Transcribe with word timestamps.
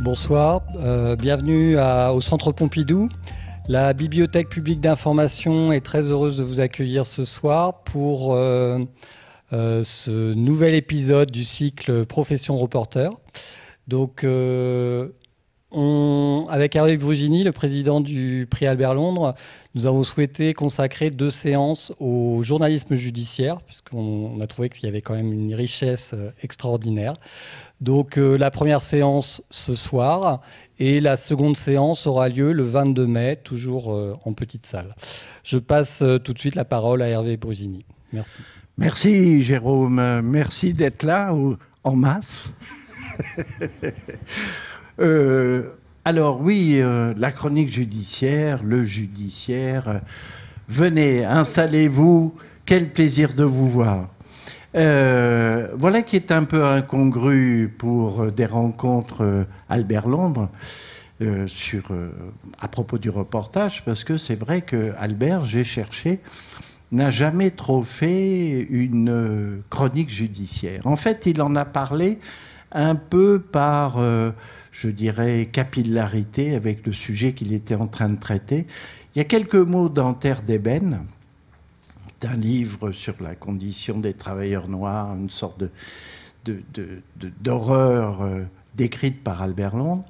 Bonsoir, 0.00 0.62
euh, 0.78 1.14
bienvenue 1.14 1.76
au 1.78 2.20
Centre 2.22 2.52
Pompidou. 2.52 3.10
La 3.68 3.92
Bibliothèque 3.92 4.48
publique 4.48 4.80
d'information 4.80 5.72
est 5.72 5.82
très 5.82 6.04
heureuse 6.04 6.38
de 6.38 6.42
vous 6.42 6.60
accueillir 6.60 7.04
ce 7.04 7.26
soir 7.26 7.82
pour 7.82 8.32
euh, 8.32 8.78
euh, 9.52 9.82
ce 9.82 10.32
nouvel 10.32 10.74
épisode 10.74 11.30
du 11.30 11.44
cycle 11.44 12.06
Profession 12.06 12.56
Reporter. 12.56 13.10
Donc, 13.88 14.24
avec 15.72 16.74
Hervé 16.74 16.96
Brugini, 16.96 17.44
le 17.44 17.52
président 17.52 18.00
du 18.00 18.46
prix 18.50 18.66
Albert 18.66 18.94
Londres, 18.94 19.34
nous 19.74 19.86
avons 19.86 20.02
souhaité 20.02 20.52
consacrer 20.52 21.10
deux 21.10 21.30
séances 21.30 21.92
au 22.00 22.42
journalisme 22.42 22.96
judiciaire, 22.96 23.60
puisqu'on 23.60 24.40
a 24.40 24.46
trouvé 24.48 24.68
qu'il 24.68 24.84
y 24.84 24.88
avait 24.88 25.00
quand 25.00 25.14
même 25.14 25.32
une 25.32 25.54
richesse 25.54 26.12
euh, 26.14 26.30
extraordinaire. 26.42 27.14
Donc 27.80 28.18
euh, 28.18 28.36
la 28.36 28.50
première 28.50 28.82
séance 28.82 29.42
ce 29.50 29.74
soir 29.74 30.40
et 30.80 31.00
la 31.00 31.16
seconde 31.16 31.56
séance 31.56 32.06
aura 32.08 32.28
lieu 32.28 32.52
le 32.52 32.64
22 32.64 33.06
mai, 33.06 33.36
toujours 33.36 33.94
euh, 33.94 34.16
en 34.24 34.32
petite 34.32 34.66
salle. 34.66 34.96
Je 35.44 35.58
passe 35.58 36.02
tout 36.24 36.32
de 36.32 36.38
suite 36.38 36.56
la 36.56 36.64
parole 36.64 37.00
à 37.00 37.08
Hervé 37.08 37.36
Brugini. 37.36 37.84
Merci. 38.12 38.40
Merci 38.76 39.42
Jérôme, 39.42 40.20
merci 40.22 40.72
d'être 40.72 41.04
là 41.04 41.32
en 41.84 41.96
masse. 41.96 42.52
Euh, 45.00 45.62
alors 46.04 46.40
oui, 46.40 46.76
euh, 46.76 47.14
la 47.16 47.32
chronique 47.32 47.72
judiciaire, 47.72 48.62
le 48.62 48.84
judiciaire, 48.84 49.88
euh, 49.88 49.98
venez, 50.68 51.24
installez-vous, 51.24 52.34
quel 52.66 52.90
plaisir 52.90 53.34
de 53.34 53.44
vous 53.44 53.68
voir. 53.68 54.08
voilà 54.74 56.02
qui 56.02 56.16
est 56.16 56.30
un 56.30 56.44
peu 56.44 56.64
incongru 56.64 57.74
pour 57.78 58.30
des 58.30 58.46
rencontres 58.46 59.46
Albert 59.68 60.06
Londres 60.06 60.48
sur, 61.46 61.92
à 62.60 62.68
propos 62.68 62.98
du 62.98 63.10
reportage, 63.10 63.84
parce 63.84 64.04
que 64.04 64.16
c'est 64.16 64.36
vrai 64.36 64.62
que 64.62 64.92
Albert, 64.98 65.44
j'ai 65.44 65.64
cherché, 65.64 66.20
n'a 66.92 67.10
jamais 67.10 67.50
trop 67.50 67.82
fait 67.82 68.60
une 68.70 69.62
chronique 69.70 70.10
judiciaire. 70.10 70.86
En 70.86 70.96
fait, 70.96 71.26
il 71.26 71.42
en 71.42 71.56
a 71.56 71.64
parlé 71.64 72.18
un 72.70 72.94
peu 72.94 73.40
par 73.40 73.98
je 74.72 74.88
dirais, 74.88 75.48
capillarité 75.50 76.54
avec 76.54 76.86
le 76.86 76.92
sujet 76.92 77.32
qu'il 77.32 77.52
était 77.52 77.74
en 77.74 77.86
train 77.86 78.08
de 78.08 78.18
traiter. 78.18 78.66
Il 79.14 79.18
y 79.18 79.20
a 79.20 79.24
quelques 79.24 79.54
mots 79.54 79.88
dans 79.88 80.14
Terre 80.14 80.42
d'ébène, 80.42 81.04
d'un 82.20 82.36
livre 82.36 82.92
sur 82.92 83.14
la 83.20 83.34
condition 83.34 83.98
des 83.98 84.14
travailleurs 84.14 84.68
noirs, 84.68 85.14
une 85.14 85.30
sorte 85.30 85.64
d'horreur 87.40 88.22
euh, 88.22 88.44
décrite 88.76 89.22
par 89.22 89.42
Albert 89.42 89.76
Londres, 89.76 90.04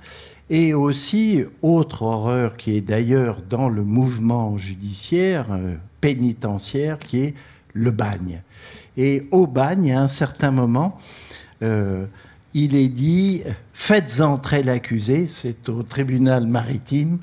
et 0.48 0.75
aussi 0.75 1.44
autre 1.62 2.03
horreur 2.03 2.56
qui 2.56 2.77
est 2.77 2.81
d'ailleurs 2.81 3.41
dans 3.48 3.69
le 3.69 3.84
mouvement 3.84 4.58
judiciaire, 4.58 5.47
euh, 5.53 5.77
pénitentiaire, 6.00 6.98
qui 6.98 7.20
est 7.20 7.34
le 7.72 7.91
bagne. 7.91 8.42
Et 8.97 9.28
au 9.31 9.47
bagne, 9.47 9.92
à 9.92 10.00
un 10.03 10.08
certain 10.08 10.50
moment, 10.50 10.98
euh, 11.62 12.06
il 12.54 12.74
est 12.74 12.88
dit 12.88 13.42
faites 13.72 14.20
entrer 14.20 14.62
l'accusé, 14.62 15.26
c'est 15.26 15.68
au 15.68 15.82
tribunal 15.82 16.46
maritime. 16.46 17.18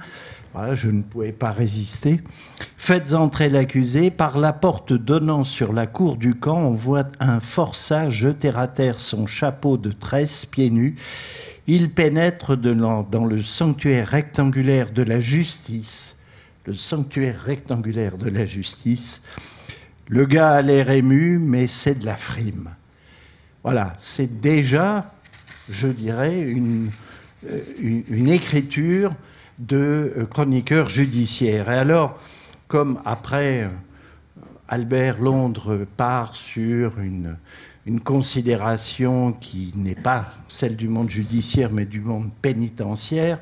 Je 0.73 0.89
ne 0.89 1.03
pouvais 1.03 1.33
pas 1.33 1.51
résister. 1.51 2.19
Faites 2.77 3.13
entrer 3.13 3.49
l'accusé. 3.49 4.09
Par 4.09 4.39
la 4.39 4.53
porte 4.53 4.91
donnant 4.91 5.43
sur 5.43 5.71
la 5.71 5.85
cour 5.85 6.17
du 6.17 6.33
camp, 6.33 6.57
on 6.57 6.73
voit 6.73 7.07
un 7.19 7.39
forçat 7.39 8.09
jeter 8.09 8.51
à 8.55 8.67
terre 8.67 8.99
son 8.99 9.27
chapeau 9.27 9.77
de 9.77 9.91
tresse, 9.91 10.47
pieds 10.47 10.71
nus. 10.71 10.95
Il 11.67 11.91
pénètre 11.91 12.57
dans 12.57 13.25
le 13.25 13.41
sanctuaire 13.43 14.07
rectangulaire 14.07 14.89
de 14.91 15.03
la 15.03 15.19
justice. 15.19 16.15
Le 16.65 16.73
sanctuaire 16.73 17.39
rectangulaire 17.39 18.17
de 18.17 18.29
la 18.29 18.45
justice. 18.45 19.21
Le 20.07 20.25
gars 20.25 20.53
a 20.53 20.61
l'air 20.61 20.89
ému, 20.89 21.37
mais 21.37 21.67
c'est 21.67 21.99
de 21.99 22.05
la 22.05 22.17
frime. 22.17 22.69
Voilà, 23.63 23.93
c'est 23.97 24.39
déjà 24.39 25.11
je 25.69 25.87
dirais, 25.87 26.41
une, 26.41 26.89
euh, 27.45 28.25
écriture 28.27 29.11
de 29.59 30.13
euh, 30.17 30.25
chroniqueur 30.25 30.89
judiciaire. 30.89 31.69
Et 31.71 31.77
alors, 31.77 32.19
comme 32.67 32.99
après 33.05 33.63
euh, 33.63 33.69
Albert 34.67 35.19
Londres 35.19 35.85
part 35.97 36.35
sur 36.35 36.99
une, 36.99 37.37
une 37.85 37.99
considération 37.99 39.33
qui 39.33 39.73
n'est 39.75 39.95
pas 39.95 40.33
celle 40.47 40.75
du 40.75 40.87
monde 40.87 41.09
judiciaire, 41.09 41.71
mais 41.71 41.85
du 41.85 42.01
monde 42.01 42.29
pénitentiaire, 42.41 43.39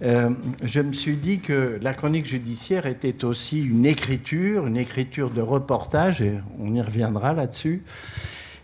je 0.00 0.80
me 0.80 0.92
suis 0.92 1.16
dit 1.16 1.40
que 1.40 1.76
la 1.82 1.92
chronique 1.92 2.24
judiciaire 2.24 2.86
était 2.86 3.24
aussi 3.24 3.60
une 3.60 3.84
écriture, 3.84 4.68
une 4.68 4.76
écriture 4.76 5.28
de 5.28 5.40
reportage, 5.40 6.22
et 6.22 6.38
on 6.60 6.72
y 6.72 6.80
reviendra 6.80 7.32
là-dessus, 7.32 7.82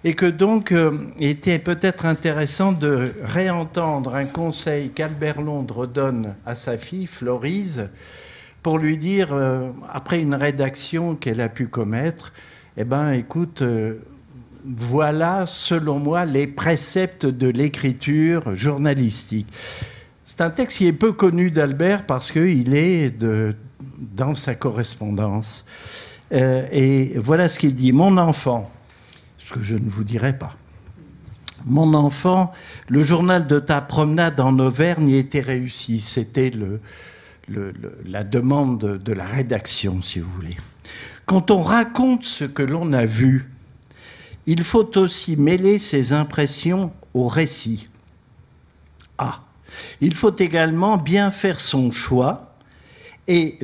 et 0.05 0.13
que 0.13 0.27
donc 0.27 0.71
euh, 0.71 0.99
il 1.19 1.31
était 1.31 1.59
peut-être 1.59 2.05
intéressant 2.05 2.73
de 2.73 3.11
réentendre 3.23 4.15
un 4.15 4.27
conseil 4.27 4.91
qu'Albert 4.91 5.41
Londres 5.41 5.87
donne 5.87 6.35
à 6.45 6.55
sa 6.55 6.77
fille, 6.77 7.07
Florise, 7.07 7.89
pour 8.63 8.79
lui 8.79 8.99
dire, 8.99 9.31
euh, 9.33 9.71
après 9.91 10.21
une 10.21 10.35
rédaction 10.35 11.17
qu'elle 11.17 11.41
a 11.41 11.49
pu 11.49 11.69
commettre, 11.69 12.35
eh 12.77 12.85
ben, 12.85 13.13
écoute, 13.13 13.63
euh, 13.63 13.95
voilà, 14.65 15.45
selon 15.47 15.99
moi, 15.99 16.27
les 16.27 16.47
préceptes 16.47 17.27
de 17.27 17.49
l'écriture 17.49 18.55
journalistique. 18.55 19.49
C'est 20.27 20.43
un 20.43 20.51
texte 20.51 20.79
qui 20.79 20.87
est 20.87 20.93
peu 20.93 21.13
connu 21.13 21.51
d'Albert 21.51 22.07
parce 22.07 22.33
qu'il 22.33 22.75
est 22.75 23.13
dans 24.17 24.35
sa 24.35 24.55
correspondance. 24.55 25.67
et 26.33 27.13
voilà 27.17 27.49
ce 27.49 27.59
qu'il 27.59 27.75
dit. 27.75 27.93
Mon 27.93 28.17
enfant, 28.17 28.73
ce 29.45 29.53
que 29.53 29.63
je 29.63 29.77
ne 29.77 29.89
vous 29.89 30.05
dirai 30.05 30.37
pas. 30.37 30.57
Mon 31.67 31.95
enfant, 31.95 32.53
le 32.89 33.03
journal 33.03 33.47
de 33.47 33.59
ta 33.59 33.81
promenade 33.81 34.41
en 34.41 34.59
Auvergne 34.59 35.11
était 35.11 35.41
réussi. 35.41 36.01
C'était 36.01 36.51
le, 36.51 36.81
la 38.05 38.25
demande 38.25 39.03
de 39.03 39.13
la 39.13 39.25
rédaction, 39.25 40.03
si 40.03 40.21
vous 40.21 40.31
voulez. 40.31 40.57
Quand 41.27 41.51
on 41.51 41.63
raconte 41.63 42.25
ce 42.25 42.45
que 42.45 42.63
l'on 42.63 42.93
a 42.93 43.07
vu, 43.07 43.51
il 44.47 44.63
faut 44.65 44.99
aussi 44.99 45.37
mêler 45.37 45.79
ses 45.79 46.13
impressions 46.13 46.93
au 47.15 47.29
récit. 47.29 47.89
Ah, 49.17 49.43
il 50.01 50.15
faut 50.15 50.37
également 50.37 50.99
bien 50.99 51.31
faire 51.31 51.61
son 51.61 51.91
choix 51.91 52.57
et 53.27 53.59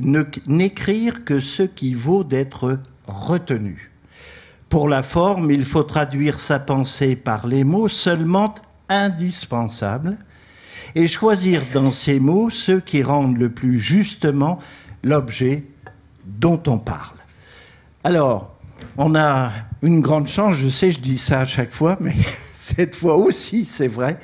n'écrire 0.46 1.24
que 1.24 1.40
ce 1.40 1.64
qui 1.64 1.92
vaut 1.92 2.24
d'être 2.24 2.78
retenu. 3.06 3.89
Pour 4.70 4.88
la 4.88 5.02
forme, 5.02 5.50
il 5.50 5.64
faut 5.64 5.82
traduire 5.82 6.38
sa 6.38 6.60
pensée 6.60 7.16
par 7.16 7.48
les 7.48 7.64
mots 7.64 7.88
seulement 7.88 8.54
indispensables 8.88 10.16
et 10.94 11.08
choisir 11.08 11.62
dans 11.74 11.90
ces 11.90 12.20
mots 12.20 12.50
ceux 12.50 12.78
qui 12.78 13.02
rendent 13.02 13.36
le 13.36 13.50
plus 13.50 13.80
justement 13.80 14.60
l'objet 15.02 15.64
dont 16.24 16.62
on 16.68 16.78
parle. 16.78 17.16
Alors, 18.04 18.54
on 18.96 19.16
a 19.16 19.50
une 19.82 20.00
grande 20.00 20.28
chance, 20.28 20.54
je 20.54 20.68
sais, 20.68 20.92
je 20.92 21.00
dis 21.00 21.18
ça 21.18 21.40
à 21.40 21.44
chaque 21.44 21.72
fois, 21.72 21.96
mais 22.00 22.14
cette 22.54 22.94
fois 22.94 23.16
aussi, 23.16 23.64
c'est 23.64 23.88
vrai, 23.88 24.20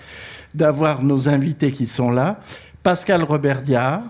d'avoir 0.55 1.03
nos 1.03 1.29
invités 1.29 1.73
qui 1.73 1.89
sont 1.89 2.13
là. 2.13 2.39
Pascal 2.85 3.25
Robert 3.25 3.63
Diard, 3.63 4.03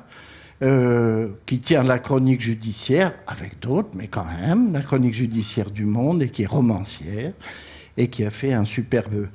euh, 0.63 1.29
qui 1.45 1.59
tient 1.59 1.83
la 1.83 1.99
chronique 1.99 2.41
judiciaire, 2.41 3.13
avec 3.27 3.61
d'autres, 3.61 3.91
mais 3.95 4.09
quand 4.09 4.25
même, 4.25 4.73
la 4.73 4.81
chronique 4.81 5.15
judiciaire 5.15 5.71
du 5.71 5.85
Monde, 5.85 6.23
et 6.23 6.31
qui 6.31 6.45
est 6.45 6.47
romancière, 6.47 7.33
et 7.99 8.09
qui 8.09 8.25
a 8.25 8.31
fait 8.31 8.53
un 8.53 8.65
superbe 8.65 9.29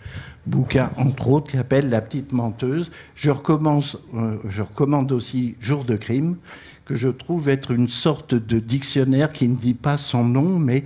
bouquin, 0.46 0.92
entre 0.98 1.30
autres, 1.30 1.52
qui 1.52 1.58
s'appelle 1.58 1.90
La 1.90 2.02
petite 2.02 2.32
menteuse. 2.32 2.90
Je, 3.16 3.30
euh, 3.32 4.38
je 4.50 4.62
recommande 4.62 5.12
aussi 5.12 5.56
Jour 5.59 5.85
de 5.85 5.96
crime, 5.96 6.38
que 6.85 6.96
je 6.96 7.08
trouve 7.08 7.50
être 7.50 7.72
une 7.72 7.88
sorte 7.88 8.34
de 8.34 8.59
dictionnaire 8.59 9.32
qui 9.32 9.47
ne 9.47 9.56
dit 9.56 9.74
pas 9.76 9.97
son 9.97 10.24
nom, 10.24 10.58
mais 10.58 10.84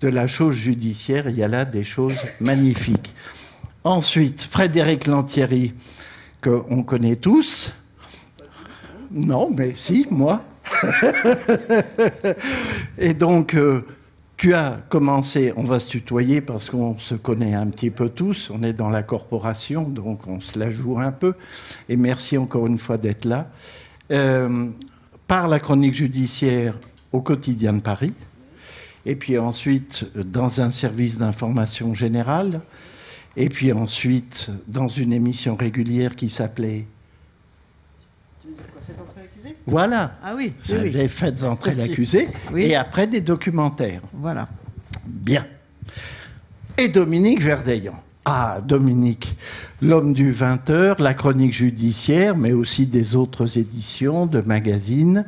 de 0.00 0.08
la 0.08 0.26
chose 0.26 0.54
judiciaire, 0.54 1.28
il 1.28 1.36
y 1.36 1.42
a 1.42 1.48
là 1.48 1.64
des 1.64 1.84
choses 1.84 2.16
magnifiques. 2.40 3.14
Ensuite, 3.84 4.42
Frédéric 4.42 5.06
Lantieri, 5.06 5.74
qu'on 6.42 6.82
connaît 6.82 7.16
tous, 7.16 7.74
non, 9.14 9.48
mais 9.56 9.74
si, 9.76 10.06
moi. 10.10 10.42
et 12.98 13.14
donc, 13.14 13.54
euh, 13.54 13.86
tu 14.36 14.54
as 14.54 14.82
commencé, 14.88 15.52
on 15.56 15.62
va 15.62 15.78
se 15.78 15.88
tutoyer 15.88 16.40
parce 16.40 16.68
qu'on 16.68 16.98
se 16.98 17.14
connaît 17.14 17.54
un 17.54 17.68
petit 17.68 17.90
peu 17.90 18.08
tous, 18.08 18.50
on 18.50 18.64
est 18.64 18.72
dans 18.72 18.88
la 18.88 19.04
corporation, 19.04 19.88
donc 19.88 20.26
on 20.26 20.40
se 20.40 20.58
la 20.58 20.68
joue 20.68 20.98
un 20.98 21.12
peu. 21.12 21.34
Et 21.88 21.96
merci 21.96 22.36
encore 22.36 22.66
une 22.66 22.78
fois 22.78 22.98
d'être 22.98 23.24
là. 23.24 23.48
Euh, 24.10 24.68
par 25.28 25.46
la 25.46 25.60
chronique 25.60 25.94
judiciaire 25.94 26.74
au 27.12 27.20
quotidien 27.20 27.72
de 27.72 27.80
Paris, 27.80 28.14
et 29.06 29.14
puis 29.14 29.38
ensuite 29.38 30.06
dans 30.16 30.60
un 30.60 30.70
service 30.70 31.18
d'information 31.18 31.94
générale, 31.94 32.62
et 33.36 33.48
puis 33.48 33.72
ensuite 33.72 34.50
dans 34.66 34.88
une 34.88 35.12
émission 35.12 35.54
régulière 35.54 36.16
qui 36.16 36.28
s'appelait 36.28 36.86
Voilà. 39.66 40.18
Ah 40.22 40.34
oui, 40.36 40.52
Ça, 40.62 40.74
oui, 40.76 40.82
oui. 40.84 40.90
Les 40.92 41.08
faites 41.08 41.42
entrer 41.42 41.74
l'accusé. 41.74 42.28
Oui. 42.52 42.62
Et 42.62 42.76
après, 42.76 43.06
des 43.06 43.20
documentaires. 43.20 44.02
Voilà. 44.12 44.48
Bien. 45.06 45.46
Et 46.76 46.88
Dominique 46.88 47.40
Verdeillan. 47.40 47.94
Ah, 48.26 48.58
Dominique, 48.66 49.36
l'homme 49.82 50.14
du 50.14 50.32
20h, 50.32 51.00
la 51.02 51.12
chronique 51.12 51.52
judiciaire, 51.52 52.34
mais 52.34 52.52
aussi 52.52 52.86
des 52.86 53.16
autres 53.16 53.58
éditions 53.58 54.24
de 54.24 54.40
magazines. 54.40 55.26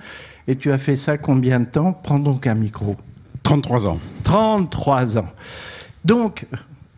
Et 0.49 0.57
tu 0.57 0.73
as 0.73 0.79
fait 0.79 0.97
ça 0.97 1.19
combien 1.19 1.61
de 1.61 1.67
temps? 1.67 1.93
Prends 1.93 2.19
donc 2.19 2.47
un 2.47 2.55
micro. 2.55 2.97
33 3.43 3.87
ans. 3.87 3.99
33 4.25 5.19
ans. 5.19 5.29
Donc, 6.05 6.47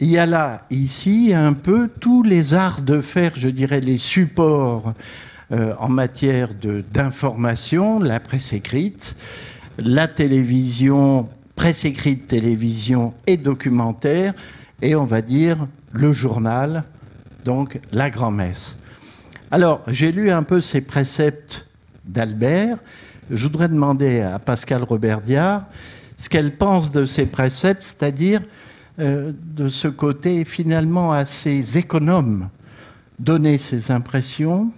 il 0.01 0.09
y 0.09 0.19
a 0.19 0.27
là, 0.27 0.67
ici, 0.71 1.33
un 1.35 1.53
peu 1.53 1.89
tous 1.89 2.23
les 2.23 2.55
arts 2.55 2.83
de 2.83 3.01
faire, 3.01 3.33
je 3.35 3.49
dirais, 3.49 3.81
les 3.81 3.99
supports 3.99 4.95
euh, 5.51 5.75
en 5.79 5.89
matière 5.89 6.51
d'information, 6.93 8.01
la 8.01 8.21
presse 8.21 8.53
écrite, 8.53 9.17
la 9.79 10.09
télévision, 10.09 11.29
presse 11.55 11.85
écrite, 11.85 12.27
télévision 12.27 13.15
et 13.27 13.37
documentaire, 13.37 14.35
et 14.83 14.95
on 14.95 15.05
va 15.05 15.23
dire 15.23 15.67
le 15.93 16.13
journal, 16.13 16.85
donc 17.45 17.81
la 17.93 18.11
grand-messe. 18.11 18.79
Alors, 19.51 19.81
j'ai 19.87 20.13
lu 20.13 20.31
un 20.31 20.43
peu 20.43 20.61
ces 20.61 20.83
préceptes 20.83 21.67
d'Albert. 22.05 22.79
Je 23.31 23.45
voudrais 23.45 23.69
demander 23.69 24.21
à 24.21 24.39
Pascal 24.39 24.83
Roberdiard 24.83 25.65
ce 26.19 26.29
qu'elle 26.29 26.57
pense 26.57 26.93
de 26.93 27.07
ces 27.07 27.25
préceptes, 27.25 27.85
c'est-à-dire 27.85 28.43
euh, 28.99 29.33
de 29.57 29.69
ce 29.69 29.89
côté 29.89 30.45
finalement 30.45 31.13
assez 31.13 31.79
économe, 31.79 32.51
donner 33.19 33.57
ses 33.57 33.91
impressions, 33.91 34.73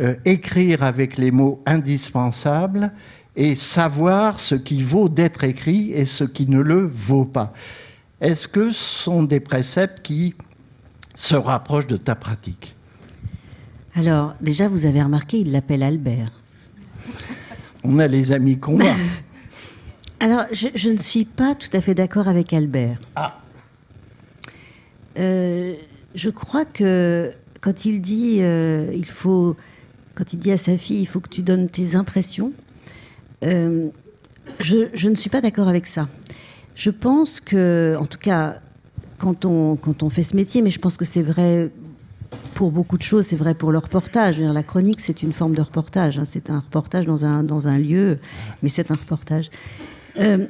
euh, 0.00 0.14
écrire 0.24 0.82
avec 0.82 1.18
les 1.18 1.30
mots 1.30 1.62
indispensables 1.66 2.92
et 3.36 3.54
savoir 3.56 4.40
ce 4.40 4.54
qui 4.54 4.82
vaut 4.82 5.08
d'être 5.08 5.44
écrit 5.44 5.92
et 5.92 6.04
ce 6.04 6.24
qui 6.24 6.48
ne 6.48 6.60
le 6.60 6.86
vaut 6.86 7.24
pas. 7.24 7.52
Est-ce 8.20 8.48
que 8.48 8.70
ce 8.70 9.02
sont 9.04 9.22
des 9.22 9.40
préceptes 9.40 10.00
qui 10.00 10.34
se 11.14 11.34
rapprochent 11.34 11.86
de 11.86 11.96
ta 11.96 12.14
pratique? 12.14 12.74
Alors, 13.94 14.34
déjà, 14.40 14.68
vous 14.68 14.86
avez 14.86 15.02
remarqué, 15.02 15.38
il 15.40 15.52
l'appelle 15.52 15.82
Albert. 15.82 16.32
On 17.84 17.98
a 17.98 18.06
les 18.06 18.32
amis 18.32 18.58
qu'on. 18.58 18.78
Alors, 20.20 20.44
je, 20.52 20.68
je 20.74 20.90
ne 20.90 20.98
suis 20.98 21.24
pas 21.24 21.54
tout 21.54 21.68
à 21.72 21.80
fait 21.80 21.94
d'accord 21.94 22.28
avec 22.28 22.52
Albert. 22.52 22.98
Ah. 23.16 23.40
Euh, 25.18 25.74
je 26.14 26.30
crois 26.30 26.64
que 26.64 27.32
quand 27.60 27.84
il 27.84 28.00
dit, 28.00 28.38
euh, 28.40 28.90
il 28.94 29.06
faut, 29.06 29.56
quand 30.14 30.32
il 30.32 30.38
dit 30.38 30.52
à 30.52 30.58
sa 30.58 30.76
fille, 30.78 31.00
il 31.00 31.06
faut 31.06 31.20
que 31.20 31.28
tu 31.28 31.42
donnes 31.42 31.68
tes 31.68 31.94
impressions, 31.96 32.52
euh, 33.44 33.88
je, 34.60 35.08
ne 35.08 35.14
suis 35.14 35.30
pas 35.30 35.40
d'accord 35.40 35.68
avec 35.68 35.86
ça. 35.86 36.08
Je 36.74 36.90
pense 36.90 37.40
que, 37.40 37.96
en 37.98 38.06
tout 38.06 38.18
cas, 38.18 38.60
quand 39.18 39.44
on, 39.44 39.76
quand 39.76 40.02
on 40.02 40.10
fait 40.10 40.22
ce 40.22 40.36
métier, 40.36 40.62
mais 40.62 40.70
je 40.70 40.78
pense 40.78 40.96
que 40.96 41.04
c'est 41.04 41.22
vrai 41.22 41.70
pour 42.54 42.70
beaucoup 42.70 42.96
de 42.96 43.02
choses, 43.02 43.26
c'est 43.26 43.36
vrai 43.36 43.54
pour 43.54 43.72
le 43.72 43.78
reportage. 43.78 44.38
La 44.38 44.62
chronique, 44.62 45.00
c'est 45.00 45.22
une 45.22 45.32
forme 45.32 45.54
de 45.54 45.62
reportage. 45.62 46.18
hein. 46.18 46.24
C'est 46.24 46.50
un 46.50 46.60
reportage 46.60 47.06
dans 47.06 47.24
un, 47.24 47.42
dans 47.42 47.68
un 47.68 47.78
lieu, 47.78 48.18
mais 48.62 48.68
c'est 48.68 48.90
un 48.90 48.94
reportage. 48.94 49.50
Euh, 50.18 50.46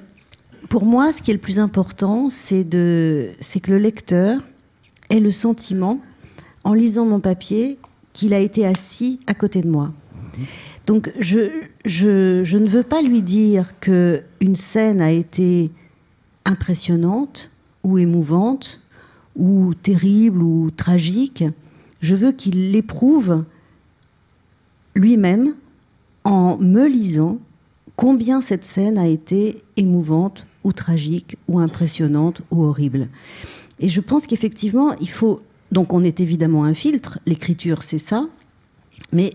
pour 0.68 0.84
moi, 0.84 1.12
ce 1.12 1.22
qui 1.22 1.30
est 1.30 1.34
le 1.34 1.40
plus 1.40 1.58
important, 1.58 2.28
c'est 2.30 2.64
que 2.64 3.34
le 3.68 3.78
lecteur 3.78 4.40
ait 5.10 5.20
le 5.20 5.30
sentiment, 5.30 6.00
en 6.64 6.74
lisant 6.74 7.04
mon 7.04 7.20
papier, 7.20 7.78
qu'il 8.12 8.34
a 8.34 8.38
été 8.38 8.66
assis 8.66 9.20
à 9.26 9.34
côté 9.34 9.62
de 9.62 9.68
moi. 9.68 9.92
Donc, 10.86 11.12
je, 11.20 11.50
je, 11.84 12.42
je 12.42 12.58
ne 12.58 12.66
veux 12.66 12.82
pas 12.82 13.02
lui 13.02 13.22
dire 13.22 13.78
que 13.80 14.22
une 14.40 14.56
scène 14.56 15.00
a 15.00 15.10
été 15.10 15.70
impressionnante 16.44 17.50
ou 17.84 17.98
émouvante 17.98 18.80
ou 19.36 19.74
terrible 19.74 20.42
ou 20.42 20.70
tragique. 20.70 21.44
Je 22.00 22.14
veux 22.14 22.32
qu'il 22.32 22.72
l'éprouve 22.72 23.44
lui-même 24.94 25.54
en 26.24 26.56
me 26.58 26.86
lisant 26.86 27.38
combien 27.96 28.40
cette 28.40 28.64
scène 28.64 28.98
a 28.98 29.06
été 29.06 29.62
émouvante 29.76 30.46
ou 30.64 30.72
tragique 30.72 31.36
ou 31.48 31.58
impressionnante 31.58 32.42
ou 32.50 32.64
horrible. 32.64 33.08
Et 33.80 33.88
je 33.88 34.00
pense 34.00 34.26
qu'effectivement, 34.26 34.94
il 35.00 35.10
faut... 35.10 35.40
Donc 35.72 35.92
on 35.92 36.04
est 36.04 36.20
évidemment 36.20 36.64
un 36.64 36.74
filtre, 36.74 37.18
l'écriture 37.26 37.82
c'est 37.82 37.98
ça, 37.98 38.28
mais 39.12 39.34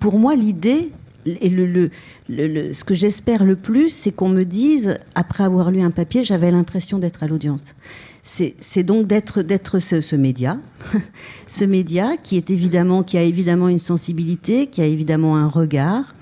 pour 0.00 0.18
moi 0.18 0.34
l'idée, 0.36 0.90
et 1.26 1.48
le, 1.48 1.66
le- 1.66 1.90
le- 2.28 2.72
ce 2.72 2.84
que 2.84 2.94
j'espère 2.94 3.44
le 3.44 3.54
plus, 3.54 3.88
c'est 3.90 4.12
qu'on 4.12 4.28
me 4.28 4.44
dise, 4.44 4.98
après 5.14 5.44
avoir 5.44 5.70
lu 5.70 5.80
un 5.80 5.90
papier, 5.90 6.24
j'avais 6.24 6.50
l'impression 6.50 6.98
d'être 6.98 7.22
à 7.22 7.26
l'audience. 7.26 7.74
C'est 8.22 8.82
donc 8.82 9.06
d'être 9.06 9.40
d'être 9.42 9.78
ce, 9.78 10.00
ce 10.00 10.16
média, 10.16 10.58
ce 11.46 11.64
média 11.64 12.16
qui 12.22 12.36
est 12.36 12.50
évidemment 12.50 13.02
qui 13.02 13.16
a 13.16 13.22
évidemment 13.22 13.68
une 13.68 13.78
sensibilité, 13.78 14.66
qui 14.66 14.80
a 14.82 14.84
évidemment 14.86 15.36
un 15.36 15.48
regard, 15.48 16.14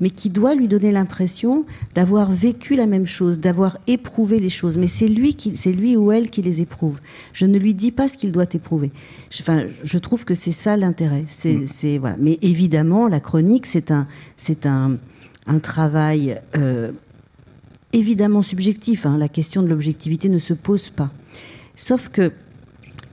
mais 0.00 0.10
qui 0.10 0.30
doit 0.30 0.54
lui 0.54 0.68
donner 0.68 0.92
l'impression 0.92 1.64
d'avoir 1.94 2.30
vécu 2.30 2.76
la 2.76 2.86
même 2.86 3.06
chose, 3.06 3.40
d'avoir 3.40 3.78
éprouvé 3.86 4.40
les 4.40 4.48
choses. 4.48 4.76
Mais 4.78 4.86
c'est 4.86 5.08
lui 5.08 5.34
qui, 5.34 5.56
c'est 5.56 5.72
lui 5.72 5.96
ou 5.96 6.12
elle 6.12 6.30
qui 6.30 6.42
les 6.42 6.60
éprouve. 6.60 6.98
Je 7.32 7.46
ne 7.46 7.58
lui 7.58 7.74
dis 7.74 7.92
pas 7.92 8.08
ce 8.08 8.16
qu'il 8.16 8.32
doit 8.32 8.46
éprouver. 8.52 8.90
Je, 9.30 9.42
enfin, 9.42 9.64
je 9.84 9.98
trouve 9.98 10.24
que 10.24 10.34
c'est 10.34 10.52
ça 10.52 10.76
l'intérêt. 10.76 11.24
C'est, 11.26 11.66
c'est 11.66 11.98
voilà. 11.98 12.16
Mais 12.18 12.38
évidemment, 12.42 13.08
la 13.08 13.20
chronique, 13.20 13.66
c'est 13.66 13.90
un, 13.90 14.06
c'est 14.36 14.66
un, 14.66 14.96
un 15.46 15.58
travail 15.58 16.40
euh, 16.56 16.92
évidemment 17.92 18.42
subjectif. 18.42 19.06
hein. 19.06 19.18
La 19.18 19.28
question 19.28 19.62
de 19.62 19.68
l'objectivité 19.68 20.28
ne 20.28 20.38
se 20.38 20.54
pose 20.54 20.88
pas. 20.90 21.10
Sauf 21.76 22.08
que, 22.08 22.32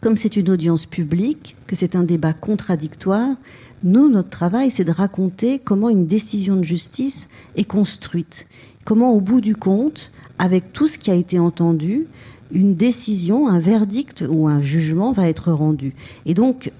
comme 0.02 0.18
c'est 0.18 0.36
une 0.36 0.50
audience 0.50 0.86
publique, 0.86 1.56
que 1.66 1.76
c'est 1.76 1.96
un 1.96 2.04
débat 2.04 2.34
contradictoire, 2.34 3.36
nous, 3.84 4.10
notre 4.10 4.30
travail, 4.30 4.72
c'est 4.72 4.84
de 4.84 4.92
raconter 4.92 5.60
comment 5.60 5.90
une 5.90 6.08
décision 6.08 6.56
de 6.56 6.64
justice 6.64 7.30
est 7.56 7.64
construite. 7.66 8.48
Comment, 8.86 9.12
au 9.12 9.22
bout 9.22 9.42
du 9.42 9.56
compte, 9.56 10.12
avec 10.40 10.74
tout 10.74 10.88
ce 10.88 10.98
qui 10.98 11.12
a 11.12 11.16
été 11.16 11.40
entendu, 11.40 12.08
une 12.52 12.76
décision, 12.76 13.48
un 13.48 13.60
verdict 13.60 14.24
ou 14.28 14.48
un 14.48 14.62
jugement 14.62 15.12
va 15.12 15.28
être 15.28 15.52
rendu. 15.52 15.94
Et 16.26 16.34
donc, 16.34 16.72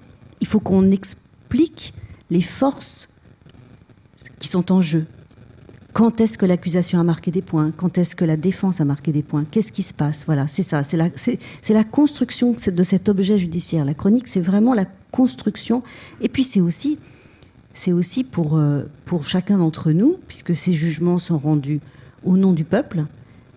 il 0.42 0.48
faut 0.48 0.60
qu'on 0.60 0.92
explique 0.92 1.94
les 2.30 2.42
forces 2.42 3.10
qui 4.40 4.48
sont 4.48 4.72
en 4.72 4.82
jeu. 4.82 5.06
Quand 5.94 6.22
est-ce 6.22 6.38
que 6.38 6.46
l'accusation 6.46 7.00
a 7.00 7.04
marqué 7.04 7.32
des 7.32 7.42
points? 7.42 7.72
Quand 7.76 7.98
est-ce 7.98 8.16
que 8.16 8.24
la 8.24 8.38
défense 8.38 8.80
a 8.82 8.86
marqué 8.86 9.12
des 9.12 9.24
points? 9.24 9.46
Qu'est-ce 9.50 9.72
qui 9.72 9.82
se 9.82 9.96
passe? 9.96 10.26
Voilà, 10.28 10.46
c'est 10.48 10.62
ça. 10.62 10.84
C'est 10.84 10.98
la, 10.98 11.10
c'est, 11.16 11.40
la 11.70 11.84
construction 11.84 12.54
de 12.54 12.84
cet 12.84 13.10
objet 13.10 13.40
judiciaire. 13.40 13.84
La 13.84 13.96
chronique, 13.96 14.28
c'est 14.28 14.42
vraiment 14.42 14.76
la 14.76 14.86
construction. 15.18 15.82
Et 16.22 16.30
puis, 16.30 16.44
c'est 16.44 16.62
aussi, 16.62 17.00
c'est 17.74 17.92
aussi 17.92 18.24
pour, 18.24 18.58
euh, 18.58 18.84
pour 19.06 19.24
chacun 19.26 19.58
d'entre 19.58 19.92
nous, 19.92 20.20
puisque 20.28 20.56
ces 20.56 20.74
jugements 20.74 21.18
sont 21.18 21.40
rendus 21.40 21.82
au 22.24 22.38
nom 22.38 22.54
du 22.54 22.64
peuple. 22.64 23.06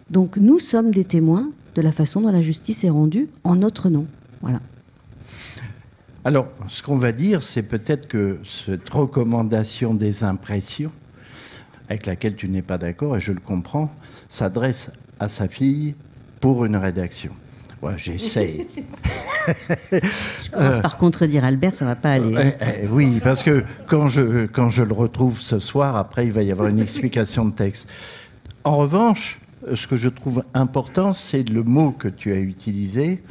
Donc, 0.09 0.39
nous 0.39 0.59
sommes 0.59 0.91
des 0.91 1.05
témoins 1.05 1.51
de 1.75 1.83
la 1.83 1.93
façon 1.93 2.23
dont 2.23 2.33
la 2.33 2.41
justice 2.41 2.83
est 2.83 2.91
rendue 2.91 3.29
en 3.45 3.57
notre 3.57 3.91
nom. 3.91 4.07
Voilà. 4.41 4.61
Alors, 6.25 6.49
ce 6.69 6.83
qu'on 6.83 6.97
va 6.97 7.13
dire, 7.13 7.43
c'est 7.43 7.63
peut-être 7.63 8.09
que 8.09 8.39
cette 8.43 8.89
recommandation 8.89 9.95
des 9.95 10.25
impressions, 10.25 10.93
avec 11.89 12.07
laquelle 12.07 12.37
tu 12.37 12.49
n'es 12.49 12.63
pas 12.63 12.79
d'accord, 12.79 13.17
et 13.17 13.21
je 13.21 13.33
le 13.33 13.41
comprends, 13.41 13.91
s'adresse 14.29 14.93
à 15.19 15.29
sa 15.29 15.47
fille 15.47 15.95
pour 16.41 16.65
une 16.65 16.77
rédaction. 16.77 17.33
Ouais, 17.83 17.95
J'essaie. 17.97 18.67
Je 19.47 20.51
commence 20.51 20.79
par 20.81 20.99
contredire 20.99 21.45
Albert, 21.45 21.75
ça 21.75 21.87
va 21.87 21.97
pas 21.97 22.13
aller. 22.13 22.35
Eh, 22.39 22.83
eh, 22.83 22.87
oui, 22.89 23.21
parce 23.23 23.43
que 23.43 23.65
quand 23.87 24.07
je, 24.07 24.47
quand 24.47 24.69
je 24.69 24.83
le 24.83 24.93
retrouve 24.93 25.41
ce 25.41 25.59
soir, 25.59 25.97
après, 25.97 26.27
il 26.27 26.33
va 26.33 26.43
y 26.43 26.53
avoir 26.53 26.69
une 26.69 26.79
explication 26.79 27.47
de 27.47 27.53
texte. 27.53 27.89
En 28.65 28.77
revanche, 28.77 29.41
ce 29.75 29.87
que 29.87 29.97
je 29.97 30.09
trouve 30.09 30.45
important, 30.53 31.13
c'est 31.13 31.49
le 31.49 31.63
mot 31.63 31.91
que 31.93 32.09
tu 32.09 32.33
as 32.33 32.39
utilisé, 32.39 33.23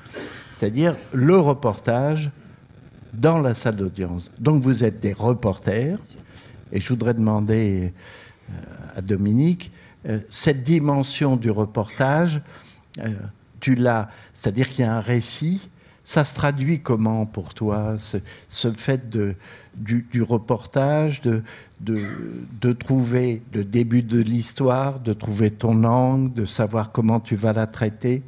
c'est-à-dire 0.51 0.95
le 1.13 1.37
reportage 1.37 2.31
dans 3.13 3.39
la 3.39 3.53
salle 3.53 3.75
d'audience. 3.75 4.31
Donc 4.39 4.63
vous 4.63 4.83
êtes 4.83 4.99
des 4.99 5.13
reporters, 5.13 5.99
et 6.71 6.79
je 6.79 6.89
voudrais 6.89 7.13
demander 7.13 7.93
euh, 8.49 8.53
à 8.95 9.01
Dominique, 9.01 9.71
euh, 10.07 10.19
cette 10.29 10.63
dimension 10.63 11.35
du 11.35 11.51
reportage, 11.51 12.41
euh, 12.99 13.09
tu 13.59 13.75
l'as, 13.75 14.09
c'est-à-dire 14.33 14.69
qu'il 14.69 14.85
y 14.85 14.87
a 14.87 14.95
un 14.95 15.01
récit, 15.01 15.69
ça 16.03 16.23
se 16.25 16.33
traduit 16.33 16.79
comment 16.81 17.25
pour 17.25 17.53
toi, 17.53 17.97
ce, 17.99 18.17
ce 18.47 18.71
fait 18.71 19.09
de, 19.09 19.35
du, 19.75 20.07
du 20.11 20.23
reportage, 20.23 21.21
de, 21.21 21.43
de, 21.81 22.03
de 22.61 22.73
trouver 22.73 23.43
le 23.53 23.63
début 23.63 24.01
de 24.01 24.19
l'histoire, 24.19 24.99
de 24.99 25.13
trouver 25.13 25.51
ton 25.51 25.83
angle, 25.83 26.33
de 26.33 26.45
savoir 26.45 26.91
comment 26.91 27.19
tu 27.19 27.35
vas 27.35 27.53
la 27.53 27.67
traiter? 27.67 28.23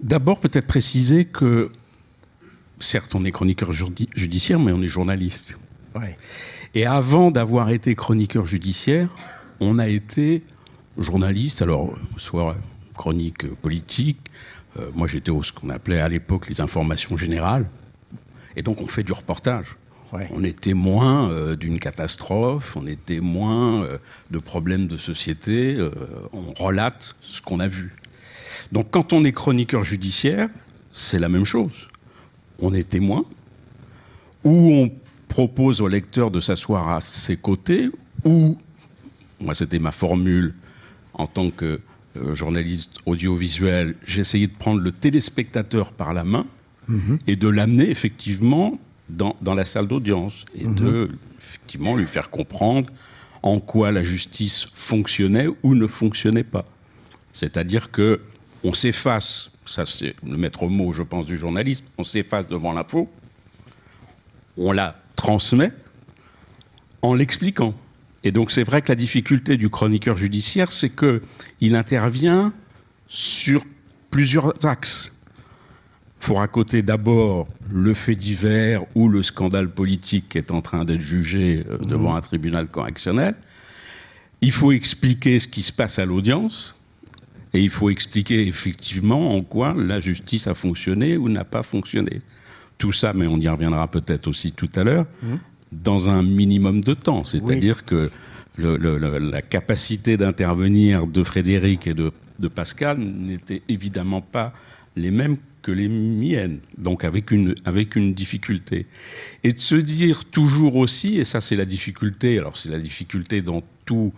D'abord, 0.00 0.38
peut-être 0.38 0.66
préciser 0.66 1.24
que, 1.24 1.72
certes, 2.78 3.14
on 3.14 3.24
est 3.24 3.32
chroniqueur 3.32 3.72
judi- 3.72 4.08
judiciaire, 4.14 4.60
mais 4.60 4.72
on 4.72 4.82
est 4.82 4.88
journaliste. 4.88 5.58
Ouais. 5.94 6.16
Et 6.74 6.86
avant 6.86 7.30
d'avoir 7.30 7.68
été 7.70 7.94
chroniqueur 7.94 8.46
judiciaire, 8.46 9.08
on 9.60 9.78
a 9.78 9.88
été 9.88 10.44
journaliste, 10.98 11.62
alors 11.62 11.96
soit 12.16 12.56
chronique 13.02 13.44
politique, 13.66 14.20
euh, 14.78 14.90
moi 14.94 15.08
j'étais 15.08 15.32
au 15.32 15.42
ce 15.42 15.52
qu'on 15.52 15.70
appelait 15.70 16.00
à 16.00 16.08
l'époque 16.08 16.48
les 16.48 16.60
informations 16.60 17.16
générales, 17.16 17.68
et 18.54 18.62
donc 18.62 18.80
on 18.80 18.86
fait 18.86 19.02
du 19.02 19.12
reportage. 19.12 19.70
Ouais. 20.12 20.28
On 20.30 20.44
est 20.44 20.60
témoin 20.60 21.28
euh, 21.28 21.56
d'une 21.56 21.80
catastrophe, 21.80 22.76
on 22.76 22.86
est 22.86 23.04
témoin 23.04 23.82
euh, 23.82 23.98
de 24.30 24.38
problèmes 24.38 24.86
de 24.86 24.96
société, 24.96 25.74
euh, 25.74 25.90
on 26.32 26.52
relate 26.52 27.16
ce 27.22 27.42
qu'on 27.42 27.58
a 27.58 27.66
vu. 27.66 27.96
Donc 28.70 28.86
quand 28.92 29.12
on 29.12 29.24
est 29.24 29.32
chroniqueur 29.32 29.82
judiciaire, 29.82 30.48
c'est 30.92 31.18
la 31.18 31.28
même 31.28 31.44
chose. 31.44 31.88
On 32.60 32.72
est 32.72 32.88
témoin, 32.88 33.24
ou 34.44 34.54
on 34.80 34.92
propose 35.26 35.80
au 35.80 35.88
lecteur 35.88 36.30
de 36.30 36.38
s'asseoir 36.38 36.88
à 36.90 37.00
ses 37.00 37.36
côtés, 37.36 37.90
ou, 38.24 38.56
moi 39.40 39.56
c'était 39.56 39.80
ma 39.80 39.92
formule 39.92 40.54
en 41.14 41.26
tant 41.26 41.50
que 41.50 41.80
euh, 42.16 42.34
journaliste 42.34 42.96
audiovisuel, 43.06 43.96
j'essayais 44.06 44.46
de 44.46 44.52
prendre 44.52 44.80
le 44.80 44.92
téléspectateur 44.92 45.92
par 45.92 46.12
la 46.12 46.24
main 46.24 46.46
et 47.26 47.36
de 47.36 47.48
l'amener 47.48 47.88
effectivement 47.88 48.78
dans, 49.08 49.36
dans 49.40 49.54
la 49.54 49.64
salle 49.64 49.86
d'audience 49.86 50.44
et 50.54 50.66
de 50.66 51.08
effectivement 51.38 51.96
lui 51.96 52.04
faire 52.04 52.28
comprendre 52.28 52.90
en 53.42 53.60
quoi 53.60 53.92
la 53.92 54.02
justice 54.02 54.66
fonctionnait 54.74 55.46
ou 55.62 55.74
ne 55.74 55.86
fonctionnait 55.86 56.44
pas. 56.44 56.66
C'est-à-dire 57.32 57.90
que 57.90 58.20
on 58.64 58.74
s'efface, 58.74 59.50
ça 59.64 59.86
c'est 59.86 60.14
le 60.26 60.36
maître 60.36 60.66
mot, 60.66 60.92
je 60.92 61.02
pense, 61.02 61.26
du 61.26 61.38
journalisme, 61.38 61.84
on 61.98 62.04
s'efface 62.04 62.46
devant 62.46 62.72
l'info, 62.72 63.10
on 64.56 64.72
la 64.72 64.96
transmet 65.16 65.72
en 67.00 67.14
l'expliquant. 67.14 67.74
Et 68.24 68.32
donc 68.32 68.50
c'est 68.50 68.62
vrai 68.62 68.82
que 68.82 68.88
la 68.88 68.94
difficulté 68.94 69.56
du 69.56 69.68
chroniqueur 69.68 70.16
judiciaire, 70.16 70.70
c'est 70.70 70.90
que 70.90 71.22
il 71.60 71.74
intervient 71.74 72.52
sur 73.08 73.64
plusieurs 74.10 74.52
axes. 74.64 75.12
Il 76.20 76.26
faut 76.26 76.34
raconter 76.34 76.82
d'abord 76.82 77.48
le 77.68 77.94
fait 77.94 78.14
divers 78.14 78.82
ou 78.94 79.08
le 79.08 79.24
scandale 79.24 79.68
politique 79.68 80.28
qui 80.30 80.38
est 80.38 80.52
en 80.52 80.62
train 80.62 80.84
d'être 80.84 81.00
jugé 81.00 81.64
euh, 81.68 81.78
devant 81.78 82.14
un 82.14 82.20
tribunal 82.20 82.68
correctionnel. 82.68 83.34
Il 84.40 84.52
faut 84.52 84.70
expliquer 84.70 85.40
ce 85.40 85.48
qui 85.48 85.62
se 85.62 85.72
passe 85.72 85.98
à 85.98 86.04
l'audience. 86.04 86.78
Et 87.54 87.60
il 87.60 87.70
faut 87.70 87.90
expliquer 87.90 88.46
effectivement 88.46 89.34
en 89.34 89.42
quoi 89.42 89.74
la 89.76 90.00
justice 90.00 90.46
a 90.46 90.54
fonctionné 90.54 91.16
ou 91.16 91.28
n'a 91.28 91.44
pas 91.44 91.62
fonctionné. 91.62 92.22
Tout 92.78 92.92
ça, 92.92 93.12
mais 93.12 93.26
on 93.26 93.36
y 93.38 93.48
reviendra 93.48 93.88
peut-être 93.88 94.26
aussi 94.26 94.52
tout 94.52 94.70
à 94.74 94.84
l'heure, 94.84 95.06
dans 95.72 96.08
un 96.10 96.22
minimum 96.22 96.80
de 96.82 96.94
temps. 96.94 97.24
C'est-à-dire 97.24 97.84
que 97.84 98.10
le- 98.56 98.76
le- 98.76 98.98
le- 98.98 99.18
la 99.18 99.42
capacité 99.42 100.16
d'intervenir 100.16 101.06
de 101.06 101.22
Frédéric 101.24 101.86
et 101.86 101.94
de, 101.94 102.12
de 102.38 102.48
Pascal 102.48 102.98
n'était 102.98 103.62
évidemment 103.68 104.20
pas 104.20 104.52
les 104.96 105.10
mêmes 105.10 105.36
que 105.62 105.72
les 105.72 105.88
miennes, 105.88 106.58
donc 106.76 107.04
avec 107.04 107.30
une, 107.30 107.54
avec 107.64 107.94
une 107.96 108.14
difficulté. 108.14 108.86
Et 109.44 109.52
de 109.52 109.60
se 109.60 109.76
dire 109.76 110.24
toujours 110.24 110.76
aussi, 110.76 111.18
et 111.18 111.24
ça 111.24 111.40
c'est 111.40 111.54
la 111.56 111.64
difficulté, 111.64 112.36
alors 112.38 112.58
c'est 112.58 112.68
la 112.68 112.80
difficulté 112.80 113.42
dans 113.42 113.62
tous 113.84 114.12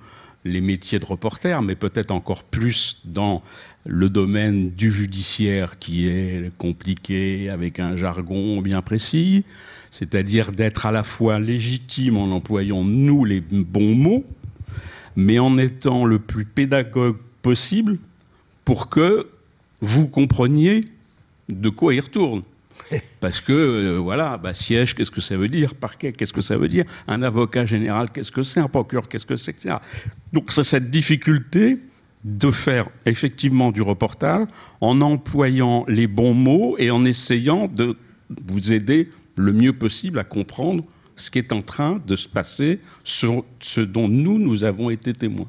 les 0.46 0.60
métiers 0.62 0.98
de 0.98 1.04
reporter, 1.04 1.60
mais 1.62 1.74
peut-être 1.74 2.10
encore 2.10 2.44
plus 2.44 3.00
dans 3.04 3.42
le 3.86 4.08
domaine 4.08 4.70
du 4.70 4.90
judiciaire 4.90 5.78
qui 5.78 6.06
est 6.08 6.50
compliqué, 6.56 7.50
avec 7.50 7.78
un 7.78 7.96
jargon 7.96 8.60
bien 8.62 8.80
précis, 8.80 9.44
c'est-à-dire 9.94 10.50
d'être 10.50 10.86
à 10.86 10.90
la 10.90 11.04
fois 11.04 11.38
légitime 11.38 12.16
en 12.16 12.32
employant 12.32 12.82
nous 12.82 13.24
les 13.24 13.40
bons 13.40 13.94
mots, 13.94 14.24
mais 15.14 15.38
en 15.38 15.56
étant 15.56 16.04
le 16.04 16.18
plus 16.18 16.44
pédagogue 16.44 17.16
possible 17.42 17.98
pour 18.64 18.88
que 18.88 19.28
vous 19.80 20.08
compreniez 20.08 20.80
de 21.48 21.68
quoi 21.68 21.94
il 21.94 22.00
retourne. 22.00 22.42
Parce 23.20 23.40
que, 23.40 23.52
euh, 23.52 23.98
voilà, 23.98 24.36
bah, 24.36 24.52
siège, 24.52 24.96
qu'est-ce 24.96 25.12
que 25.12 25.20
ça 25.20 25.36
veut 25.36 25.46
dire? 25.46 25.76
Parquet, 25.76 26.12
qu'est-ce 26.12 26.32
que 26.32 26.40
ça 26.40 26.58
veut 26.58 26.66
dire? 26.66 26.86
Un 27.06 27.22
avocat 27.22 27.64
général, 27.64 28.10
qu'est-ce 28.10 28.32
que 28.32 28.42
c'est? 28.42 28.58
Un 28.58 28.66
procureur, 28.66 29.08
qu'est-ce 29.08 29.26
que 29.26 29.36
c'est? 29.36 29.52
Etc. 29.52 29.76
Donc, 30.32 30.50
c'est 30.50 30.64
cette 30.64 30.90
difficulté 30.90 31.78
de 32.24 32.50
faire 32.50 32.88
effectivement 33.06 33.70
du 33.70 33.80
reportage 33.80 34.48
en 34.80 35.00
employant 35.02 35.84
les 35.86 36.08
bons 36.08 36.34
mots 36.34 36.74
et 36.80 36.90
en 36.90 37.04
essayant 37.04 37.68
de 37.68 37.96
vous 38.48 38.72
aider 38.72 39.08
le 39.36 39.52
mieux 39.52 39.72
possible 39.72 40.18
à 40.18 40.24
comprendre 40.24 40.84
ce 41.16 41.30
qui 41.30 41.38
est 41.38 41.52
en 41.52 41.62
train 41.62 42.02
de 42.06 42.16
se 42.16 42.26
passer, 42.28 42.80
ce, 43.04 43.26
ce 43.60 43.80
dont 43.80 44.08
nous, 44.08 44.38
nous 44.38 44.64
avons 44.64 44.90
été 44.90 45.12
témoins. 45.12 45.48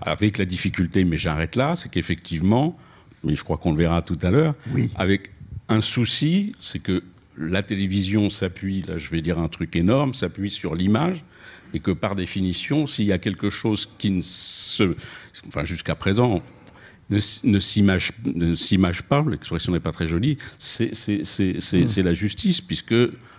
Avec 0.00 0.38
la 0.38 0.44
difficulté, 0.46 1.04
mais 1.04 1.18
j'arrête 1.18 1.54
là, 1.56 1.76
c'est 1.76 1.90
qu'effectivement, 1.90 2.78
mais 3.24 3.34
je 3.34 3.44
crois 3.44 3.58
qu'on 3.58 3.72
le 3.72 3.78
verra 3.78 4.00
tout 4.02 4.18
à 4.22 4.30
l'heure, 4.30 4.54
Oui. 4.72 4.90
avec 4.94 5.30
un 5.68 5.80
souci, 5.82 6.54
c'est 6.60 6.78
que 6.78 7.02
la 7.36 7.62
télévision 7.62 8.30
s'appuie, 8.30 8.82
là 8.82 8.96
je 8.98 9.10
vais 9.10 9.20
dire 9.22 9.38
un 9.38 9.48
truc 9.48 9.76
énorme, 9.76 10.14
s'appuie 10.14 10.50
sur 10.50 10.74
l'image, 10.74 11.24
et 11.74 11.80
que 11.80 11.90
par 11.90 12.14
définition, 12.16 12.86
s'il 12.86 13.06
y 13.06 13.12
a 13.12 13.18
quelque 13.18 13.48
chose 13.50 13.88
qui 13.98 14.10
ne 14.10 14.20
se... 14.22 14.94
Enfin, 15.48 15.64
jusqu'à 15.64 15.94
présent, 15.94 16.42
ne, 17.12 17.52
ne 18.42 18.54
s'image 18.54 19.02
pas, 19.02 19.24
l'expression 19.28 19.72
n'est 19.72 19.80
pas 19.80 19.92
très 19.92 20.08
jolie, 20.08 20.38
c'est 20.58 20.94
c'est- 20.94 22.02
la 22.02 22.14
justice, 22.14 22.60
puisque 22.60 22.94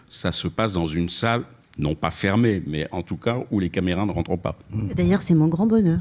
ça 0.10 0.32
se 0.32 0.48
passe 0.48 0.74
dans 0.74 0.88
une 0.88 1.10
salle, 1.10 1.44
non 1.77 1.96
pas 1.96 2.12
fermée, 2.12 2.62
mais 2.68 2.88
en 2.92 3.01
tout 3.01 3.18
cas 3.18 3.38
où 3.51 3.60
les 3.60 3.70
caméras 3.70 4.06
ne 4.06 4.12
rentrent 4.12 4.38
pas. 4.38 4.58
D'ailleurs, 4.96 5.22
c'est 5.22 5.34
mon 5.36 5.48
grand 5.48 5.65
bonheur 5.68 6.00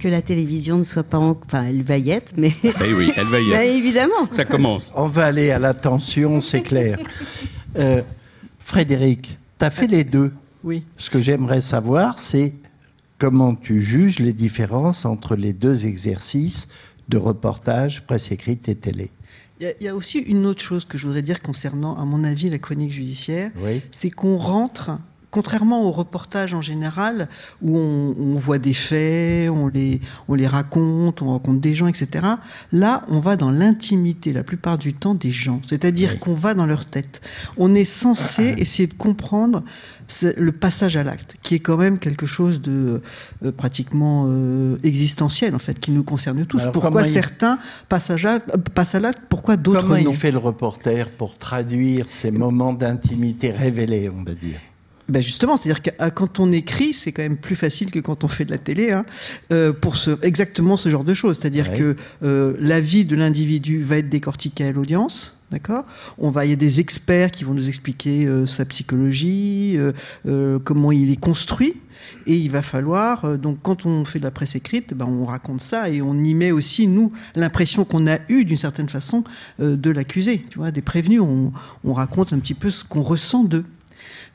que 0.00 0.08
la 0.08 0.22
télévision 0.22 0.76
ne 0.78 0.82
soit 0.82 1.04
pas 1.04 1.18
en... 1.18 1.38
Enfin, 1.46 1.64
elle 1.64 1.82
va 1.82 1.96
y 1.98 2.10
être, 2.10 2.32
mais... 2.36 2.52
Eh 2.64 2.92
oui, 2.94 3.12
elle 3.16 3.26
va 3.26 3.40
y 3.40 3.48
Bah, 3.50 3.64
être. 3.64 3.76
évidemment. 3.76 4.26
Ça 4.32 4.44
commence. 4.44 4.90
On 4.96 5.06
va 5.06 5.26
aller 5.26 5.50
à 5.52 5.58
l'attention, 5.60 6.40
c'est 6.40 6.62
clair. 6.62 6.98
Euh, 7.76 8.02
Frédéric, 8.58 9.38
tu 9.58 9.64
as 9.64 9.70
fait 9.70 9.86
les 9.86 10.02
deux. 10.04 10.32
Oui. 10.64 10.82
Ce 10.98 11.10
que 11.10 11.20
j'aimerais 11.20 11.60
savoir, 11.60 12.18
c'est 12.18 12.54
comment 13.18 13.54
tu 13.54 13.80
juges 13.80 14.18
les 14.18 14.32
différences 14.32 15.04
entre 15.04 15.36
les 15.36 15.52
deux 15.52 15.86
exercices 15.86 16.68
de 17.08 17.16
reportage, 17.18 18.06
presse 18.06 18.30
écrite 18.32 18.68
et 18.68 18.74
télé? 18.74 19.10
Il 19.60 19.64
y, 19.64 19.66
a- 19.70 19.74
il 19.80 19.84
y 19.84 19.88
a 19.88 19.94
aussi 19.94 20.18
une 20.18 20.46
autre 20.46 20.62
chose 20.62 20.84
que 20.84 20.98
je 20.98 21.06
voudrais 21.06 21.22
dire 21.22 21.40
concernant, 21.40 21.96
à 21.96 22.04
mon 22.04 22.24
avis, 22.24 22.50
la 22.50 22.58
chronique 22.58 22.92
judiciaire. 22.92 23.50
Oui. 23.62 23.82
C'est 23.92 24.10
qu'on 24.10 24.36
rentre, 24.36 24.98
contrairement 25.34 25.82
au 25.82 25.90
reportage 25.90 26.54
en 26.54 26.62
général, 26.62 27.28
où 27.60 27.76
on, 27.76 28.14
on 28.18 28.36
voit 28.36 28.58
des 28.58 28.72
faits, 28.72 29.50
on 29.50 29.66
les, 29.66 30.00
on 30.28 30.34
les 30.34 30.46
raconte, 30.46 31.22
on 31.22 31.26
rencontre 31.26 31.60
des 31.60 31.74
gens, 31.74 31.88
etc. 31.88 32.06
Là, 32.70 33.02
on 33.08 33.18
va 33.18 33.34
dans 33.34 33.50
l'intimité, 33.50 34.32
la 34.32 34.44
plupart 34.44 34.78
du 34.78 34.94
temps, 34.94 35.16
des 35.16 35.32
gens. 35.32 35.60
C'est-à-dire 35.68 36.10
Oui. 36.12 36.18
qu'on 36.20 36.34
va 36.34 36.54
dans 36.54 36.66
leur 36.66 36.84
tête. 36.84 37.20
On 37.56 37.74
est 37.74 37.84
censé 37.84 38.54
essayer 38.58 38.86
de 38.86 38.94
comprendre 38.94 39.64
le 40.36 40.52
passage 40.52 40.96
à 40.96 41.02
l'acte, 41.02 41.36
qui 41.42 41.56
est 41.56 41.58
quand 41.58 41.78
même 41.78 41.98
quelque 41.98 42.26
chose 42.26 42.60
de 42.60 43.02
euh, 43.44 43.50
pratiquement 43.52 44.26
euh, 44.28 44.76
existentiel, 44.84 45.54
en 45.56 45.58
fait, 45.58 45.80
qui 45.80 45.90
nous 45.90 46.04
concerne 46.04 46.46
tous. 46.46 46.60
Alors, 46.60 46.72
comment 46.72 46.82
pourquoi 46.84 47.02
il- 47.08 47.12
certains 47.12 47.58
passent 47.88 48.10
à 48.10 48.16
l'acte, 48.16 48.56
passent 48.74 48.94
à 48.94 49.00
l'acte, 49.00 49.22
pourquoi 49.28 49.56
d'autres 49.56 49.80
Comment 49.80 50.00
non? 50.00 50.10
il 50.10 50.16
fait 50.16 50.30
le 50.30 50.38
reporter 50.38 51.10
pour 51.10 51.38
traduire 51.38 52.04
ces 52.08 52.30
moments 52.30 52.72
d'intimité 52.72 53.50
révélés, 53.50 54.08
on 54.10 54.22
va 54.22 54.34
dire? 54.34 54.60
Ben 55.08 55.22
justement, 55.22 55.56
c'est-à-dire 55.56 55.82
que 55.82 55.90
euh, 56.00 56.10
quand 56.10 56.40
on 56.40 56.50
écrit, 56.50 56.94
c'est 56.94 57.12
quand 57.12 57.22
même 57.22 57.36
plus 57.36 57.56
facile 57.56 57.90
que 57.90 57.98
quand 57.98 58.24
on 58.24 58.28
fait 58.28 58.44
de 58.46 58.50
la 58.50 58.58
télé, 58.58 58.90
hein, 58.90 59.04
euh, 59.52 59.72
pour 59.72 59.96
ce, 59.96 60.18
exactement 60.22 60.76
ce 60.76 60.88
genre 60.90 61.04
de 61.04 61.12
choses. 61.14 61.38
C'est-à-dire 61.38 61.68
Ouais. 61.70 61.78
que 61.78 61.96
euh, 62.22 62.56
la 62.58 62.80
vie 62.80 63.04
de 63.04 63.14
l'individu 63.16 63.82
va 63.82 63.98
être 63.98 64.08
décortiquée 64.08 64.64
à 64.64 64.72
l'audience. 64.72 65.36
D'accord? 65.50 65.84
On 66.18 66.30
va, 66.30 66.46
il 66.46 66.50
y 66.50 66.52
a 66.52 66.56
des 66.56 66.80
experts 66.80 67.30
qui 67.30 67.44
vont 67.44 67.54
nous 67.54 67.68
expliquer 67.68 68.24
euh, 68.24 68.44
sa 68.46 68.64
psychologie, 68.64 69.78
euh, 70.26 70.58
comment 70.58 70.90
il 70.90 71.10
est 71.12 71.20
construit. 71.20 71.74
Et 72.26 72.34
il 72.36 72.50
va 72.50 72.62
falloir, 72.62 73.38
donc 73.38 73.58
quand 73.62 73.86
on 73.86 74.04
fait 74.04 74.18
de 74.18 74.24
la 74.24 74.30
presse 74.30 74.56
écrite, 74.56 74.94
ben, 74.94 75.06
on 75.06 75.24
raconte 75.26 75.60
ça 75.60 75.88
et 75.90 76.02
on 76.02 76.14
y 76.22 76.34
met 76.34 76.50
aussi, 76.50 76.86
nous, 76.86 77.12
l'impression 77.34 77.84
qu'on 77.84 78.06
a 78.06 78.18
eue 78.28 78.44
d'une 78.44 78.58
certaine 78.58 78.88
façon 78.88 79.22
euh, 79.60 79.76
de 79.76 79.90
l'accusé, 79.90 80.42
tu 80.50 80.58
vois, 80.58 80.70
des 80.70 80.82
prévenus. 80.82 81.20
On, 81.20 81.52
on 81.84 81.92
raconte 81.94 82.32
un 82.32 82.40
petit 82.40 82.54
peu 82.54 82.70
ce 82.70 82.82
qu'on 82.84 83.02
ressent 83.02 83.44
d'eux. 83.44 83.64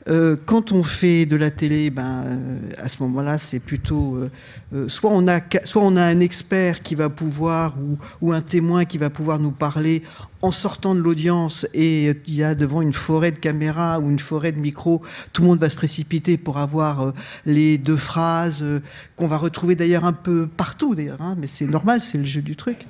Euh, 0.08 0.36
quand 0.46 0.72
on 0.72 0.82
fait 0.82 1.26
de 1.26 1.36
la 1.36 1.50
télé, 1.50 1.90
ben, 1.90 2.24
euh, 2.24 2.58
à 2.78 2.88
ce 2.88 3.02
moment-là, 3.02 3.36
c'est 3.36 3.58
plutôt 3.58 4.16
euh, 4.16 4.30
euh, 4.74 4.88
soit 4.88 5.10
on 5.12 5.28
a 5.28 5.40
soit 5.64 5.82
on 5.82 5.96
a 5.96 6.02
un 6.02 6.20
expert 6.20 6.82
qui 6.82 6.94
va 6.94 7.10
pouvoir 7.10 7.76
ou, 7.78 7.98
ou 8.20 8.32
un 8.32 8.40
témoin 8.40 8.84
qui 8.86 8.98
va 8.98 9.10
pouvoir 9.10 9.38
nous 9.38 9.50
parler 9.50 10.02
en 10.42 10.52
sortant 10.52 10.94
de 10.94 11.00
l'audience 11.00 11.66
et 11.74 12.14
il 12.26 12.34
y 12.34 12.42
a 12.42 12.54
devant 12.54 12.80
une 12.80 12.94
forêt 12.94 13.30
de 13.30 13.38
caméras 13.38 13.98
ou 13.98 14.10
une 14.10 14.18
forêt 14.18 14.52
de 14.52 14.58
micros, 14.58 15.02
tout 15.32 15.42
le 15.42 15.48
monde 15.48 15.58
va 15.58 15.68
se 15.68 15.76
précipiter 15.76 16.38
pour 16.38 16.58
avoir 16.58 17.00
euh, 17.00 17.12
les 17.44 17.76
deux 17.76 17.96
phrases 17.96 18.64
qu'on 19.16 19.28
va 19.28 19.36
retrouver 19.36 19.74
d'ailleurs 19.74 20.04
un 20.04 20.12
peu 20.14 20.46
partout 20.46 20.94
d'ailleurs, 20.94 21.20
hein, 21.20 21.36
mais 21.38 21.46
c'est 21.46 21.66
normal, 21.66 22.00
c'est 22.00 22.18
le 22.18 22.24
jeu 22.24 22.40
du 22.40 22.56
truc. 22.56 22.86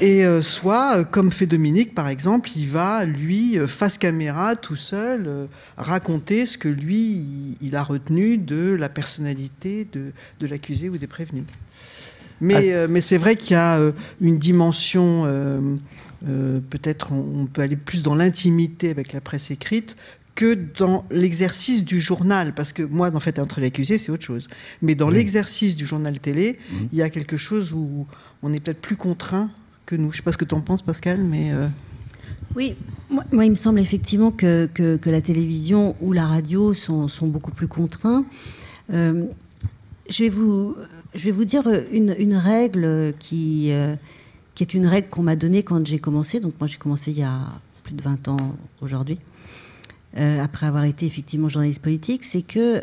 Et 0.00 0.24
euh, 0.24 0.42
soit, 0.42 0.98
euh, 0.98 1.04
comme 1.04 1.30
fait 1.30 1.46
Dominique 1.46 1.94
par 1.94 2.08
exemple, 2.08 2.50
il 2.56 2.68
va, 2.68 3.04
lui, 3.04 3.58
euh, 3.58 3.68
face 3.68 3.96
caméra, 3.96 4.56
tout 4.56 4.74
seul, 4.74 5.24
euh, 5.26 5.46
raconter 5.76 6.46
ce 6.46 6.58
que 6.58 6.68
lui, 6.68 7.56
il, 7.60 7.76
a 7.76 7.82
retenu 7.84 8.36
de 8.36 8.74
la 8.74 8.88
personnalité 8.88 9.86
de, 9.92 10.10
de 10.40 10.46
l'accusé 10.48 10.88
ou 10.88 10.98
des 10.98 11.06
prévenus. 11.06 11.44
Mais, 12.40 12.72
euh, 12.72 12.88
mais 12.90 13.00
c'est 13.00 13.18
vrai 13.18 13.36
qu'il 13.36 13.52
y 13.52 13.58
a 13.58 13.78
une 14.20 14.38
dimension, 14.38 15.24
peut-être 16.24 17.12
on, 17.12 17.42
on 17.42 17.46
peut 17.46 17.62
aller 17.62 17.76
plus 17.76 18.02
dans 18.02 18.16
l'intimité 18.16 18.90
avec 18.90 19.12
la 19.12 19.20
presse 19.20 19.52
écrite 19.52 19.96
que 20.34 20.54
dans 20.76 21.04
l'exercice 21.12 21.84
du 21.84 22.00
journal, 22.00 22.52
parce 22.54 22.72
que 22.72 22.82
moi, 22.82 23.14
en 23.14 23.20
fait, 23.20 23.38
entre 23.38 23.60
l'accusé, 23.60 23.98
c'est 23.98 24.10
autre 24.10 24.24
chose. 24.24 24.48
Mais 24.82 24.96
dans 24.96 25.08
Oui. 25.08 25.14
l'exercice 25.14 25.76
du 25.76 25.86
journal 25.86 26.18
télé, 26.18 26.58
il 26.92 26.98
y 26.98 27.02
a 27.02 27.10
quelque 27.10 27.36
chose 27.36 27.72
où 27.72 28.08
on 28.42 28.52
est 28.52 28.58
peut-être 28.58 28.80
plus 28.80 28.96
contraint 28.96 29.52
que 29.86 29.96
nous. 29.96 30.10
Je 30.10 30.16
ne 30.16 30.16
sais 30.16 30.22
pas 30.22 30.32
ce 30.32 30.38
que 30.38 30.44
tu 30.44 30.54
en 30.54 30.60
penses, 30.60 30.82
Pascal, 30.82 31.22
mais... 31.22 31.52
euh, 31.52 31.68
Oui, 32.56 32.74
moi, 33.10 33.44
il 33.44 33.50
me 33.50 33.56
semble 33.56 33.80
effectivement 33.80 34.30
que, 34.30 34.68
que, 34.72 35.10
la 35.10 35.20
télévision 35.20 35.96
ou 36.00 36.12
la 36.12 36.26
radio 36.26 36.72
sont, 36.72 37.08
sont 37.08 37.26
beaucoup 37.26 37.52
plus 37.52 37.68
contraints. 37.68 38.24
Euh, 38.92 39.24
je, 40.08 40.24
vais 40.24 40.28
vous, 40.28 40.76
je 41.14 41.24
vais 41.26 41.30
vous 41.30 41.44
dire 41.44 41.64
une, 41.92 42.14
une 42.18 42.34
règle 42.34 43.14
qui, 43.18 43.70
euh, 43.72 43.94
qui 44.54 44.62
est 44.64 44.74
une 44.74 44.86
règle 44.86 45.08
qu'on 45.08 45.22
m'a 45.22 45.36
donnée 45.36 45.62
quand 45.62 45.86
j'ai 45.86 45.98
commencé. 45.98 46.40
Donc 46.40 46.54
moi 46.58 46.66
j'ai 46.66 46.78
commencé 46.78 47.10
il 47.10 47.18
y 47.18 47.22
a 47.22 47.40
plus 47.82 47.94
de 47.94 48.02
20 48.02 48.28
ans 48.28 48.56
aujourd'hui, 48.80 49.18
après 50.16 50.66
avoir 50.66 50.84
été 50.84 51.04
effectivement 51.04 51.48
journaliste 51.48 51.82
politique. 51.82 52.24
C'est 52.24 52.42
que, 52.42 52.80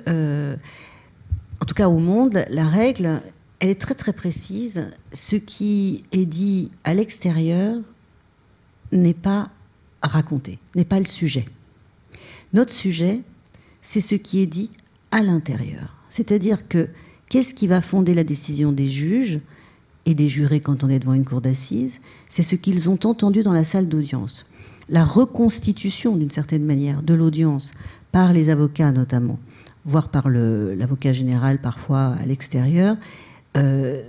en 1.59 1.65
tout 1.65 1.73
cas 1.73 1.87
au 1.87 1.97
monde, 1.97 2.45
la 2.49 2.67
règle, 2.67 3.21
elle 3.61 3.69
est 3.69 3.79
très 3.79 3.93
très 3.93 4.11
précise. 4.11 4.89
Ce 5.13 5.35
qui 5.35 6.03
est 6.11 6.25
dit 6.25 6.71
à 6.83 6.93
l'extérieur 6.93 7.79
n'est 8.91 9.13
pas 9.13 9.51
raconté, 10.01 10.57
n'est 10.75 10.83
pas 10.83 10.99
le 10.99 11.05
sujet. 11.05 11.45
Notre 12.53 12.73
sujet, 12.73 13.21
c'est 13.81 14.01
ce 14.01 14.15
qui 14.15 14.41
est 14.41 14.47
dit 14.47 14.71
à 15.11 15.21
l'intérieur. 15.21 15.95
C'est-à-dire 16.09 16.67
que 16.67 16.89
qu'est-ce 17.29 17.53
qui 17.53 17.67
va 17.67 17.81
fonder 17.81 18.15
la 18.15 18.23
décision 18.23 18.71
des 18.71 18.87
juges 18.87 19.39
et 20.07 20.15
des 20.15 20.27
jurés 20.27 20.59
quand 20.59 20.83
on 20.83 20.89
est 20.89 20.99
devant 20.99 21.13
une 21.13 21.23
cour 21.23 21.39
d'assises? 21.39 22.01
C'est 22.27 22.43
ce 22.43 22.55
qu'ils 22.55 22.89
ont 22.89 22.99
entendu 23.03 23.43
dans 23.43 23.53
la 23.53 23.63
salle 23.63 23.87
d'audience. 23.87 24.47
La 24.89 25.05
reconstitution, 25.05 26.17
d'une 26.17 26.31
certaine 26.31 26.65
manière, 26.65 27.03
de 27.03 27.13
l'audience 27.13 27.73
par 28.11 28.33
les 28.33 28.49
avocats 28.49 28.91
notamment, 28.91 29.37
voire 29.85 30.09
par 30.09 30.29
l'avocat 30.29 31.11
général 31.11 31.61
parfois 31.61 32.15
à 32.19 32.25
l'extérieur, 32.25 32.97
euh, 33.57 34.03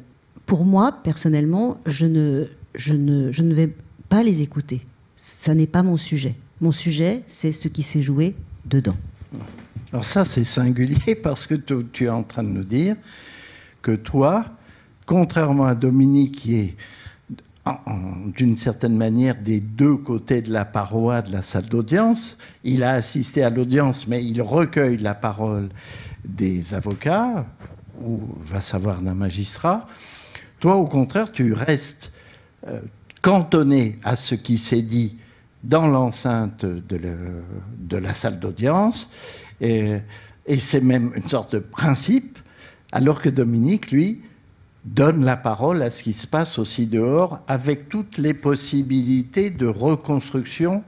pour 0.46 0.64
moi, 0.64 0.92
personnellement, 1.02 1.80
je 1.86 2.06
ne, 2.06 2.46
je, 2.74 2.94
ne, 2.94 3.30
je 3.32 3.42
ne 3.42 3.54
vais 3.54 3.74
pas 4.08 4.22
les 4.22 4.42
écouter. 4.42 4.82
Ça 5.16 5.54
n'est 5.54 5.66
pas 5.66 5.82
mon 5.82 5.96
sujet. 5.96 6.34
Mon 6.60 6.72
sujet, 6.72 7.22
c'est 7.26 7.52
ce 7.52 7.68
qui 7.68 7.82
s'est 7.82 8.02
joué 8.02 8.34
dedans. 8.66 8.96
Alors 9.92 10.04
ça, 10.04 10.24
c'est 10.24 10.44
singulier 10.44 11.14
parce 11.22 11.46
que 11.46 11.54
tu, 11.54 12.04
es 12.04 12.08
en 12.08 12.22
train 12.22 12.42
de 12.42 12.48
nous 12.48 12.64
dire 12.64 12.96
que 13.82 13.92
toi, 13.92 14.44
contrairement 15.06 15.66
à 15.66 15.74
Dominique 15.74 16.32
qui 16.32 16.56
est 16.56 16.76
d'une 18.36 18.56
certaine 18.56 18.96
manière 18.96 19.36
des 19.40 19.60
deux 19.60 19.96
côtés 19.96 20.42
de 20.42 20.52
la 20.52 20.64
paroi 20.64 21.22
de 21.22 21.30
la 21.30 21.42
salle 21.42 21.66
d'audience, 21.66 22.36
il 22.64 22.82
a 22.82 22.92
assisté 22.92 23.44
à 23.44 23.50
l'audience, 23.50 24.08
mais 24.08 24.24
il 24.24 24.42
recueille 24.42 24.98
la 24.98 25.14
parole 25.14 25.68
des 26.24 26.74
avocats, 26.74 27.46
ou 28.04 28.20
va 28.40 28.60
savoir 28.60 29.00
d'un 29.00 29.14
magistrat. 29.14 29.86
Toi, 30.60 30.76
au 30.76 30.86
contraire, 30.86 31.32
tu 31.32 31.52
restes 31.52 32.12
euh, 32.66 32.80
cantonné 33.20 33.96
à 34.04 34.16
ce 34.16 34.34
qui 34.34 34.58
s'est 34.58 34.82
dit 34.82 35.18
dans 35.62 35.86
l'enceinte 35.86 36.64
de, 36.64 37.96
la 37.96 38.12
salle 38.14 38.40
d'audience, 38.40 39.12
et 39.60 40.00
c'est 40.58 40.80
même 40.80 41.12
une 41.14 41.28
sorte 41.28 41.54
de 41.54 41.60
principe, 41.60 42.40
alors 42.90 43.22
que 43.22 43.28
Dominique, 43.28 43.92
lui, 43.92 44.22
donne 44.84 45.24
la 45.24 45.36
parole 45.36 45.82
à 45.82 45.90
ce 45.90 46.02
qui 46.02 46.12
se 46.12 46.26
passe 46.26 46.58
aussi 46.58 46.86
dehors, 46.86 47.40
avec 47.46 47.88
toutes 47.88 48.18
les 48.18 48.34
possibilités 48.34 49.50
de 49.50 49.66
reconstruction. 49.66 50.82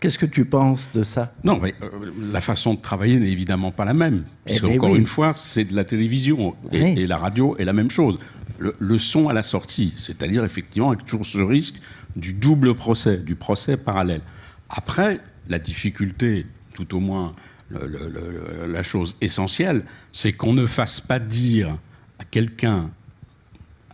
Qu'est-ce 0.00 0.18
que 0.18 0.26
tu 0.26 0.44
penses 0.46 0.90
de 0.94 1.02
ça? 1.02 1.34
Non, 1.44 1.58
mais 1.60 1.74
euh, 1.82 1.88
la 2.32 2.40
façon 2.40 2.74
de 2.74 2.80
travailler 2.80 3.18
n'est 3.20 3.30
évidemment 3.30 3.70
pas 3.70 3.84
la 3.84 3.92
même. 3.94 4.24
Eh 4.46 4.50
Puisque, 4.50 4.64
ben 4.64 4.72
encore 4.76 4.90
oui. 4.92 4.98
une 4.98 5.06
fois, 5.06 5.34
c'est 5.38 5.64
de 5.64 5.76
la 5.76 5.84
télévision. 5.84 6.54
Et, 6.72 6.82
Oui. 6.82 6.94
et 7.00 7.06
la 7.06 7.18
radio 7.18 7.54
est 7.58 7.64
la 7.64 7.72
même 7.74 7.90
chose. 7.90 8.18
Le, 8.58 8.74
le 8.78 8.98
son 8.98 9.28
à 9.28 9.32
la 9.34 9.42
sortie, 9.42 9.92
c'est-à-dire 9.96 10.44
effectivement 10.44 10.90
avec 10.90 11.04
toujours 11.04 11.26
ce 11.26 11.38
risque 11.38 11.76
du 12.16 12.32
double 12.32 12.74
procès, 12.74 13.18
du 13.18 13.34
procès 13.34 13.76
parallèle. 13.76 14.22
Après, 14.70 15.18
la 15.48 15.58
difficulté, 15.58 16.46
tout 16.74 16.94
au 16.96 17.00
moins 17.00 17.32
le- 17.70 17.86
le- 17.86 18.08
le- 18.08 18.72
la 18.72 18.82
chose 18.82 19.16
essentielle, 19.20 19.82
c'est 20.12 20.32
qu'on 20.32 20.52
ne 20.54 20.66
fasse 20.66 21.00
pas 21.00 21.18
dire 21.18 21.76
à 22.18 22.24
quelqu'un 22.24 22.90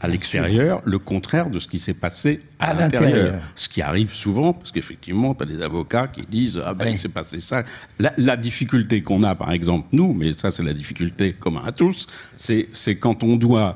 à 0.06 0.08
l'extérieur 0.12 0.80
le 0.84 0.98
contraire 0.98 1.50
de 1.50 1.58
ce 1.58 1.68
qui 1.68 1.78
s'est 1.78 1.94
passé 1.94 2.38
à, 2.58 2.70
À 2.70 2.74
l'intérieur. 2.74 3.34
Ce 3.54 3.68
qui 3.68 3.82
arrive 3.82 4.12
souvent, 4.12 4.52
parce 4.52 4.72
qu'effectivement, 4.72 5.34
tu 5.34 5.42
as 5.42 5.46
des 5.46 5.62
avocats 5.62 6.06
qui 6.08 6.24
disent 6.26 6.60
Ah 6.64 6.74
ben, 6.74 6.86
Oui. 6.86 6.92
il 6.92 6.98
s'est 6.98 7.08
passé 7.08 7.38
ça. 7.38 7.64
La, 7.98 8.12
la 8.16 8.36
difficulté 8.36 9.02
qu'on 9.02 9.22
a, 9.22 9.34
par 9.34 9.52
exemple, 9.52 9.88
nous, 9.92 10.12
mais 10.12 10.32
ça, 10.32 10.50
c'est 10.50 10.62
la 10.62 10.74
difficulté 10.74 11.32
commune 11.34 11.62
à 11.66 11.72
tous, 11.72 12.06
c'est 12.36 12.96
quand 12.98 13.22
on 13.22 13.36
doit. 13.36 13.74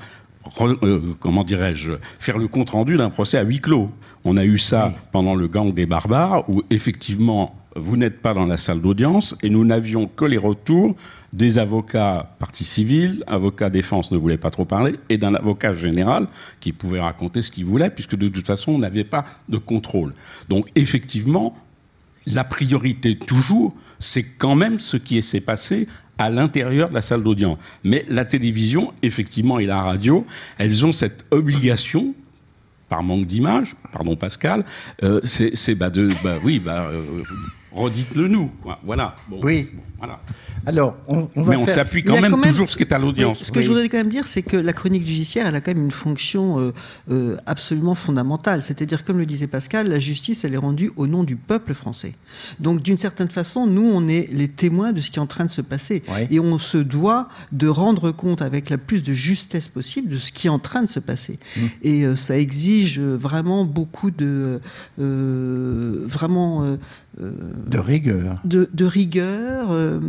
euh, 0.60 1.00
comment 1.20 1.44
dirais-je, 1.44 1.92
faire 2.18 2.38
le 2.38 2.48
compte-rendu 2.48 2.96
d'un 2.96 3.10
procès 3.10 3.38
à 3.38 3.42
huis 3.42 3.60
clos. 3.60 3.90
On 4.24 4.36
a 4.36 4.44
eu 4.44 4.58
ça 4.58 4.92
pendant 5.12 5.34
le 5.34 5.48
gang 5.48 5.72
des 5.72 5.86
barbares, 5.86 6.48
où 6.48 6.62
effectivement, 6.70 7.54
vous 7.76 7.96
n'êtes 7.96 8.20
pas 8.20 8.34
dans 8.34 8.46
la 8.46 8.56
salle 8.56 8.80
d'audience, 8.80 9.36
et 9.42 9.50
nous 9.50 9.64
n'avions 9.64 10.06
que 10.06 10.24
les 10.24 10.38
retours 10.38 10.94
des 11.32 11.58
avocats 11.58 12.34
partie 12.38 12.64
civile, 12.64 13.22
avocat 13.26 13.70
défense 13.70 14.10
ne 14.10 14.18
voulait 14.18 14.38
pas 14.38 14.50
trop 14.50 14.64
parler, 14.64 14.96
et 15.08 15.18
d'un 15.18 15.34
avocat 15.34 15.74
général 15.74 16.26
qui 16.60 16.72
pouvait 16.72 17.00
raconter 17.00 17.42
ce 17.42 17.50
qu'il 17.50 17.64
voulait, 17.64 17.90
puisque 17.90 18.16
de 18.16 18.28
toute 18.28 18.46
façon, 18.46 18.72
on 18.72 18.78
n'avait 18.78 19.04
pas 19.04 19.24
de 19.48 19.58
contrôle. 19.58 20.14
Donc 20.48 20.68
effectivement, 20.74 21.56
la 22.26 22.44
priorité 22.44 23.16
toujours, 23.16 23.74
c'est 23.98 24.24
quand 24.38 24.54
même 24.54 24.78
ce 24.78 24.96
qui 24.96 25.22
s'est 25.22 25.40
passé 25.40 25.86
à 26.18 26.28
l'intérieur 26.28 26.90
de 26.90 26.94
la 26.94 27.00
salle 27.00 27.22
d'audience. 27.22 27.58
Mais 27.82 28.04
la 28.08 28.24
télévision, 28.24 28.92
effectivement, 29.02 29.58
et 29.58 29.66
la 29.66 29.80
radio, 29.80 30.26
elles 30.58 30.84
ont 30.84 30.92
cette 30.92 31.24
obligation 31.30 32.14
par 32.90 33.02
manque 33.02 33.26
d'image, 33.26 33.74
pardon 33.92 34.16
Pascal, 34.16 34.64
euh, 35.04 35.20
c'est 35.22 35.56
c'est, 35.56 35.76
bah, 35.76 35.90
de, 35.90 36.10
bah 36.24 36.36
oui, 36.44 36.58
bah, 36.58 36.88
euh, 36.90 37.22
redites-le 37.72 38.28
nous, 38.28 38.48
quoi. 38.62 38.78
voilà. 38.84 39.14
Bon, 39.28 39.40
Oui. 39.42 39.68
bon, 39.72 39.82
voilà. 39.98 40.20
Alors, 40.66 40.94
on, 41.08 41.26
on 41.36 41.42
va 41.42 41.50
Mais 41.52 41.56
on 41.56 41.64
faire- 41.64 41.74
s'appuie 41.76 42.02
quand 42.02 42.20
même, 42.20 42.30
quand 42.30 42.36
même- 42.36 42.50
toujours 42.50 42.68
ce 42.68 42.76
qui 42.76 42.82
est 42.82 42.92
à 42.92 42.98
l'audience. 42.98 43.38
Oui, 43.38 43.44
ce 43.46 43.50
que 43.52 43.62
je 43.62 43.68
voudrais 43.68 43.88
quand 43.88 43.96
même 43.96 44.10
dire, 44.10 44.26
c'est 44.26 44.42
que 44.42 44.58
la 44.58 44.74
chronique 44.74 45.06
judiciaire, 45.06 45.46
elle 45.46 45.54
a 45.54 45.62
quand 45.62 45.72
même 45.72 45.82
une 45.84 45.90
fonction 45.90 46.60
euh, 46.60 46.72
euh, 47.10 47.36
absolument 47.46 47.94
fondamentale. 47.94 48.62
C'est-à-dire, 48.62 49.04
comme 49.04 49.16
le 49.16 49.24
disait 49.24 49.46
Pascal, 49.46 49.88
la 49.88 49.98
justice, 49.98 50.44
elle 50.44 50.52
est 50.52 50.58
rendue 50.58 50.92
au 50.96 51.06
nom 51.06 51.24
du 51.24 51.36
peuple 51.36 51.72
français. 51.72 52.12
Donc, 52.58 52.82
d'une 52.82 52.98
certaine 52.98 53.30
façon, 53.30 53.66
nous, 53.66 53.90
on 53.90 54.06
est 54.06 54.28
les 54.32 54.48
témoins 54.48 54.92
de 54.92 55.00
ce 55.00 55.10
qui 55.10 55.18
est 55.18 55.22
en 55.22 55.26
train 55.26 55.46
de 55.46 55.50
se 55.50 55.62
passer. 55.62 56.02
Oui. 56.08 56.26
Et 56.30 56.40
on 56.40 56.58
se 56.58 56.76
doit 56.76 57.28
de 57.52 57.68
rendre 57.68 58.10
compte 58.10 58.42
avec 58.42 58.68
la 58.68 58.76
plus 58.76 59.02
de 59.02 59.14
justesse 59.14 59.66
possible 59.68 60.10
de 60.10 60.18
ce 60.18 60.30
qui 60.30 60.48
est 60.48 60.50
en 60.50 60.58
train 60.58 60.82
de 60.82 60.88
se 60.90 61.00
passer. 61.00 61.38
Et 61.82 62.02
euh, 62.04 62.16
ça 62.16 62.36
exige 62.38 63.00
vraiment 63.00 63.64
beaucoup 63.64 64.10
de... 64.10 64.60
euh, 64.98 66.02
vraiment... 66.06 66.76
de 67.18 67.78
rigueur. 67.78 68.40
de, 68.44 68.68
de 68.72 68.84
rigueur 68.84 69.70
euh, 69.72 70.00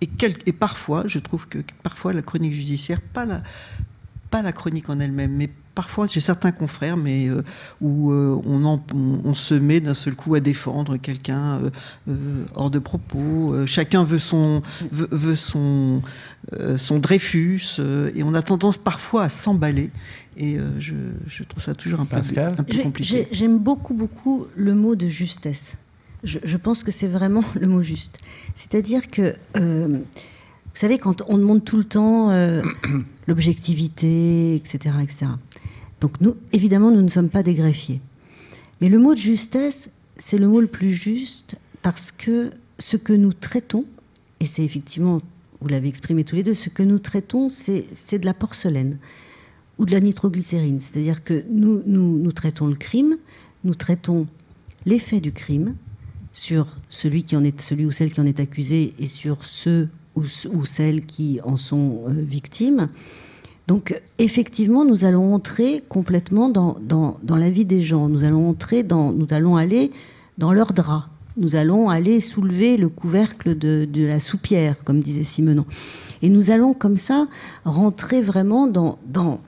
et, 0.00 0.06
quel- 0.06 0.36
et 0.46 0.52
parfois, 0.52 1.04
je 1.06 1.18
trouve 1.18 1.46
que 1.48 1.58
parfois 1.82 2.12
la 2.12 2.22
chronique 2.22 2.52
judiciaire, 2.54 3.00
pas 3.00 3.24
la, 3.26 3.42
pas 4.30 4.42
la 4.42 4.52
chronique 4.52 4.88
en 4.90 4.98
elle-même, 5.00 5.32
mais 5.36 5.50
parfois 5.74 6.06
j'ai 6.06 6.20
certains 6.20 6.52
confrères, 6.52 6.96
mais 6.96 7.28
euh, 7.28 7.42
où 7.80 8.10
euh, 8.10 8.40
on, 8.44 8.64
en- 8.64 8.82
on, 8.94 9.20
on 9.24 9.34
se 9.34 9.54
met 9.54 9.80
d'un 9.80 9.94
seul 9.94 10.14
coup 10.14 10.34
à 10.34 10.40
défendre 10.40 10.96
quelqu'un 10.96 11.60
euh, 11.62 11.70
euh, 12.08 12.44
hors 12.54 12.70
de 12.70 12.78
propos. 12.78 13.54
euh, 13.54 13.66
chacun 13.66 14.02
veut 14.02 14.18
son 14.18 14.62
veut, 14.90 15.08
veut 15.10 15.36
son 15.36 16.02
euh, 16.54 16.76
son 16.78 16.98
Dreyfus 16.98 17.76
euh, 17.78 18.10
et 18.14 18.22
on 18.22 18.34
a 18.34 18.42
tendance 18.42 18.76
parfois 18.78 19.24
à 19.24 19.28
s'emballer. 19.28 19.90
Et 20.36 20.58
euh, 20.58 20.68
je, 20.80 20.94
je 21.28 21.44
trouve 21.44 21.62
ça 21.62 21.74
toujours 21.74 22.00
un 22.00 22.06
peu, 22.06 22.16
Pascal 22.16 22.54
un 22.58 22.62
peu 22.64 22.72
J'ai- 22.72 22.82
compliqué. 22.82 23.28
j'ai- 23.30 23.36
J'aime 23.36 23.58
beaucoup, 23.58 23.94
beaucoup 23.94 24.46
le 24.56 24.74
mot 24.74 24.96
de 24.96 25.06
justesse. 25.06 25.76
Je, 26.24 26.38
je 26.42 26.56
pense 26.56 26.84
que 26.84 26.90
c'est 26.90 27.08
vraiment 27.08 27.44
le 27.60 27.66
mot 27.66 27.82
juste. 27.82 28.18
C'est-à-dire 28.54 29.10
que, 29.10 29.34
euh, 29.56 29.88
vous 29.88 30.74
savez, 30.74 30.98
quand 30.98 31.22
on 31.28 31.38
demande 31.38 31.64
tout 31.64 31.78
le 31.78 31.84
temps 31.84 32.30
euh, 32.30 32.62
l'objectivité, 33.26 34.54
etc., 34.56 34.94
etc. 35.02 35.26
Donc 36.00 36.20
nous, 36.20 36.36
évidemment, 36.52 36.90
nous 36.90 37.02
ne 37.02 37.08
sommes 37.08 37.30
pas 37.30 37.42
des 37.42 37.54
greffiers. 37.54 38.00
Mais 38.80 38.88
le 38.88 38.98
mot 38.98 39.14
de 39.14 39.20
justesse, 39.20 39.92
c'est 40.16 40.38
le 40.38 40.48
mot 40.48 40.60
le 40.60 40.66
plus 40.66 40.92
juste 40.92 41.56
parce 41.82 42.12
que 42.12 42.50
ce 42.78 42.96
que 42.96 43.12
nous 43.12 43.32
traitons, 43.32 43.84
et 44.40 44.46
c'est 44.46 44.64
effectivement, 44.64 45.20
vous 45.60 45.68
l'avez 45.68 45.88
exprimé 45.88 46.24
tous 46.24 46.36
les 46.36 46.42
deux, 46.42 46.54
ce 46.54 46.70
que 46.70 46.82
nous 46.82 46.98
traitons, 46.98 47.48
c'est 47.50 48.18
de 48.18 48.24
la 48.24 48.34
porcelaine 48.34 48.98
ou 49.78 49.84
de 49.84 49.92
la 49.92 50.00
nitroglycérine. 50.00 50.80
C'est-à-dire 50.80 51.24
que 51.24 51.44
nous, 51.50 51.82
nous, 51.86 52.18
nous 52.18 52.32
traitons 52.32 52.66
le 52.66 52.76
crime, 52.76 53.16
nous 53.64 53.74
traitons 53.74 54.26
l'effet 54.86 55.20
du 55.20 55.32
crime 55.32 55.74
sur 56.32 56.66
celui, 56.88 57.22
qui 57.22 57.36
en 57.36 57.44
est, 57.44 57.60
celui 57.60 57.84
ou 57.84 57.90
celle 57.90 58.12
qui 58.12 58.20
en 58.20 58.26
est 58.26 58.40
accusé 58.40 58.94
et 58.98 59.06
sur 59.06 59.44
ceux 59.44 59.88
ou, 60.16 60.24
celles 60.64 61.06
qui 61.06 61.40
en 61.44 61.56
sont 61.56 62.02
euh, 62.06 62.12
victimes. 62.12 62.88
Donc 63.66 64.00
effectivement, 64.18 64.84
nous 64.84 65.04
allons 65.04 65.34
entrer 65.34 65.82
complètement 65.88 66.48
dans, 66.48 66.76
dans, 66.80 67.18
dans, 67.22 67.36
la 67.36 67.50
vie 67.50 67.64
des 67.64 67.82
gens. 67.82 68.08
Nous 68.08 68.24
allons 68.24 68.48
entrer 68.48 68.82
dans, 68.82 69.12
nous 69.12 69.26
allons 69.30 69.56
aller 69.56 69.90
dans 70.38 70.52
leurs 70.52 70.72
draps. 70.72 71.08
Nous 71.36 71.54
allons 71.54 71.88
aller 71.88 72.20
soulever 72.20 72.76
le 72.76 72.88
couvercle 72.88 73.56
de, 73.56 73.88
de 73.90 74.04
la 74.04 74.18
soupière, 74.18 74.82
comme 74.84 75.00
disait 75.00 75.24
Simenon. 75.24 75.64
Et 76.22 76.28
nous 76.28 76.50
allons 76.50 76.74
comme 76.74 76.96
ça 76.96 77.28
rentrer 77.64 78.20
vraiment 78.20 78.66
dans, 78.66 78.98
dans, 79.06 79.40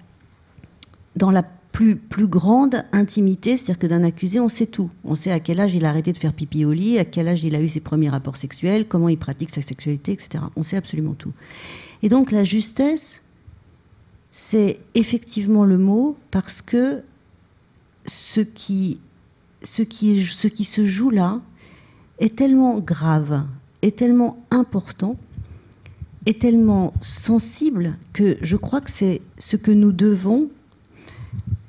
dans 1.17 1.31
la 1.31 1.43
plus, 1.73 1.97
plus 1.97 2.27
grande 2.27 2.85
intimité, 2.93 3.57
c'est-à-dire 3.57 3.79
que 3.79 3.87
d'un 3.87 4.05
accusé, 4.05 4.39
on 4.39 4.49
sait 4.49 4.67
tout. 4.67 4.91
On 5.05 5.15
sait 5.15 5.33
à 5.33 5.41
quel 5.41 5.59
âge 5.59 5.75
il 5.75 5.87
a 5.87 5.89
arrêté 5.89 6.13
de 6.13 6.19
faire 6.19 6.35
pipi 6.35 6.67
au 6.67 6.73
lit, 6.73 6.99
à 6.99 7.05
quel 7.05 7.27
âge 7.29 7.43
il 7.43 7.55
a 7.55 7.63
eu 7.63 7.69
ses 7.69 7.81
premiers 7.81 8.11
rapports 8.11 8.37
sexuels, 8.37 8.87
comment 8.87 9.09
il 9.09 9.19
pratique 9.19 9.51
sa 9.51 9.63
sexualité, 9.63 10.13
etc. 10.13 10.45
On 10.55 10.63
sait 10.63 10.77
absolument 10.77 11.15
tout. 11.15 11.33
Et 12.03 12.09
donc 12.11 12.31
la 12.31 12.45
justesse, 12.45 13.23
c'est 14.31 14.81
effectivement 14.95 15.65
le 15.65 15.79
mot 15.79 16.17
parce 16.31 16.61
que 16.61 17.03
ce 18.07 18.41
qui, 18.41 19.01
ce 19.63 19.83
qui, 19.83 20.25
ce 20.25 20.49
qui 20.49 20.65
se 20.65 20.85
joue 20.85 21.11
là 21.11 21.41
est 22.19 22.37
tellement 22.37 22.79
grave, 22.79 23.47
est 23.81 23.97
tellement 23.97 24.45
important, 24.51 25.17
est 26.27 26.41
tellement 26.41 26.93
sensible 27.01 27.97
que 28.13 28.37
je 28.43 28.57
crois 28.57 28.83
que 28.83 28.91
c'est 28.91 29.23
ce 29.39 29.57
que 29.57 29.71
nous 29.71 29.93
devons 29.93 30.51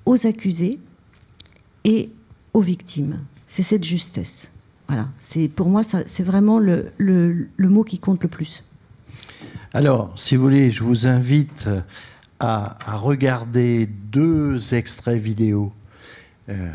aux 0.06 0.28
accusés 0.28 0.80
et 1.84 2.12
aux 2.54 2.62
victimes. 2.62 3.20
C'est 3.46 3.64
cette 3.64 3.84
justesse. 3.84 4.54
Voilà. 4.88 5.08
Pour 5.56 5.70
moi, 5.70 5.82
c'est 5.84 6.24
vraiment 6.24 6.60
le, 6.60 6.92
le, 6.98 7.70
mot 7.70 7.84
qui 7.84 8.00
compte 8.00 8.22
le 8.22 8.30
plus. 8.30 8.64
Alors, 9.74 10.14
si 10.16 10.36
vous 10.36 10.44
voulez, 10.44 10.72
je 10.72 10.84
vous 10.84 11.08
invite 11.08 11.70
à, 12.40 12.76
regarder 12.98 13.86
deux 13.86 14.74
extraits 14.74 15.22
vidéo. 15.22 15.72
Euh, 16.50 16.70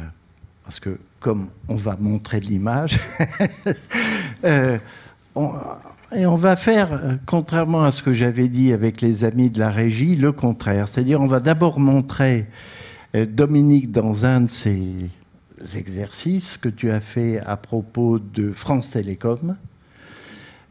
parce 0.65 0.81
que 0.81 0.99
comme 1.21 1.49
on 1.69 1.77
va 1.77 1.97
montrer 1.99 2.41
de 2.41 2.47
l'image, 2.47 2.99
euh, 4.45 4.79
et 6.17 6.27
on 6.27 6.37
va 6.37 6.57
faire, 6.57 7.19
contrairement 7.27 7.85
à 7.85 7.93
ce 7.93 8.03
que 8.03 8.13
j'avais 8.13 8.49
dit 8.49 8.73
avec 8.73 9.01
les 9.01 9.25
amis 9.25 9.51
de 9.51 9.59
la 9.59 9.71
régie, 9.71 10.17
le 10.17 10.33
contraire. 10.33 10.89
C'est-à-dire, 10.89 11.21
on 11.21 11.27
va 11.27 11.41
d'abord 11.41 11.79
montrer 11.79 12.41
euh, 12.41 12.78
Dominique 13.15 13.91
dans 13.91 14.27
un 14.27 14.43
de 14.43 14.49
ses 14.49 15.11
exercices 15.77 16.57
que 16.57 16.69
tu 16.69 16.91
as 16.91 17.01
fait 17.01 17.41
à 17.41 17.57
propos 17.57 18.19
de 18.19 18.53
France 18.53 18.91
Télécom. 18.91 19.57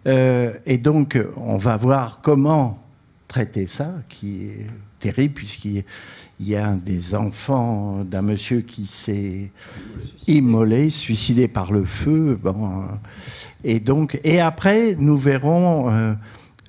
Euh, 0.06 0.54
et 0.65 0.78
donc, 0.78 1.19
on 1.36 1.58
va 1.58 1.76
voir 1.76 2.19
comment 2.21 2.80
traiter 3.28 3.67
ça, 3.67 3.93
qui 4.08 4.45
est 4.45 4.67
terrible, 5.00 5.34
puisqu'il 5.34 5.84
y 6.39 6.56
a 6.56 6.73
des 6.76 7.13
enfants 7.13 8.04
d'un 8.06 8.21
monsieur 8.21 8.62
qui 8.62 8.88
s'est 8.88 9.52
immolé, 10.28 10.89
suicidé 10.89 11.47
par 11.47 11.71
le 11.71 11.84
feu. 11.84 12.39
Bon, 12.41 12.84
et 13.63 13.80
donc, 13.80 14.19
et 14.23 14.39
après, 14.39 14.95
nous 14.97 15.17
verrons 15.17 15.91
euh, 15.91 16.13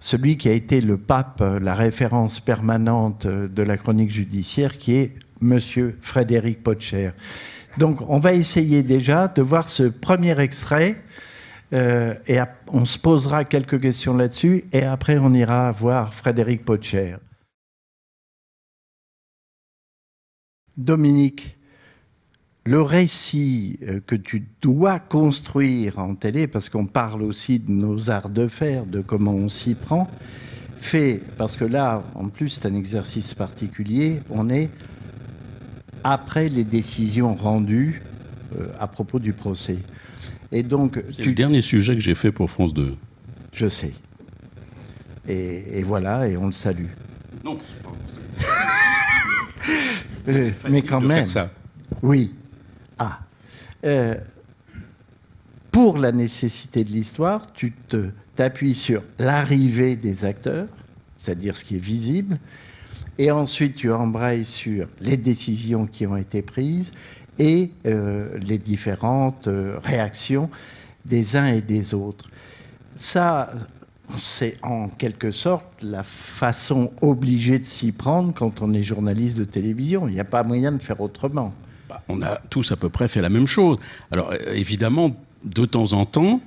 celui 0.00 0.36
qui 0.36 0.48
a 0.48 0.52
été 0.52 0.80
le 0.80 0.96
pape, 0.96 1.44
la 1.60 1.74
référence 1.74 2.40
permanente 2.40 3.26
de 3.26 3.62
la 3.62 3.76
chronique 3.76 4.10
judiciaire, 4.10 4.78
qui 4.78 4.94
est 4.94 5.14
Monsieur 5.40 5.96
Frédéric 6.00 6.62
Potcher. 6.62 7.10
Donc, 7.76 8.00
on 8.08 8.18
va 8.18 8.34
essayer 8.34 8.82
déjà 8.82 9.28
de 9.28 9.42
voir 9.42 9.68
ce 9.68 9.84
premier 9.84 10.38
extrait. 10.40 11.02
Euh, 11.74 12.14
et 12.26 12.38
on 12.68 12.86
se 12.86 12.98
posera 12.98 13.44
quelques 13.44 13.80
questions 13.80 14.16
là-dessus 14.16 14.64
et 14.72 14.84
après 14.84 15.18
on 15.18 15.34
ira 15.34 15.70
voir 15.70 16.14
Frédéric 16.14 16.64
Potcher. 16.64 17.16
Dominique, 20.78 21.58
le 22.64 22.80
récit 22.80 23.80
euh, 23.82 24.00
que 24.06 24.14
tu 24.14 24.46
dois 24.62 24.98
construire 24.98 25.98
en 25.98 26.14
télé, 26.14 26.46
parce 26.46 26.68
qu'on 26.68 26.86
parle 26.86 27.22
aussi 27.22 27.58
de 27.58 27.70
nos 27.70 28.10
arts 28.10 28.30
de 28.30 28.46
faire, 28.46 28.86
de 28.86 29.00
comment 29.00 29.32
on 29.32 29.48
s'y 29.48 29.74
prend, 29.74 30.06
fait, 30.76 31.20
parce 31.36 31.56
que 31.56 31.64
là, 31.64 32.04
en 32.14 32.28
plus, 32.28 32.50
c'est 32.50 32.68
un 32.68 32.74
exercice 32.74 33.34
particulier, 33.34 34.20
on 34.30 34.48
est 34.48 34.70
après 36.04 36.48
les 36.48 36.64
décisions 36.64 37.34
rendues 37.34 38.02
euh, 38.58 38.68
à 38.78 38.86
propos 38.86 39.18
du 39.18 39.32
procès. 39.32 39.78
Et 40.52 40.62
donc, 40.62 41.02
c'est 41.10 41.22
tu... 41.22 41.28
le 41.28 41.34
dernier 41.34 41.62
sujet 41.62 41.94
que 41.94 42.00
j'ai 42.00 42.14
fait 42.14 42.32
pour 42.32 42.50
France 42.50 42.72
2. 42.74 42.96
Je 43.52 43.68
sais. 43.68 43.92
Et, 45.28 45.78
et 45.78 45.82
voilà, 45.82 46.26
et 46.28 46.36
on 46.36 46.46
le 46.46 46.52
salue. 46.52 46.86
Non, 47.44 47.56
pas 47.56 47.88
euh, 50.28 50.50
mais 50.68 50.82
quand 50.82 51.00
même. 51.00 51.26
Ça. 51.26 51.50
Oui. 52.02 52.34
Ah. 52.98 53.20
Euh, 53.84 54.14
pour 55.70 55.98
la 55.98 56.12
nécessité 56.12 56.84
de 56.84 56.90
l'histoire, 56.90 57.52
tu 57.52 57.72
t'appuies 58.34 58.74
sur 58.74 59.02
l'arrivée 59.18 59.96
des 59.96 60.24
acteurs, 60.24 60.66
c'est-à-dire 61.18 61.56
ce 61.56 61.64
qui 61.64 61.76
est 61.76 61.80
visible, 61.80 62.38
et 63.18 63.30
ensuite 63.30 63.74
tu 63.74 63.92
embrayes 63.92 64.44
sur 64.44 64.86
les 65.00 65.16
décisions 65.16 65.86
qui 65.86 66.06
ont 66.06 66.16
été 66.16 66.42
prises 66.42 66.92
et 67.38 67.70
euh, 67.86 68.38
les 68.38 68.58
différentes 68.58 69.48
euh, 69.48 69.76
réactions 69.82 70.48
des 71.04 71.36
uns 71.36 71.46
et 71.46 71.60
des 71.60 71.94
autres. 71.94 72.30
Ça, 72.96 73.52
c'est 74.16 74.56
en 74.62 74.88
quelque 74.88 75.30
sorte 75.30 75.66
la 75.82 76.02
façon 76.02 76.92
obligée 77.00 77.58
de 77.58 77.64
s'y 77.64 77.92
prendre 77.92 78.32
quand 78.32 78.62
on 78.62 78.72
est 78.74 78.82
journaliste 78.82 79.38
de 79.38 79.44
télévision. 79.44 80.08
Il 80.08 80.14
n'y 80.14 80.20
a 80.20 80.24
pas 80.24 80.42
moyen 80.42 80.72
de 80.72 80.82
faire 80.82 81.00
autrement. 81.00 81.52
Bah, 81.88 82.02
on 82.08 82.22
a 82.22 82.36
tous 82.50 82.72
à 82.72 82.76
peu 82.76 82.88
près 82.88 83.08
fait 83.08 83.22
la 83.22 83.28
même 83.28 83.46
chose. 83.46 83.78
Alors 84.10 84.32
euh, 84.32 84.52
évidemment, 84.52 85.16
de 85.44 85.64
temps 85.64 85.92
en 85.92 86.06
temps, 86.06 86.40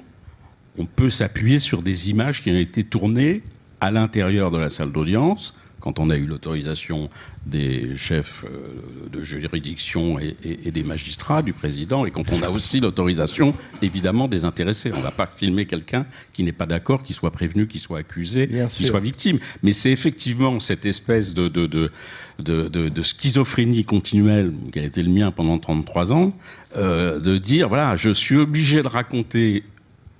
on 0.77 0.85
peut 0.85 1.09
s'appuyer 1.09 1.59
sur 1.59 1.83
des 1.83 2.09
images 2.09 2.43
qui 2.43 2.51
ont 2.51 2.57
été 2.57 2.83
tournées 2.83 3.43
à 3.79 3.91
l'intérieur 3.91 4.51
de 4.51 4.57
la 4.57 4.69
salle 4.69 4.91
d'audience 4.91 5.55
quand 5.81 5.99
on 5.99 6.09
a 6.09 6.15
eu 6.15 6.25
l'autorisation 6.25 7.09
des 7.45 7.95
chefs 7.97 8.45
euh, 8.45 9.09
de 9.11 9.23
juridiction 9.23 10.19
et, 10.19 10.35
et, 10.43 10.67
et, 10.67 10.71
des 10.71 10.83
magistrats, 10.83 11.41
du 11.41 11.53
président, 11.53 12.05
et 12.05 12.11
quand 12.11 12.31
on 12.31 12.41
a 12.43 12.49
aussi 12.49 12.79
l'autorisation, 12.79 13.53
évidemment, 13.81 14.27
des 14.27 14.45
intéressés. 14.45 14.91
On 14.93 14.99
ne 14.99 15.03
va 15.03 15.11
pas 15.11 15.25
filmer 15.25 15.65
quelqu'un 15.65 16.05
qui 16.33 16.43
n'est 16.43 16.51
pas 16.51 16.67
d'accord, 16.67 17.03
qui 17.03 17.13
soit 17.13 17.31
prévenu, 17.31 17.67
qui 17.67 17.79
soit 17.79 17.99
accusé, 17.99 18.49
qui 18.69 18.85
soit 18.85 18.99
victime. 18.99 19.39
Mais 19.63 19.73
c'est 19.73 19.91
effectivement 19.91 20.59
cette 20.59 20.85
espèce 20.85 21.33
de, 21.33 21.47
de, 21.47 21.65
de, 21.65 21.91
de, 22.39 22.67
de 22.67 23.01
schizophrénie 23.01 23.83
continuelle 23.83 24.53
qui 24.71 24.79
a 24.79 24.83
été 24.83 25.03
le 25.03 25.09
mien 25.09 25.31
pendant 25.31 25.57
33 25.57 26.13
ans, 26.13 26.33
euh, 26.77 27.19
de 27.19 27.37
dire, 27.37 27.67
voilà, 27.69 27.95
je 27.95 28.11
suis 28.11 28.37
obligé 28.37 28.81
de 28.81 28.87
raconter 28.87 29.63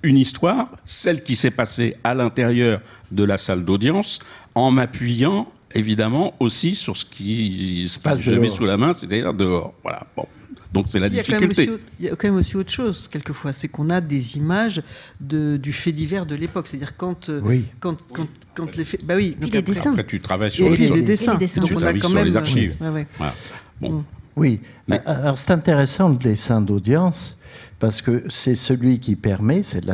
une 0.02 0.18
histoire, 0.18 0.72
celle 0.84 1.22
qui 1.22 1.36
s'est 1.36 1.52
passée 1.52 1.96
à 2.02 2.14
l'intérieur 2.14 2.80
de 3.12 3.24
la 3.24 3.38
salle 3.38 3.64
d'audience, 3.64 4.18
en 4.54 4.70
m'appuyant 4.70 5.48
évidemment 5.74 6.34
aussi 6.40 6.74
sur 6.74 6.96
ce 6.96 7.04
qui 7.04 7.88
se 7.88 7.98
passe 7.98 8.20
jamais 8.20 8.48
sous 8.48 8.64
la 8.64 8.76
main, 8.76 8.92
c'est-à-dire 8.92 9.34
dehors. 9.34 9.74
Voilà. 9.82 10.06
Bon. 10.16 10.26
Donc 10.72 10.86
c'est 10.88 10.98
la 10.98 11.08
il 11.08 11.12
difficulté. 11.12 11.68
il 12.00 12.06
y 12.06 12.08
a 12.08 12.16
quand 12.16 12.28
même 12.28 12.36
aussi 12.36 12.56
autre 12.56 12.72
chose, 12.72 13.06
quelquefois, 13.10 13.52
c'est 13.52 13.68
qu'on 13.68 13.90
a 13.90 14.00
des 14.00 14.38
images 14.38 14.82
de, 15.20 15.58
du 15.58 15.72
fait 15.72 15.92
divers 15.92 16.24
de 16.24 16.34
l'époque. 16.34 16.66
C'est-à-dire 16.66 16.96
quand, 16.96 17.30
oui. 17.42 17.64
quand, 17.78 17.96
quand, 18.12 18.26
quand 18.54 18.74
les 18.76 18.84
faits. 18.86 19.04
Bah 19.04 19.14
oui, 19.16 19.36
donc 19.38 19.52
les 19.52 19.58
après, 19.58 19.74
dessins. 19.74 19.90
Après, 19.90 20.04
tu 20.04 20.20
travailles 20.20 20.50
sur, 20.50 20.66
et, 20.66 20.76
les, 20.76 20.88
les, 20.88 21.02
dessins. 21.02 21.32
Et 21.32 21.34
les 21.34 21.40
dessins. 21.40 21.60
Donc 21.60 21.70
tu 21.70 21.76
on 21.76 21.82
a 21.82 21.92
quand 21.92 22.08
sur 22.08 22.10
même. 22.10 22.24
les 22.24 22.36
archives. 22.36 22.74
Ouais, 22.80 22.88
ouais. 22.88 23.06
Voilà. 23.18 23.34
Bon. 23.80 23.92
Mm. 23.92 24.04
Oui, 24.34 24.60
Mais- 24.88 25.00
alors 25.04 25.36
c'est 25.36 25.52
intéressant 25.52 26.08
le 26.08 26.16
dessin 26.16 26.62
d'audience 26.62 27.36
parce 27.78 28.00
que 28.00 28.24
c'est 28.30 28.54
celui 28.54 28.98
qui 28.98 29.16
permet, 29.16 29.62
c'est 29.62 29.84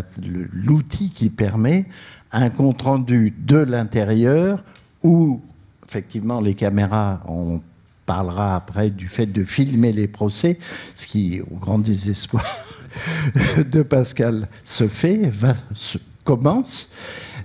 l'outil 0.52 1.10
qui 1.10 1.28
permet 1.28 1.86
un 2.32 2.50
compte 2.50 2.82
rendu 2.82 3.34
de 3.38 3.56
l'intérieur 3.56 4.62
où 5.02 5.40
effectivement 5.86 6.40
les 6.40 6.54
caméras, 6.54 7.20
on 7.28 7.60
parlera 8.06 8.56
après 8.56 8.90
du 8.90 9.08
fait 9.08 9.26
de 9.26 9.44
filmer 9.44 9.92
les 9.92 10.08
procès, 10.08 10.58
ce 10.94 11.06
qui, 11.06 11.40
au 11.40 11.56
grand 11.56 11.78
désespoir 11.78 12.44
de 13.70 13.82
Pascal, 13.82 14.48
se 14.64 14.88
fait, 14.88 15.28
va, 15.28 15.54
se- 15.74 15.98
commence. 16.24 16.90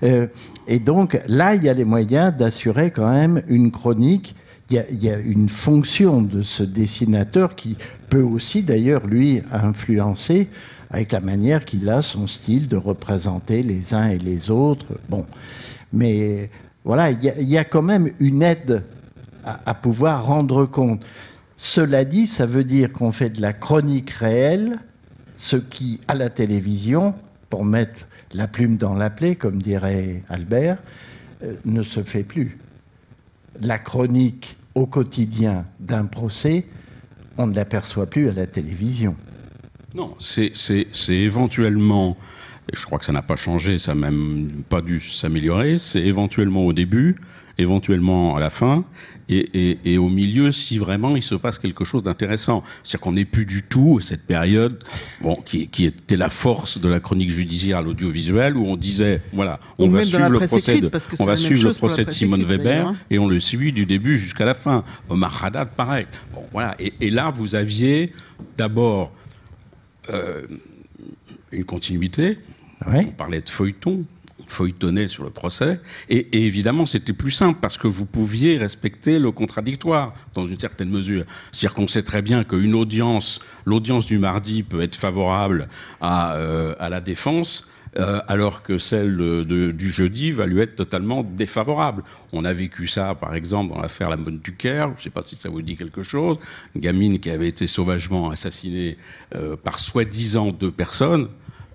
Euh, 0.03 0.27
et 0.67 0.79
donc 0.79 1.19
là, 1.27 1.55
il 1.55 1.63
y 1.63 1.69
a 1.69 1.73
les 1.73 1.85
moyens 1.85 2.35
d'assurer 2.35 2.91
quand 2.91 3.09
même 3.09 3.41
une 3.47 3.71
chronique. 3.71 4.35
Il 4.69 5.03
y 5.03 5.09
a 5.09 5.17
une 5.17 5.49
fonction 5.49 6.21
de 6.21 6.41
ce 6.41 6.63
dessinateur 6.63 7.55
qui 7.55 7.77
peut 8.09 8.23
aussi, 8.23 8.63
d'ailleurs, 8.63 9.05
lui, 9.05 9.41
influencer 9.51 10.49
avec 10.93 11.11
la 11.11 11.19
manière 11.19 11.65
qu'il 11.65 11.89
a 11.89 12.03
son 12.03 12.27
style 12.27 12.67
de 12.67 12.77
représenter 12.77 13.63
les 13.63 13.95
uns 13.95 14.09
et 14.09 14.19
les 14.19 14.51
autres. 14.51 14.85
Bon, 15.09 15.25
mais 15.91 16.51
voilà, 16.85 17.09
il 17.09 17.49
y 17.49 17.57
a, 17.57 17.65
quand 17.65 17.81
même 17.81 18.11
une 18.19 18.43
aide 18.43 18.83
à, 19.43 19.73
pouvoir 19.73 20.23
rendre 20.23 20.67
compte. 20.67 21.03
Cela 21.57 22.05
dit, 22.05 22.27
ça 22.27 22.45
veut 22.45 22.63
dire 22.63 22.93
qu'on 22.93 23.11
fait 23.11 23.31
de 23.31 23.41
la 23.41 23.53
chronique 23.53 24.11
réelle, 24.11 24.77
ce 25.35 25.55
qui, 25.55 25.99
à 26.07 26.13
la 26.13 26.29
télévision, 26.29 27.15
pour 27.49 27.65
mettre 27.65 28.05
la 28.31 28.47
plume 28.47 28.77
dans 28.77 28.93
la 28.93 29.09
plaie, 29.09 29.35
comme 29.35 29.61
dirait 29.61 30.21
Albert, 30.29 30.77
euh, 31.43 31.55
ne 31.65 31.81
se 31.81 32.03
fait 32.03 32.23
plus. 32.23 32.59
La 33.61 33.79
chronique 33.79 34.57
au 34.75 34.85
quotidien 34.85 35.65
d'un 35.79 36.05
procès, 36.05 36.65
on 37.39 37.47
ne 37.47 37.55
l'aperçoit 37.55 38.05
plus 38.05 38.29
à 38.29 38.33
la 38.33 38.45
télévision. 38.45 39.15
Non, 39.95 40.13
c'est 40.19 40.51
éventuellement, 41.09 42.17
et 42.71 42.75
je 42.75 42.83
crois 42.85 42.99
que 42.99 43.05
ça 43.05 43.11
n'a 43.11 43.21
pas 43.21 43.35
changé, 43.35 43.77
ça 43.77 43.93
n'a 43.93 44.09
même 44.09 44.63
pas 44.67 44.81
dû 44.81 44.99
s'améliorer, 44.99 45.77
c'est 45.77 46.01
éventuellement 46.01 46.65
au 46.65 46.73
début, 46.73 47.15
éventuellement 47.57 48.35
à 48.35 48.39
la 48.39 48.49
fin, 48.49 48.85
et, 49.29 49.97
au 49.97 50.09
milieu 50.09 50.51
si 50.51 50.77
vraiment 50.77 51.15
il 51.15 51.23
se 51.23 51.35
passe 51.35 51.59
quelque 51.59 51.85
chose 51.85 52.03
d'intéressant. 52.03 52.63
C'est-à-dire 52.83 52.99
qu'on 53.01 53.11
n'est 53.13 53.25
plus 53.25 53.45
du 53.45 53.63
tout 53.63 53.99
cette 53.99 54.25
période 54.25 54.83
bon, 55.21 55.35
qui, 55.35 55.85
était 55.85 56.15
la 56.15 56.29
force 56.29 56.79
de 56.79 56.89
la 56.89 56.99
chronique 56.99 57.31
judiciaire 57.31 57.77
à 57.77 57.81
l'audiovisuel 57.81 58.57
où 58.57 58.65
on 58.65 58.75
disait 58.75 59.21
voilà 59.31 59.59
on 59.77 59.89
va 59.89 60.03
suivre 60.05 60.29
le 60.29 60.39
procès 60.39 60.81
de, 60.81 60.91
on 61.19 61.25
va 61.25 61.37
suivre 61.37 61.67
le 61.67 61.73
procès 61.73 62.05
de 62.05 62.09
Simone 62.09 62.43
Weber 62.43 62.87
hein. 62.87 62.95
et 63.09 63.19
on 63.19 63.27
le 63.27 63.39
suit 63.39 63.71
du 63.71 63.85
début 63.85 64.17
jusqu'à 64.17 64.45
la 64.45 64.53
fin. 64.53 64.83
Omar 65.09 65.43
Haddad 65.43 65.69
pareil. 65.69 66.07
Bon 66.33 66.43
voilà 66.51 66.75
et, 66.79 67.09
là 67.09 67.31
vous 67.35 67.55
aviez 67.55 68.13
d'abord 68.57 69.11
euh, 70.09 70.45
une 71.51 71.65
continuité. 71.65 72.37
On 72.85 73.05
parlait 73.05 73.41
de 73.41 73.49
feuilleton, 73.49 74.05
feuilletonner 74.47 75.07
sur 75.07 75.23
le 75.23 75.29
procès. 75.29 75.79
Et, 76.09 76.45
évidemment, 76.45 76.85
c'était 76.85 77.13
plus 77.13 77.31
simple 77.31 77.59
parce 77.61 77.77
que 77.77 77.87
vous 77.87 78.05
pouviez 78.05 78.57
respecter 78.57 79.19
le 79.19 79.31
contradictoire 79.31 80.13
dans 80.33 80.47
une 80.47 80.59
certaine 80.59 80.89
mesure. 80.89 81.25
C'est-à-dire 81.51 81.73
qu'on 81.73 81.87
sait 81.87 82.03
très 82.03 82.21
bien 82.21 82.43
qu'une 82.43 82.73
audience, 82.73 83.39
l'audience 83.65 84.05
du 84.05 84.17
mardi 84.17 84.63
peut 84.63 84.81
être 84.81 84.95
favorable 84.95 85.69
à, 86.01 86.35
euh, 86.35 86.75
à 86.79 86.89
la 86.89 87.01
défense. 87.01 87.67
Euh, 87.99 88.21
alors 88.27 88.63
que 88.63 88.79
celle 88.79 89.43
du 89.45 89.91
jeudi 89.91 90.31
va 90.31 90.47
lui 90.47 90.61
être 90.61 90.75
totalement 90.75 91.23
défavorable. 91.23 92.03
On 92.31 92.43
a 92.43 92.51
vécu 92.51 92.87
ça, 92.87 93.13
par 93.13 93.35
exemple, 93.35 93.73
dans 93.73 93.81
l'affaire 93.81 94.09
La 94.09 94.15
Bonne 94.15 94.39
du 94.39 94.55
Caire, 94.55 94.89
je 94.95 95.01
ne 95.01 95.03
sais 95.03 95.09
pas 95.11 95.21
si 95.21 95.35
ça 95.35 95.49
vous 95.49 95.61
dit 95.61 95.75
quelque 95.75 96.01
chose, 96.01 96.37
une 96.73 96.81
gamine 96.81 97.19
qui 97.19 97.29
avait 97.29 97.47
été 97.47 97.67
sauvagement 97.67 98.31
assassinée 98.31 98.97
euh, 99.35 99.55
par 99.55 99.77
soi-disant 99.77 100.51
deux 100.51 100.71
personnes, 100.71 101.27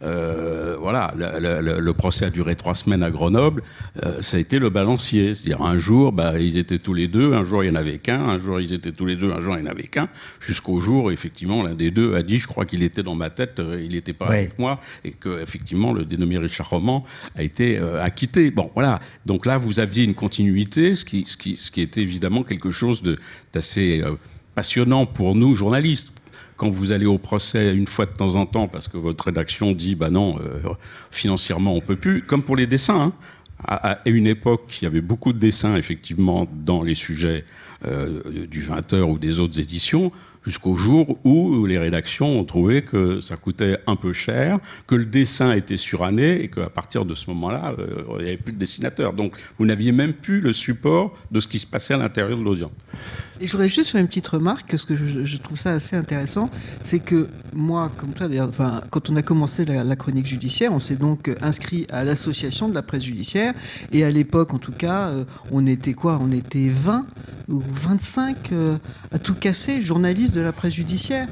euh, 0.03 0.77
voilà, 0.79 1.13
le, 1.17 1.93
procès 1.93 2.27
a 2.27 2.31
duré 2.31 2.57
trois 2.57 2.75
semaines 2.75 3.03
à 3.03 3.11
Grenoble. 3.11 3.63
Euh, 4.05 4.23
ça 4.23 4.37
a 4.37 4.41
été 4.41 4.59
le 4.59 4.71
balancier. 4.71 5.35
C'est-à-dire, 5.35 5.65
un 5.65 5.79
jour, 5.79 6.13
bah, 6.13 6.39
ils 6.39 6.57
étaient 6.57 6.79
tous 6.79 6.95
les 6.95 7.09
deux, 7.09 7.33
un 7.33 7.45
jour, 7.45 7.65
il 7.65 7.71
n'y 7.71 7.77
en 7.77 7.81
avait 7.81 7.99
qu'un, 7.99 8.21
un 8.21 8.39
jour, 8.39 8.61
ils 8.61 8.73
étaient 8.73 8.93
tous 8.93 9.07
les 9.07 9.17
deux, 9.17 9.33
un 9.33 9.41
jour, 9.41 9.55
il 9.57 9.63
n'y 9.63 9.69
en 9.69 9.71
avait 9.71 9.89
qu'un, 9.89 10.09
jusqu'au 10.41 10.81
jour, 10.81 11.11
effectivement, 11.11 11.63
l'un 11.63 11.75
des 11.75 11.91
deux 11.91 12.15
a 12.15 12.23
dit 12.23 12.39
Je 12.39 12.47
crois 12.47 12.65
qu'il 12.65 12.83
était 12.83 13.03
dans 13.03 13.15
ma 13.15 13.31
tête, 13.31 13.59
euh, 13.61 13.83
il 13.83 13.93
n'était 13.93 14.13
pas 14.13 14.27
avec 14.27 14.59
moi, 14.59 14.81
et 15.05 15.13
que, 15.13 15.41
effectivement, 15.43 15.93
le 15.93 16.05
dénommé 16.05 16.39
Richard 16.39 16.71
Roman 16.71 17.05
a 17.35 17.43
été 17.43 17.79
acquitté. 17.79 18.51
Bon, 18.51 18.71
voilà. 18.75 19.01
Donc 19.27 19.47
là, 19.47 19.59
vous 19.59 19.81
aviez 19.81 20.05
une 20.05 20.15
continuité, 20.15 20.95
ce 20.95 21.05
qui, 21.05 21.25
ce 21.27 21.37
qui, 21.37 21.57
ce 21.57 21.71
qui 21.71 21.81
était 21.81 22.03
évidemment 22.03 22.43
quelque 22.43 22.71
chose 22.71 23.03
d'assez 23.53 24.03
passionnant 24.55 25.07
pour 25.07 25.35
nous, 25.37 25.55
journalistes 25.55 26.18
quand 26.59 26.69
vous 26.69 26.93
allez 26.93 27.07
au 27.07 27.19
procès 27.19 27.75
une 27.75 27.87
fois 27.87 28.05
de 28.05 28.11
temps 28.11 28.35
en 28.35 28.45
temps 28.45 28.69
parce 28.69 28.89
que 28.89 28.99
votre 28.99 29.25
rédaction 29.25 29.73
dit 29.73 29.95
bah 29.95 30.11
non, 30.11 30.39
euh, 30.41 30.59
financièrement 31.11 31.73
on 31.73 31.81
peut 31.81 31.97
plus, 31.97 32.23
comme 32.23 32.43
pour 32.43 32.57
les 32.57 32.67
dessins. 32.67 33.01
Hein. 33.01 33.13
À, 33.65 33.99
une 34.07 34.27
époque, 34.29 34.79
il 34.81 34.85
y 34.85 34.87
avait 34.87 35.01
beaucoup 35.01 35.33
de 35.33 35.39
dessins 35.39 35.77
effectivement 35.77 36.47
dans 36.65 36.83
les 36.83 36.95
sujets 36.95 37.45
euh, 37.87 38.47
du 38.47 38.63
20h 38.63 39.03
ou 39.03 39.19
des 39.19 39.41
autres 39.41 39.59
éditions 39.59 40.13
jusqu'au 40.49 40.77
jour 40.77 41.19
où 41.25 41.67
les 41.67 41.77
rédactions 41.77 42.41
ont 42.41 42.45
trouvé 42.45 42.81
que 42.81 43.21
ça 43.21 43.37
coûtait 43.37 43.77
un 43.87 43.97
peu 43.97 44.15
cher, 44.15 44.59
que 44.87 44.95
le 44.95 45.05
dessin 45.05 45.53
était 45.53 45.77
suranné 45.77 46.43
et 46.43 46.49
qu'à 46.49 46.71
partir 46.71 47.05
de 47.05 47.15
ce 47.15 47.29
moment-là, 47.29 47.75
euh, 47.79 48.05
il 48.19 48.23
n'y 48.23 48.29
avait 48.29 48.39
plus 48.39 48.55
de 48.55 48.59
dessinateur. 48.59 49.13
Donc 49.13 49.35
vous 49.59 49.67
n'aviez 49.67 49.93
même 49.93 50.15
plus 50.15 50.41
le 50.41 50.55
support 50.55 51.13
de 51.31 51.41
ce 51.41 51.49
qui 51.49 51.59
se 51.59 51.67
passait 51.67 51.93
à 51.93 51.99
l'intérieur 51.99 52.39
de 52.39 52.43
l'audience. 52.43 52.71
Et 53.41 53.47
je 53.47 53.53
voudrais 53.53 53.69
juste 53.69 53.91
faire 53.91 54.01
une 54.01 54.09
petite 54.09 54.27
remarque, 54.27 54.71
parce 54.71 54.85
que 54.85 54.97
je, 54.97 55.37
trouve 55.37 55.59
ça 55.59 55.73
assez 55.73 55.95
intéressant, 55.95 56.51
c'est 56.83 56.99
que 56.99 57.29
moi, 57.53 57.93
comme 57.97 58.13
toi 58.13 58.27
d'ailleurs, 58.27 58.49
enfin, 58.49 58.81
quand 58.91 59.11
on 59.11 59.17
a 59.17 59.23
commencé 59.23 59.65
la, 59.65 59.97
chronique 59.97 60.27
judiciaire, 60.27 60.73
on 60.73 60.81
s'est 60.81 60.97
donc 60.97 61.31
inscrit 61.41 61.87
à 61.91 62.05
l'association 62.05 62.69
de 62.69 62.75
la 62.75 62.83
presse 62.83 63.05
judiciaire, 63.05 63.55
et 63.93 64.03
à 64.03 64.11
l'époque 64.11 64.55
en 64.55 64.59
tout 64.59 64.73
cas, 64.73 65.11
euh, 65.11 65.25
on 65.53 65.67
était 65.67 65.93
quoi? 65.93 66.19
On 66.21 66.33
était 66.33 66.69
20 66.69 67.07
ou 67.49 67.61
25 67.61 68.53
euh, 68.53 68.77
à 69.13 69.19
tout 69.19 69.35
casser, 69.35 69.83
journalistes 69.83 70.35
la 70.41 70.53
presse 70.53 70.75
judiciaire. 70.75 71.27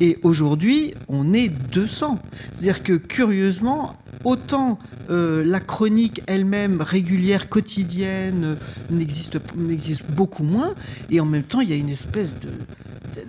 Et 0.00 0.18
aujourd'hui, 0.22 0.94
on 1.08 1.32
est 1.32 1.48
200. 1.48 2.18
C'est-à-dire 2.52 2.82
que 2.82 2.94
curieusement, 2.94 3.96
autant 4.24 4.78
euh, 5.10 5.42
la 5.44 5.60
chronique 5.60 6.22
elle-même 6.26 6.80
régulière, 6.80 7.48
quotidienne, 7.48 8.56
n'existe, 8.90 9.38
n'existe 9.56 10.04
beaucoup 10.10 10.44
moins, 10.44 10.74
et 11.10 11.20
en 11.20 11.24
même 11.26 11.42
temps, 11.42 11.60
il 11.60 11.70
y 11.70 11.72
a 11.72 11.76
une 11.76 11.88
espèce 11.88 12.36
de, 12.38 12.50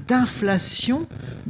d'inflation 0.07 1.07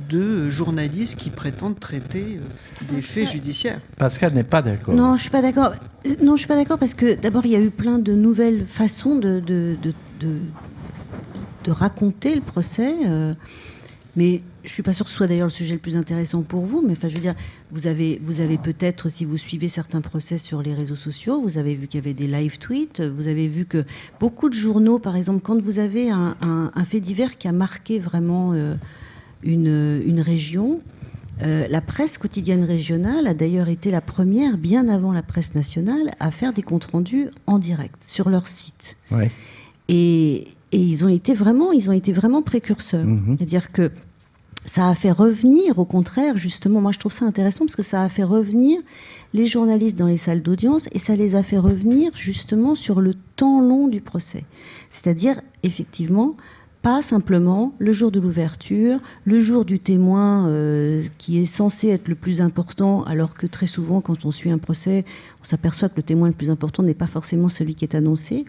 de 0.10 0.50
journalistes 0.50 1.18
qui 1.18 1.30
prétendent 1.30 1.80
traiter 1.80 2.40
euh, 2.40 2.94
des 2.94 3.02
faits 3.02 3.32
judiciaires. 3.32 3.80
Pascal 3.98 4.34
n'est 4.34 4.44
pas 4.44 4.62
d'accord. 4.62 4.96
Non, 4.96 5.16
je 5.16 5.24
suis 5.24 5.32
pas 5.32 5.42
d'accord. 5.42 5.74
Non, 6.22 6.36
je 6.36 6.40
suis 6.40 6.48
pas 6.48 6.56
d'accord 6.56 6.78
parce 6.78 6.94
que 6.94 7.16
d'abord, 7.16 7.46
il 7.46 7.52
y 7.52 7.56
a 7.56 7.62
eu 7.62 7.70
plein 7.70 8.00
de 8.00 8.14
nouvelles 8.14 8.66
façons 8.66 9.16
de, 9.16 9.40
de, 9.40 9.78
de, 10.20 10.40
de 11.64 11.72
raconter 11.72 12.36
le 12.36 12.42
procès. 12.42 12.96
Euh, 13.06 13.34
mais 14.16 14.42
je 14.64 14.70
suis 14.70 14.84
pas 14.84 14.94
sûre 14.94 15.06
que 15.06 15.12
ce 15.12 15.18
soit 15.18 15.28
d'ailleurs 15.28 15.48
le 15.48 15.52
sujet 15.52 15.74
le 15.74 15.80
plus 15.80 15.98
intéressant 15.98 16.44
pour 16.44 16.66
vous. 16.66 16.84
Mais 16.86 16.94
enfin, 16.94 17.10
je 17.10 17.16
veux 17.16 17.22
dire, 17.22 17.36
vous 17.72 17.88
avez, 17.88 18.20
vous 18.24 18.42
avez 18.42 18.58
peut-être, 18.58 19.10
si 19.10 19.26
vous 19.26 19.38
suivez 19.38 19.70
certains 19.70 20.02
procès 20.02 20.38
sur 20.38 20.62
les 20.62 20.74
réseaux 20.74 20.96
sociaux, 20.96 21.42
vous 21.42 21.58
avez 21.58 21.76
vu 21.76 21.88
qu'il 21.88 22.00
y 22.00 22.04
avait 22.04 22.14
des 22.14 22.28
live 22.28 22.60
tweets. 22.60 23.02
Vous 23.02 23.28
avez 23.28 23.48
vu 23.48 23.66
que 23.66 23.86
beaucoup 24.20 24.50
de 24.50 24.54
journaux, 24.54 25.00
par 25.00 25.16
exemple, 25.16 25.42
quand 25.42 25.60
vous 25.60 25.80
avez 25.80 26.10
un, 26.10 26.36
fait 26.86 27.00
divers 27.00 27.38
qui 27.38 27.48
a 27.48 27.52
marqué 27.52 27.98
vraiment 27.98 28.54
euh, 28.54 28.76
une, 29.42 30.02
une, 30.06 30.22
région, 30.22 30.82
euh, 31.42 31.68
la 31.68 31.82
presse 31.82 32.18
quotidienne 32.18 32.64
régionale 32.64 33.26
a 33.26 33.34
d'ailleurs 33.34 33.68
été 33.68 33.90
la 33.90 34.02
première, 34.02 34.58
bien 34.58 34.88
avant 34.88 35.12
la 35.12 35.24
presse 35.24 35.56
nationale, 35.56 36.12
à 36.20 36.30
faire 36.30 36.54
des 36.54 36.62
comptes 36.62 36.86
rendus 36.86 37.30
en 37.48 37.58
direct 37.58 38.04
sur 38.04 38.30
leur 38.30 38.46
site. 38.46 38.96
Ouais. 39.12 39.32
Et, 39.90 40.48
et 40.74 40.78
ils 40.78 41.06
ont 41.06 41.08
été 41.08 41.34
vraiment, 41.34 41.72
ils 41.72 41.90
ont 41.90 41.94
été 41.94 42.12
vraiment 42.12 42.42
précurseurs. 42.42 43.06
Mhm. 43.06 43.36
C'est-à-dire 43.38 43.72
que 43.72 43.92
ça 44.66 44.90
a 44.90 44.96
fait 44.96 45.12
revenir, 45.12 45.78
au 45.78 45.86
contraire, 45.86 46.36
justement, 46.36 46.82
moi 46.82 46.92
je 46.92 47.00
trouve 47.00 47.12
ça 47.12 47.26
intéressant 47.26 47.66
parce 47.66 47.76
que 47.76 47.84
ça 47.84 48.02
a 48.02 48.10
fait 48.10 48.24
revenir 48.24 48.80
les 49.34 49.46
journalistes 49.46 50.00
dans 50.00 50.08
les 50.08 50.18
salles 50.18 50.42
d'audience 50.42 50.90
et 50.92 51.00
ça 51.00 51.16
les 51.16 51.36
a 51.36 51.44
fait 51.44 51.58
revenir 51.58 52.12
justement 52.16 52.74
sur 52.74 53.02
le 53.02 53.14
temps 53.36 53.62
long 53.62 53.88
du 53.88 54.02
procès. 54.02 54.46
C'est-à-dire, 54.90 55.42
effectivement, 55.62 56.36
pas 56.82 57.02
simplement 57.02 57.76
le 57.78 57.94
jour 57.94 58.10
de 58.10 58.20
l'ouverture, 58.20 59.00
le 59.26 59.40
jour 59.40 59.66
du 59.66 59.80
témoin 59.80 60.48
euh, 60.48 61.04
qui 61.18 61.38
est 61.38 61.46
censé 61.46 61.90
être 61.90 62.08
le 62.08 62.16
plus 62.16 62.42
important, 62.42 63.04
alors 63.04 63.36
que 63.36 63.46
très 63.46 63.68
souvent, 63.68 64.02
quand 64.02 64.26
on 64.26 64.32
suit 64.32 64.50
un 64.50 64.58
procès, 64.58 65.06
on 65.42 65.44
s'aperçoit 65.44 65.90
que 65.90 65.98
le 65.98 66.04
témoin 66.04 66.30
le 66.30 66.34
plus 66.34 66.50
important 66.50 66.84
n'est 66.84 66.94
pas 66.94 67.08
forcément 67.08 67.48
celui 67.48 67.76
qui 67.76 67.86
est 67.86 67.96
annoncé 67.96 68.46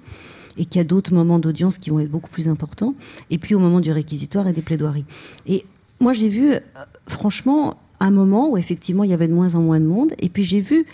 et 0.59 0.65
qu'il 0.65 0.79
y 0.79 0.81
a 0.81 0.85
d'autres 0.85 1.15
moments 1.15 1.39
d'audience 1.39 1.79
qui 1.79 1.91
vont 1.91 2.01
être 2.01 2.11
beaucoup 2.11 2.31
plus 2.31 2.49
importants, 2.49 2.95
et 3.31 3.39
puis 3.39 3.55
au 3.55 3.59
moment 3.59 3.81
du 3.81 3.93
réquisitoire 3.93 4.47
et 4.47 4.53
des 4.53 4.63
plaidoiries. 4.63 5.05
Et 5.47 5.65
moi, 6.01 6.13
j'ai 6.13 6.29
vu, 6.29 6.53
euh, 6.53 6.61
franchement, 7.07 7.77
un 8.01 8.11
moment 8.11 8.51
où 8.51 8.59
effectivement 8.59 9.05
il 9.05 9.11
y 9.11 9.15
avait 9.15 9.29
de 9.29 9.33
moins 9.33 9.55
en 9.55 9.61
moins 9.61 9.81
de 9.81 9.87
monde, 9.87 10.13
et 10.19 10.29
puis 10.29 10.45
j'ai 10.45 10.61
vu 10.61 10.87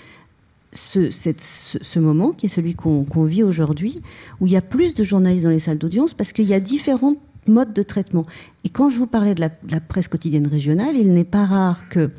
ce, 0.72 1.98
moment, 1.98 2.32
qui 2.32 2.46
est 2.46 2.50
celui 2.50 2.74
qu'on 2.74 3.24
vit 3.24 3.42
aujourd'hui, 3.42 4.00
où 4.40 4.46
il 4.46 4.52
y 4.52 4.56
a 4.56 4.62
plus 4.62 4.94
de 4.94 5.02
journalistes 5.02 5.44
dans 5.44 5.50
les 5.50 5.58
salles 5.58 5.78
d'audience, 5.78 6.14
parce 6.14 6.32
qu'il 6.32 6.46
y 6.46 6.54
a 6.54 6.60
différents 6.60 7.16
modes 7.46 7.72
de 7.72 7.82
traitement. 7.82 8.26
Et 8.64 8.68
quand 8.68 8.88
je 8.88 8.96
vous 8.96 9.06
parlais 9.06 9.34
de 9.34 9.40
la, 9.40 9.80
presse 9.80 10.08
quotidienne 10.08 10.46
régionale, 10.46 10.94
il 10.96 11.12
n'est 11.12 11.24
pas 11.24 11.44
rare 11.44 11.88
que 11.88 12.10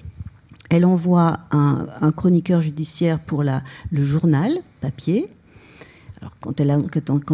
elle 0.69 0.86
envoie 0.86 1.39
un, 1.51 2.12
chroniqueur 2.15 2.62
judiciaire 2.62 3.19
pour 3.19 3.43
le 3.43 3.62
journal 3.91 4.58
papier, 4.80 5.27
alors 6.21 6.34
quand 6.39 6.60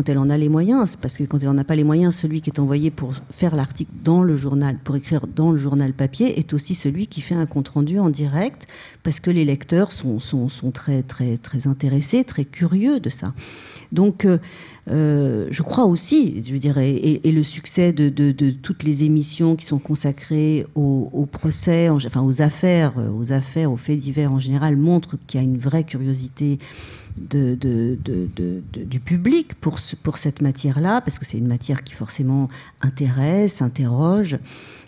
elle, 0.07 0.17
en 0.17 0.29
a 0.29 0.37
les 0.37 0.47
moyens, 0.47 0.95
parce 0.95 1.17
que 1.17 1.25
quand 1.25 1.39
elle 1.39 1.49
n'en 1.49 1.57
a 1.57 1.65
pas 1.65 1.75
les 1.75 1.83
moyens, 1.83 2.15
celui 2.15 2.39
qui 2.39 2.49
est 2.49 2.59
envoyé 2.59 2.89
pour 2.89 3.13
faire 3.29 3.53
l'article 3.53 3.91
dans 4.01 4.23
le 4.23 4.37
journal, 4.37 4.77
pour 4.81 4.95
écrire 4.95 5.27
dans 5.27 5.51
le 5.51 5.57
journal 5.57 5.91
papier, 5.91 6.39
est 6.39 6.53
aussi 6.53 6.73
celui 6.73 7.07
qui 7.07 7.19
fait 7.19 7.35
un 7.35 7.45
compte 7.45 7.67
rendu 7.67 7.99
en 7.99 8.09
direct, 8.09 8.65
parce 9.03 9.19
que 9.19 9.29
les 9.29 9.43
lecteurs 9.43 9.91
sont, 9.91 10.19
sont, 10.19 10.47
sont 10.47 10.71
très, 10.71 11.03
très, 11.03 11.37
très 11.37 11.67
intéressés, 11.67 12.23
très 12.23 12.45
curieux 12.45 13.01
de 13.01 13.09
ça. 13.09 13.33
Donc, 13.91 14.23
euh, 14.23 14.37
euh, 14.89 15.47
je 15.51 15.63
crois 15.63 15.85
aussi, 15.85 16.41
je 16.45 16.55
dirais, 16.55 16.91
et, 16.91 17.31
le 17.31 17.43
succès 17.43 17.91
de, 17.91 18.07
de, 18.07 18.31
de, 18.31 18.51
toutes 18.51 18.83
les 18.83 19.03
émissions 19.03 19.57
qui 19.57 19.65
sont 19.65 19.79
consacrées 19.79 20.65
au, 20.75 21.09
au 21.11 21.25
procès, 21.25 21.89
enfin 21.89 22.21
aux 22.21 22.41
affaires, 22.41 22.93
aux 22.97 23.33
affaires, 23.33 23.69
aux 23.69 23.77
faits 23.77 23.99
divers 23.99 24.31
en 24.31 24.39
général, 24.39 24.77
montre 24.77 25.17
qu'il 25.27 25.41
y 25.41 25.43
a 25.43 25.45
une 25.45 25.57
vraie 25.57 25.83
curiosité 25.83 26.57
du 27.17 28.99
public 28.99 29.55
pour, 29.55 29.77
pour 30.03 30.17
cette 30.17 30.41
matière-là, 30.41 31.01
parce 31.01 31.19
que 31.19 31.25
c'est 31.25 31.37
une 31.37 31.47
matière 31.47 31.83
qui 31.83 31.93
forcément 31.93 32.49
intéresse, 32.81 33.61
interroge, 33.61 34.37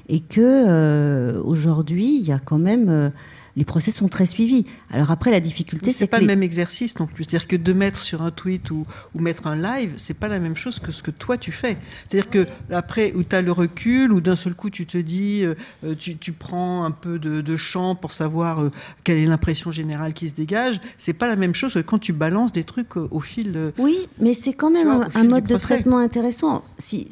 et 0.08 0.22
que 0.22 0.40
euh, 0.42 1.42
aujourd'hui, 1.44 2.18
il 2.20 2.26
y 2.26 2.32
a 2.32 2.40
quand 2.40 2.58
même 2.58 3.12
les 3.56 3.66
procès 3.66 3.92
sont 3.92 4.08
très 4.08 4.26
suivis. 4.26 4.66
Alors 4.92 5.12
après, 5.12 5.32
la 5.32 5.40
difficulté, 5.40 5.92
c'est 5.92 6.08
pas 6.08 6.20
le 6.20 6.26
même 6.26 6.44
exercice 6.44 7.00
non 7.00 7.08
plus. 7.08 7.24
C'est-à-dire 7.24 7.48
que 7.48 7.56
de 7.56 7.74
mettre 7.74 7.98
sur 7.98 8.22
un 8.22 8.32
tweet 8.32 8.72
ou, 8.72 8.86
ou 9.16 9.20
mettre 9.20 9.48
un 9.48 9.56
live, 9.56 9.94
c'est 9.98 10.18
pas 10.18 10.28
la 10.28 10.40
même 10.40 10.56
chose 10.56 10.80
que 10.80 10.92
ce 10.92 11.04
que 11.04 11.12
toi 11.12 11.38
tu 11.38 11.52
fais. 11.52 11.78
C'est-à-dire 12.08 12.30
que 12.30 12.46
après, 12.72 13.14
où 13.14 13.24
tu 13.24 13.36
as 13.36 13.42
le 13.42 13.52
recul, 13.52 14.12
ou 14.12 14.22
d'un 14.22 14.36
seul 14.36 14.56
coup 14.56 14.70
tu 14.70 14.86
te 14.86 14.98
dis, 14.98 15.44
euh, 15.44 15.56
euh, 15.84 15.96
tu, 15.96 16.18
tu, 16.18 16.32
prends 16.32 16.84
un 16.84 16.92
peu 16.92 17.20
de, 17.20 17.42
de 17.42 17.58
champ 17.58 17.96
pour 17.96 18.12
savoir 18.12 18.62
euh, 18.62 18.72
quelle 19.04 19.18
est 19.18 19.26
l'impression 19.26 19.72
générale 19.72 20.14
qui 20.14 20.30
se 20.30 20.36
dégage. 20.36 20.80
C'est 20.98 21.14
pas 21.14 21.28
la 21.28 21.36
même 21.36 21.56
chose 21.56 21.74
que 21.74 21.80
quand 21.80 22.00
tu 22.00 22.14
balances 22.14 22.52
des 22.52 22.64
trucs 22.64 22.98
au 22.98 23.20
fil 23.20 23.52
de. 23.52 23.74
Oui, 23.78 24.08
mais 24.20 24.34
c'est 24.34 24.54
quand 24.54 24.70
même 24.70 25.08
un, 25.14 25.24
mode 25.24 25.46
de 25.46 25.58
traitement 25.58 25.98
intéressant. 25.98 26.64
Si, 26.78 27.08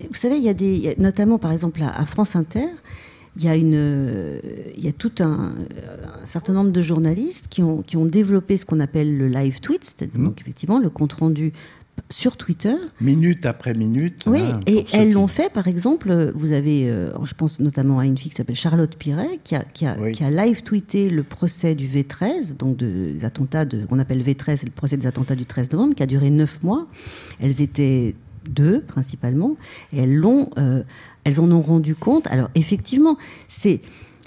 vous 0.00 0.14
savez, 0.14 0.36
il 0.36 0.42
y 0.42 0.48
a 0.48 0.54
des, 0.54 0.94
notamment 0.98 1.38
par 1.38 1.52
exemple 1.52 1.82
à 1.82 2.06
France 2.06 2.36
Inter 2.36 2.68
il 3.36 3.44
y 3.44 3.48
a, 3.48 3.56
une, 3.56 4.40
il 4.76 4.84
y 4.84 4.88
a 4.88 4.92
tout 4.92 5.12
un, 5.20 5.52
un, 6.22 6.26
certain 6.26 6.52
nombre 6.52 6.72
de 6.72 6.82
journalistes 6.82 7.46
qui 7.48 7.62
ont, 7.62 7.82
qui 7.82 7.96
ont 7.96 8.04
développé 8.04 8.56
ce 8.56 8.64
qu'on 8.64 8.80
appelle 8.80 9.16
le 9.16 9.28
live 9.28 9.60
tweet, 9.60 9.84
c'est-à-dire 9.84 10.20
mmh. 10.20 10.24
donc 10.24 10.40
effectivement 10.40 10.80
le 10.80 10.90
compte 10.90 11.12
rendu 11.12 11.52
sur 12.08 12.36
Twitter. 12.36 12.74
Minute 13.00 13.46
après 13.46 13.74
minute. 13.74 14.18
Oui, 14.26 14.40
hein, 14.40 14.60
et 14.66 14.86
elles 14.92 15.12
l'ont 15.12 15.26
fait, 15.26 15.52
par 15.52 15.68
exemple, 15.68 16.32
vous 16.34 16.52
avez, 16.52 16.88
euh, 16.88 17.12
je 17.24 17.34
pense 17.34 17.60
notamment 17.60 17.98
à 17.98 18.06
une 18.06 18.16
fille 18.16 18.30
qui 18.30 18.36
s'appelle 18.36 18.56
Charlotte 18.56 18.96
Piret, 18.96 19.38
qui 19.44 19.54
a, 19.54 19.64
qui, 19.64 19.86
a, 19.86 19.96
qui 20.10 20.24
a, 20.24 20.30
live 20.30 20.62
tweeté 20.62 21.10
le 21.10 21.22
procès 21.22 21.74
du 21.74 21.86
V13, 21.86 22.56
donc 22.56 22.78
des 22.78 23.24
attentats 23.24 23.64
de, 23.64 23.84
qu'on 23.86 23.98
appelle 23.98 24.22
V13, 24.22 24.64
le 24.64 24.70
procès 24.70 24.96
des 24.96 25.06
attentats 25.06 25.36
du 25.36 25.46
13 25.46 25.72
novembre, 25.72 25.94
qui 25.94 26.02
a 26.02 26.06
duré 26.06 26.30
neuf 26.30 26.62
mois. 26.62 26.86
Elles 27.40 27.62
étaient 27.62 28.14
deux 28.48 28.80
principalement, 28.80 29.56
elles 29.96 30.14
l'ont, 30.14 30.50
euh, 30.58 30.82
elles 31.24 31.40
en 31.40 31.50
ont 31.50 31.62
rendu 31.62 31.94
compte. 31.94 32.26
Alors 32.28 32.50
effectivement, 32.54 33.16
c'est, 33.48 33.80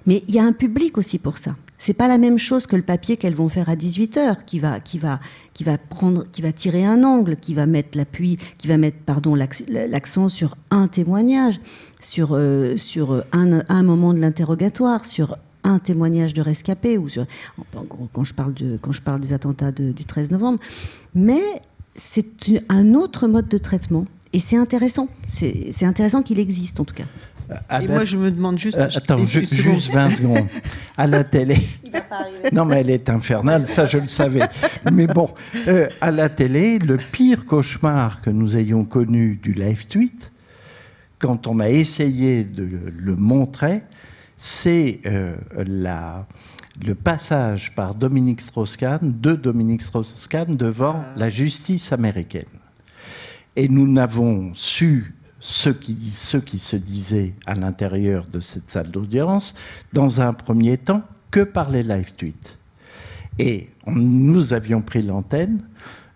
mais 0.06 0.24
il 0.28 0.36
y 0.36 0.40
a 0.40 0.44
un 0.44 0.54
public 0.54 0.98
aussi 0.98 1.20
pour 1.20 1.38
ça. 1.38 1.56
C'est 1.78 1.94
pas 1.94 2.08
la 2.08 2.18
même 2.18 2.38
chose 2.38 2.66
que 2.66 2.78
le 2.78 2.82
papier 2.82 3.18
qu'elles 3.18 3.36
vont 3.36 3.50
faire 3.50 3.68
à 3.68 3.76
18 3.76 4.18
heures, 4.18 4.46
qui 4.46 4.60
va, 4.60 4.80
qui 4.80 4.98
va, 4.98 5.20
qui 5.54 5.66
va 5.66 5.78
prendre, 5.78 6.24
qui 6.32 6.42
va 6.42 6.54
tirer 6.54 6.86
un 6.86 7.04
angle, 7.04 7.36
qui 7.36 7.54
va 7.54 7.66
mettre 7.66 7.98
l'appui, 7.98 8.38
qui 8.58 8.68
va 8.68 8.78
mettre, 8.78 9.00
pardon, 9.06 9.36
l'accent 9.36 10.30
sur 10.30 10.56
un 10.72 10.88
témoignage, 10.88 11.60
sur, 12.00 12.30
euh, 12.32 12.78
sur 12.78 13.26
un, 13.34 13.64
un 13.68 13.84
moment 13.84 14.14
de 14.14 14.20
l'interrogatoire, 14.20 15.04
sur 15.04 15.36
un 15.64 15.80
témoignage 15.80 16.34
de 16.34 16.42
rescapé 16.42 16.98
ou 16.98 17.10
sur, 17.10 17.26
quand 18.14 18.24
je 18.24 18.34
parle 18.34 18.54
de, 18.54 18.78
quand 18.82 18.92
je 18.92 19.02
parle 19.02 19.20
des 19.20 19.34
attentats 19.34 19.72
du 19.72 20.06
13 20.06 20.32
novembre. 20.32 20.60
Mais 21.16 21.42
c'est 21.96 22.26
un 22.70 22.94
autre 22.94 23.28
mode 23.28 23.48
de 23.48 23.58
traitement. 23.58 24.06
Et 24.34 24.40
c'est 24.40 24.58
intéressant. 24.58 25.08
C'est 25.28 25.86
intéressant 25.86 26.24
qu'il 26.24 26.40
existe, 26.40 26.80
en 26.80 26.86
tout 26.86 26.96
cas. 26.96 27.06
et 27.80 27.88
moi, 27.88 28.04
je 28.04 28.18
me 28.18 28.32
demande 28.32 28.58
juste. 28.58 28.78
Euh, 28.78 28.90
attends, 28.96 29.24
juste 29.26 29.54
20 29.54 30.12
secondes. 30.12 30.48
À 30.98 31.06
la 31.08 31.24
télé. 31.24 31.58
non, 32.52 32.66
mais 32.66 32.82
elle 32.82 32.90
est 32.90 33.10
infernale, 33.10 33.66
ça 33.66 33.86
je 33.86 33.98
le 33.98 34.08
savais. 34.08 34.42
Mais 34.92 35.08
bon, 35.08 35.30
euh, 35.68 35.88
à 36.02 36.12
la 36.12 36.30
télé, 36.30 36.80
le 36.80 36.98
pire 36.98 37.46
cauchemar 37.46 38.22
que 38.22 38.30
nous 38.30 38.58
ayons 38.58 38.86
connu 38.86 39.40
du 39.42 39.54
live 39.54 39.88
tweet, 39.88 40.32
quand 41.20 41.48
on 41.48 41.60
a 41.60 41.70
essayé 41.70 42.44
de 42.44 42.68
le 42.96 43.16
montrer, 43.16 43.82
c'est 44.38 45.00
euh, 45.06 45.36
la 45.66 46.28
le 46.82 46.96
passage 46.96 47.76
par 47.76 47.96
Dominique 47.96 48.42
Strauss-Kahn, 48.42 49.20
de 49.20 49.34
Dominique 49.34 49.82
Strauss-Kahn 49.82 50.56
devant 50.56 51.02
ah. 51.04 51.14
la 51.16 51.30
justice 51.30 51.92
américaine. 51.92 52.44
Et 53.56 53.68
nous 53.68 53.88
n'avons 53.88 54.52
su 54.54 55.14
ce 55.40 55.70
qui, 55.70 55.96
ce 56.12 56.38
qui 56.38 56.58
se 56.58 56.76
disait 56.76 57.34
à 57.46 57.54
l'intérieur 57.54 58.26
de 58.32 58.40
cette 58.40 58.70
salle 58.70 58.90
d'audience, 58.90 59.54
dans 59.92 60.22
un 60.22 60.34
premier 60.34 60.78
temps, 60.78 61.04
que 61.32 61.42
par 61.42 61.70
les 61.70 61.84
live 61.84 62.14
tweets. 62.16 62.58
Et 63.40 63.70
nous 63.88 64.54
avions 64.54 64.82
pris 64.82 65.04
l'antenne, 65.04 65.62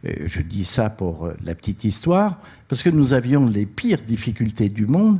je 0.03 0.41
dis 0.41 0.63
ça 0.63 0.89
pour 0.89 1.25
euh, 1.25 1.33
la 1.43 1.55
petite 1.55 1.83
histoire, 1.83 2.39
parce 2.67 2.83
que 2.83 2.89
nous 2.89 3.13
avions 3.13 3.47
les 3.47 3.65
pires 3.65 4.01
difficultés 4.01 4.69
du 4.69 4.85
monde 4.85 5.19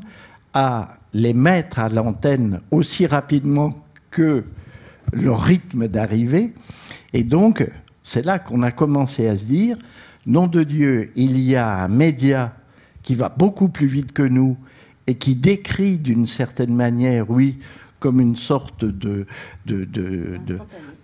à 0.54 0.98
les 1.14 1.34
mettre 1.34 1.80
à 1.80 1.90
l'antenne 1.90 2.62
aussi 2.72 3.06
rapidement 3.06 3.74
que 4.12 4.44
le 5.14 5.32
rythme 5.32 5.88
d'arrivée. 5.88 6.54
Et 7.14 7.24
donc, 7.24 7.68
c'est 8.04 8.26
là 8.26 8.40
qu'on 8.40 8.62
a 8.64 8.72
commencé 8.72 9.28
à 9.28 9.36
se 9.36 9.46
dire, 9.46 9.78
nom 10.26 10.48
de 10.48 10.64
Dieu, 10.64 11.12
il 11.16 11.40
y 11.40 11.56
a 11.56 11.84
un 11.84 11.88
média 11.88 12.56
qui 13.04 13.16
va 13.16 13.30
beaucoup 13.30 13.70
plus 13.70 13.88
vite 13.88 14.12
que 14.12 14.24
nous 14.24 14.58
et 15.08 15.16
qui 15.16 15.36
décrit 15.36 15.98
d'une 15.98 16.26
certaine 16.26 16.74
manière, 16.74 17.30
oui, 17.30 17.60
comme 18.00 18.20
une 18.20 18.36
sorte 18.36 18.86
de, 18.86 19.26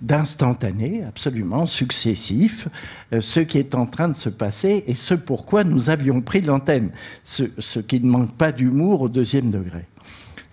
d'instantané, 0.02 1.04
absolument 1.04 1.66
successif, 1.66 2.68
euh, 3.14 3.22
ce 3.22 3.40
qui 3.40 3.58
est 3.58 3.74
en 3.74 3.86
train 3.86 4.10
de 4.10 4.16
se 4.16 4.30
passer 4.30 4.84
et 4.88 4.94
ce 4.94 5.14
pourquoi 5.14 5.64
nous 5.64 5.90
avions 5.90 6.22
pris 6.22 6.42
l'antenne, 6.42 6.92
ce, 7.24 7.44
ce 7.58 7.80
qui 7.80 8.00
ne 8.00 8.10
manque 8.10 8.36
pas 8.36 8.52
d'humour 8.52 9.02
au 9.02 9.10
deuxième 9.10 9.50
degré. 9.50 9.86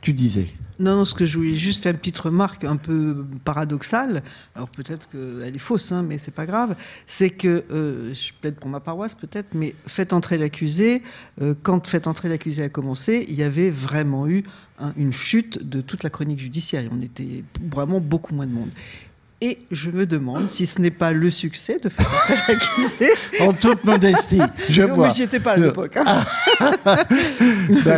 Tu 0.00 0.12
disais. 0.12 0.46
Non, 0.78 1.04
ce 1.04 1.12
que 1.12 1.26
je 1.26 1.36
voulais 1.36 1.56
juste 1.56 1.82
faire 1.82 1.92
une 1.92 1.98
petite 1.98 2.18
remarque 2.18 2.64
un 2.64 2.78
peu 2.78 3.26
paradoxale, 3.44 4.22
alors 4.54 4.70
peut-être 4.70 5.10
qu'elle 5.10 5.54
est 5.54 5.58
fausse, 5.58 5.92
hein, 5.92 6.02
mais 6.02 6.16
c'est 6.16 6.30
pas 6.34 6.46
grave, 6.46 6.74
c'est 7.06 7.28
que, 7.28 7.64
euh, 7.70 8.14
je 8.14 8.32
plaide 8.40 8.54
pour 8.54 8.70
ma 8.70 8.80
paroisse 8.80 9.14
peut-être, 9.14 9.48
mais 9.52 9.74
faites 9.86 10.14
entrer 10.14 10.38
l'accusé, 10.38 11.02
euh, 11.42 11.54
quand 11.62 11.86
faites 11.86 12.06
entrer 12.06 12.30
l'accusé 12.30 12.62
a 12.62 12.70
commencé, 12.70 13.26
il 13.28 13.34
y 13.34 13.42
avait 13.42 13.70
vraiment 13.70 14.26
eu 14.26 14.42
une 14.96 15.12
chute 15.12 15.68
de 15.68 15.82
toute 15.82 16.02
la 16.02 16.08
chronique 16.08 16.40
judiciaire, 16.40 16.88
on 16.90 17.02
était 17.02 17.44
vraiment 17.60 18.00
beaucoup 18.00 18.34
moins 18.34 18.46
de 18.46 18.52
monde. 18.52 18.70
Et 19.42 19.58
je 19.70 19.88
me 19.88 20.04
demande 20.04 20.50
si 20.50 20.66
ce 20.66 20.82
n'est 20.82 20.90
pas 20.90 21.12
le 21.12 21.30
succès 21.30 21.78
de 21.82 21.88
faire 21.88 22.06
l'accusé. 22.48 23.10
en 23.40 23.54
toute 23.54 23.84
modestie, 23.84 24.38
je 24.68 24.82
vois. 24.82 25.06
Mais 25.06 25.14
j'y 25.14 25.22
étais 25.22 25.40
pas 25.40 25.52
à 25.52 25.56
l'époque. 25.56 25.96
Hein. 25.96 26.24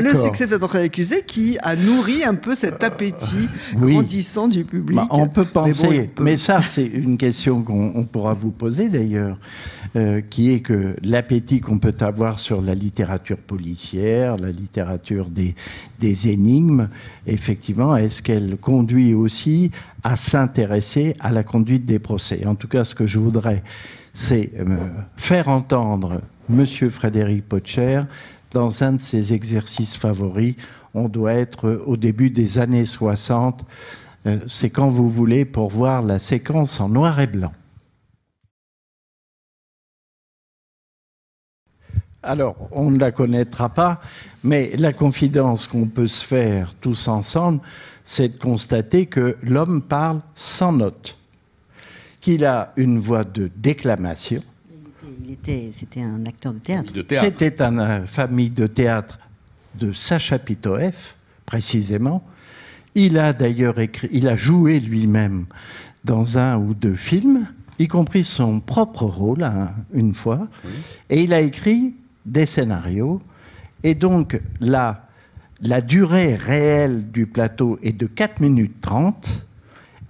le 0.00 0.14
succès 0.14 0.46
de 0.46 0.56
notre 0.56 0.78
accusé 0.78 1.24
qui 1.26 1.58
a 1.60 1.74
nourri 1.74 2.22
un 2.22 2.36
peu 2.36 2.54
cet 2.54 2.84
appétit 2.84 3.48
grandissant 3.74 4.46
du 4.46 4.64
public. 4.64 4.94
Bah, 4.94 5.08
on 5.10 5.26
peut 5.26 5.44
penser, 5.44 6.06
mais, 6.20 6.36
ça 6.36 6.62
c'est 6.62 6.86
une 6.86 7.18
question 7.18 7.62
qu'on 7.62 8.04
pourra 8.04 8.34
vous 8.34 8.52
poser 8.52 8.88
d'ailleurs, 8.88 9.36
euh, 9.96 10.20
qui 10.30 10.52
est 10.52 10.60
que 10.60 10.94
l'appétit 11.02 11.60
qu'on 11.60 11.80
peut 11.80 11.96
avoir 12.00 12.38
sur 12.38 12.62
la 12.62 12.76
littérature 12.76 13.38
policière, 13.38 14.36
la 14.36 14.52
littérature 14.52 15.26
des, 15.26 15.56
des 15.98 16.28
énigmes, 16.28 16.88
effectivement, 17.26 17.96
est-ce 17.96 18.22
qu'elle 18.22 18.56
conduit 18.58 19.12
aussi 19.12 19.72
à 20.04 20.16
s'intéresser 20.16 21.14
à 21.20 21.31
la 21.32 21.42
conduite 21.42 21.84
des 21.84 21.98
procès 21.98 22.46
En 22.46 22.54
tout 22.54 22.68
cas, 22.68 22.84
ce 22.84 22.94
que 22.94 23.06
je 23.06 23.18
voudrais, 23.18 23.62
c'est 24.12 24.52
euh, 24.58 24.88
faire 25.16 25.48
entendre 25.48 26.20
M. 26.50 26.66
Frédéric 26.66 27.48
Potcher 27.48 28.02
dans 28.52 28.82
un 28.84 28.92
de 28.92 29.00
ses 29.00 29.32
exercices 29.32 29.96
favoris. 29.96 30.54
On 30.94 31.08
doit 31.08 31.34
être 31.34 31.82
au 31.86 31.96
début 31.96 32.30
des 32.30 32.58
années 32.58 32.84
60. 32.84 33.64
Euh, 34.26 34.38
c'est 34.46 34.70
quand 34.70 34.88
vous 34.88 35.08
voulez 35.08 35.44
pour 35.44 35.70
voir 35.70 36.02
la 36.02 36.18
séquence 36.18 36.80
en 36.80 36.88
noir 36.88 37.18
et 37.20 37.26
blanc. 37.26 37.52
Alors, 42.24 42.56
on 42.70 42.90
ne 42.92 43.00
la 43.00 43.10
connaîtra 43.10 43.68
pas, 43.68 44.00
mais 44.44 44.72
la 44.76 44.92
confidence 44.92 45.66
qu'on 45.66 45.86
peut 45.86 46.06
se 46.06 46.24
faire 46.24 46.74
tous 46.80 47.08
ensemble, 47.08 47.60
c'est 48.04 48.36
de 48.36 48.38
constater 48.38 49.06
que 49.06 49.36
l'homme 49.42 49.82
parle 49.82 50.20
sans 50.36 50.72
notes, 50.72 51.18
qu'il 52.22 52.44
a 52.46 52.72
une 52.76 52.98
voix 52.98 53.24
de 53.24 53.50
déclamation. 53.56 54.40
c'était 55.72 56.00
un 56.00 56.24
acteur 56.24 56.54
de 56.54 56.58
théâtre. 56.60 56.92
C'était 57.10 57.60
une 57.60 58.06
famille 58.06 58.50
de 58.50 58.66
théâtre 58.66 59.18
de 59.74 59.92
Sacha 59.92 60.38
Pitoef, 60.38 61.16
précisément. 61.44 62.24
Il 62.94 63.18
a 63.18 63.32
d'ailleurs 63.32 63.80
écrit, 63.80 64.08
il 64.12 64.28
a 64.28 64.36
joué 64.36 64.78
lui-même 64.78 65.46
dans 66.04 66.38
un 66.38 66.56
ou 66.56 66.74
deux 66.74 66.94
films, 66.94 67.48
y 67.78 67.88
compris 67.88 68.22
son 68.22 68.60
propre 68.60 69.04
rôle 69.04 69.42
hein, 69.42 69.74
une 69.92 70.14
fois, 70.14 70.46
et 71.10 71.22
il 71.22 71.32
a 71.32 71.40
écrit 71.40 71.94
des 72.24 72.46
scénarios. 72.46 73.20
Et 73.82 73.94
donc 73.96 74.40
la, 74.60 75.08
la 75.60 75.80
durée 75.80 76.36
réelle 76.36 77.10
du 77.10 77.26
plateau 77.26 77.78
est 77.82 77.92
de 77.92 78.06
4 78.06 78.40
minutes 78.40 78.80
30 78.80 79.46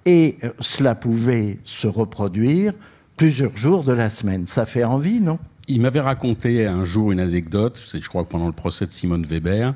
et 0.05 0.37
euh, 0.43 0.49
cela 0.59 0.95
pouvait 0.95 1.59
se 1.63 1.87
reproduire 1.87 2.73
plusieurs 3.17 3.55
jours 3.55 3.83
de 3.83 3.93
la 3.93 4.09
semaine. 4.09 4.47
Ça 4.47 4.65
fait 4.65 4.83
envie, 4.83 5.19
non? 5.19 5.39
Il 5.67 5.81
m'avait 5.81 6.01
raconté 6.01 6.65
un 6.65 6.83
jour 6.83 7.11
une 7.11 7.21
anecdote, 7.21 7.81
je 7.93 8.07
crois 8.09 8.27
pendant 8.27 8.47
le 8.47 8.53
procès 8.53 8.85
de 8.85 8.91
Simone 8.91 9.25
Weber, 9.25 9.71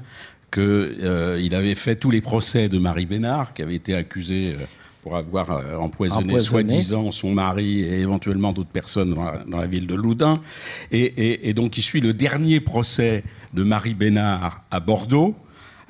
qu'il 0.52 0.62
euh, 0.64 1.50
avait 1.52 1.76
fait 1.76 1.96
tous 1.96 2.12
les 2.12 2.20
procès 2.20 2.68
de 2.68 2.78
Marie 2.78 3.06
Bénard, 3.06 3.54
qui 3.54 3.62
avait 3.62 3.76
été 3.76 3.96
accusée 3.96 4.54
euh, 4.54 4.66
pour 5.02 5.16
avoir 5.16 5.82
empoisonné, 5.82 6.38
soi-disant 6.40 7.12
son 7.12 7.32
mari 7.32 7.80
et 7.80 8.02
éventuellement 8.02 8.52
d'autres 8.52 8.70
personnes 8.70 9.14
dans 9.48 9.58
la, 9.58 9.68
ville 9.68 9.88
de 9.88 9.96
Loudun. 9.96 10.42
Et, 10.92 11.54
donc 11.54 11.78
il 11.78 11.82
suit 11.82 12.02
le 12.02 12.14
dernier 12.14 12.60
procès 12.60 13.24
de 13.54 13.64
Marie 13.64 13.94
Bénard 13.94 14.66
à 14.70 14.82
Bordeaux. 14.82 15.34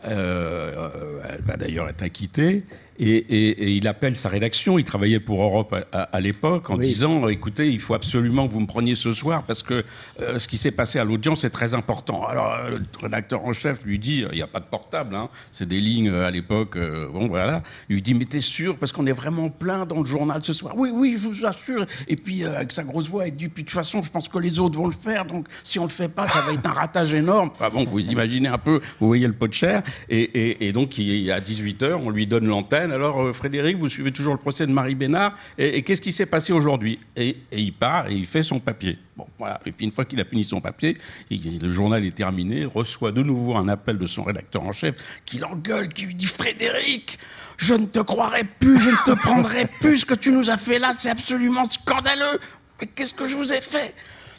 Euh, 0.06 0.90
elle 1.28 1.42
va 1.42 1.58
d'ailleurs 1.58 1.90
être 1.90 2.04
acquittée. 2.04 2.64
Et, 3.00 3.76
il 3.76 3.88
appelle 3.88 4.16
sa 4.16 4.30
rédaction, 4.30 4.80
il 4.80 4.84
travaillait 4.84 5.20
pour 5.20 5.42
Europe 5.42 5.76
à, 5.92 6.20
l'époque, 6.20 6.70
en 6.70 6.78
disant 6.78 7.28
écoutez, 7.28 7.70
il 7.70 7.80
faut 7.80 7.94
absolument 7.94 8.48
que 8.48 8.54
vous 8.54 8.60
me 8.60 8.68
preniez 8.68 8.96
ce 8.96 9.14
soir 9.14 9.44
parce 9.46 9.62
que 9.62 9.84
euh, 10.20 10.40
ce 10.40 10.48
qui 10.48 10.58
s'est 10.58 10.72
passé 10.72 10.98
à 10.98 11.04
l'audience 11.04 11.44
est 11.44 11.50
très 11.50 11.74
important. 11.74 12.26
Alors 12.26 12.54
euh, 12.54 12.72
le 12.72 12.86
rédacteur 13.02 13.46
en 13.46 13.54
chef 13.54 13.84
lui 13.84 14.00
dit 14.00 14.26
il 14.32 14.36
n'y 14.36 14.42
a 14.42 14.48
pas 14.48 14.60
de 14.60 14.66
portable, 14.66 15.16
hein, 15.16 15.30
c'est 15.52 15.68
des 15.68 15.80
lignes 15.80 16.10
euh, 16.10 16.26
à 16.26 16.32
l'époque. 16.32 16.78
bon 16.78 17.28
voilà, 17.28 17.62
il 17.90 17.96
lui 17.96 18.02
dit 18.02 18.14
mais 18.14 18.26
t'es 18.26 18.42
sûr? 18.42 18.78
Parce 18.78 18.92
qu'on 18.92 19.06
est 19.06 19.14
vraiment 19.14 19.50
plein 19.50 19.86
dans 19.86 20.00
le 20.00 20.06
journal 20.06 20.42
ce 20.44 20.54
soir. 20.54 20.74
Oui 20.76 20.90
oui, 20.92 21.18
je 21.18 21.28
vous 21.28 21.46
assure. 21.46 21.86
Et 22.08 22.16
puis 22.16 22.44
avec 22.44 22.72
sa 22.72 22.84
grosse 22.84 23.10
voix, 23.10 23.28
il 23.28 23.36
dit 23.36 23.48
puis 23.48 23.64
de 23.64 23.68
toute 23.68 23.76
façon, 23.76 24.02
je 24.02 24.10
pense 24.10 24.28
que 24.28 24.40
les 24.40 24.60
autres 24.60 24.78
vont 24.78 24.88
le 24.88 24.94
faire, 24.94 25.26
donc 25.26 25.48
si 25.64 25.78
on 25.78 25.84
le 25.84 25.90
fait 25.90 26.10
pas, 26.10 26.28
ça 26.28 26.42
va 26.42 26.54
être 26.54 26.66
un 26.66 26.74
ratage 26.74 27.14
énorme. 27.14 27.50
Enfin 27.52 27.70
bon, 27.70 27.86
vous 27.86 28.00
imaginez 28.00 28.48
un 28.48 28.58
peu, 28.58 28.82
vous 29.00 29.08
voyez 29.08 29.28
le 29.28 29.34
pot 29.34 29.48
de 29.48 29.54
chair. 29.54 29.84
Et, 30.10 30.68
et 30.68 30.74
donc 30.74 30.98
il, 30.98 31.32
à 31.32 31.40
18 31.40 31.84
h 31.84 31.94
on 31.94 32.10
lui 32.10 32.28
donne 32.28 32.48
l'antenne 32.48 32.87
alors 32.92 33.22
euh, 33.22 33.34
Frédéric, 33.34 33.78
vous 33.78 33.90
suivez 33.90 34.12
toujours 34.12 34.34
le 34.34 34.40
procès 34.40 34.66
de 34.66 34.72
Marie 34.72 34.96
Bénard, 34.96 35.36
et, 35.58 35.84
qu'est-ce 35.84 36.02
qui 36.02 36.12
s'est 36.12 36.26
passé 36.26 36.54
aujourd'hui? 36.54 37.00
Et, 37.16 37.38
il 37.52 37.74
part 37.74 38.08
et 38.08 38.14
il 38.14 38.26
fait 38.26 38.44
son 38.44 38.60
papier. 38.60 38.98
Bon, 39.16 39.28
voilà. 39.38 39.60
Et 39.66 39.72
puis 39.72 39.86
une 39.86 39.92
fois 39.92 40.06
qu'il 40.06 40.20
a 40.22 40.26
fini 40.26 40.44
son 40.44 40.62
papier, 40.62 40.98
le 41.30 41.72
journal 41.72 42.06
est 42.06 42.16
terminé, 42.16 42.66
reçoit 42.66 43.12
de 43.12 43.24
nouveau 43.24 43.56
un 43.56 43.68
appel 43.68 43.98
de 43.98 44.08
son 44.08 44.24
rédacteur 44.24 44.64
en 44.64 44.72
chef 44.72 44.96
qui 45.26 45.40
l'engueule, 45.40 45.90
qui 45.90 46.06
lui 46.06 46.16
dit 46.16 46.26
Frédéric, 46.26 47.18
je 47.58 47.74
ne 47.74 47.86
te 47.86 48.00
croirai 48.00 48.44
plus, 48.44 48.80
je 48.80 48.90
ne 48.90 49.06
te 49.06 49.20
prendrai 49.20 49.66
plus. 49.82 50.00
Ce 50.00 50.06
que 50.06 50.14
tu 50.14 50.32
nous 50.32 50.50
as 50.50 50.58
fait 50.58 50.80
là, 50.80 50.94
c'est 50.98 51.10
absolument 51.10 51.66
scandaleux. 51.66 52.40
Mais 52.80 52.88
qu'est-ce 52.88 53.14
que 53.14 53.26
je 53.26 53.36
vous 53.36 53.52
ai 53.52 53.62
fait? 53.62 53.96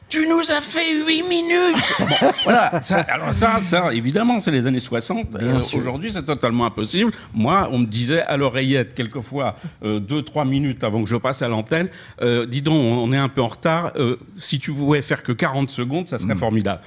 Tu 0.08 0.26
nous 0.26 0.50
as 0.50 0.60
fait 0.60 1.04
8 1.06 1.22
minutes 1.28 1.84
Voilà, 2.44 2.80
ça, 2.82 2.98
alors 3.00 3.34
ça, 3.34 3.60
ça 3.62 3.92
évidemment, 3.92 4.40
c'est 4.40 4.50
les 4.50 4.66
années 4.66 4.80
60. 4.80 5.36
Euh, 5.36 5.60
aujourd'hui, 5.74 6.10
c'est 6.10 6.24
totalement 6.24 6.64
impossible. 6.64 7.12
Moi, 7.34 7.68
on 7.70 7.78
me 7.78 7.86
disait 7.86 8.22
à 8.22 8.36
l'oreillette, 8.36 8.94
quelquefois, 8.94 9.56
2-3 9.82 9.84
euh, 9.84 10.44
minutes 10.44 10.84
avant 10.84 11.02
que 11.02 11.08
je 11.08 11.16
passe 11.16 11.42
à 11.42 11.48
l'antenne, 11.48 11.88
euh, 12.22 12.46
dis 12.46 12.62
donc, 12.62 12.76
on 12.76 13.12
est 13.12 13.18
un 13.18 13.28
peu 13.28 13.42
en 13.42 13.48
retard, 13.48 13.92
si 14.38 14.58
tu 14.58 14.72
pouvais 14.72 15.02
faire 15.02 15.22
que 15.22 15.32
40 15.32 15.68
secondes, 15.68 16.08
ça 16.08 16.18
serait 16.18 16.34
mm. 16.34 16.38
formidable. 16.38 16.80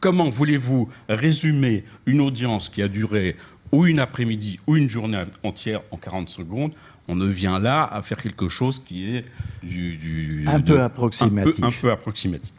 Comment 0.00 0.28
voulez-vous 0.28 0.88
résumer 1.08 1.84
une 2.06 2.20
audience 2.20 2.68
qui 2.68 2.82
a 2.82 2.88
duré 2.88 3.36
ou 3.72 3.86
une 3.86 3.98
après-midi 3.98 4.60
ou 4.66 4.76
une 4.76 4.88
journée 4.88 5.22
entière 5.42 5.80
en 5.90 5.96
40 5.96 6.28
secondes? 6.28 6.72
On 7.08 7.16
ne 7.16 7.26
vient 7.26 7.58
là 7.58 7.84
à 7.84 8.02
faire 8.02 8.18
quelque 8.18 8.48
chose 8.48 8.82
qui 8.84 9.16
est 9.16 9.24
du, 9.62 10.44
un, 10.46 10.60
peu 10.60 10.80
approximatif. 10.80 11.64
un 11.64 11.70
peu 11.70 11.90
approximatif. 11.90 12.52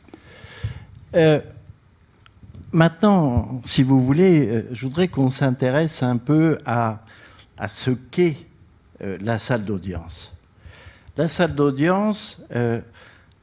Euh, 1.16 1.40
maintenant, 2.72 3.62
si 3.66 3.82
vous 3.82 4.02
voulez, 4.02 4.48
euh, 4.48 4.70
je 4.72 4.86
voudrais 4.86 5.08
qu'on 5.08 5.30
s'intéresse 5.30 6.04
un 6.04 6.18
peu 6.18 6.58
à, 6.66 7.00
ce 7.68 7.92
qu'est 7.92 8.38
euh, 9.02 9.18
la 9.22 9.40
salle 9.40 9.66
d'audience. 9.66 10.34
La 11.18 11.28
salle 11.28 11.56
d'audience, 11.56 12.42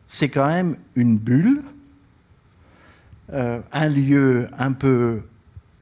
c'est 0.06 0.30
quand 0.30 0.46
même 0.46 0.76
une 0.94 1.18
bulle, 1.18 1.62
un 3.30 3.88
lieu 3.90 4.48
un 4.56 4.72
peu 4.72 5.20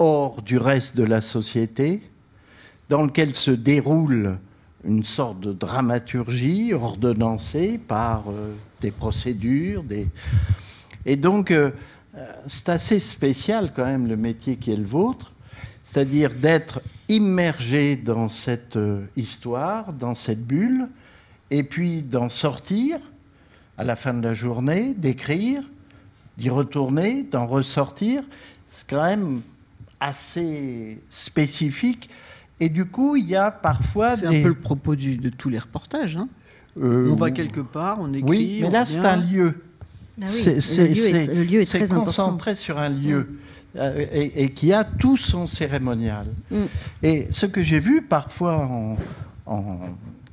hors 0.01 0.43
du 0.43 0.59
reste 0.59 0.97
de 0.97 1.05
la 1.05 1.21
société, 1.21 2.03
dans 2.89 3.03
lequel 3.03 3.33
se 3.33 3.53
déroule 3.53 4.39
une 4.83 5.05
sorte 5.05 5.39
de 5.39 5.53
dramaturgie 5.53 6.73
ordonnancée 6.73 7.79
par 7.79 8.25
des 8.81 8.91
procédures, 8.91 9.85
des, 9.85 10.09
et 11.07 11.17
donc, 11.17 11.51
euh, 11.51 11.71
c'est 12.47 12.69
assez 12.69 12.99
spécial 12.99 13.73
quand 13.75 13.85
même 13.85 14.07
le 14.07 14.17
métier 14.17 14.57
qui 14.57 14.73
est 14.73 14.77
le 14.77 14.85
vôtre, 14.85 15.33
c'est-à-dire 15.83 16.35
d'être 16.35 16.81
immergé 17.09 17.97
dans 17.97 18.29
cette 18.29 18.77
euh, 18.77 19.05
histoire, 19.17 19.93
dans 19.93 20.15
cette 20.15 20.45
bulle, 20.45 20.89
et 21.51 21.63
puis 21.63 22.03
d'en 22.03 22.29
sortir 22.29 22.99
à 23.77 23.85
la 23.85 23.97
fin 23.97 24.15
de 24.15 24.23
la 24.23 24.33
journée, 24.33 24.95
d'écrire, 24.95 25.63
d'y 26.39 26.51
retourner, 26.51 27.25
d'en 27.25 27.47
ressortir. 27.47 28.23
C'est 28.67 28.89
quand 28.89 29.05
même 29.05 29.43
assez 30.01 31.01
spécifique. 31.11 32.11
Et 32.61 32.69
du 32.69 32.87
coup, 32.87 33.17
il 33.17 33.29
y 33.29 33.37
a 33.37 33.51
parfois. 33.51 34.17
C'est 34.17 34.27
un 34.27 34.43
peu 34.43 34.49
le 34.49 34.55
propos 34.55 34.95
de 34.95 35.29
tous 35.31 35.49
les 35.49 35.59
reportages. 35.59 36.17
Hein. 36.17 36.29
Euh, 36.81 37.11
on 37.11 37.17
va 37.17 37.31
quelque 37.31 37.61
part, 37.61 37.99
on 38.01 38.13
écrit. 38.13 38.29
Oui, 38.29 38.59
mais 38.63 38.71
là, 38.71 38.85
c'est 38.85 38.99
un 38.99 39.17
lieu. 39.17 39.63
Ah 40.21 40.27
le, 40.27 41.43
lieu 41.43 41.61
est, 41.61 41.65
très 41.65 41.89
concentré 41.89 42.55
sur 42.55 42.79
un 42.79 42.89
lieu. 42.89 43.21
Mm. 43.21 43.37
Euh, 43.77 44.07
et, 44.13 44.51
qui 44.51 44.73
a 44.73 44.85
tout 44.85 45.17
son 45.17 45.49
cérémonial. 45.49 46.27
Mm. 46.49 46.65
Et 47.03 47.27
ce 47.31 47.45
que 47.45 47.61
j'ai 47.61 47.81
vu 47.81 48.03
parfois 48.03 48.69
en, 49.47 49.79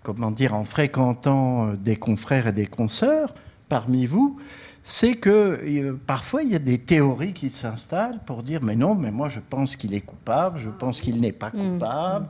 comment 0.04 0.30
dire, 0.30 0.54
en 0.54 0.64
fréquentant 0.64 1.70
euh, 1.70 1.76
des 1.76 1.96
confrères 1.96 2.46
et 2.46 2.52
des 2.52 2.68
consoeurs 2.68 3.34
parmi 3.68 4.06
vous, 4.06 4.38
c'est 4.84 5.16
que 5.16 5.60
euh, 5.64 6.00
parfois 6.06 6.44
il 6.44 6.50
y 6.50 6.56
a 6.56 6.60
des 6.60 6.78
théories 6.78 7.34
qui 7.34 7.50
s'installent 7.50 8.20
pour 8.28 8.44
dire 8.44 8.62
mais 8.62 8.76
non, 8.76 8.94
mais 8.94 9.10
moi 9.10 9.28
je 9.28 9.40
pense 9.40 9.76
qu'il 9.76 9.96
est 9.96 10.02
coupable, 10.02 10.60
je 10.60 10.70
pense 10.70 11.02
qu'il 11.02 11.20
n'est 11.20 11.32
pas 11.32 11.50
mm. 11.50 11.74
coupable, 11.74 12.28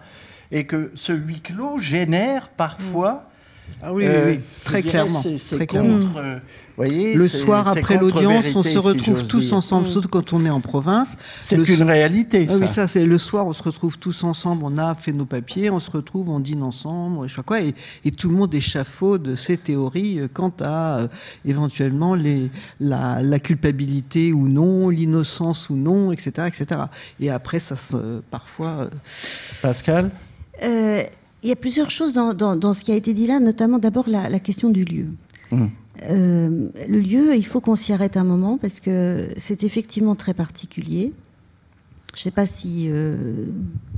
et 0.49 0.65
que 0.65 0.91
ce 0.95 1.11
huis 1.11 1.41
clos 1.41 1.77
génère 1.77 2.47
parfois 2.49 3.25
ah 3.83 3.93
oui, 3.93 4.05
oui, 4.25 4.39
très 4.63 4.83
clairement. 4.83 5.23
C'est 5.37 5.65
contre, 5.65 6.41
le 6.77 7.27
soir 7.27 7.67
après 7.67 7.97
l'audience, 7.97 8.55
on 8.55 8.63
se 8.63 8.77
retrouve 8.77 9.23
tous 9.23 9.53
ensemble, 9.53 9.87
mm. 9.87 9.91
surtout 9.91 10.09
quand 10.09 10.33
on 10.33 10.45
est 10.45 10.49
en 10.49 10.61
province. 10.61 11.17
C'est 11.39 11.57
une 11.67 11.83
réalité. 11.83 12.45
Ah 12.47 12.53
ça. 12.53 12.59
oui, 12.59 12.67
ça 12.67 12.87
c'est 12.87 13.05
le 13.05 13.17
soir, 13.17 13.47
on 13.47 13.53
se 13.53 13.63
retrouve 13.63 13.97
tous 13.97 14.23
ensemble, 14.23 14.63
on 14.65 14.77
a 14.77 14.95
fait 14.95 15.11
nos 15.11 15.25
papiers, 15.25 15.69
on 15.69 15.79
se 15.79 15.89
retrouve, 15.89 16.29
on 16.29 16.39
dîne 16.39 16.63
ensemble, 16.63 17.27
je 17.27 17.35
sais 17.35 17.41
quoi, 17.43 17.61
et, 17.61 17.73
tout 18.11 18.29
le 18.29 18.35
monde 18.35 18.53
échafaude 18.53 19.35
ses 19.35 19.57
théories 19.57 20.19
euh, 20.19 20.27
quant 20.31 20.53
à 20.59 20.99
euh, 20.99 21.07
éventuellement 21.45 22.13
les, 22.13 22.51
la, 22.79 23.39
culpabilité 23.39 24.31
ou 24.31 24.47
non, 24.47 24.89
l'innocence 24.89 25.69
ou 25.69 25.75
non, 25.75 26.11
etc., 26.11 26.47
etc. 26.47 26.81
Et 27.19 27.29
après, 27.31 27.59
ça 27.59 27.75
se, 27.75 28.19
parfois. 28.29 28.67
Euh, 28.67 28.89
Pascal? 29.61 30.11
Il 31.43 31.49
y 31.49 31.51
a 31.51 31.55
plusieurs 31.55 31.89
choses 31.89 32.13
dans, 32.13 32.33
dans, 32.33 32.73
ce 32.73 32.83
qui 32.83 32.91
a 32.91 32.95
été 32.95 33.13
dit 33.13 33.25
là, 33.25 33.39
notamment 33.39 33.79
d'abord 33.79 34.07
la, 34.07 34.39
question 34.39 34.69
du 34.69 34.85
lieu. 34.85 35.07
Mm. 35.51 35.65
Euh, 36.03 36.69
le 36.87 36.99
lieu, 36.99 37.35
il 37.35 37.45
faut 37.45 37.61
qu'on 37.61 37.75
s'y 37.75 37.93
arrête 37.93 38.15
un 38.15 38.23
moment 38.23 38.57
parce 38.57 38.79
que 38.79 39.29
c'est 39.37 39.63
effectivement 39.63 40.15
très 40.15 40.33
particulier. 40.33 41.13
Je 42.13 42.19
ne 42.19 42.23
sais 42.23 42.31
pas 42.31 42.45
si 42.45 42.87
euh, 42.89 43.45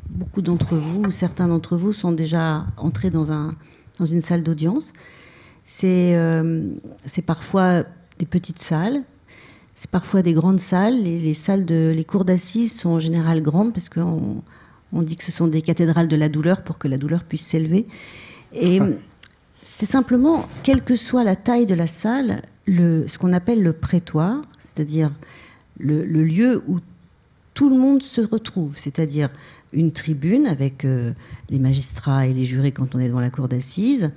beaucoup 0.09 0.41
d'entre 0.41 0.75
vous 0.75 1.03
ou 1.03 1.11
certains 1.11 1.47
d'entre 1.47 1.75
vous 1.75 1.93
sont 1.93 2.11
déjà 2.11 2.65
entrés 2.77 3.09
dans, 3.09 3.31
un, 3.31 3.53
dans 3.99 4.05
une 4.05 4.21
salle 4.21 4.43
d'audience. 4.43 4.93
C'est 5.65 6.15
euh, 6.15 6.69
parfois 7.25 7.83
des 8.19 8.25
petites 8.25 8.59
salles, 8.59 9.03
c'est 9.75 9.89
parfois 9.89 10.21
des 10.21 10.33
grandes 10.33 10.59
salles. 10.59 11.01
Les, 11.01 11.19
les 11.19 11.33
salles 11.33 11.65
de 11.65 11.91
les 11.95 12.03
cours 12.05 12.25
d'assises 12.25 12.77
sont 12.77 12.91
en 12.91 12.99
général 12.99 13.41
grandes 13.41 13.73
parce 13.73 13.89
qu'on 13.89 14.43
on 14.93 15.01
dit 15.01 15.17
que 15.17 15.23
ce 15.23 15.31
sont 15.31 15.47
des 15.47 15.61
cathédrales 15.61 16.07
de 16.07 16.15
la 16.15 16.29
douleur 16.29 16.63
pour 16.63 16.77
que 16.77 16.87
la 16.87 16.97
douleur 16.97 17.23
puisse 17.23 17.45
s'élever. 17.45 17.87
Et 18.53 18.79
c'est 19.61 19.85
simplement, 19.85 20.47
quelle 20.61 20.83
que 20.83 20.95
soit 20.95 21.23
la 21.23 21.35
taille 21.35 21.65
de 21.65 21.73
la 21.73 21.87
salle, 21.87 22.43
le, 22.65 23.07
ce 23.07 23.17
qu'on 23.17 23.33
appelle 23.33 23.63
le 23.63 23.73
prétoire, 23.73 24.41
c'est-à-dire 24.59 25.11
le, 25.79 26.03
lieu 26.03 26.63
où 26.67 26.79
tout 27.53 27.69
le 27.69 27.77
monde 27.77 28.03
se 28.03 28.21
retrouve, 28.21 28.77
c'est-à-dire 28.77 29.29
une 29.73 29.91
tribune 29.91 30.47
avec 30.47 30.85
euh, 30.85 31.13
les 31.49 31.59
magistrats 31.59 32.27
et 32.27 32.33
les 32.33 32.45
jurés 32.45 32.71
quand 32.71 32.93
on 32.95 32.99
est 32.99 33.07
devant 33.07 33.19
la 33.19 33.31
cour 33.31 33.47
d'assises, 33.47 34.11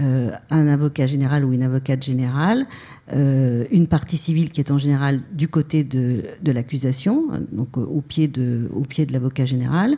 euh, 0.00 0.32
un 0.50 0.66
avocat 0.66 1.06
général 1.06 1.44
ou 1.44 1.52
une 1.52 1.62
avocate 1.62 2.02
générale, 2.02 2.66
euh, 3.12 3.64
une 3.70 3.86
partie 3.86 4.16
civile 4.16 4.50
qui 4.50 4.60
est 4.60 4.72
en 4.72 4.78
général 4.78 5.20
du 5.32 5.46
côté 5.46 5.84
de, 5.84 6.24
de 6.42 6.52
l'accusation, 6.52 7.28
donc 7.52 7.76
au 7.76 8.00
pied 8.00 8.26
de, 8.26 8.68
au 8.74 8.80
pied 8.80 9.06
de 9.06 9.12
l'avocat 9.12 9.44
général, 9.44 9.96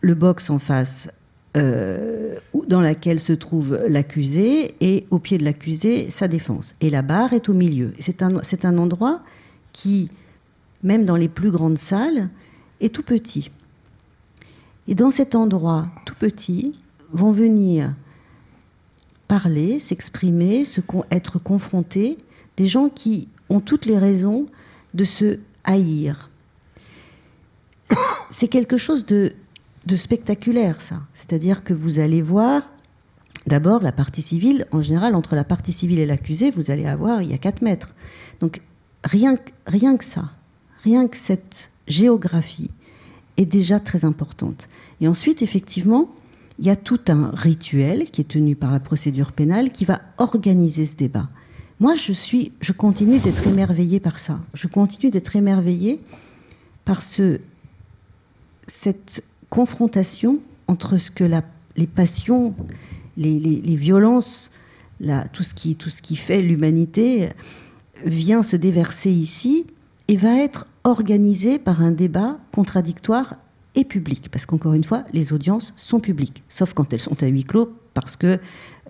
le 0.00 0.14
box 0.14 0.48
en 0.48 0.58
face 0.58 1.10
euh, 1.58 2.36
dans 2.68 2.80
laquelle 2.80 3.20
se 3.20 3.34
trouve 3.34 3.78
l'accusé 3.86 4.74
et 4.80 5.06
au 5.10 5.18
pied 5.18 5.36
de 5.36 5.44
l'accusé 5.44 6.08
sa 6.08 6.26
défense. 6.26 6.74
Et 6.80 6.88
la 6.88 7.02
barre 7.02 7.34
est 7.34 7.50
au 7.50 7.54
milieu. 7.54 7.92
C'est 7.98 8.22
un, 8.22 8.42
c'est 8.42 8.64
un 8.64 8.78
endroit 8.78 9.20
qui, 9.74 10.08
même 10.82 11.04
dans 11.04 11.16
les 11.16 11.28
plus 11.28 11.50
grandes 11.50 11.76
salles, 11.76 12.30
est 12.80 12.94
tout 12.94 13.02
petit. 13.02 13.50
Et 14.88 14.94
dans 14.94 15.10
cet 15.10 15.34
endroit 15.34 15.88
tout 16.06 16.14
petit 16.18 16.72
vont 17.12 17.30
venir 17.32 17.94
parler, 19.32 19.78
s'exprimer, 19.78 20.62
se, 20.66 20.82
être 21.10 21.38
confrontés 21.38 22.18
des 22.58 22.66
gens 22.66 22.90
qui 22.90 23.28
ont 23.48 23.60
toutes 23.60 23.86
les 23.86 23.96
raisons 23.96 24.46
de 24.92 25.04
se 25.04 25.38
haïr. 25.64 26.28
C'est 28.28 28.48
quelque 28.48 28.76
chose 28.76 29.06
de 29.06 29.32
spectaculaire, 29.96 30.82
ça. 30.82 31.00
C'est-à-dire 31.14 31.64
que 31.64 31.72
vous 31.72 31.98
allez 31.98 32.20
voir 32.20 32.60
D'abord, 33.46 33.82
la 33.82 33.90
partie 33.90 34.20
civile, 34.20 34.66
en 34.70 34.82
général, 34.82 35.14
entre 35.14 35.34
la 35.34 35.44
partie 35.44 35.72
civile 35.72 35.98
et 35.98 36.06
l'accusé, 36.06 36.50
vous 36.50 36.70
allez 36.70 36.86
avoir, 36.86 37.22
il 37.22 37.30
y 37.30 37.34
a 37.34 37.38
4 37.38 37.62
mètres. 37.62 37.94
Donc, 38.40 38.60
rien 39.02 39.36
que 39.36 40.04
ça, 40.04 40.30
rien 40.84 41.08
que 41.08 41.16
cette 41.16 41.70
géographie 41.88 42.70
est 43.38 43.46
déjà 43.46 43.80
très 43.80 44.04
importante. 44.04 44.68
Et 45.00 45.08
ensuite, 45.08 45.40
effectivement, 45.40 46.10
il 46.62 46.66
y 46.66 46.70
a 46.70 46.76
tout 46.76 47.00
un 47.08 47.32
rituel 47.34 48.08
qui 48.12 48.20
est 48.20 48.28
tenu 48.28 48.54
par 48.54 48.70
la 48.70 48.78
procédure 48.78 49.32
pénale 49.32 49.72
qui 49.72 49.84
va 49.84 50.00
organiser 50.18 50.86
ce 50.86 50.94
débat. 50.94 51.28
Moi, 51.80 51.96
je, 51.96 52.12
suis, 52.12 52.52
je 52.60 52.70
continue 52.70 53.18
d'être 53.18 53.48
émerveillée 53.48 53.98
par 53.98 54.20
ça. 54.20 54.38
Je 54.54 54.68
continue 54.68 55.10
d'être 55.10 55.34
émerveillée 55.34 55.98
par 56.84 57.02
ce, 57.02 57.40
cette 58.68 59.24
confrontation 59.50 60.38
entre 60.68 60.98
ce 60.98 61.10
que 61.10 61.24
les 61.74 61.88
passions, 61.88 62.54
les, 63.16 63.40
les, 63.40 63.76
violences, 63.76 64.52
tout, 65.32 65.42
ce 65.42 65.54
qui, 65.54 65.74
tout 65.74 65.90
ce 65.90 66.00
qui 66.00 66.14
fait 66.14 66.42
l'humanité 66.42 67.30
vient 68.04 68.44
se 68.44 68.54
déverser 68.54 69.10
ici 69.10 69.66
et 70.06 70.14
va 70.14 70.38
être 70.38 70.68
organisé 70.84 71.58
par 71.58 71.82
un 71.82 71.90
débat 71.90 72.38
contradictoire 72.52 73.34
et 73.74 73.84
public. 73.84 74.28
Parce 74.30 74.46
qu'encore 74.46 74.74
une 74.74 74.84
fois, 74.84 75.04
les 75.12 75.32
audiences 75.32 75.72
sont 75.76 76.00
publiques, 76.00 76.42
sauf 76.48 76.74
quand 76.74 76.92
elles 76.92 77.00
sont 77.00 77.22
à 77.22 77.26
huis 77.26 77.44
clos, 77.44 77.72
parce 77.94 78.16
que 78.16 78.38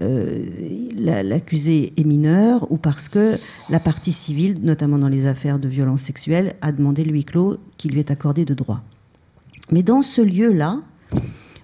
euh, 0.00 0.46
l'accusé 0.94 1.92
est 1.96 2.04
mineur 2.04 2.70
ou 2.70 2.76
parce 2.76 3.08
que 3.08 3.36
la 3.68 3.80
partie 3.80 4.12
civile, 4.12 4.60
notamment 4.62 4.98
dans 4.98 5.08
les 5.08 5.26
affaires 5.26 5.58
de 5.58 5.68
violence 5.68 6.02
sexuelle, 6.02 6.54
a 6.62 6.72
demandé 6.72 7.04
le 7.04 7.12
huis 7.12 7.24
clos 7.24 7.58
qui 7.76 7.88
lui 7.88 8.00
est 8.00 8.10
accordé 8.10 8.44
de 8.44 8.54
droit. 8.54 8.82
Mais 9.70 9.82
dans 9.82 10.02
ce 10.02 10.20
lieu-là, 10.20 10.80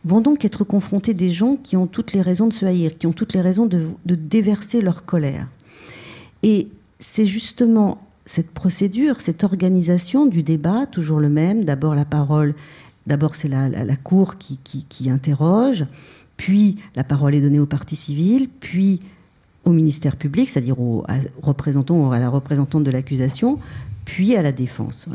vont 0.04 0.20
donc 0.20 0.44
être 0.44 0.64
confrontés 0.64 1.14
des 1.14 1.30
gens 1.30 1.56
qui 1.56 1.76
ont 1.76 1.86
toutes 1.86 2.12
les 2.12 2.22
raisons 2.22 2.46
de 2.46 2.52
se 2.52 2.64
haïr, 2.64 2.98
qui 2.98 3.06
ont 3.06 3.12
toutes 3.12 3.34
les 3.34 3.40
raisons 3.40 3.66
de 3.66 4.14
déverser 4.14 4.80
leur 4.80 5.04
colère. 5.04 5.48
Et 6.42 6.68
c'est 6.98 7.26
justement 7.26 7.98
cette 8.24 8.50
procédure, 8.50 9.20
cette 9.20 9.42
organisation 9.42 10.26
du 10.26 10.42
débat, 10.42 10.86
toujours 10.86 11.18
le 11.18 11.28
même, 11.28 11.64
d'abord 11.64 11.94
la 11.94 12.04
parole, 12.04 12.54
d'abord 13.08 13.34
c'est 13.34 13.48
la, 13.48 13.68
la, 13.68 13.96
cour 13.96 14.36
qui, 14.36 14.58
qui, 14.58 15.10
interroge, 15.10 15.86
puis 16.36 16.76
la 16.94 17.04
parole 17.04 17.34
est 17.34 17.40
donnée 17.40 17.58
aux 17.58 17.66
parties 17.66 17.96
civiles, 17.96 18.48
puis 18.48 19.00
au 19.64 19.72
ministère 19.72 20.16
public, 20.16 20.48
c'est-à-dire 20.48 20.80
aux 20.80 21.04
représentants, 21.42 22.10
à 22.12 22.18
la 22.18 22.28
représentante 22.28 22.84
de 22.84 22.90
l'accusation, 22.90 23.58
puis 24.04 24.36
à 24.36 24.42
la 24.42 24.52
défense. 24.52 25.06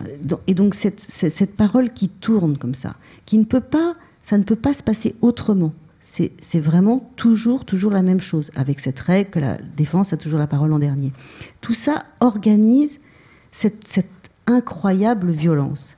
Et 0.47 0.53
donc 0.53 0.75
cette, 0.75 0.99
cette, 0.99 1.55
parole 1.55 1.91
qui 1.91 2.09
tourne 2.09 2.57
comme 2.57 2.75
ça, 2.75 2.95
qui 3.25 3.37
ne 3.37 3.45
peut 3.45 3.61
pas, 3.61 3.95
ça 4.21 4.37
ne 4.37 4.43
peut 4.43 4.55
pas 4.55 4.73
se 4.73 4.83
passer 4.83 5.15
autrement. 5.21 5.73
C'est 5.99 6.59
vraiment 6.59 7.09
toujours, 7.15 7.63
toujours 7.63 7.91
la 7.91 8.01
même 8.01 8.19
chose, 8.19 8.51
avec 8.55 8.81
cette 8.81 8.99
règle 8.99 9.29
que 9.29 9.39
la 9.39 9.57
défense 9.77 10.11
a 10.11 10.17
toujours 10.17 10.37
la 10.37 10.47
parole 10.47 10.73
en 10.73 10.79
dernier. 10.79 11.13
Tout 11.61 11.73
ça 11.73 12.03
organise 12.19 12.99
cette, 13.51 14.05
incroyable 14.45 15.31
violence. 15.31 15.95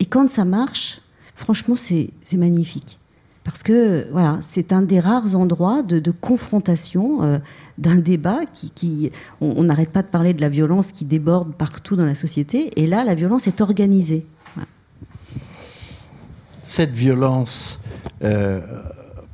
Et 0.00 0.06
quand 0.06 0.28
ça 0.30 0.46
marche, 0.46 1.02
franchement, 1.38 1.76
c'est 1.76 2.36
magnifique. 2.36 2.98
Parce 3.44 3.62
que 3.62 4.08
c'est 4.42 4.72
un 4.72 4.82
des 4.82 5.00
rares 5.00 5.34
endroits 5.34 5.82
de, 5.82 6.10
confrontation, 6.10 7.22
euh, 7.22 7.38
d'un 7.78 7.96
débat 7.96 8.40
qui, 8.52 9.10
on 9.40 9.62
n'arrête 9.62 9.90
pas 9.90 10.02
de 10.02 10.08
parler 10.08 10.34
de 10.34 10.42
la 10.42 10.50
violence 10.50 10.92
qui 10.92 11.06
déborde 11.06 11.54
partout 11.54 11.96
dans 11.96 12.04
la 12.04 12.14
société, 12.14 12.70
et 12.76 12.86
là, 12.86 13.04
la 13.04 13.14
violence 13.14 13.46
est 13.46 13.60
organisée. 13.60 14.26
Cette 16.62 16.92
violence, 16.92 17.78
euh, 18.22 18.60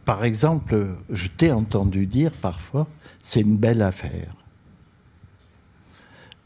par 0.05 0.25
exemple, 0.25 0.87
je 1.11 1.27
t'ai 1.27 1.51
entendu 1.51 2.07
dire 2.07 2.31
parfois, 2.31 2.87
c'est 3.23 3.41
une 3.41 3.57
belle 3.57 3.83
affaire. 3.83 4.37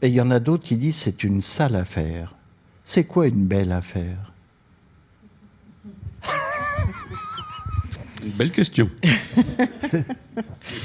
Et 0.01 0.07
il 0.07 0.13
y 0.13 0.21
en 0.21 0.31
a 0.31 0.39
d'autres 0.39 0.63
qui 0.63 0.77
disent 0.77 0.95
c'est 0.95 1.23
une 1.23 1.41
sale 1.41 1.75
affaire. 1.75 2.33
C'est 2.83 3.03
quoi 3.03 3.27
une 3.27 3.45
belle 3.45 3.73
affaire? 3.73 4.33
Une 8.23 8.31
belle 8.31 8.51
question. 8.51 8.89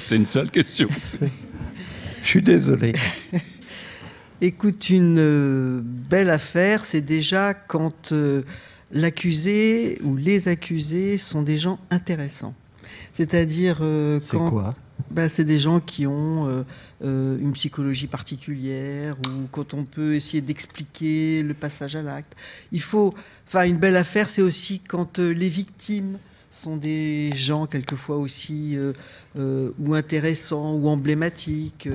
c'est 0.03 0.17
une 0.17 0.25
sale 0.25 0.51
question. 0.51 0.89
Je 2.23 2.29
suis 2.29 2.43
désolé. 2.43 2.93
Écoute, 4.41 4.91
une 4.91 5.19
euh, 5.19 5.81
belle 5.83 6.31
affaire, 6.31 6.85
c'est 6.85 7.01
déjà 7.01 7.55
quand 7.55 8.13
euh, 8.13 8.43
l'accusé 8.93 9.99
ou 10.03 10.17
les 10.17 10.49
accusés 10.49 11.19
sont 11.19 11.43
des 11.43 11.59
gens 11.59 11.79
intéressants. 11.91 12.55
C'est-à-dire 13.13 13.79
euh, 13.81 14.21
quand. 14.31 14.51
quoi? 14.51 14.75
Bah, 15.11 15.29
c'est 15.29 15.45
des 15.45 15.59
gens 15.59 15.81
qui 15.81 16.07
ont 16.07 16.65
euh, 17.03 17.39
une 17.39 17.53
psychologie 17.53 18.07
particulière 18.07 19.17
ou 19.29 19.47
quand 19.51 19.75
on 19.75 19.85
peut 19.85 20.15
essayer 20.15 20.41
d'expliquer 20.41 21.43
le 21.43 21.55
passage 21.55 21.97
à 21.97 22.03
l'acte. 22.03 22.35
Il 22.73 22.81
faut, 22.81 23.13
enfin, 23.47 23.65
une 23.65 23.77
belle 23.77 23.97
affaire, 23.97 24.29
c'est 24.29 24.43
aussi 24.43 24.81
quand 24.81 25.19
les 25.19 25.49
victimes 25.49 26.19
sont 26.55 26.77
des 26.77 27.33
gens 27.35 27.67
quelquefois 27.67 28.17
aussi 28.17 28.79
ou 29.37 29.95
intéressants 29.95 30.75
ou 30.75 30.89
emblématiques. 30.89 31.89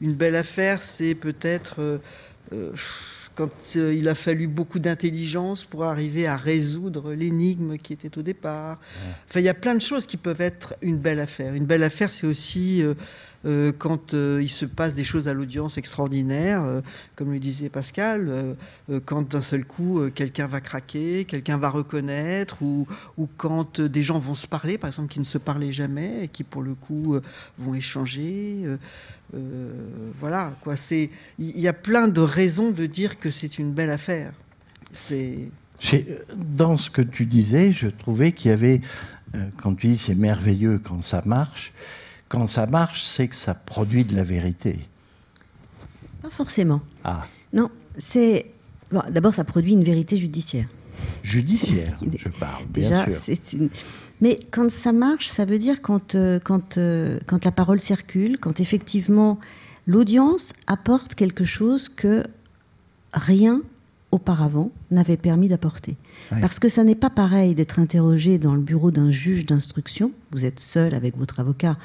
Une 0.00 0.14
belle 0.14 0.36
affaire, 0.36 0.82
c'est 0.82 1.14
peut-être 1.14 2.00
quand 3.36 3.50
euh, 3.76 3.94
il 3.94 4.08
a 4.08 4.14
fallu 4.14 4.48
beaucoup 4.48 4.78
d'intelligence 4.78 5.62
pour 5.64 5.84
arriver 5.84 6.26
à 6.26 6.36
résoudre 6.36 7.12
l'énigme 7.12 7.76
qui 7.76 7.92
était 7.92 8.18
au 8.18 8.22
départ. 8.22 8.80
Enfin, 9.28 9.40
il 9.40 9.46
y 9.46 9.50
a 9.50 9.54
plein 9.54 9.74
de 9.74 9.82
choses 9.82 10.06
qui 10.06 10.16
peuvent 10.16 10.40
être 10.40 10.74
une 10.80 10.98
belle 10.98 11.20
affaire. 11.20 11.54
Une 11.54 11.66
belle 11.66 11.84
affaire, 11.84 12.12
c'est 12.12 12.26
aussi 12.26 12.82
euh, 13.44 13.68
euh, 13.68 13.72
quand 13.76 14.12
il 14.12 14.50
se 14.50 14.64
passe 14.64 14.94
des 14.94 15.04
choses 15.04 15.28
à 15.28 15.34
l'audience 15.34 15.78
extraordinaires, 15.78 16.82
comme 17.14 17.32
le 17.32 17.38
disait 17.38 17.68
Pascal, 17.68 18.56
quand 19.04 19.28
d'un 19.28 19.40
seul 19.40 19.64
coup 19.64 20.00
quelqu'un 20.14 20.46
va 20.46 20.60
craquer, 20.60 21.24
quelqu'un 21.24 21.56
va 21.56 21.70
reconnaître, 21.70 22.62
ou, 22.62 22.86
quand 23.36 23.80
des 23.80 24.02
gens 24.02 24.18
vont 24.18 24.34
se 24.34 24.46
parler, 24.46 24.78
par 24.78 24.88
exemple, 24.88 25.12
qui 25.12 25.20
ne 25.20 25.24
se 25.24 25.38
parlaient 25.38 25.72
jamais 25.72 26.24
et 26.24 26.28
qui 26.28 26.44
pour 26.44 26.62
le 26.62 26.74
coup 26.74 27.16
vont 27.58 27.74
échanger. 27.74 28.64
Euh, 29.34 29.70
voilà, 30.20 30.54
quoi. 30.60 30.76
C'est, 30.76 31.10
il 31.38 31.58
y 31.58 31.68
a 31.68 31.72
plein 31.72 32.08
de 32.08 32.20
raisons 32.20 32.70
de 32.70 32.86
dire 32.86 33.18
que 33.18 33.30
c'est 33.30 33.58
une 33.58 33.72
belle 33.72 33.90
affaire. 33.90 34.32
C'est 34.92 35.50
dans 36.36 36.78
ce 36.78 36.88
que 36.88 37.02
tu 37.02 37.26
disais, 37.26 37.72
je 37.72 37.88
trouvais 37.88 38.32
qu'il 38.32 38.50
y 38.50 38.54
avait, 38.54 38.80
euh, 39.34 39.46
quand 39.60 39.74
tu 39.74 39.88
dis 39.88 39.98
c'est 39.98 40.14
merveilleux 40.14 40.80
quand 40.82 41.02
ça 41.02 41.22
marche, 41.26 41.74
quand 42.28 42.46
ça 42.46 42.66
marche, 42.66 43.02
c'est 43.02 43.28
que 43.28 43.36
ça 43.36 43.54
produit 43.54 44.04
de 44.04 44.14
la 44.16 44.24
vérité. 44.24 44.78
Pas 46.22 46.30
forcément. 46.30 46.80
Ah. 47.04 47.24
Non, 47.52 47.70
c'est 47.96 48.52
d'abord 49.10 49.34
ça 49.34 49.44
produit 49.44 49.72
une 49.72 49.84
vérité 49.84 50.16
judiciaire. 50.16 50.66
Judiciaire, 51.22 51.96
je 52.16 52.28
parle, 52.28 52.66
bien 52.66 53.04
sûr. 53.04 53.36
Une... 53.52 53.70
Mais 54.20 54.38
quand 54.50 54.70
ça 54.70 54.92
marche, 54.92 55.28
ça 55.28 55.44
veut 55.44 55.58
dire 55.58 55.82
quand, 55.82 56.14
euh, 56.14 56.40
quand, 56.42 56.78
euh, 56.78 57.18
quand 57.26 57.44
la 57.44 57.52
parole 57.52 57.80
circule, 57.80 58.38
quand 58.38 58.60
effectivement 58.60 59.38
l'audience 59.86 60.52
apporte 60.66 61.14
quelque 61.14 61.44
chose 61.44 61.88
que 61.88 62.24
rien 63.12 63.62
auparavant 64.16 64.70
n'avait 64.90 65.16
permis 65.16 65.48
d'apporter. 65.48 65.96
Parce 66.30 66.58
que 66.58 66.68
ça 66.68 66.84
n'est 66.84 66.94
pas 66.94 67.10
pareil 67.10 67.54
d'être 67.54 67.78
interrogé 67.78 68.38
dans 68.38 68.54
le 68.54 68.60
bureau 68.60 68.90
d'un 68.90 69.10
juge 69.10 69.46
d'instruction, 69.46 70.12
vous 70.32 70.44
êtes 70.44 70.60
seul 70.60 70.94
avec 70.94 71.16
votre 71.16 71.40
avocat 71.40 71.76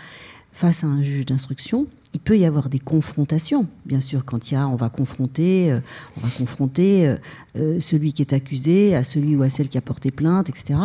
face 0.53 0.83
à 0.83 0.87
un 0.87 1.01
juge 1.01 1.25
d'instruction, 1.25 1.87
il 2.13 2.19
peut 2.19 2.37
y 2.37 2.43
avoir 2.43 2.67
des 2.67 2.79
confrontations, 2.79 3.67
bien 3.85 4.01
sûr, 4.01 4.25
quand 4.25 4.51
il 4.51 4.55
y 4.55 4.57
a, 4.57 4.67
on 4.67 4.75
va 4.75 4.89
confronter, 4.89 5.71
euh, 5.71 5.79
on 6.17 6.21
va 6.21 6.29
confronter 6.37 7.15
celui 7.55 8.11
qui 8.11 8.21
est 8.21 8.33
accusé 8.33 8.93
à 8.93 9.05
celui 9.05 9.37
ou 9.37 9.43
à 9.43 9.49
celle 9.49 9.69
qui 9.69 9.77
a 9.77 9.81
porté 9.81 10.11
plainte, 10.11 10.49
etc 10.49 10.75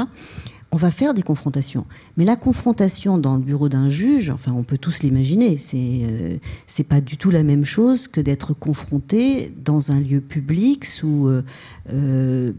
on 0.76 0.78
va 0.78 0.90
faire 0.90 1.14
des 1.14 1.22
confrontations. 1.22 1.86
Mais 2.18 2.26
la 2.26 2.36
confrontation 2.36 3.16
dans 3.16 3.36
le 3.36 3.40
bureau 3.40 3.70
d'un 3.70 3.88
juge, 3.88 4.28
enfin, 4.28 4.52
on 4.52 4.62
peut 4.62 4.76
tous 4.76 5.02
l'imaginer, 5.02 5.56
c'est 5.56 5.78
euh, 5.80 6.36
c'est 6.66 6.86
pas 6.86 7.00
du 7.00 7.16
tout 7.16 7.30
la 7.30 7.42
même 7.42 7.64
chose 7.64 8.08
que 8.08 8.20
d'être 8.20 8.52
confronté 8.52 9.50
dans 9.64 9.90
un 9.90 9.98
lieu 9.98 10.20
public 10.20 10.84
sous 10.84 11.28
euh, 11.28 11.42
euh, 11.94 12.52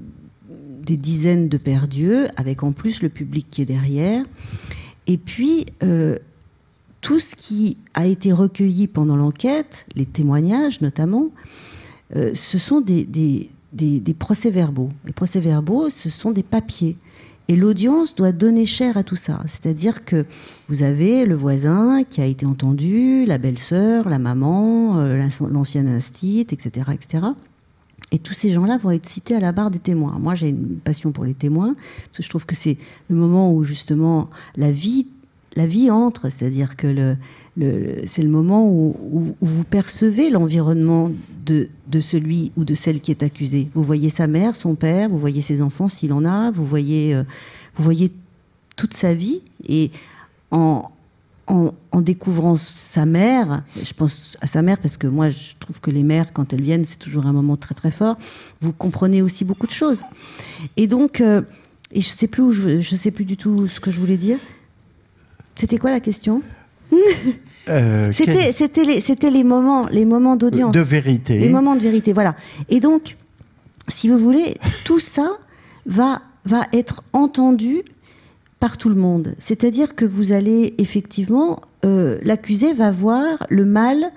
des 0.82 0.98
dizaines 0.98 1.48
de 1.48 1.58
pères 1.58 1.88
Dieu, 1.88 2.28
avec 2.38 2.64
en 2.64 2.72
plus 2.72 3.04
le 3.04 3.10
public 3.10 3.46
qui 3.52 3.62
est 3.62 3.66
derrière. 3.66 4.26
Et 5.06 5.20
puis, 5.20 5.68
tout 7.02 7.20
ce 7.20 7.36
qui 7.36 7.78
a 7.94 8.08
été 8.08 8.34
recueilli 8.34 8.88
pendant 8.88 9.16
l'enquête, 9.16 9.86
les 9.96 10.08
témoignages 10.08 10.82
notamment, 10.82 11.30
ce 12.14 12.58
sont 12.58 12.82
des, 12.82 13.06
des, 13.06 13.50
des 13.72 14.14
procès-verbaux. 14.14 14.90
Les 15.06 15.14
procès-verbaux, 15.14 15.90
ce 15.90 16.10
sont 16.10 16.32
des 16.32 16.44
papiers 16.44 16.98
et 17.48 17.56
l'audience 17.56 18.16
doit 18.16 18.32
donner 18.32 18.66
cher 18.66 18.98
à 18.98 19.04
tout 19.04 19.16
ça. 19.16 19.42
C'est-à-dire 19.46 20.04
que 20.04 20.26
vous 20.68 20.84
avez 20.84 21.26
le 21.26 21.36
voisin 21.36 22.04
qui 22.04 22.22
a 22.22 22.26
été 22.26 22.46
entendu, 22.46 23.26
la 23.26 23.38
belle-sœur, 23.38 24.10
la 24.10 24.20
maman, 24.20 25.00
euh, 25.00 25.28
l'ancienne 25.50 25.88
instite, 25.88 26.52
etc., 26.52 26.92
etc. 26.94 27.28
Et 28.12 28.20
tous 28.20 28.34
ces 28.34 28.52
gens-là 28.52 28.78
vont 28.78 28.92
être 28.92 29.06
cités 29.06 29.36
à 29.36 29.40
la 29.40 29.52
barre 29.52 29.72
des 29.72 29.80
témoins. 29.80 30.18
Moi, 30.20 30.36
j'ai 30.36 30.50
une 30.50 30.78
passion 30.78 31.12
pour 31.12 31.26
les 31.26 31.34
témoins, 31.34 31.76
parce 31.76 32.18
que 32.18 32.24
je 32.24 32.30
trouve 32.30 32.46
que 32.46 32.56
c'est 32.56 32.78
le 33.10 33.16
moment 33.16 33.54
où 33.54 33.64
justement 33.64 34.30
la 34.56 34.72
vie, 34.72 35.08
la 35.56 35.66
vie 35.66 35.92
entre, 35.92 36.30
c'est-à-dire 36.30 36.78
que 36.78 37.16
c'est 38.06 38.24
le 38.24 38.30
moment 38.30 38.70
où, 38.70 39.36
vous 39.42 39.64
percevez 39.66 40.30
l'environnement 40.30 41.12
de, 41.48 42.00
celui 42.00 42.52
ou 42.58 42.66
de 42.66 42.76
celle 42.76 43.00
qui 43.00 43.12
est 43.12 43.24
accusée. 43.24 43.70
Vous 43.74 43.84
voyez 43.84 44.10
sa 44.10 44.28
mère, 44.28 44.56
son 44.56 44.76
père, 44.76 45.10
vous 45.10 45.18
voyez 45.18 45.42
ses 45.42 45.62
enfants 45.62 45.88
s'il 45.88 46.14
en 46.14 46.26
a, 46.26 46.52
vous 46.52 46.66
voyez, 46.66 47.16
euh, 47.16 47.24
vous 47.76 47.84
voyez 47.84 48.12
toute 48.76 48.94
sa 48.94 49.14
vie. 49.14 49.42
Et 49.68 49.92
en, 50.52 50.92
en, 51.48 51.74
découvrant 52.02 52.56
sa 52.58 53.06
mère, 53.06 53.64
je 53.82 53.94
pense 53.94 54.38
à 54.42 54.48
sa 54.48 54.62
mère 54.62 54.78
parce 54.78 54.98
que 54.98 55.08
moi 55.08 55.30
je 55.30 55.56
trouve 55.60 55.80
que 55.80 55.90
les 55.90 56.04
mères, 56.04 56.32
quand 56.34 56.54
elles 56.54 56.62
viennent, 56.62 56.86
c'est 56.86 57.00
toujours 57.00 57.26
un 57.26 57.34
moment 57.34 57.58
très 57.58 57.74
très 57.74 57.92
fort, 57.92 58.18
vous 58.62 58.72
comprenez 58.72 59.22
aussi 59.22 59.46
beaucoup 59.46 59.68
de 59.68 59.72
choses. 59.72 60.04
Et 60.76 60.88
donc, 60.88 61.22
euh, 61.22 61.42
et 61.92 62.02
je 62.02 62.08
sais 62.08 62.30
je 62.30 62.96
sais 62.96 63.12
plus 63.12 63.26
du 63.26 63.38
tout 63.38 63.68
ce 63.68 63.80
que 63.80 63.92
je 63.92 64.00
voulais 64.00 64.18
dire. 64.18 64.38
C'était 65.56 65.78
quoi 65.78 65.90
la 65.90 66.00
question? 66.00 66.44
euh, 67.70 68.12
C'était 68.12 68.52
c'était 68.52 68.84
les 68.84 69.02
c'était 69.02 69.30
les 69.30 69.44
moments 69.44 69.88
les 69.88 70.06
moments 70.06 70.36
d'audience 70.36 70.72
de 70.72 70.80
vérité. 70.80 71.40
Les 71.40 71.50
moments 71.50 71.76
de 71.76 71.82
vérité, 71.82 72.14
voilà. 72.14 72.36
Et 72.70 72.80
donc, 72.80 73.18
si 73.88 74.10
vous 74.10 74.18
voulez, 74.18 74.56
tout 74.84 75.00
ça 75.00 75.30
va 75.86 76.22
va 76.46 76.68
être 76.74 77.04
entendu 77.14 77.84
par 78.60 78.78
tout 78.78 78.90
le 78.90 78.96
monde. 78.96 79.36
C'est-à-dire 79.40 79.96
que 79.96 80.06
vous 80.06 80.32
allez 80.32 80.74
effectivement 80.78 81.62
euh, 81.86 82.18
l'accusé 82.24 82.74
va 82.74 82.92
voir 82.92 83.46
le 83.50 83.66
mal 83.66 84.12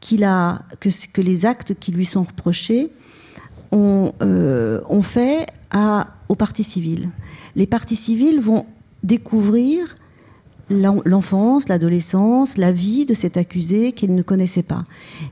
qu'il 0.00 0.24
a 0.24 0.62
que 0.80 0.90
que 1.12 1.20
les 1.20 1.46
actes 1.46 1.74
qui 1.78 1.92
lui 1.92 2.04
sont 2.04 2.24
reprochés 2.24 2.90
ont, 3.72 4.12
euh, 4.22 4.80
ont 4.88 5.02
fait 5.02 5.46
à 5.70 6.08
aux 6.28 6.34
parties 6.34 6.64
civiles. 6.64 7.10
Les 7.54 7.66
parties 7.66 7.96
civiles 7.96 8.40
vont 8.40 8.66
découvrir 9.02 9.94
l'enfance, 10.70 11.68
l'adolescence, 11.68 12.58
la 12.58 12.72
vie 12.72 13.06
de 13.06 13.14
cet 13.14 13.36
accusé 13.36 13.92
qu'ils 13.92 14.14
ne 14.14 14.22
connaissaient 14.22 14.62
pas. 14.62 14.84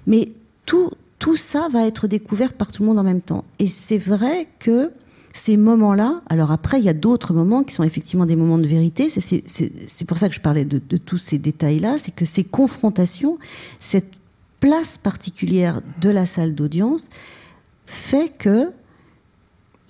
Mais 0.07 0.33
tout, 0.67 0.91
tout 1.19 1.37
ça 1.37 1.69
va 1.73 1.87
être 1.87 2.07
découvert 2.07 2.53
par 2.53 2.73
tout 2.73 2.83
le 2.83 2.89
monde 2.89 2.99
en 2.99 3.05
même 3.05 3.21
temps. 3.21 3.45
Et 3.59 3.67
c'est 3.67 3.99
vrai 3.99 4.49
que 4.59 4.91
ces 5.33 5.57
moments-là, 5.57 6.23
alors 6.29 6.53
après, 6.53 6.79
il 6.79 6.85
y 6.85 6.89
a 6.89 6.95
d'autres 6.95 7.35
moments 7.35 7.65
qui 7.65 7.75
sont 7.75 7.83
effectivement 7.83 8.25
des 8.25 8.37
moments 8.37 8.59
de 8.59 8.67
vérité, 8.67 9.09
c'est 9.09 10.07
pour 10.07 10.19
ça 10.19 10.29
que 10.29 10.35
je 10.35 10.41
parlais 10.41 10.65
de, 10.65 10.81
de 10.89 10.97
tous 10.97 11.19
ces 11.19 11.39
détails-là, 11.39 11.99
c'est 11.99 12.15
que 12.15 12.25
ces 12.25 12.45
confrontations, 12.45 13.39
cette 13.81 14.13
place 14.61 14.97
particulière 14.97 15.83
de 16.01 16.09
la 16.09 16.25
salle 16.25 16.55
d'audience 16.55 17.09
fait 17.85 18.33
que 18.39 18.71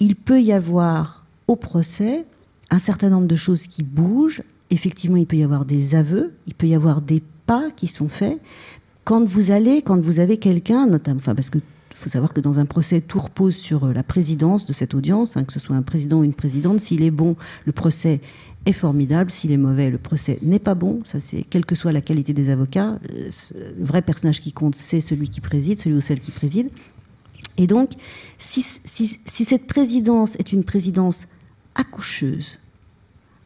il 0.00 0.16
peut 0.16 0.40
y 0.40 0.52
avoir 0.52 1.24
au 1.46 1.56
procès 1.56 2.24
un 2.70 2.78
certain 2.78 3.10
nombre 3.10 3.28
de 3.28 3.36
choses 3.36 3.66
qui 3.66 3.82
bougent, 3.82 4.42
effectivement, 4.74 5.16
il 5.16 5.26
peut 5.26 5.36
y 5.36 5.42
avoir 5.42 5.64
des 5.64 5.94
aveux, 5.94 6.34
il 6.46 6.54
peut 6.54 6.66
y 6.66 6.74
avoir 6.74 7.00
des 7.00 7.22
pas 7.46 7.70
qui 7.76 7.86
sont 7.86 8.08
faits. 8.08 8.38
Quand 9.04 9.24
vous 9.24 9.50
allez, 9.50 9.82
quand 9.82 10.00
vous 10.00 10.20
avez 10.20 10.38
quelqu'un, 10.38 10.86
notamment, 10.86 11.20
parce 11.20 11.50
que 11.50 11.58
faut 11.94 12.10
savoir 12.10 12.34
que 12.34 12.40
dans 12.40 12.58
un 12.58 12.66
procès, 12.66 13.00
tout 13.00 13.20
repose 13.20 13.54
sur 13.54 13.84
euh, 13.84 13.92
la 13.92 14.02
présidence 14.02 14.66
de 14.66 14.72
cette 14.72 14.94
audience, 14.94 15.36
hein, 15.36 15.44
que 15.44 15.52
ce 15.52 15.60
soit 15.60 15.76
un 15.76 15.82
président 15.82 16.18
ou 16.18 16.24
une 16.24 16.34
présidente. 16.34 16.80
S'il 16.80 17.02
est 17.02 17.12
bon, 17.12 17.36
le 17.64 17.72
procès 17.72 18.20
est 18.66 18.72
formidable. 18.72 19.30
S'il 19.30 19.52
est 19.52 19.56
mauvais, 19.56 19.90
le 19.90 19.98
procès 19.98 20.38
n'est 20.42 20.58
pas 20.58 20.74
bon. 20.74 21.02
Ça, 21.04 21.20
c'est 21.20 21.44
quelle 21.44 21.64
que 21.64 21.76
soit 21.76 21.92
la 21.92 22.00
qualité 22.00 22.32
des 22.32 22.50
avocats. 22.50 22.98
Euh, 23.14 23.30
le 23.78 23.84
vrai 23.84 24.02
personnage 24.02 24.40
qui 24.40 24.52
compte, 24.52 24.74
c'est 24.74 25.00
celui 25.00 25.28
qui 25.28 25.40
préside, 25.40 25.78
celui 25.78 25.96
ou 25.96 26.00
celle 26.00 26.20
qui 26.20 26.32
préside. 26.32 26.68
Et 27.56 27.68
donc, 27.68 27.92
si 28.38 28.60
cette 28.60 29.68
présidence 29.68 30.34
est 30.36 30.52
une 30.52 30.64
présidence 30.64 31.28
accoucheuse, 31.76 32.58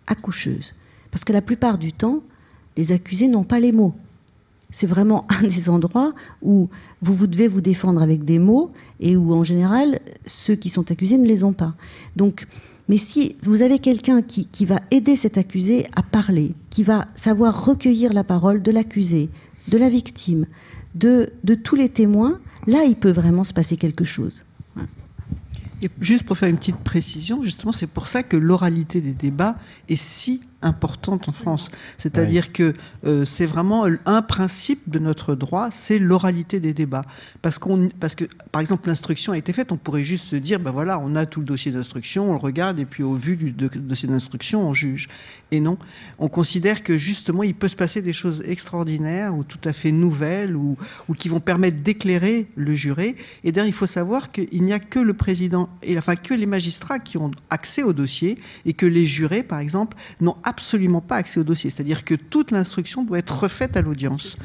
accoucheuse, 0.07 0.73
parce 1.19 1.25
que 1.25 1.33
la 1.33 1.43
plupart 1.43 1.79
du 1.79 1.93
temps, 1.93 2.23
les 2.77 2.93
accusés 2.93 3.27
n'ont 3.27 3.43
pas 3.43 3.59
les 3.59 3.73
mots. 3.73 3.93
C'est 4.71 4.87
vraiment 4.87 5.27
un 5.43 5.43
des 5.43 5.69
endroits 5.69 6.15
où 6.43 6.71
vous, 7.03 7.13
vous 7.13 7.27
devez 7.27 7.49
vous 7.49 7.61
défendre 7.61 8.01
avec 8.01 8.23
des 8.23 8.39
mots 8.39 8.71
et 9.01 9.17
où, 9.17 9.35
en 9.35 9.43
général, 9.43 9.99
ceux 10.27 10.55
qui 10.55 10.69
sont 10.69 10.93
accusés 10.93 11.19
ne 11.19 11.27
les 11.27 11.43
ont 11.43 11.53
pas. 11.53 11.75
Donc, 12.15 12.47
mais 12.89 12.99
si 12.99 13.35
vous 13.43 13.63
avez 13.63 13.81
quelqu'un 13.81 14.23
qui, 14.23 14.47
qui, 14.47 14.65
va 14.65 14.81
aider 14.93 15.17
cet 15.17 15.39
accusé 15.39 15.89
à 15.97 16.05
parler, 16.05 16.55
qui 16.71 16.85
va 16.85 17.09
savoir 17.17 17.65
recueillir 17.65 18.13
la 18.13 18.23
parole 18.23 18.63
de 18.63 18.71
l'accusé, 18.71 19.29
de 19.67 19.77
la 19.77 19.89
victime, 19.89 20.47
de, 20.95 21.33
de 21.43 21.57
tous 21.57 21.75
les 21.75 21.89
témoins, 21.89 22.39
là, 22.69 22.85
il 22.85 22.95
peut 22.95 23.11
vraiment 23.11 23.43
se 23.43 23.53
passer 23.53 23.77
quelque 23.77 24.05
chose. 24.05 24.45
Et 25.83 25.91
juste 26.01 26.25
pour 26.25 26.39
faire 26.39 26.49
une 26.49 26.59
petite 26.59 26.77
précision, 26.77 27.43
justement, 27.43 27.73
c'est 27.73 27.89
pour 27.89 28.07
ça 28.07 28.23
que 28.23 28.37
l'oralité 28.37 29.01
des 29.01 29.13
débats 29.13 29.57
est 29.89 29.97
si 29.97 30.43
importante 30.63 31.29
en 31.29 31.33
France. 31.33 31.71
C'est-à-dire 31.99 32.53
que 32.53 32.75
euh, 33.07 33.25
c'est 33.25 33.47
vraiment 33.47 33.87
un 34.07 34.23
principe 34.23 34.91
de 34.91 34.99
notre 34.99 35.35
droit, 35.35 35.69
c'est 35.71 35.99
l'oralité 35.99 36.59
des 36.59 36.75
débats. 36.75 37.05
Parce, 37.43 37.59
qu'on, 37.59 37.89
parce 38.01 38.15
que, 38.15 38.25
par 38.51 38.61
exemple, 38.61 38.89
l'instruction 38.89 39.33
a 39.33 39.39
été 39.39 39.53
faite, 39.53 39.71
on 39.71 39.77
pourrait 39.77 40.05
juste 40.05 40.25
se 40.25 40.37
dire, 40.37 40.59
ben 40.59 40.71
voilà, 40.71 40.99
on 40.99 41.15
a 41.15 41.27
tout 41.27 41.41
le 41.41 41.47
dossier 41.47 41.71
d'instruction, 41.71 42.31
on 42.31 42.33
le 42.33 42.39
regarde, 42.39 42.81
et 42.81 42.85
puis 42.85 43.03
au 43.03 43.15
vu 43.15 43.37
du 43.37 43.53
dossier 43.53 44.09
d'instruction, 44.09 44.69
on 44.69 44.75
juge. 44.75 45.09
Et 45.51 45.61
non, 45.61 45.79
on 46.19 46.29
considère 46.29 46.83
que 46.83 46.99
justement, 46.99 47.43
il 47.43 47.55
peut 47.55 47.69
se 47.69 47.77
passer 47.77 48.03
des 48.03 48.13
choses 48.13 48.43
extraordinaires 48.47 49.35
ou 49.37 49.45
tout 49.45 49.61
à 49.65 49.73
fait 49.73 49.93
nouvelles 49.93 50.57
ou, 50.57 50.77
ou 51.09 51.15
qui 51.15 51.29
vont 51.29 51.41
permettre 51.41 51.79
d'éclairer 51.83 52.49
le 52.57 52.75
juré. 52.75 53.17
Et 53.45 53.53
d'ailleurs, 53.53 53.69
il 53.69 53.73
faut 53.73 53.87
savoir 53.87 54.33
qu'il 54.33 54.63
n'y 54.63 54.73
a 54.73 54.79
que 54.79 54.99
le 54.99 55.15
président, 55.15 55.69
et 55.83 55.97
enfin 55.97 56.17
que 56.17 56.35
les 56.35 56.47
magistrats 56.47 56.99
qui 56.99 57.17
ont 57.17 57.31
accès 57.51 57.83
au 57.83 57.93
dossier 57.93 58.39
et 58.67 58.73
que 58.73 58.87
les 58.87 59.07
jurés, 59.07 59.43
par 59.43 59.61
exemple, 59.61 59.97
n'ont 60.21 60.37
absolument 60.49 61.01
pas 61.03 61.17
accès 61.17 61.39
au 61.39 61.45
dossier. 61.45 61.71
C'est-à-dire 61.71 62.05
que 62.05 62.15
toute 62.15 62.51
l'instruction 62.51 63.05
doit 63.05 63.19
être 63.19 63.43
refaite 63.43 63.77
à 63.77 63.83
l'audience. 63.83 64.37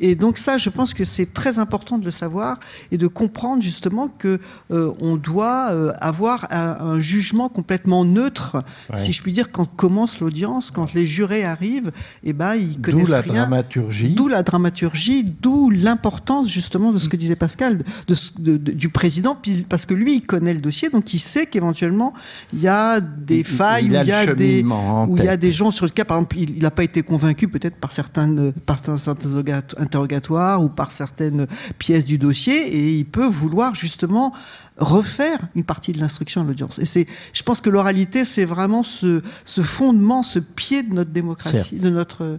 Et 0.00 0.14
donc 0.14 0.38
ça, 0.38 0.56
je 0.56 0.70
pense 0.70 0.94
que 0.94 1.04
c'est 1.04 1.32
très 1.32 1.58
important 1.58 1.98
de 1.98 2.04
le 2.04 2.10
savoir 2.10 2.58
et 2.90 2.96
de 2.96 3.06
comprendre 3.06 3.62
justement 3.62 4.08
que 4.08 4.40
euh, 4.70 4.92
on 5.00 5.16
doit 5.16 5.68
euh, 5.70 5.92
avoir 6.00 6.48
un, 6.50 6.98
jugement 7.00 7.48
complètement 7.48 8.04
neutre, 8.04 8.62
si 8.94 9.12
je 9.12 9.22
puis 9.22 9.32
dire, 9.32 9.52
quand 9.52 9.66
commence 9.66 10.20
l'audience, 10.20 10.70
quand 10.70 10.94
les 10.94 11.06
jurés 11.06 11.44
arrivent, 11.44 11.92
et 12.24 12.30
eh 12.30 12.32
ben 12.32 12.54
ils 12.54 12.80
connaissent 12.80 13.04
D'où 13.04 13.10
la 13.10 13.20
rien. 13.20 13.32
dramaturgie. 13.42 14.14
D'où 14.14 14.28
la 14.28 14.42
dramaturgie, 14.42 15.24
d'où 15.24 15.70
l'importance 15.70 16.48
justement 16.48 16.92
de 16.92 16.98
ce 16.98 17.08
que 17.08 17.16
disait 17.16 17.36
Pascal, 17.36 17.84
de, 18.08 18.56
du 18.56 18.88
président, 18.88 19.36
parce 19.68 19.84
que 19.84 19.94
lui, 19.94 20.16
il 20.16 20.22
connaît 20.22 20.54
le 20.54 20.60
dossier, 20.60 20.88
donc 20.88 21.12
il 21.12 21.18
sait 21.18 21.46
qu'éventuellement 21.46 22.14
il 22.52 22.60
y 22.60 22.68
a 22.68 23.00
des 23.00 23.44
failles, 23.44 23.86
il, 23.86 23.92
il, 23.92 24.06
y 24.06 24.12
a 24.12 24.34
des, 24.34 24.64
où 24.64 25.16
il 25.16 25.24
y 25.24 25.28
a 25.28 25.36
des 25.36 25.49
gens 25.52 25.70
sur 25.70 25.86
le 25.86 25.90
cas, 25.90 26.04
par 26.04 26.18
exemple, 26.18 26.38
il 26.38 26.62
n'a 26.62 26.70
pas 26.70 26.84
été 26.84 27.02
convaincu 27.02 27.48
peut-être 27.48 27.76
par 27.76 27.92
certains, 27.92 28.52
par 28.66 28.78
certains 28.98 29.30
interrogatoire 29.78 30.62
ou 30.62 30.68
par 30.68 30.90
certaines 30.90 31.46
pièces 31.78 32.04
du 32.04 32.18
dossier 32.18 32.54
et 32.54 32.92
il 32.96 33.04
peut 33.04 33.26
vouloir 33.26 33.74
justement 33.74 34.32
refaire 34.76 35.38
une 35.54 35.64
partie 35.64 35.92
de 35.92 35.98
l'instruction 35.98 36.40
à 36.40 36.44
l'audience. 36.44 36.78
Et 36.78 36.84
c'est, 36.84 37.06
je 37.32 37.42
pense 37.42 37.60
que 37.60 37.70
l'oralité, 37.70 38.24
c'est 38.24 38.44
vraiment 38.44 38.82
ce, 38.82 39.22
ce, 39.44 39.62
fondement, 39.62 40.22
ce 40.22 40.38
pied 40.38 40.82
de 40.82 40.94
notre 40.94 41.10
démocratie, 41.10 41.76
de 41.76 41.90
notre 41.90 42.38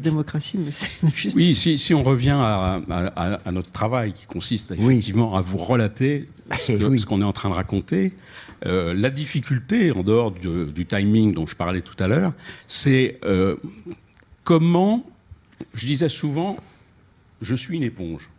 démocratie. 0.00 0.58
Mais 1.02 1.10
juste... 1.14 1.36
Oui, 1.36 1.54
si, 1.54 1.78
si, 1.78 1.94
on 1.94 2.02
revient 2.02 2.36
à, 2.38 2.80
à, 2.88 3.52
notre 3.52 3.70
travail 3.70 4.12
qui 4.12 4.26
consiste 4.26 4.72
effectivement 4.72 5.36
à 5.36 5.40
vous 5.40 5.58
relater 5.58 6.28
ce, 6.66 7.06
qu'on 7.06 7.20
est 7.20 7.24
en 7.24 7.32
train 7.32 7.50
de 7.50 7.54
raconter, 7.54 8.12
euh, 8.64 8.94
la 8.94 9.10
difficulté, 9.10 9.92
en 9.92 10.02
dehors 10.02 10.30
du, 10.32 10.66
du, 10.66 10.86
timing 10.86 11.34
dont 11.34 11.46
je 11.46 11.56
parlais 11.56 11.82
tout 11.82 11.96
à 12.02 12.06
l'heure, 12.06 12.32
c'est 12.66 13.18
euh, 13.24 13.56
comment, 14.44 15.04
je 15.74 15.86
disais 15.86 16.08
souvent, 16.08 16.56
je 17.42 17.54
suis 17.54 17.76
une 17.76 17.82
éponge. 17.82 18.30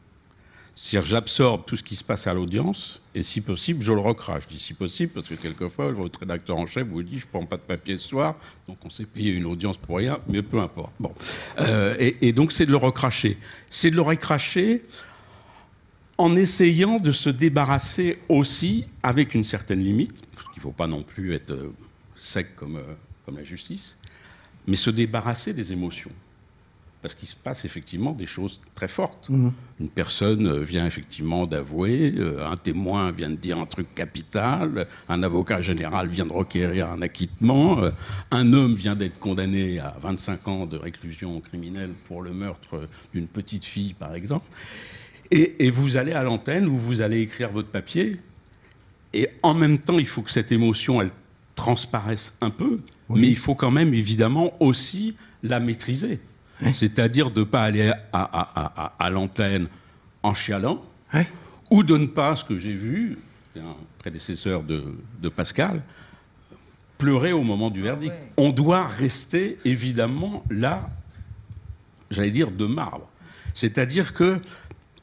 C'est-à-dire, 0.80 1.09
j'absorbe 1.09 1.65
tout 1.65 1.75
ce 1.75 1.82
qui 1.82 1.95
se 1.95 2.03
passe 2.03 2.28
à 2.28 2.36
l'audience, 2.36 3.01
et 3.15 3.23
si 3.23 3.41
possible, 3.41 3.82
je 3.82 3.91
le 3.91 3.99
recrache. 3.99 4.43
Je 4.43 4.49
dis 4.49 4.59
si 4.59 4.75
possible, 4.75 5.11
parce 5.11 5.28
que 5.28 5.34
quelquefois, 5.34 5.91
votre 5.91 6.19
rédacteur 6.19 6.55
en 6.55 6.67
chef 6.67 6.88
vous 6.88 7.01
dit, 7.01 7.17
je 7.17 7.25
prends 7.25 7.43
pas 7.47 7.57
de 7.57 7.63
papier 7.63 7.97
ce 7.97 8.07
soir, 8.07 8.36
donc 8.67 8.78
on 8.86 8.91
s'est 8.91 9.07
payé 9.07 9.32
une 9.32 9.47
audience 9.47 9.75
pour 9.75 9.97
rien, 9.97 10.19
mais 10.30 10.43
peu 10.43 10.59
importe. 10.59 10.91
Euh, 11.59 11.95
et, 12.21 12.32
donc, 12.32 12.51
c'est 12.51 12.67
de 12.67 12.69
le 12.69 12.78
recracher. 12.78 13.39
C'est 13.71 13.89
de 13.89 13.95
le 13.95 14.03
recracher 14.03 14.84
en 16.19 16.36
essayant 16.36 16.99
de 16.99 17.11
se 17.11 17.32
débarrasser 17.32 18.19
aussi, 18.30 18.86
avec 19.01 19.34
une 19.34 19.45
certaine 19.45 19.80
limite, 19.80 20.28
parce 20.36 20.47
qu'il 20.49 20.57
ne 20.57 20.61
faut 20.61 20.71
pas 20.71 20.86
non 20.86 21.01
plus 21.01 21.34
être 21.34 21.53
euh, 21.53 21.73
sec 22.15 22.49
euh, 22.61 22.84
comme 23.25 23.36
la 23.36 23.43
justice, 23.43 23.97
mais 24.67 24.75
se 24.75 24.91
débarrasser 24.91 25.53
des 25.53 25.73
émotions 25.73 26.11
parce 27.01 27.13
qu'il 27.13 27.27
se 27.27 27.35
passe 27.35 27.63
effectivement 27.65 28.11
des 28.11 28.25
choses 28.25 28.59
très 28.73 28.87
fortes. 28.87 29.29
Mhm. 29.29 29.53
Une 29.79 29.89
personne 29.89 30.47
euh, 30.47 30.61
vient 30.61 30.85
effectivement 30.85 31.45
d'avouer, 31.45 32.13
euh, 32.17 32.49
un 32.49 32.57
témoin 32.57 33.11
vient 33.11 33.29
de 33.29 33.35
dire 33.35 33.59
un 33.59 33.65
truc 33.65 33.93
capital, 33.93 34.87
un 35.07 35.23
avocat 35.23 35.61
général 35.61 36.07
vient 36.07 36.25
de 36.25 36.33
requérir 36.33 36.89
un 36.89 37.01
acquittement, 37.01 37.79
euh, 37.79 37.91
un 38.31 38.51
homme 38.53 38.75
vient 38.75 38.95
d'être 38.95 39.19
condamné 39.19 39.79
à 39.79 39.95
25 40.01 40.47
ans 40.47 40.65
de 40.65 40.77
réclusion 40.77 41.39
criminelle 41.39 41.93
pour 42.05 42.21
le 42.21 42.31
meurtre 42.31 42.87
d'une 43.13 43.27
petite 43.27 43.65
fille, 43.65 43.93
par 43.93 44.15
exemple. 44.15 44.47
Et, 45.29 45.69
vous 45.71 45.97
allez 45.97 46.13
à 46.13 46.23
l'antenne 46.23 46.67
où 46.67 46.77
vous 46.77 47.01
allez 47.01 47.19
écrire 47.19 47.51
votre 47.51 47.67
papier, 47.67 48.13
et 49.13 49.29
en 49.43 49.53
même 49.53 49.77
temps, 49.77 49.99
il 49.99 50.07
faut 50.07 50.21
que 50.21 50.31
cette 50.31 50.53
émotion, 50.53 51.01
elle 51.01 51.11
transparaisse 51.55 52.37
un 52.39 52.49
peu, 52.49 52.79
mais 53.09 53.27
il 53.27 53.35
faut 53.35 53.55
quand 53.55 53.71
même 53.71 53.93
évidemment 53.93 54.53
aussi 54.61 55.15
la 55.43 55.59
maîtriser. 55.59 56.19
C'est-à-dire 56.73 57.31
de 57.31 57.41
ne 57.41 57.45
pas 57.45 57.63
aller 57.63 57.93
à, 58.13 59.09
l'antenne 59.11 59.67
en 60.23 60.33
chialant, 60.33 60.83
ou 61.69 61.83
de 61.83 61.97
ne 61.97 62.07
pas, 62.07 62.35
ce 62.35 62.43
que 62.43 62.57
j'ai 62.57 62.73
vu, 62.73 63.19
c'est 63.53 63.59
un 63.59 63.75
prédécesseur 63.99 64.63
de, 64.63 65.29
Pascal, 65.29 65.83
pleurer 66.97 67.33
au 67.33 67.43
moment 67.43 67.69
du 67.69 67.81
verdict. 67.81 68.15
On 68.37 68.51
doit 68.51 68.85
rester 68.85 69.57
évidemment 69.65 70.43
là, 70.49 70.89
j'allais 72.09 72.31
dire, 72.31 72.51
de 72.51 72.65
marbre. 72.65 73.07
C'est-à-dire 73.53 74.13
que 74.13 74.41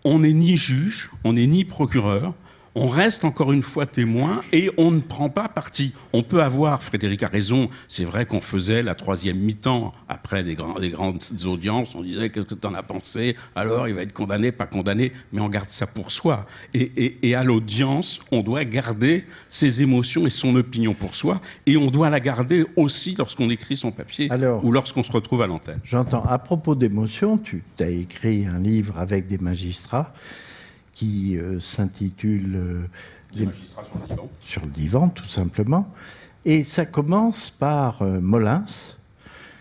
on 0.05 0.21
n'est 0.21 0.33
ni 0.33 0.57
juge, 0.57 1.11
on 1.25 1.33
n'est 1.35 1.47
ni 1.47 1.65
procureur, 1.65 2.35
on 2.75 2.87
reste 2.87 3.25
encore 3.25 3.53
une 3.53 3.63
fois 3.63 3.87
témoin 3.87 4.43
et 4.53 4.71
on 4.77 4.91
ne 4.91 5.01
prend 5.01 5.29
pas 5.29 5.49
parti. 5.49 5.93
On 6.13 6.23
peut 6.23 6.43
avoir, 6.43 6.83
Frédéric 6.83 7.23
a 7.23 7.29
raison, 7.29 7.69
c'est 7.89 8.05
vrai 8.05 8.27
qu'on 8.27 8.41
faisait 8.41 8.83
la 8.83 8.95
troisième 8.95 9.39
mi-temps 9.39 9.93
après 10.09 10.43
des, 10.43 10.57
des, 10.81 10.91
grandes 10.91 11.23
audiences, 11.45 11.95
on 11.95 12.03
disait 12.03 12.31
qu'est-ce 12.31 12.47
que 12.47 12.55
tu 12.55 12.67
en 12.67 12.75
as 12.75 12.83
pensé, 12.83 13.37
alors 13.55 13.89
il 13.89 13.95
va 13.95 14.03
être 14.03 14.13
condamné, 14.13 14.53
pas 14.53 14.67
condamné, 14.67 15.13
mais 15.33 15.41
on 15.41 15.49
garde 15.49 15.69
ça 15.69 15.87
pour 15.87 16.11
soi. 16.11 16.47
Et, 16.75 17.35
à 17.35 17.45
l'audience, 17.45 18.21
on 18.31 18.41
doit 18.41 18.65
garder 18.65 19.25
ses 19.49 19.83
émotions 19.83 20.27
et 20.27 20.31
son 20.31 20.55
opinion 20.57 20.95
pour 20.95 21.15
soi, 21.15 21.41
et 21.67 21.77
on 21.77 21.91
doit 21.91 22.11
la 22.11 22.21
garder 22.21 22.65
aussi 22.77 23.15
lorsqu'on 23.17 23.51
écrit 23.51 23.77
son 23.77 23.93
papier 23.93 24.31
ou 24.63 24.73
lorsqu'on 24.73 25.03
se 25.03 25.13
retrouve 25.13 25.43
à 25.43 25.47
l'antenne. 25.47 25.81
J'entends, 25.85 26.25
à 26.25 26.39
propos 26.39 26.75
d'émotions, 26.75 27.39
tu 27.39 27.63
as 27.81 27.89
écrit 27.89 28.47
un 28.47 28.59
livre 28.59 28.99
avec 28.99 29.27
des 29.27 29.39
magistrats 29.39 30.13
qui 30.95 31.37
euh, 31.37 31.61
s'intitule 31.61 32.57
euh, 32.57 32.83
Les 33.35 33.47
magistrats 33.47 33.85
sur 33.85 33.99
le 33.99 34.07
divan. 34.07 34.31
Sur 34.45 34.65
le 34.65 34.71
divan, 34.71 35.09
tout 35.09 35.29
simplement. 35.29 35.93
Et 36.45 36.65
ça 36.65 36.87
commence 36.87 37.51
par 37.51 38.03
euh, 38.03 38.21
Molins, 38.21 38.65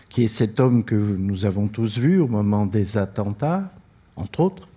qui 0.08 0.24
est 0.24 0.28
cet 0.28 0.60
homme 0.60 0.84
que 0.84 0.94
nous 0.94 1.44
avons 1.44 1.66
tous 1.66 1.98
vu 1.98 2.20
au 2.20 2.28
moment 2.28 2.66
des 2.66 2.96
attentats, 2.96 3.70
entre 4.16 4.40
autres. 4.40 4.68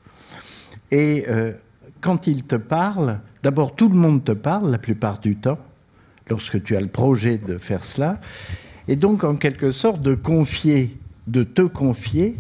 Et 0.90 1.28
quand 2.02 2.26
il 2.26 2.44
te 2.44 2.56
parle, 2.56 3.20
d'abord 3.44 3.76
tout 3.76 3.90
le 3.90 3.96
monde 3.96 4.24
te 4.24 4.32
parle 4.32 4.72
la 4.72 4.80
plupart 4.80 5.20
du 5.20 5.36
temps, 5.36 5.60
lorsque 6.28 6.64
tu 6.64 6.76
as 6.76 6.80
le 6.80 6.88
projet 6.88 7.38
de 7.38 7.60
faire 7.60 7.84
cela, 7.84 8.20
et 8.88 8.96
donc 8.96 9.24
en 9.24 9.36
quelque 9.36 9.70
sorte 9.70 10.02
de 10.02 10.16
confier, 10.16 10.98
de 11.28 11.44
te 11.44 11.62
confier 11.62 12.40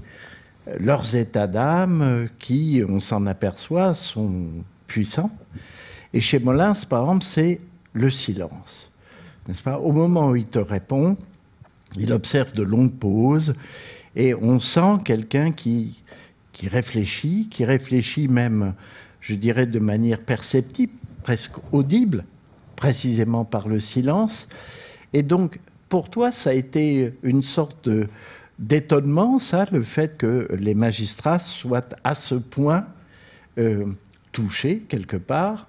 leurs 0.79 1.15
états 1.15 1.47
d'âme 1.47 2.29
qui, 2.39 2.81
on 2.87 2.99
s'en 2.99 3.25
aperçoit, 3.25 3.93
sont 3.93 4.47
puissants. 4.87 5.31
Et 6.13 6.21
chez 6.21 6.39
Molins, 6.39 6.73
par 6.89 7.01
exemple, 7.01 7.23
c'est 7.23 7.61
le 7.93 8.09
silence. 8.09 8.91
N'est-ce 9.47 9.63
pas? 9.63 9.79
Au 9.79 9.91
moment 9.91 10.29
où 10.29 10.35
il 10.35 10.47
te 10.47 10.59
répond, 10.59 11.17
il 11.95 12.11
observe 12.11 12.53
de 12.53 12.63
longues 12.63 12.93
pauses 12.93 13.55
et 14.15 14.33
on 14.33 14.59
sent 14.59 14.97
quelqu'un 15.05 15.51
qui, 15.51 16.03
qui 16.51 16.67
réfléchit, 16.67 17.47
qui 17.49 17.65
réfléchit 17.65 18.27
même, 18.27 18.73
je 19.21 19.35
dirais, 19.35 19.65
de 19.67 19.79
manière 19.79 20.21
perceptible, 20.21 20.93
presque 21.23 21.57
audible, 21.71 22.25
précisément 22.75 23.45
par 23.45 23.67
le 23.67 23.79
silence. 23.79 24.47
Et 25.13 25.23
donc, 25.23 25.59
pour 25.89 26.09
toi, 26.09 26.31
ça 26.31 26.49
a 26.49 26.53
été 26.53 27.13
une 27.23 27.41
sorte 27.41 27.89
de, 27.89 28.07
d'étonnement, 28.59 29.39
ça, 29.39 29.65
le 29.71 29.83
fait 29.83 30.17
que 30.17 30.47
les 30.57 30.73
magistrats 30.73 31.39
soient 31.39 31.87
à 32.03 32.15
ce 32.15 32.35
point 32.35 32.85
euh, 33.57 33.85
touchés, 34.31 34.79
quelque 34.87 35.17
part, 35.17 35.67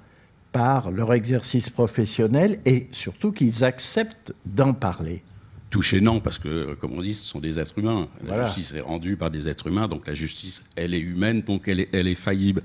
par 0.53 0.91
leur 0.91 1.13
exercice 1.13 1.71
professionnel 1.71 2.61
et 2.65 2.89
surtout 2.93 3.33
qu'ils 3.33 3.65
acceptent 3.65 4.33
d'en 4.47 4.73
parler. 4.73 5.23
Touchés, 5.71 6.01
non, 6.01 6.21
parce 6.21 6.39
que, 6.39 6.75
comme 6.75 6.93
on 6.93 7.03
dit, 7.03 7.13
ce 7.13 7.25
sont 7.25 7.41
des 7.41 7.59
êtres 7.59 7.79
humains. 7.79 8.09
La 8.27 8.47
justice 8.47 8.73
est 8.73 8.81
rendue 8.81 9.17
par 9.17 9.31
des 9.31 9.49
êtres 9.49 9.67
humains, 9.67 9.87
donc 9.87 10.07
la 10.07 10.15
justice, 10.15 10.63
elle 10.77 10.95
est 10.95 11.01
humaine, 11.01 11.43
donc 11.43 11.69
elle 11.69 11.81
est, 11.81 11.91
elle 11.93 12.09
est 12.09 12.15
faillible. 12.15 12.63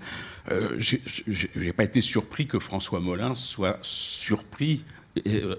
Euh, 0.50 0.70
je 0.78 0.98
n'ai 1.56 1.74
pas 1.74 1.84
été 1.84 2.00
surpris 2.00 2.48
que 2.48 2.60
François 2.60 3.02
Molin 3.02 3.36
soit 3.36 3.78
surpris 3.82 4.86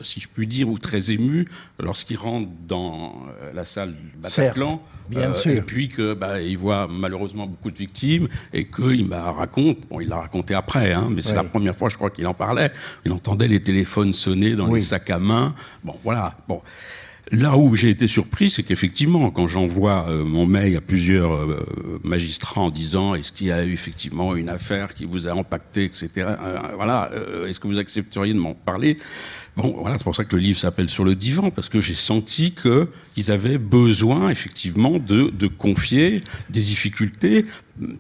si 0.03 0.21
je 0.21 0.29
puis 0.29 0.47
dire, 0.47 0.69
ou 0.69 0.79
très 0.79 1.11
ému 1.11 1.47
lorsqu'il 1.79 2.17
rentre 2.17 2.49
dans 2.67 3.25
euh, 3.41 3.53
la 3.55 3.65
salle 3.65 3.93
du 3.93 4.17
Bataclan. 4.17 4.83
bien 5.09 5.31
euh, 5.31 5.35
sûr. 5.35 5.53
Et 5.53 5.61
puis 5.61 5.89
qu'il 5.89 6.15
bah, 6.15 6.35
voit 6.59 6.89
malheureusement 6.91 7.47
beaucoup 7.47 7.71
de 7.71 7.77
victimes 7.77 8.29
et 8.53 8.67
qu'il 8.67 9.07
m'a 9.07 9.31
raconte, 9.31 9.79
bon, 9.89 10.01
il 10.01 10.09
l'a 10.09 10.17
raconté 10.17 10.55
après, 10.55 10.93
hein, 10.93 11.09
mais 11.11 11.23
c'est 11.23 11.35
la 11.35 11.45
première 11.45 11.77
fois, 11.77 11.89
je 11.89 11.97
crois, 11.97 12.11
qu'il 12.11 12.27
en 12.27 12.35
parlait. 12.35 12.73
Il 13.05 13.13
entendait 13.13 13.49
les 13.49 13.63
téléphones 13.63 14.13
sonner 14.13 14.55
dans 14.55 14.73
les 14.73 14.81
sacs 14.81 15.11
à 15.11 15.19
main. 15.19 15.55
Bon, 15.83 15.95
voilà. 16.03 16.37
Bon. 16.49 16.61
Là 17.31 17.57
où 17.57 17.75
j'ai 17.75 17.89
été 17.89 18.07
surpris, 18.07 18.51
c'est 18.51 18.63
qu'effectivement, 18.63 19.31
quand 19.31 19.49
j'envoie 19.49 20.07
mon 20.25 20.45
mail 20.45 20.77
à 20.77 20.83
plusieurs 20.83 21.49
magistrats 22.03 22.61
en 22.61 22.71
disant 22.71 23.15
est-ce 23.15 23.33
qu'il 23.33 23.47
y 23.47 23.51
a 23.51 23.65
eu 23.65 23.73
effectivement 23.73 24.37
une 24.37 24.51
affaire 24.51 24.93
qui 24.93 25.07
vous 25.07 25.27
a 25.27 25.33
impacté, 25.33 25.85
etc., 25.85 26.11
voilà, 26.77 27.11
est-ce 27.49 27.59
que 27.59 27.67
vous 27.67 27.79
accepteriez 27.79 28.35
de 28.35 28.39
m'en 28.39 28.53
parler? 28.53 28.99
Bon, 29.57 29.77
voilà, 29.79 29.99
c'est 29.99 30.05
pour 30.05 30.17
ça 30.17 30.25
que 30.25 30.35
le 30.35 30.43
livre 30.43 30.59
s'appelle 30.59 30.91
Sur 30.91 31.05
le 31.05 31.15
divan, 31.15 31.51
parce 31.51 31.69
que 31.69 31.81
j'ai 31.81 31.95
senti 31.95 32.55
qu'ils 32.55 33.31
avaient 33.31 33.59
besoin, 33.59 34.31
effectivement, 34.31 34.99
de, 34.99 35.31
de, 35.31 35.47
confier 35.47 36.23
des 36.51 36.61
difficultés. 36.61 37.47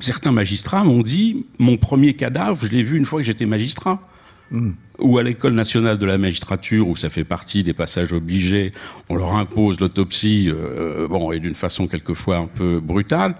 Certains 0.00 0.32
magistrats 0.32 0.82
m'ont 0.82 1.02
dit 1.02 1.46
Mon 1.58 1.76
premier 1.76 2.14
cadavre, 2.14 2.58
je 2.60 2.68
l'ai 2.68 2.82
vu 2.82 2.96
une 2.96 3.04
fois 3.04 3.20
que 3.20 3.26
j'étais 3.26 3.46
magistrat. 3.46 4.02
Hmm. 4.50 4.72
Ou 4.98 5.18
à 5.18 5.22
l'école 5.22 5.54
nationale 5.54 5.98
de 5.98 6.06
la 6.06 6.18
magistrature, 6.18 6.86
où 6.86 6.96
ça 6.96 7.08
fait 7.08 7.24
partie 7.24 7.64
des 7.64 7.72
passages 7.72 8.12
obligés, 8.12 8.72
on 9.08 9.16
leur 9.16 9.34
impose 9.34 9.80
l'autopsie, 9.80 10.48
euh, 10.48 11.08
bon, 11.08 11.32
et 11.32 11.40
d'une 11.40 11.54
façon 11.54 11.88
quelquefois 11.88 12.36
un 12.36 12.46
peu 12.46 12.78
brutale 12.78 13.34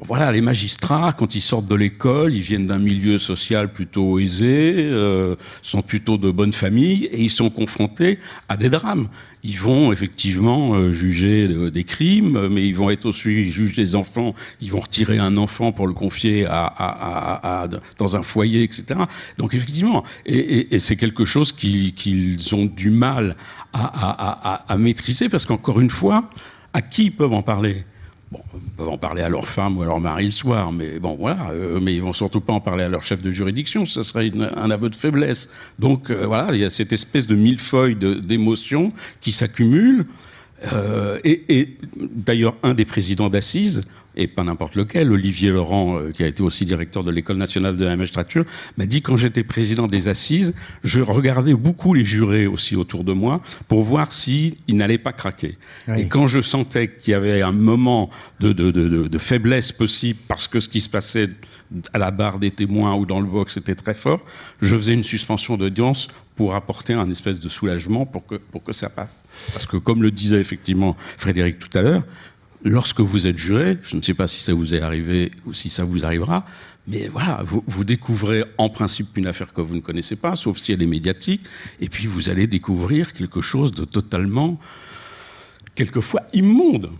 voilà, 0.00 0.32
les 0.32 0.40
magistrats, 0.40 1.12
quand 1.12 1.34
ils 1.34 1.42
sortent 1.42 1.66
de 1.66 1.74
l'école, 1.74 2.34
ils 2.34 2.40
viennent 2.40 2.66
d'un 2.66 2.78
milieu 2.78 3.18
social 3.18 3.70
plutôt 3.70 4.18
aisé, 4.18 4.74
euh, 4.76 5.36
sont 5.62 5.82
plutôt 5.82 6.16
de 6.16 6.30
bonne 6.30 6.52
famille, 6.52 7.04
et 7.06 7.20
ils 7.22 7.30
sont 7.30 7.50
confrontés 7.50 8.18
à 8.48 8.56
des 8.56 8.70
drames. 8.70 9.08
Ils 9.44 9.58
vont 9.58 9.92
effectivement 9.92 10.74
euh, 10.74 10.92
juger 10.92 11.46
des 11.70 11.84
crimes, 11.84 12.48
mais 12.48 12.66
ils 12.66 12.74
vont 12.74 12.90
être 12.90 13.06
aussi 13.06 13.44
juges 13.44 13.76
des 13.76 13.94
enfants. 13.94 14.34
Ils 14.60 14.72
vont 14.72 14.80
retirer 14.80 15.18
un 15.18 15.36
enfant 15.36 15.72
pour 15.72 15.86
le 15.86 15.92
confier 15.92 16.46
à, 16.48 17.68
dans 17.98 18.16
un 18.16 18.22
foyer, 18.22 18.62
etc. 18.62 19.00
Donc 19.36 19.54
effectivement, 19.54 20.04
et, 20.24 20.78
c'est 20.78 20.96
quelque 20.96 21.24
chose 21.24 21.52
qu'ils 21.52 22.54
ont 22.54 22.64
du 22.64 22.90
mal 22.90 23.36
à 23.74 24.76
maîtriser, 24.78 25.28
parce 25.28 25.44
qu'encore 25.44 25.80
une 25.80 25.90
fois, 25.90 26.30
à 26.72 26.80
qui 26.80 27.04
ils 27.04 27.12
peuvent 27.12 27.34
en 27.34 27.42
parler? 27.42 27.84
Bon, 28.32 28.40
ils 28.54 28.70
peuvent 28.78 28.88
en 28.88 28.96
parler 28.96 29.20
à 29.20 29.28
leur 29.28 29.46
femme 29.46 29.76
ou 29.76 29.82
à 29.82 29.84
leur 29.84 30.00
mari 30.00 30.24
le 30.24 30.30
soir, 30.30 30.72
mais 30.72 30.98
bon, 30.98 31.16
voilà. 31.20 31.50
Euh, 31.50 31.78
mais 31.82 31.94
ils 31.94 32.00
vont 32.00 32.14
surtout 32.14 32.40
pas 32.40 32.54
en 32.54 32.60
parler 32.60 32.82
à 32.82 32.88
leur 32.88 33.02
chef 33.02 33.20
de 33.20 33.30
juridiction, 33.30 33.84
ce 33.84 34.02
serait 34.02 34.30
un 34.56 34.70
aveu 34.70 34.88
de 34.88 34.96
faiblesse. 34.96 35.50
Donc 35.78 36.08
euh, 36.08 36.24
voilà, 36.26 36.54
il 36.54 36.60
y 36.60 36.64
a 36.64 36.70
cette 36.70 36.94
espèce 36.94 37.26
de 37.26 37.34
millefeuille 37.34 37.94
d'émotions 37.94 38.90
qui 39.20 39.32
s'accumulent. 39.32 40.06
Euh, 40.72 41.18
et, 41.24 41.44
et 41.50 41.76
d'ailleurs, 42.00 42.54
un 42.62 42.72
des 42.72 42.86
présidents 42.86 43.28
d'assises 43.28 43.82
et 44.16 44.26
pas 44.26 44.42
n'importe 44.42 44.74
lequel, 44.74 45.10
Olivier 45.10 45.50
Laurent, 45.50 45.96
euh, 45.96 46.10
qui 46.10 46.22
a 46.22 46.26
été 46.26 46.42
aussi 46.42 46.64
directeur 46.64 47.04
de 47.04 47.10
l'École 47.10 47.36
nationale 47.36 47.76
de 47.76 47.84
la 47.84 47.96
magistrature, 47.96 48.44
m'a 48.76 48.86
dit 48.86 49.02
quand 49.02 49.16
j'étais 49.16 49.44
président 49.44 49.86
des 49.86 50.08
assises, 50.08 50.54
je 50.84 51.00
regardais 51.00 51.54
beaucoup 51.54 51.94
les 51.94 52.04
jurés 52.04 52.46
aussi 52.46 52.76
autour 52.76 53.04
de 53.04 53.12
moi 53.12 53.40
pour 53.68 53.82
voir 53.82 54.12
s'ils 54.12 54.56
n'allaient 54.68 54.98
pas 54.98 55.12
craquer. 55.12 55.56
Et 55.96 56.06
quand 56.06 56.26
je 56.26 56.40
sentais 56.40 56.88
qu'il 56.88 57.12
y 57.12 57.14
avait 57.14 57.42
un 57.42 57.52
moment 57.52 58.10
de, 58.40 58.52
de, 58.52 58.70
de, 58.70 59.08
de, 59.08 59.18
faiblesse 59.18 59.72
possible 59.72 60.18
parce 60.28 60.48
que 60.48 60.60
ce 60.60 60.68
qui 60.68 60.80
se 60.80 60.88
passait 60.88 61.30
à 61.92 61.98
la 61.98 62.10
barre 62.10 62.38
des 62.38 62.50
témoins 62.50 62.94
ou 62.94 63.06
dans 63.06 63.20
le 63.20 63.26
box 63.26 63.56
était 63.56 63.74
très 63.74 63.94
fort, 63.94 64.20
je 64.60 64.76
faisais 64.76 64.94
une 64.94 65.04
suspension 65.04 65.56
d'audience 65.56 66.08
pour 66.36 66.54
apporter 66.54 66.94
un 66.94 67.10
espèce 67.10 67.40
de 67.40 67.48
soulagement 67.48 68.06
pour 68.06 68.26
que, 68.26 68.36
pour 68.36 68.62
que 68.62 68.72
ça 68.72 68.88
passe. 68.88 69.22
Parce 69.52 69.66
que 69.66 69.76
comme 69.76 70.02
le 70.02 70.10
disait 70.10 70.40
effectivement 70.40 70.96
Frédéric 71.18 71.58
tout 71.58 71.76
à 71.76 71.82
l'heure, 71.82 72.04
lorsque 72.64 73.00
vous 73.00 73.26
êtes 73.26 73.38
juré, 73.38 73.78
je 73.82 73.96
ne 73.96 74.02
sais 74.02 74.14
pas 74.14 74.28
si 74.28 74.40
ça 74.40 74.54
vous 74.54 74.74
est 74.74 74.80
arrivé 74.80 75.30
ou 75.46 75.54
si 75.54 75.68
ça 75.68 75.84
vous 75.84 76.04
arrivera, 76.04 76.44
mais 76.88 77.06
voilà, 77.08 77.42
vous, 77.44 77.84
découvrez 77.84 78.44
en 78.58 78.68
principe 78.68 79.16
une 79.16 79.28
affaire 79.28 79.52
que 79.52 79.60
vous 79.60 79.74
ne 79.74 79.80
connaissez 79.80 80.16
pas, 80.16 80.34
sauf 80.34 80.58
si 80.58 80.72
elle 80.72 80.82
est 80.82 80.86
médiatique, 80.86 81.42
et 81.80 81.88
puis 81.88 82.06
vous 82.06 82.28
allez 82.28 82.48
découvrir 82.48 83.12
quelque 83.12 83.40
chose 83.40 83.70
de 83.72 83.84
totalement, 83.84 84.58
quelquefois, 85.76 86.22
immonde. 86.32 86.90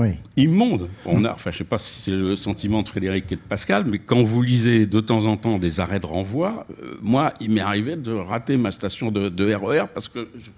Oui. 0.00 0.10
Immonde. 0.36 0.88
On 1.04 1.24
a, 1.24 1.32
enfin, 1.32 1.50
je 1.50 1.56
ne 1.56 1.58
sais 1.58 1.64
pas 1.64 1.78
si 1.78 2.00
c'est 2.00 2.10
le 2.12 2.36
sentiment 2.36 2.82
de 2.82 2.88
Frédéric 2.88 3.30
et 3.30 3.36
de 3.36 3.40
Pascal, 3.40 3.84
mais 3.86 3.98
quand 3.98 4.22
vous 4.22 4.42
lisez 4.42 4.86
de 4.86 5.00
temps 5.00 5.24
en 5.26 5.36
temps 5.36 5.58
des 5.58 5.80
arrêts 5.80 6.00
de 6.00 6.06
renvoi, 6.06 6.66
euh, 6.82 6.96
moi, 7.02 7.32
il 7.40 7.50
m'est 7.50 7.60
arrivé 7.60 7.96
de 7.96 8.12
rater 8.12 8.56
ma 8.56 8.70
station 8.70 9.10
de, 9.10 9.28
de 9.28 9.54
RER 9.54 9.82
e 9.82 9.86
parce 9.92 10.08
que 10.08 10.28
je 10.36 10.50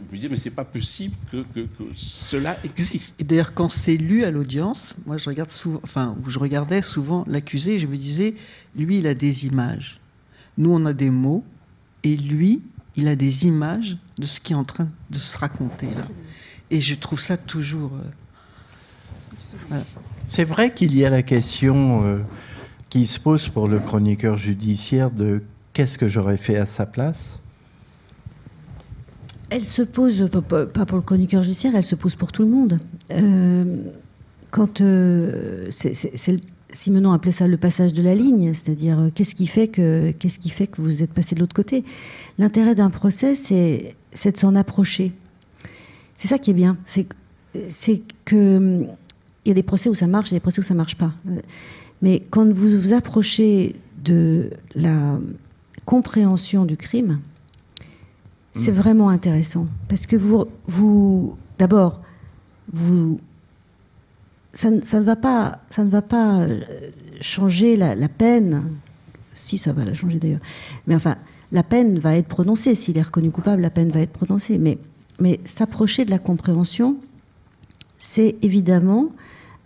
me 0.00 0.16
disais, 0.16 0.28
mais 0.28 0.36
c'est 0.36 0.50
pas 0.50 0.64
possible 0.64 1.14
que, 1.30 1.44
cela 1.96 2.56
existe. 2.64 3.20
Et 3.20 3.24
d'ailleurs, 3.24 3.54
quand 3.54 3.68
c'est 3.68 3.96
lu 3.96 4.24
à 4.24 4.30
l'audience, 4.30 4.94
moi 5.06 5.18
je 5.18 5.28
regarde 5.28 5.50
souvent, 5.50 5.80
enfin, 5.82 6.16
je 6.26 6.38
regardais 6.38 6.82
souvent 6.82 7.24
l'accusé 7.26 7.74
et 7.74 7.78
je 7.78 7.86
me 7.86 7.96
disais, 7.96 8.34
lui, 8.76 8.98
il 8.98 9.06
a 9.06 9.14
des 9.14 9.46
images. 9.46 10.00
Nous, 10.58 10.70
on 10.70 10.84
a 10.86 10.92
des 10.92 11.10
mots, 11.10 11.44
et 12.02 12.16
lui, 12.16 12.62
il 12.96 13.08
a 13.08 13.16
des 13.16 13.46
images 13.46 13.96
de 14.18 14.26
ce 14.26 14.40
qui 14.40 14.52
est 14.52 14.56
en 14.56 14.64
train 14.64 14.90
de 15.10 15.18
se 15.18 15.38
raconter 15.38 15.86
là. 15.86 16.06
Et 16.70 16.80
je 16.80 16.94
trouve 16.94 17.20
ça 17.20 17.36
toujours. 17.36 17.92
Euh, 19.72 19.80
C'est 20.26 20.44
vrai 20.44 20.72
qu'il 20.72 20.96
y 20.96 21.04
a 21.04 21.10
la 21.10 21.22
question 21.22 22.04
euh, 22.04 22.18
qui 22.88 23.06
se 23.06 23.18
pose 23.18 23.48
pour 23.48 23.68
le 23.68 23.80
chroniqueur 23.80 24.36
judiciaire 24.36 25.10
de 25.10 25.42
qu'est-ce 25.72 25.98
que 25.98 26.08
j'aurais 26.08 26.36
fait 26.36 26.56
à 26.56 26.66
sa 26.66 26.86
place? 26.86 27.39
Elle 29.50 29.64
se 29.64 29.82
pose, 29.82 30.28
pas 30.72 30.86
pour 30.86 30.96
le 30.96 31.02
chroniqueur 31.02 31.42
judiciaire, 31.42 31.74
elle 31.74 31.84
se 31.84 31.96
pose 31.96 32.14
pour 32.14 32.30
tout 32.30 32.42
le 32.42 32.48
monde. 32.48 32.78
Euh, 33.10 33.76
quand 34.50 34.80
euh, 34.80 35.66
c'est, 35.70 35.92
appelait 37.12 37.32
ça 37.32 37.48
le 37.48 37.56
passage 37.56 37.92
de 37.92 38.02
la 38.02 38.14
ligne, 38.14 38.52
c'est-à-dire 38.52 39.10
qu'est-ce 39.14 39.34
qui 39.34 39.48
fait 39.48 39.68
que 39.68 40.12
qu'est-ce 40.12 40.38
qui 40.38 40.50
fait 40.50 40.68
que 40.68 40.80
vous 40.80 41.02
êtes 41.02 41.12
passé 41.12 41.34
de 41.34 41.40
l'autre 41.40 41.54
côté? 41.54 41.84
L'intérêt 42.38 42.76
d'un 42.76 42.90
procès, 42.90 43.34
c'est, 43.34 43.96
c'est 44.12 44.32
de 44.32 44.36
s'en 44.38 44.54
approcher. 44.54 45.12
C'est 46.16 46.28
ça 46.28 46.38
qui 46.38 46.50
est 46.50 46.54
bien, 46.54 46.78
c'est, 46.86 47.06
c'est 47.68 48.02
que 48.24 48.84
il 49.44 49.48
y 49.48 49.50
a 49.50 49.54
des 49.54 49.62
procès 49.62 49.88
où 49.88 49.94
ça 49.94 50.06
marche, 50.06 50.30
il 50.30 50.34
y 50.34 50.36
a 50.36 50.38
des 50.38 50.42
procès 50.42 50.60
où 50.60 50.64
ça 50.64 50.74
marche 50.74 50.96
pas. 50.96 51.12
Mais 52.02 52.22
quand 52.30 52.50
vous 52.52 52.80
vous 52.80 52.92
approchez 52.92 53.74
de 54.04 54.50
la 54.74 55.18
compréhension 55.84 56.64
du 56.64 56.76
crime, 56.76 57.20
c'est 58.52 58.72
vraiment 58.72 59.08
intéressant 59.08 59.66
parce 59.88 60.06
que 60.06 60.16
vous, 60.16 60.46
vous 60.66 61.36
d'abord, 61.58 62.00
vous, 62.72 63.20
ça, 64.52 64.70
ne 64.70 65.04
va 65.04 65.16
pas, 65.16 65.60
ça 65.70 65.84
ne 65.84 65.90
va 65.90 66.02
pas 66.02 66.40
euh, 66.40 66.60
changer 67.20 67.76
la, 67.76 68.08
peine. 68.08 68.72
Si 69.34 69.58
ça 69.58 69.72
va 69.72 69.84
la 69.84 69.94
changer 69.94 70.18
d'ailleurs, 70.18 70.40
mais 70.86 70.94
enfin, 70.94 71.16
la 71.52 71.62
peine 71.62 71.98
va 71.98 72.16
être 72.16 72.28
prononcée. 72.28 72.74
S'il 72.74 72.98
est 72.98 73.02
reconnu 73.02 73.30
coupable, 73.30 73.62
la 73.62 73.70
peine 73.70 73.90
va 73.90 74.00
être 74.00 74.12
prononcée. 74.12 74.58
Mais, 74.58 74.78
mais 75.18 75.40
s'approcher 75.44 76.04
de 76.04 76.10
la 76.10 76.18
compréhension, 76.18 76.96
c'est 77.98 78.36
évidemment 78.42 79.10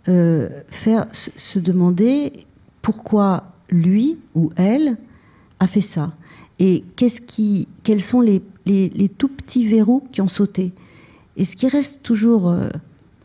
euh, 0.07 0.49
faire 0.67 1.07
se 1.11 1.57
demander 1.59 2.33
pourquoi 2.81 3.51
lui 3.69 4.19
ou 4.35 4.51
elle 4.55 4.97
a 5.59 5.67
fait 5.67 5.81
ça 5.81 6.13
et 6.59 6.83
quels 6.95 8.01
sont 8.01 8.21
les, 8.21 8.41
les, 8.65 9.09
tout 9.09 9.27
petits 9.27 9.65
verrous 9.65 10.03
qui 10.11 10.21
ont 10.21 10.27
sauté. 10.27 10.73
Et 11.37 11.43
ce 11.43 11.55
qui 11.55 11.67
reste 11.67 12.03
toujours, 12.03 12.49
euh, 12.49 12.69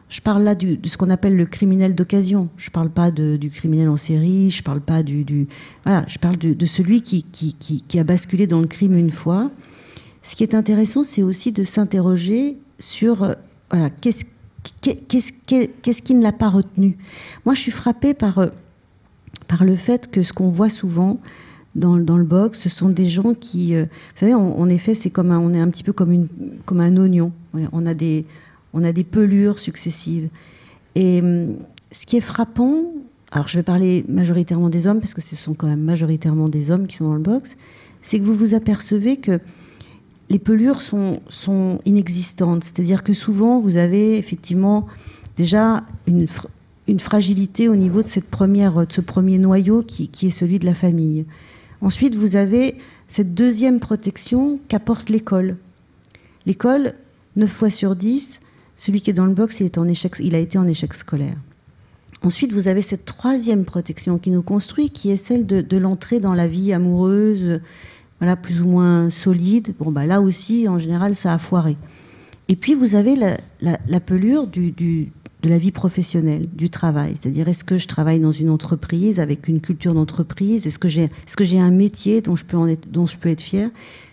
je 0.08 0.20
parle 0.20 0.42
là 0.42 0.54
de 0.54 0.76
ce 0.84 0.96
qu'on 0.96 1.10
appelle 1.10 1.36
le 1.36 1.46
criminel 1.46 1.94
d'occasion. 1.94 2.48
Je 2.56 2.70
parle 2.70 2.90
pas 2.90 3.10
du 3.12 3.50
criminel 3.50 3.88
en 3.88 3.96
série. 3.96 4.50
Je 4.50 4.62
parle 4.62 4.80
pas 4.80 5.02
du, 5.02 5.46
voilà. 5.84 6.04
Je 6.08 6.18
parle 6.18 6.36
de, 6.36 6.66
celui 6.66 7.02
qui, 7.02 7.98
a 7.98 8.04
basculé 8.04 8.46
dans 8.46 8.60
le 8.60 8.66
crime 8.66 8.96
une 8.96 9.10
fois. 9.10 9.50
Ce 10.22 10.34
qui 10.34 10.42
est 10.42 10.54
intéressant, 10.54 11.02
c'est 11.02 11.22
aussi 11.22 11.52
de 11.52 11.64
s'interroger 11.64 12.58
sur 12.78 13.22
euh, 13.22 13.32
voilà 13.70 13.88
qu'est-ce 13.88 14.24
qu'est-ce 14.82 16.02
qui 16.02 16.14
ne 16.14 16.22
l'a 16.22 16.32
pas 16.32 16.48
retenu 16.48 16.98
Moi, 17.46 17.54
je 17.54 17.60
suis 17.60 17.70
frappée 17.70 18.12
par, 18.12 18.38
euh, 18.38 18.48
par 19.48 19.64
le 19.64 19.76
fait 19.76 20.10
que 20.10 20.22
ce 20.22 20.32
qu'on 20.32 20.50
voit 20.50 20.68
souvent 20.68 21.18
dans, 21.74 21.96
le 21.96 22.24
box, 22.24 22.60
ce 22.60 22.68
sont 22.68 22.88
des 22.88 23.06
gens 23.06 23.34
qui, 23.34 23.74
euh, 23.74 23.84
vous 23.84 24.16
savez, 24.16 24.34
en 24.34 24.68
effet, 24.68 24.94
c'est 24.94 25.10
comme 25.10 25.30
on 25.30 25.54
est 25.54 25.60
un 25.60 25.68
petit 25.70 25.84
peu 25.84 25.92
comme 25.92 26.80
un 26.80 26.96
oignon. 26.96 27.32
On 27.72 27.86
a, 27.86 27.94
des, 27.94 28.26
on 28.72 28.82
a 28.82 28.92
des 28.92 29.04
pelures 29.04 29.58
successives. 29.58 30.28
Et 30.94 31.20
hum, 31.20 31.56
ce 31.92 32.06
qui 32.06 32.16
est 32.16 32.22
frappant, 32.22 32.84
alors 33.30 33.48
je 33.48 33.56
vais 33.56 33.62
parler 33.62 34.04
majoritairement 34.08 34.68
des 34.68 34.86
hommes, 34.86 35.00
parce 35.00 35.14
que 35.14 35.20
ce 35.20 35.36
sont 35.36 35.54
quand 35.54 35.68
même 35.68 35.82
majoritairement 35.82 36.48
des 36.48 36.70
hommes 36.70 36.86
qui 36.86 36.96
sont 36.96 37.08
dans 37.08 37.14
le 37.14 37.20
box, 37.20 37.56
c'est 38.02 38.18
que 38.18 38.24
vous 38.24 38.34
vous 38.34 38.54
apercevez 38.54 39.18
que 39.18 39.40
les 40.28 40.38
pelures 40.38 40.80
sont, 40.80 41.20
sont 41.28 41.80
inexistantes. 41.84 42.64
C'est-à-dire 42.64 43.02
que 43.02 43.12
souvent, 43.12 43.60
vous 43.60 43.76
avez 43.76 44.16
effectivement 44.16 44.86
déjà 45.36 45.84
une, 46.06 46.26
une 46.86 47.00
fragilité 47.00 47.68
au 47.68 47.76
niveau 47.76 48.02
de, 48.02 48.06
cette 48.06 48.30
première, 48.30 48.86
de 48.86 48.92
ce 48.92 49.00
premier 49.00 49.38
noyau 49.38 49.82
qui, 49.82 50.08
qui, 50.08 50.28
est 50.28 50.30
celui 50.30 50.58
de 50.58 50.66
la 50.66 50.74
famille. 50.74 51.26
Ensuite, 51.82 52.14
vous 52.14 52.36
avez 52.36 52.76
cette 53.08 53.34
deuxième 53.34 53.80
protection 53.80 54.60
qu'apporte 54.68 55.08
l'école. 55.08 55.56
L'école, 56.46 56.94
9 57.36 57.50
fois 57.50 57.70
sur 57.70 57.96
10, 57.96 58.40
celui 58.76 59.00
qui 59.02 59.10
est 59.10 59.14
dans 59.14 59.26
le 59.26 59.34
box, 59.34 59.60
il, 59.60 60.34
a 60.34 60.38
été 60.38 60.58
en 60.58 60.66
échec 60.66 60.94
scolaire. 60.94 61.36
Ensuite, 62.22 62.52
vous 62.52 62.68
avez 62.68 62.82
cette 62.82 63.04
troisième 63.04 63.64
protection 63.64 64.18
qui 64.18 64.30
nous 64.30 64.42
construit, 64.42 64.90
qui 64.90 65.10
est 65.10 65.16
celle 65.16 65.46
de, 65.46 65.60
de 65.60 65.76
l'entrée 65.76 66.20
dans 66.20 66.34
la 66.34 66.46
vie 66.46 66.72
amoureuse, 66.72 67.60
voilà, 68.20 68.36
plus 68.36 68.60
ou 68.60 68.68
moins 68.68 69.08
solide. 69.08 69.74
Bon, 69.78 69.90
bah, 69.90 70.04
là 70.04 70.20
aussi, 70.20 70.68
en 70.68 70.78
général, 70.78 71.14
ça 71.14 71.32
a 71.32 71.38
foiré. 71.38 71.76
Et 72.48 72.56
puis, 72.56 72.74
vous 72.74 72.94
avez 72.94 73.14
la, 73.60 74.00
pelure 74.00 74.46
du, 74.46 75.12
de 75.42 75.48
la 75.48 75.58
vie 75.58 75.72
professionnelle, 75.72 76.46
du 76.52 76.68
travail. 76.70 77.14
C'est-à-dire, 77.14 77.48
est-ce 77.48 77.64
que 77.64 77.78
je 77.78 77.88
travaille 77.88 78.20
dans 78.20 78.32
une 78.32 78.50
entreprise 78.50 79.20
avec 79.20 79.48
une 79.48 79.60
culture 79.60 79.94
d'entreprise? 79.94 80.66
Est-ce 80.66 80.78
que 80.78 80.88
j'ai 80.88 81.04
est 81.04 81.10
-ce 81.26 81.44
j'ai 81.44 81.58
un 81.58 81.70
métier 81.70 82.20
dont 82.20 82.36
je 82.36 82.44
peux, 82.44 82.56
en 82.56 82.66
être, 82.66 82.90
dont 82.90 83.06
je 83.06 83.16
peux 83.16 83.30
être 83.30 83.40
fier? 83.40 83.70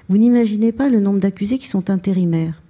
Vous 0.09 0.17
n'imaginez 0.17 0.71
pas 0.71 0.89
le 0.89 0.99
nombre 0.99 1.19
d'accusés 1.19 1.57
qui 1.57 1.67
sont 1.67 1.89
intérimaires. 1.89 2.61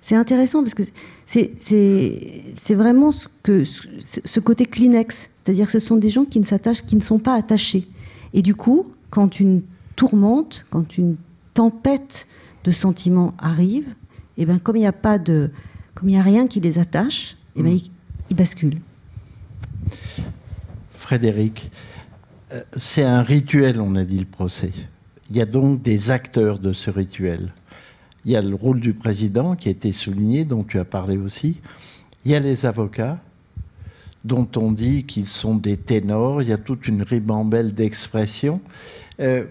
C'est 0.00 0.16
intéressant 0.16 0.62
parce 0.62 0.74
que 0.74 0.82
c'est 1.26 2.74
vraiment 2.74 3.12
ce, 3.12 3.28
que, 3.42 3.62
ce 3.64 4.40
côté 4.40 4.66
Kleenex. 4.66 5.30
C'est-à-dire 5.36 5.66
que 5.66 5.72
ce 5.72 5.78
sont 5.78 5.96
des 5.96 6.10
gens 6.10 6.24
qui 6.24 6.40
ne 6.40 6.44
s'attachent, 6.44 6.84
qui 6.84 6.96
ne 6.96 7.00
sont 7.00 7.20
pas 7.20 7.34
attachés. 7.34 7.86
Et 8.34 8.42
du 8.42 8.54
coup, 8.54 8.86
quand 9.10 9.38
une 9.38 9.62
tourmente, 9.94 10.66
quand 10.70 10.98
une 10.98 11.16
tempête 11.54 12.26
de 12.64 12.70
sentiments 12.70 13.34
arrive, 13.38 13.86
et 14.36 14.42
eh 14.42 14.46
ben 14.46 14.58
comme 14.58 14.76
il 14.76 14.80
n'y 14.80 14.86
a 14.86 14.92
pas 14.92 15.18
de, 15.18 15.50
comme 15.94 16.08
il 16.08 16.14
y 16.14 16.18
a 16.18 16.22
rien 16.22 16.46
qui 16.46 16.60
les 16.60 16.78
attache, 16.78 17.36
ben 17.56 17.78
ils, 18.30 18.36
basculent. 18.36 18.80
Frédéric, 20.92 21.70
euh, 22.52 22.62
c'est 22.76 23.02
un 23.02 23.22
rituel, 23.22 23.80
on 23.80 23.94
a 23.96 24.04
dit 24.04 24.18
le 24.18 24.24
procès. 24.24 24.70
Il 25.30 25.36
y 25.36 25.40
a 25.40 25.46
donc 25.46 25.82
des 25.82 26.10
acteurs 26.10 26.58
de 26.58 26.72
ce 26.72 26.90
rituel. 26.90 27.52
Il 28.24 28.32
y 28.32 28.36
a 28.36 28.42
le 28.42 28.54
rôle 28.54 28.80
du 28.80 28.94
président 28.94 29.56
qui 29.56 29.68
a 29.68 29.72
été 29.72 29.92
souligné, 29.92 30.44
dont 30.44 30.62
tu 30.62 30.78
as 30.78 30.84
parlé 30.84 31.16
aussi. 31.16 31.56
Il 32.24 32.30
y 32.30 32.34
a 32.34 32.40
les 32.40 32.66
avocats, 32.66 33.18
dont 34.24 34.48
on 34.56 34.70
dit 34.70 35.04
qu'ils 35.04 35.26
sont 35.26 35.56
des 35.56 35.76
ténors. 35.76 36.42
Il 36.42 36.48
y 36.48 36.52
a 36.52 36.58
toute 36.58 36.86
une 36.86 37.02
ribambelle 37.02 37.74
d'expressions. 37.74 38.60
Euh, 39.20 39.44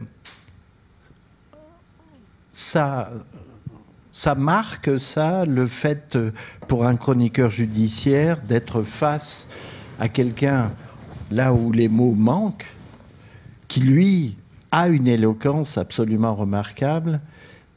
ça, 2.52 3.12
ça 4.14 4.36
marque 4.36 5.00
ça, 5.00 5.46
le 5.46 5.68
fait 5.68 6.18
pour 6.68 6.86
un 6.86 6.96
chroniqueur 6.96 7.50
judiciaire 7.50 8.42
d'être 8.42 8.84
face 8.84 9.48
à 10.00 10.10
quelqu'un 10.10 10.72
là 11.32 11.54
où 11.54 11.72
les 11.72 11.88
mots 11.88 12.14
manquent, 12.14 12.68
qui 13.68 13.82
lui 13.82 14.38
a 14.72 14.90
une 14.90 15.08
éloquence 15.08 15.78
absolument 15.78 16.36
remarquable. 16.36 17.22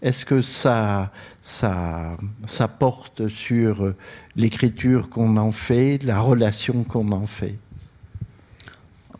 Est-ce 0.02 0.24
que 0.24 0.40
ça, 0.40 1.12
ça, 1.40 2.16
ça 2.44 2.68
porte 2.68 3.28
sur 3.28 3.94
l'écriture 4.36 5.08
qu'on 5.08 5.36
en 5.36 5.52
fait, 5.52 6.02
la 6.02 6.20
relation 6.20 6.84
qu'on 6.84 7.12
en 7.12 7.26
fait? 7.26 7.58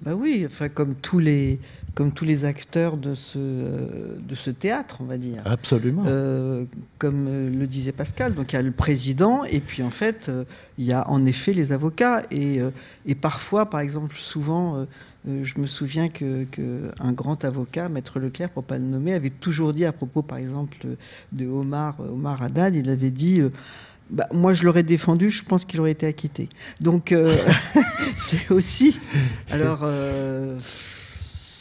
Ben 0.03 0.12
oui, 0.12 0.45
enfin 0.47 0.69
comme 0.69 0.97
tous 0.97 1.21
les 1.21 1.59
comme 1.95 2.12
tous 2.12 2.24
les 2.24 2.45
acteurs 2.45 2.97
de 2.97 3.14
ce, 3.14 3.38
euh, 3.38 4.16
de 4.18 4.34
ce 4.34 4.51
théâtre, 4.51 4.99
on 5.01 5.05
va 5.05 5.16
dire. 5.16 5.42
Absolument. 5.45 6.03
Euh, 6.07 6.64
comme 6.99 7.26
euh, 7.28 7.51
le 7.51 7.66
disait 7.66 7.92
Pascal, 7.92 8.34
donc 8.34 8.53
il 8.53 8.57
y 8.57 8.59
a 8.59 8.62
le 8.62 8.72
président, 8.72 9.45
et 9.45 9.61
puis 9.61 9.82
en 9.82 9.90
fait, 9.90 10.30
il 10.78 10.84
y 10.84 10.92
a 10.92 11.09
en 11.09 11.24
effet 11.24 11.53
les 11.53 11.72
avocats. 11.72 12.22
Et, 12.30 12.59
et 13.07 13.14
parfois, 13.14 13.70
par 13.70 13.80
exemple, 13.80 14.16
souvent, 14.16 14.86
je 15.26 15.59
me 15.59 15.66
souviens 15.66 16.09
qu'un 16.09 16.45
que 16.51 16.90
grand 17.12 17.45
avocat, 17.45 17.88
Maître 17.88 18.18
Leclerc, 18.18 18.51
pour 18.51 18.64
pas 18.64 18.76
le 18.76 18.84
nommer, 18.84 19.14
avait 19.14 19.30
toujours 19.30 19.72
dit 19.72 19.84
à 19.84 19.92
propos, 19.92 20.22
par 20.22 20.38
exemple, 20.38 20.78
de 21.32 21.47
Omar, 21.47 21.97
Omar 22.01 22.42
Haddad, 22.42 22.74
il 22.74 22.90
avait 22.90 23.11
dit... 23.11 23.40
Bah, 24.11 24.28
moi, 24.32 24.53
je 24.53 24.64
l'aurais 24.64 24.82
défendu, 24.82 25.30
je 25.30 25.42
pense 25.42 25.64
qu'il 25.64 25.80
aurait 25.80 25.92
été 25.92 26.07
acquitté. 26.07 26.51
Donc, 26.82 27.14
c'est 28.18 28.51
aussi. 28.51 29.01
Alors, 29.51 29.82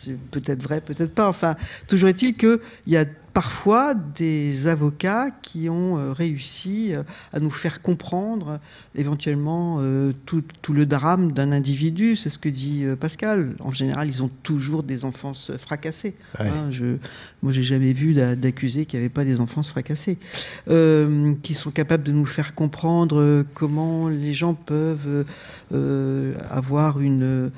c'est 0.04 0.20
peut-être 0.32 0.62
vrai, 0.62 0.82
peut-être 0.82 1.14
pas. 1.14 1.28
Enfin, 1.28 1.56
toujours 1.88 2.10
est-il 2.10 2.36
qu'il 2.36 2.60
y 2.88 2.98
a 2.98 3.06
parfois 3.34 3.96
des 3.96 4.68
avocats 4.68 5.32
qui 5.42 5.68
ont 5.70 5.98
euh, 5.98 6.14
réussi 6.14 6.94
euh, 6.94 7.04
à 7.34 7.40
nous 7.40 7.50
faire 7.50 7.82
comprendre 7.82 8.60
éventuellement 8.96 9.78
euh, 9.80 10.14
tout, 10.26 10.44
le 10.72 10.86
drame 10.86 11.32
d'un 11.32 11.52
individu. 11.52 12.16
C'est 12.16 12.30
ce 12.30 12.38
que 12.38 12.50
dit 12.50 12.86
Pascal. 13.00 13.56
En 13.60 13.72
général, 13.72 14.08
ils 14.08 14.22
ont 14.24 14.30
toujours 14.44 14.84
des 14.84 15.06
enfances 15.06 15.52
fracassées. 15.58 16.16
Hein, 16.40 16.70
je, 16.72 16.98
moi, 17.42 17.52
j'ai 17.52 17.64
jamais 17.64 17.94
vu 17.94 18.14
d'accusés 18.14 18.86
qui 18.86 18.96
n'avaient 18.96 19.10
pas 19.10 19.26
des 19.26 19.40
enfances 19.40 19.70
fracassées, 19.70 20.18
qui 20.68 21.54
sont 21.54 21.72
capables 21.72 22.04
de 22.04 22.12
nous 22.12 22.26
faire 22.26 22.56
comprendre 22.56 23.44
comment 23.54 24.10
les 24.10 24.34
gens 24.34 24.54
peuvent 24.54 25.26
avoir 26.50 27.00
une 27.02 27.52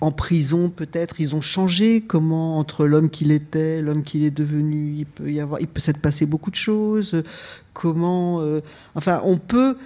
en 0.00 0.12
prison 0.12 0.68
peut-être, 0.68 1.20
ils 1.20 1.34
ont 1.34 1.40
changé. 1.40 2.00
Comment 2.00 2.58
entre 2.58 2.86
l'homme 2.86 3.10
qu'il 3.10 3.30
était, 3.30 3.55
l'homme 3.82 4.02
qu'il 4.02 4.24
est 4.24 4.30
devenu, 4.30 4.94
il 4.98 5.06
peut 5.06 5.30
y 5.30 5.40
avoir, 5.40 5.60
il 5.60 5.68
peut 5.68 5.80
s'être 5.80 6.00
passé 6.00 6.26
beaucoup 6.26 6.50
de 6.50 6.56
choses. 6.56 7.22
Comment, 7.72 8.40
euh, 8.40 8.60
enfin, 8.94 9.20
on 9.24 9.38
peut 9.38 9.76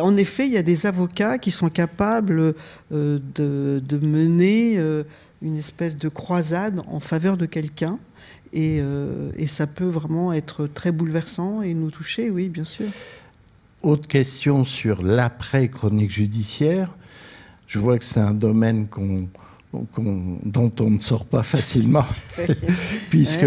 en 0.00 0.16
effet, 0.16 0.46
il 0.46 0.52
y 0.52 0.56
a 0.56 0.64
des 0.64 0.86
avocats 0.86 1.38
qui 1.38 1.52
sont 1.52 1.68
capables 1.68 2.54
euh, 2.92 3.20
de, 3.36 3.98
mener 4.02 4.78
euh, 4.78 5.04
une 5.42 5.56
espèce 5.56 5.96
de 5.96 6.08
croisade 6.08 6.82
en 6.88 6.98
faveur 6.98 7.36
de 7.36 7.46
quelqu'un. 7.46 7.98
Et, 8.52 8.80
et, 9.36 9.46
ça 9.48 9.66
peut 9.66 9.88
vraiment 9.88 10.32
être 10.32 10.66
très 10.66 10.90
bouleversant 10.90 11.60
et 11.60 11.74
nous 11.74 11.90
toucher, 11.90 12.30
oui, 12.30 12.48
bien 12.48 12.64
sûr. 12.64 12.86
Autre 13.82 14.08
question 14.08 14.64
sur 14.64 15.02
l'après-chronique 15.02 16.10
judiciaire. 16.10 16.90
Je 17.66 17.78
vois 17.78 17.98
que 17.98 18.04
c'est 18.04 18.20
un 18.20 18.32
domaine 18.32 18.88
qu'on 18.88 19.28
dont 19.96 20.72
on 20.80 20.90
ne 20.90 20.98
sort 20.98 21.26
pas 21.26 21.42
facilement, 21.42 22.04
puisque 23.10 23.46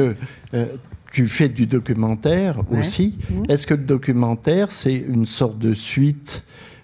tu 1.11 1.27
fais 1.27 1.49
du 1.49 1.65
documentaire 1.65 2.61
aussi. 2.71 3.17
Mmh. 3.29 3.43
Est-ce 3.49 3.67
que 3.67 3.73
le 3.73 3.83
documentaire, 3.83 4.71
c'est 4.71 4.95
une 4.95 5.25
sorte 5.25 5.57
de 5.57 5.73
suite, 5.73 6.43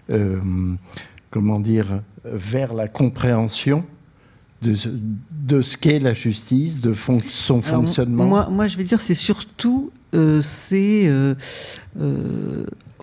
euh, 0.10 0.40
comment 1.30 1.60
dire, 1.60 2.02
vers 2.24 2.74
la 2.74 2.88
compréhension 2.88 3.84
de, 4.62 4.76
de 5.32 5.62
ce 5.62 5.78
qu'est 5.78 6.00
la 6.00 6.14
justice, 6.14 6.82
de 6.82 6.94
son 6.94 7.62
fonctionnement? 7.62 8.26
moi, 8.26 8.50
moi, 8.50 8.68
je 8.68 8.78
vais 8.78 8.84
dire, 8.84 9.00
c'est 9.00 9.16
surtout, 9.16 9.92
euh, 10.14 10.42
c'est... 10.42 11.08
Euh, 11.08 11.36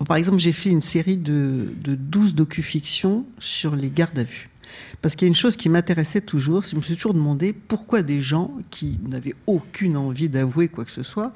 par 0.07 0.17
exemple, 0.17 0.39
j'ai 0.39 0.51
fait 0.51 0.69
une 0.69 0.81
série 0.81 1.17
de, 1.17 1.67
de 1.81 1.95
12 1.95 2.35
docu-fictions 2.35 3.25
sur 3.39 3.75
les 3.75 3.89
gardes 3.89 4.19
à 4.19 4.23
vue. 4.23 4.49
Parce 5.01 5.15
qu'il 5.15 5.25
y 5.25 5.27
a 5.27 5.29
une 5.29 5.35
chose 5.35 5.55
qui 5.55 5.69
m'intéressait 5.69 6.21
toujours, 6.21 6.63
je 6.63 6.75
me 6.75 6.81
suis 6.81 6.95
toujours 6.95 7.13
demandé 7.13 7.53
pourquoi 7.53 8.01
des 8.01 8.21
gens 8.21 8.51
qui 8.69 8.99
n'avaient 9.07 9.35
aucune 9.47 9.97
envie 9.97 10.29
d'avouer 10.29 10.67
quoi 10.67 10.85
que 10.85 10.91
ce 10.91 11.03
soit 11.03 11.33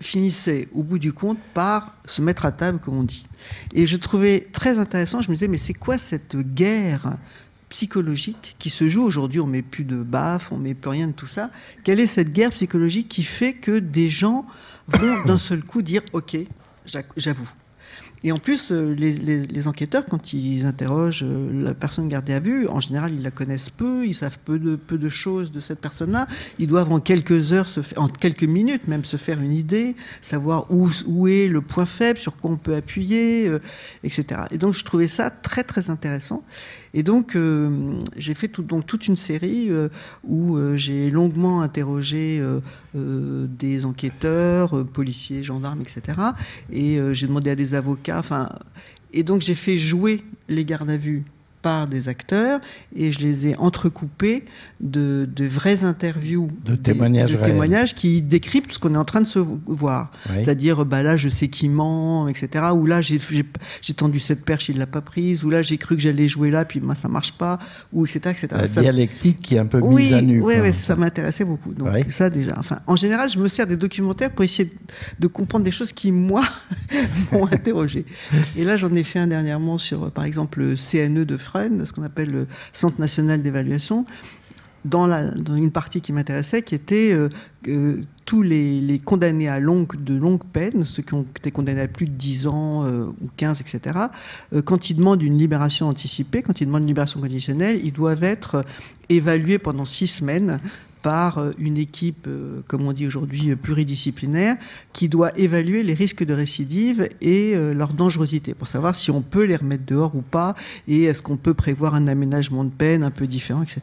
finissaient 0.00 0.68
au 0.72 0.82
bout 0.82 0.98
du 0.98 1.12
compte 1.12 1.38
par 1.54 1.96
se 2.04 2.22
mettre 2.22 2.44
à 2.44 2.52
table, 2.52 2.78
comme 2.78 2.96
on 2.96 3.02
dit. 3.02 3.24
Et 3.74 3.86
je 3.86 3.96
trouvais 3.96 4.46
très 4.52 4.78
intéressant, 4.78 5.22
je 5.22 5.28
me 5.30 5.34
disais, 5.34 5.48
mais 5.48 5.58
c'est 5.58 5.74
quoi 5.74 5.98
cette 5.98 6.36
guerre 6.36 7.16
psychologique 7.68 8.56
qui 8.58 8.70
se 8.70 8.88
joue 8.88 9.02
aujourd'hui? 9.02 9.40
On 9.40 9.46
met 9.46 9.62
plus 9.62 9.84
de 9.84 10.02
baffes, 10.02 10.52
on 10.52 10.56
met 10.56 10.74
plus 10.74 10.90
rien 10.90 11.08
de 11.08 11.12
tout 11.12 11.26
ça. 11.26 11.50
Quelle 11.84 12.00
est 12.00 12.06
cette 12.06 12.32
guerre 12.32 12.50
psychologique 12.50 13.08
qui 13.08 13.22
fait 13.22 13.54
que 13.54 13.78
des 13.78 14.08
gens 14.08 14.46
vont 14.86 15.24
d'un 15.24 15.38
seul 15.38 15.62
coup 15.62 15.82
dire, 15.82 16.02
OK, 16.12 16.36
j'avoue 17.16 17.48
et 18.24 18.32
en 18.32 18.38
plus, 18.38 18.72
euh, 18.72 18.94
les, 18.94 19.68
enquêteurs, 19.68 20.04
quand 20.06 20.32
ils 20.32 20.64
interrogent 20.64 21.24
euh, 21.24 21.62
la 21.62 21.74
personne 21.74 22.08
gardée 22.08 22.32
à 22.32 22.40
vue, 22.40 22.66
en 22.68 22.80
général, 22.80 23.12
ils 23.14 23.22
la 23.22 23.30
connaissent 23.30 23.70
peu, 23.70 24.06
ils 24.06 24.14
savent 24.14 24.38
peu 24.44 24.58
de, 24.58 24.76
peu 24.76 24.98
de 24.98 25.08
choses 25.08 25.52
de 25.52 25.60
cette 25.60 25.80
personne-là. 25.80 26.26
Ils 26.58 26.66
doivent 26.66 26.92
en 26.92 27.00
quelques 27.00 27.52
heures, 27.52 27.68
se 27.68 27.80
en 27.96 28.08
quelques 28.08 28.44
minutes 28.44 28.88
même, 28.88 29.04
se 29.04 29.16
faire 29.16 29.40
une 29.40 29.52
idée, 29.52 29.94
savoir 30.20 30.66
où, 30.70 30.90
où 31.06 31.28
est 31.28 31.48
le 31.48 31.60
point 31.60 31.86
faible, 31.86 32.18
sur 32.18 32.36
quoi 32.36 32.50
on 32.50 32.56
peut 32.56 32.74
appuyer, 32.74 33.46
euh, 33.46 33.60
etc. 34.02 34.42
Et 34.50 34.58
donc, 34.58 34.74
je 34.74 34.84
trouvais 34.84 35.06
ça 35.06 35.30
très, 35.30 35.62
très 35.62 35.90
intéressant. 35.90 36.42
Et 36.94 37.02
donc, 37.02 37.36
euh, 37.36 38.02
j'ai 38.16 38.34
fait 38.34 38.48
tout, 38.48 38.62
donc, 38.62 38.86
toute 38.86 39.06
une 39.06 39.16
série 39.16 39.66
euh, 39.70 39.88
où 40.24 40.56
euh, 40.56 40.76
j'ai 40.76 41.10
longuement 41.10 41.62
interrogé 41.62 42.42
des 42.94 43.84
enquêteurs, 43.84 44.84
policiers, 44.86 45.42
gendarmes, 45.44 45.82
etc. 45.82 46.18
Et 46.72 46.98
j'ai 47.12 47.26
demandé 47.26 47.50
à 47.50 47.54
des 47.54 47.74
avocats. 47.74 48.22
Et 49.12 49.22
donc, 49.22 49.42
j'ai 49.42 49.54
fait 49.54 49.76
jouer 49.76 50.24
les 50.48 50.64
gardes 50.64 50.90
à 50.90 50.96
vue 50.96 51.24
des 51.88 52.08
acteurs 52.08 52.60
et 52.94 53.12
je 53.12 53.20
les 53.20 53.48
ai 53.48 53.56
entrecoupés 53.56 54.44
de, 54.80 55.28
de 55.34 55.44
vraies 55.44 55.84
interviews, 55.84 56.48
de 56.64 56.74
témoignages, 56.74 57.32
de 57.32 57.36
témoignages 57.36 57.94
qui 57.94 58.22
décryptent 58.22 58.72
ce 58.72 58.78
qu'on 58.78 58.94
est 58.94 58.98
en 58.98 59.04
train 59.04 59.20
de 59.20 59.26
se 59.26 59.38
voir. 59.38 60.10
C'est-à-dire, 60.26 60.84
bah 60.84 61.02
là, 61.02 61.16
je 61.16 61.28
sais 61.28 61.48
qui 61.48 61.68
ment, 61.68 62.28
etc. 62.28 62.66
Ou 62.74 62.86
là, 62.86 63.00
j'ai 63.02 63.18
tendu 63.96 64.18
cette 64.18 64.44
perche, 64.44 64.68
il 64.68 64.78
l'a 64.78 64.86
pas 64.86 65.00
prise. 65.00 65.44
Ou 65.44 65.50
là, 65.50 65.62
j'ai 65.62 65.78
cru 65.78 65.96
que 65.96 66.02
j'allais 66.02 66.28
jouer 66.28 66.50
là, 66.50 66.64
puis 66.64 66.80
moi, 66.80 66.94
ça 66.94 67.08
marche 67.08 67.32
pas. 67.32 67.58
Ou 67.92 68.06
etc. 68.06 68.20
etc. 68.30 68.48
La 68.52 68.66
dialectique 68.66 69.40
qui 69.42 69.56
est 69.56 69.58
un 69.58 69.66
peu 69.66 69.80
mise 69.80 70.12
à 70.12 70.22
nu. 70.22 70.42
Oui, 70.42 70.54
ça 70.72 70.96
m'intéressait 70.96 71.44
beaucoup. 71.44 71.74
Donc 71.74 71.88
ça 72.10 72.30
déjà. 72.30 72.54
Enfin, 72.58 72.78
en 72.86 72.96
général, 72.96 73.30
je 73.30 73.38
me 73.38 73.48
sers 73.48 73.66
des 73.66 73.76
documentaires 73.76 74.30
pour 74.30 74.44
essayer 74.44 74.70
de 75.18 75.26
comprendre 75.26 75.64
des 75.64 75.70
choses 75.70 75.92
qui 75.92 76.12
moi 76.12 76.42
m'ont 77.32 77.46
interrogé. 77.52 78.04
Et 78.56 78.64
là, 78.64 78.76
j'en 78.76 78.92
ai 78.94 79.02
fait 79.02 79.18
un 79.18 79.26
dernièrement 79.26 79.78
sur, 79.78 80.10
par 80.10 80.24
exemple, 80.24 80.60
le 80.60 80.74
CNE 80.76 81.24
de 81.24 81.36
ce 81.84 81.92
qu'on 81.92 82.02
appelle 82.02 82.30
le 82.30 82.46
Centre 82.72 83.00
national 83.00 83.42
d'évaluation, 83.42 84.04
dans, 84.84 85.08
une 85.56 85.70
partie 85.70 86.00
qui 86.00 86.12
m'intéressait, 86.12 86.62
qui 86.62 86.74
était 86.74 87.12
euh, 87.12 88.02
tous 88.24 88.42
les, 88.42 89.00
condamnés 89.04 89.48
à 89.48 89.60
longue, 89.60 90.02
de 90.02 90.14
longue 90.14 90.44
peine, 90.44 90.84
ceux 90.84 91.02
qui 91.02 91.14
ont 91.14 91.26
été 91.36 91.50
condamnés 91.50 91.82
à 91.82 91.88
plus 91.88 92.06
de 92.06 92.12
10 92.12 92.46
ans 92.46 92.84
euh, 92.84 93.06
ou 93.20 93.28
15, 93.36 93.60
etc., 93.60 93.98
euh, 94.52 94.62
quand 94.62 94.90
ils 94.90 94.96
demandent 94.96 95.22
une 95.22 95.38
libération 95.38 95.88
anticipée, 95.88 96.42
quand 96.42 96.60
ils 96.60 96.66
demandent 96.66 96.82
une 96.82 96.88
libération 96.88 97.20
conditionnelle, 97.20 97.80
ils 97.82 97.92
doivent 97.92 98.24
être 98.24 98.64
évalués 99.08 99.58
pendant 99.58 99.84
six 99.84 100.06
semaines 100.06 100.60
par 101.02 101.38
euh, 101.38 101.52
une 101.58 101.76
équipe, 101.76 102.26
euh, 102.26 102.60
comme 102.66 102.86
on 102.86 102.92
dit 102.92 103.06
aujourd'hui, 103.06 103.54
pluridisciplinaire, 103.56 104.56
qui 104.92 105.08
doit 105.08 105.36
évaluer 105.38 105.82
les 105.82 105.94
risques 105.94 106.24
de 106.24 106.34
récidive 106.34 107.08
et 107.20 107.54
euh, 107.54 107.74
leur 107.74 107.92
dangerosité, 107.92 108.54
pour 108.54 108.66
savoir 108.66 108.94
si 108.94 109.10
on 109.10 109.22
peut 109.22 109.44
les 109.44 109.56
remettre 109.56 109.84
dehors 109.84 110.14
ou 110.14 110.22
pas, 110.22 110.54
et 110.86 111.04
est-ce 111.04 111.22
qu'on 111.22 111.36
peut 111.36 111.54
prévoir 111.54 111.94
un 111.94 112.06
aménagement 112.06 112.64
de 112.64 112.70
peine 112.70 113.02
un 113.02 113.10
peu 113.10 113.26
différent, 113.26 113.62
etc. 113.62 113.80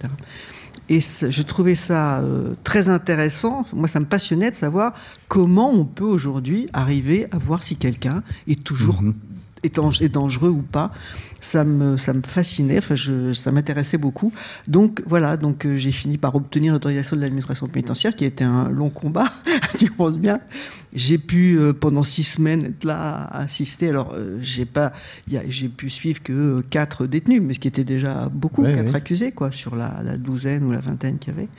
Et 0.87 0.99
je 1.01 1.41
trouvais 1.41 1.73
ça 1.75 2.23
très 2.63 2.89
intéressant. 2.89 3.65
Moi, 3.73 3.87
ça 3.87 3.99
me 3.99 4.05
passionnait 4.05 4.51
de 4.51 4.55
savoir 4.55 4.93
comment 5.27 5.71
on 5.71 5.83
peut 5.83 6.03
aujourd'hui 6.03 6.67
arriver 6.73 7.25
à 7.31 7.39
voir 7.39 7.63
si 7.63 7.75
quelqu'un 7.75 8.21
est 8.47 8.63
toujours 8.63 9.01
mhm 9.01 9.15
est 9.65 10.09
dangereux 10.09 10.49
ou 10.49 10.61
pas. 10.61 10.91
Ça 11.41 11.63
me, 11.63 11.97
ça 11.97 12.13
me 12.13 12.23
fascinait, 12.23 12.79
enfin 12.79 12.95
je, 12.95 13.33
ça 13.33 13.51
m'intéressait 13.51 13.99
beaucoup. 13.99 14.33
Donc 14.67 15.03
voilà, 15.05 15.37
donc 15.37 15.65
euh, 15.65 15.75
j'ai 15.75 15.91
fini 15.91 16.17
par 16.17 16.33
obtenir 16.33 16.73
l'autorisation 16.73 17.15
de 17.15 17.21
l'administration 17.21 17.67
pénitentiaire, 17.67 18.15
qui 18.15 18.23
a 18.23 18.27
été 18.27 18.43
un 18.43 18.69
long 18.69 18.89
combat, 18.89 19.31
tu 19.77 19.91
penses 19.91 20.17
bien. 20.17 20.39
J'ai 20.93 21.19
pu 21.19 21.59
euh, 21.59 21.71
pendant 21.71 22.01
six 22.01 22.23
semaines 22.23 22.65
être 22.65 22.83
là, 22.83 23.27
assister. 23.31 23.89
Alors 23.89 24.13
euh, 24.13 24.39
j'ai 24.41 24.65
pas, 24.65 24.91
j'ai 25.27 25.69
pu 25.69 25.89
suivre 25.91 26.23
que 26.23 26.61
quatre 26.69 27.05
détenus, 27.05 27.41
mais 27.43 27.53
ce 27.53 27.59
qui 27.59 27.67
était 27.67 27.83
déjà 27.83 28.27
beaucoup, 28.33 28.63
quatre 28.63 28.95
accusés 28.95 29.31
quoi, 29.31 29.51
sur 29.51 29.75
la, 29.75 29.99
la 30.03 30.17
douzaine 30.17 30.63
ou 30.63 30.71
la 30.71 30.79
vingtaine 30.79 31.19
qu'il 31.19 31.33
y 31.33 31.37
avait. 31.37 31.49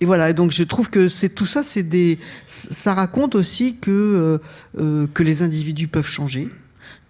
Et 0.00 0.04
voilà, 0.04 0.32
donc 0.32 0.52
je 0.52 0.62
trouve 0.62 0.90
que 0.90 1.08
c'est 1.08 1.30
tout 1.30 1.46
ça, 1.46 1.64
c'est 1.64 1.82
des, 1.82 2.20
ça 2.46 2.94
raconte 2.94 3.34
aussi 3.34 3.78
que 3.80 4.40
que 4.76 5.22
les 5.24 5.42
individus 5.42 5.88
peuvent 5.88 6.06
changer, 6.06 6.48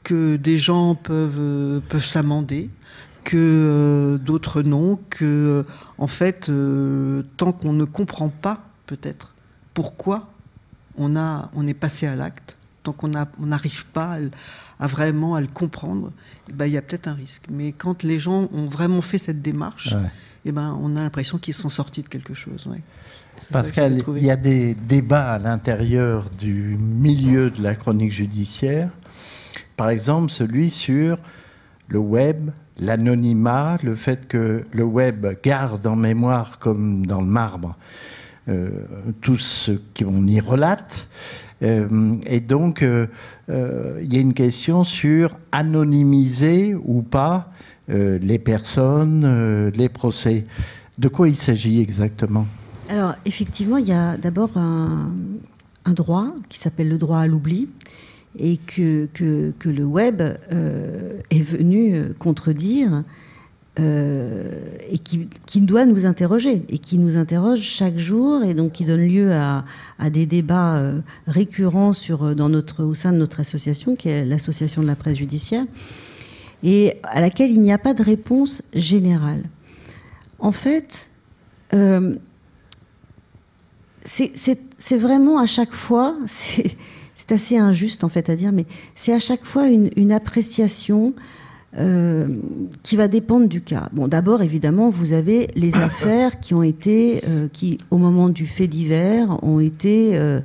que 0.09 0.37
des 0.37 0.59
gens 0.59 0.95
peuvent, 0.95 1.37
euh, 1.39 1.81
peuvent 1.87 2.05
s'amender, 2.05 2.71
que 3.25 3.37
euh, 3.37 4.17
d'autres 4.17 4.63
non, 4.63 4.99
que 5.11 5.25
euh, 5.27 5.63
en 5.99 6.07
fait, 6.07 6.51
tant 7.37 7.53
qu'on 7.53 7.75
ne 7.75 7.85
comprend 7.85 8.31
pas 8.31 8.65
peut-être 8.87 9.35
pourquoi 9.75 10.31
on, 10.97 11.15
a, 11.15 11.51
on 11.55 11.67
est 11.67 11.75
passé 11.75 12.07
à 12.07 12.17
l'acte, 12.17 12.57
tant 12.85 12.95
qu'on 12.95 13.09
n'arrive 13.09 13.85
pas 13.89 14.17
à, 14.81 14.87
vraiment 14.87 15.35
à 15.35 15.43
le 15.43 15.47
comprendre, 15.47 16.11
eh 16.49 16.55
ben, 16.55 16.65
il 16.65 16.73
y 16.73 16.79
a 16.79 16.83
peut-être 16.83 17.07
un 17.07 17.15
risque. 17.15 17.43
Mais 17.51 17.73
quand 17.73 18.03
les 18.03 18.19
gens 18.19 18.49
ont 18.51 18.65
vraiment 18.65 19.03
fait 19.03 19.19
cette 19.19 19.43
démarche, 19.43 19.95
eh 20.47 20.53
ben, 20.53 20.75
on 20.81 20.97
a 20.97 21.03
l'impression 21.03 21.37
qu'ils 21.37 21.53
sont 21.53 21.69
sortis 21.69 22.03
de 22.03 22.09
quelque 22.09 22.33
chose. 22.33 22.67
Parce 23.53 23.73
qu'il 23.73 24.25
y 24.25 24.31
a 24.31 24.37
des 24.37 24.75
débats 24.75 25.33
à 25.35 25.39
l'intérieur 25.39 26.31
du 26.31 26.79
milieu 26.79 27.51
de 27.51 27.63
la 27.63 27.75
chronique 27.75 28.13
judiciaire 28.13 28.89
par 29.79 29.89
exemple, 29.91 30.31
celui 30.31 30.71
sur 30.71 31.17
le 31.87 31.99
web, 31.99 32.51
l'anonymat, 32.81 33.79
le 33.83 33.95
fait 33.95 34.27
que 34.29 34.65
le 34.73 34.85
web 34.85 35.25
garde 35.43 35.87
en 35.87 35.97
mémoire, 35.97 36.59
comme 36.59 37.07
dans 37.07 37.21
le 37.21 37.29
marbre, 37.29 37.77
euh, 38.49 38.71
tout 39.21 39.37
ce 39.37 39.73
qu'on 39.97 40.27
y 40.27 40.41
relate. 40.41 41.09
Euh, 41.63 42.17
et 42.27 42.41
donc, 42.41 42.83
euh, 42.83 43.07
il 43.49 44.13
y 44.13 44.17
a 44.17 44.21
une 44.21 44.35
question 44.35 44.83
sur 44.83 45.39
anonymiser 45.53 46.75
ou 46.75 47.03
pas 47.03 47.53
les 47.89 48.39
personnes, 48.39 49.71
les 49.71 49.89
procès. 49.89 50.45
De 50.99 51.09
quoi 51.09 51.27
il 51.29 51.37
s'agit 51.37 51.81
exactement? 51.81 52.47
Alors, 52.91 53.15
effectivement, 53.25 53.79
il 53.79 53.87
y 53.87 53.93
a 53.93 54.19
d'abord 54.19 54.51
un, 54.57 55.13
droit 55.87 56.35
qui 56.51 56.59
s'appelle 56.59 56.89
le 56.89 56.99
droit 56.99 57.21
à 57.21 57.27
l'oubli, 57.27 57.69
et 58.39 58.57
que, 58.57 59.07
que, 59.13 59.69
le 59.69 59.85
web 59.85 60.23
euh, 60.23 61.21
est 61.31 61.43
venu 61.43 61.95
euh, 61.95 62.11
contredire 62.19 63.05
euh, 63.81 64.61
et 64.91 64.99
qui, 64.99 65.29
qui, 65.47 65.61
doit 65.61 65.87
nous 65.87 66.07
interroger 66.07 66.63
et 66.69 66.79
qui 66.79 66.99
nous 66.99 67.17
interroge 67.17 67.61
chaque 67.61 67.99
jour 67.99 68.43
et 68.43 68.55
donc 68.55 68.73
qui 68.73 68.85
donne 68.85 69.07
lieu 69.07 69.33
à, 69.33 69.65
à 69.99 70.11
des 70.11 70.27
débats 70.27 70.83
récurrents 71.27 71.93
sur, 71.93 72.35
dans 72.35 72.49
notre, 72.49 72.83
au 72.85 72.95
sein 72.95 73.13
de 73.13 73.19
notre 73.19 73.41
association 73.41 73.95
qui 73.95 74.09
est 74.09 74.25
l'association 74.25 74.83
de 74.83 74.87
la 74.89 74.97
presse 74.97 75.19
judiciaire 75.19 75.65
et 76.65 76.95
à 77.05 77.21
laquelle 77.21 77.53
il 77.53 77.61
n'y 77.61 77.73
a 77.73 77.79
pas 77.79 77.95
de 77.95 78.03
réponse 78.03 78.63
générale. 78.75 79.45
En 80.41 80.51
fait, 80.51 81.09
c'est 84.05 84.97
vraiment 84.97 85.39
à 85.39 85.47
chaque 85.47 85.73
fois, 85.73 86.17
assez 87.31 87.57
injuste 87.57 88.05
en 88.05 88.09
fait 88.09 88.31
à 88.31 88.37
dire, 88.37 88.53
mais 88.53 88.67
c'est 88.95 89.13
à 89.13 89.19
chaque 89.19 89.45
fois 89.45 89.69
une, 89.69 89.91
une 89.97 90.13
appréciation 90.13 91.15
euh, 91.77 92.29
qui 92.83 92.97
va 92.97 93.09
dépendre 93.09 93.47
du 93.47 93.61
cas. 93.61 93.91
Bon, 93.93 94.09
d'abord, 94.09 94.41
évidemment, 94.41 94.89
vous 94.89 95.13
avez 95.13 95.49
les 95.55 95.77
affaires 95.83 96.41
qui 96.41 96.55
ont 96.55 96.63
été, 96.63 97.21
euh, 97.29 97.47
qui, 97.53 97.79
au 97.91 97.99
moment 97.99 98.31
du 98.31 98.47
fait 98.47 98.67
divers, 98.67 99.39
ont 99.45 99.61
été 99.61 100.17
euh, 100.17 100.41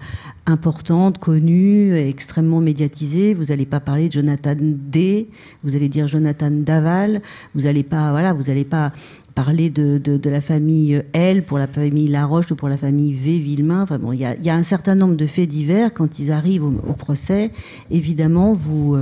importantes, 0.46 1.20
connues, 1.20 1.96
extrêmement 1.96 2.60
médiatisées. 2.60 3.34
Vous 3.34 3.46
n'allez 3.46 3.66
pas 3.66 3.80
parler 3.80 4.10
de 4.10 4.14
Jonathan 4.14 4.56
D, 4.60 5.30
vous 5.64 5.78
allez 5.78 5.88
dire 5.88 6.10
Jonathan 6.10 6.52
Daval, 6.52 7.22
vous 7.56 7.62
n'allez 7.62 7.84
pas, 7.84 8.12
voilà, 8.12 8.34
vous 8.34 8.44
n'allez 8.44 8.66
pas 8.66 8.92
parler 9.36 9.70
de, 9.70 9.98
de, 9.98 10.18
de, 10.18 10.30
la 10.30 10.42
famille 10.42 11.04
L 11.14 11.44
pour 11.44 11.58
la 11.58 11.68
famille 11.68 12.08
Laroche 12.08 12.52
ou 12.52 12.56
pour 12.56 12.70
la 12.70 12.78
famille 12.78 13.14
V 13.14 13.40
Villemain. 13.40 13.84
Enfin 13.84 13.98
bon, 13.98 14.12
il 14.12 14.20
y 14.20 14.26
a, 14.26 14.36
y 14.36 14.50
a, 14.50 14.56
un 14.56 14.64
certain 14.64 14.96
nombre 14.96 15.16
de 15.16 15.26
faits 15.26 15.50
divers 15.50 15.94
quand 15.94 16.20
ils 16.20 16.32
arrivent 16.32 16.64
au, 16.64 16.74
au 16.88 16.94
procès. 16.94 17.52
Évidemment, 17.90 18.54
vous 18.54 18.96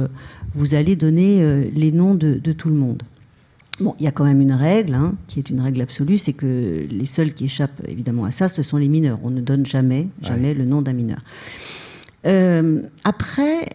vous 0.53 0.75
allez 0.75 0.95
donner 0.95 1.41
euh, 1.41 1.65
les 1.73 1.91
noms 1.91 2.15
de, 2.15 2.35
de, 2.35 2.51
tout 2.51 2.69
le 2.69 2.75
monde. 2.75 3.03
Bon, 3.79 3.95
il 3.99 4.05
y 4.05 4.07
a 4.07 4.11
quand 4.11 4.25
même 4.25 4.41
une 4.41 4.51
règle, 4.51 4.93
hein, 4.93 5.15
qui 5.27 5.39
est 5.39 5.49
une 5.49 5.61
règle 5.61 5.81
absolue, 5.81 6.17
c'est 6.17 6.33
que 6.33 6.85
les 6.89 7.05
seuls 7.05 7.33
qui 7.33 7.45
échappent 7.45 7.81
évidemment 7.87 8.25
à 8.25 8.31
ça, 8.31 8.47
ce 8.47 8.63
sont 8.63 8.77
les 8.77 8.87
mineurs. 8.87 9.19
On 9.23 9.29
ne 9.29 9.41
donne 9.41 9.65
jamais, 9.65 10.07
jamais 10.21 10.49
ouais. 10.49 10.53
le 10.53 10.65
nom 10.65 10.81
d'un 10.81 10.93
mineur. 10.93 11.19
Euh, 12.25 12.81
après, 13.03 13.69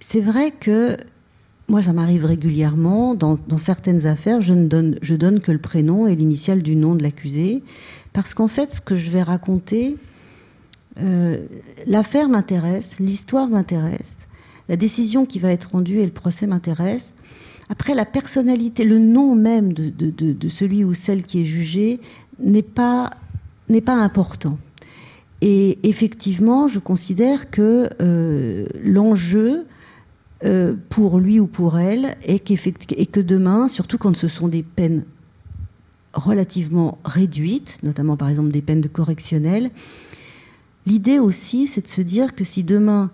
c'est 0.00 0.20
vrai 0.20 0.52
que 0.58 0.96
moi, 1.72 1.80
ça 1.80 1.94
m'arrive 1.94 2.26
régulièrement, 2.26 3.14
dans, 3.14 3.38
certaines 3.56 4.06
affaires, 4.06 4.42
je 4.42 4.52
ne 4.52 4.66
donne, 4.66 4.98
je 5.00 5.14
donne 5.14 5.40
que 5.40 5.50
le 5.50 5.58
prénom 5.58 6.06
et 6.06 6.14
l'initiale 6.14 6.62
du 6.62 6.76
nom 6.76 6.94
de 6.94 7.02
l'accusé, 7.02 7.62
parce 8.12 8.34
qu'en 8.34 8.46
fait, 8.46 8.70
ce 8.72 8.82
que 8.82 8.94
je 8.94 9.08
vais 9.08 9.22
raconter, 9.22 9.96
euh, 11.00 11.46
l'affaire 11.86 12.28
m'intéresse, 12.28 13.00
l'histoire 13.00 13.48
m'intéresse, 13.48 14.28
la 14.68 14.76
décision 14.76 15.24
qui 15.24 15.38
va 15.38 15.50
être 15.50 15.70
rendue 15.72 16.00
et 16.00 16.04
le 16.04 16.12
procès 16.12 16.46
m'intéresse. 16.46 17.14
Après, 17.70 17.94
la 17.94 18.04
personnalité, 18.04 18.84
le 18.84 18.98
nom 18.98 19.34
même 19.34 19.72
de, 19.72 20.48
celui 20.50 20.84
ou 20.84 20.92
celle 20.92 21.22
qui 21.22 21.40
est 21.40 21.46
jugé 21.46 22.00
n'est 22.38 22.60
pas, 22.60 23.08
n'est 23.70 23.80
pas 23.80 23.96
important. 23.96 24.58
Et 25.40 25.78
effectivement, 25.88 26.68
je 26.68 26.80
considère 26.80 27.50
que 27.50 27.88
euh, 28.02 28.66
l'enjeu 28.84 29.64
euh, 30.44 30.74
pour 30.88 31.18
lui 31.18 31.40
ou 31.40 31.46
pour 31.46 31.78
elle 31.78 32.16
et 32.24 32.38
que 32.38 33.20
demain, 33.20 33.68
surtout 33.68 33.98
quand 33.98 34.16
ce 34.16 34.28
sont 34.28 34.48
des 34.48 34.62
peines 34.62 35.04
relativement 36.14 36.98
réduites, 37.04 37.78
notamment 37.82 38.16
par 38.16 38.28
exemple 38.28 38.50
des 38.50 38.62
peines 38.62 38.80
de 38.80 38.88
correctionnel, 38.88 39.70
l'idée 40.86 41.18
aussi, 41.18 41.66
c'est 41.66 41.82
de 41.82 41.88
se 41.88 42.02
dire 42.02 42.34
que 42.34 42.44
si 42.44 42.64
demain 42.64 43.10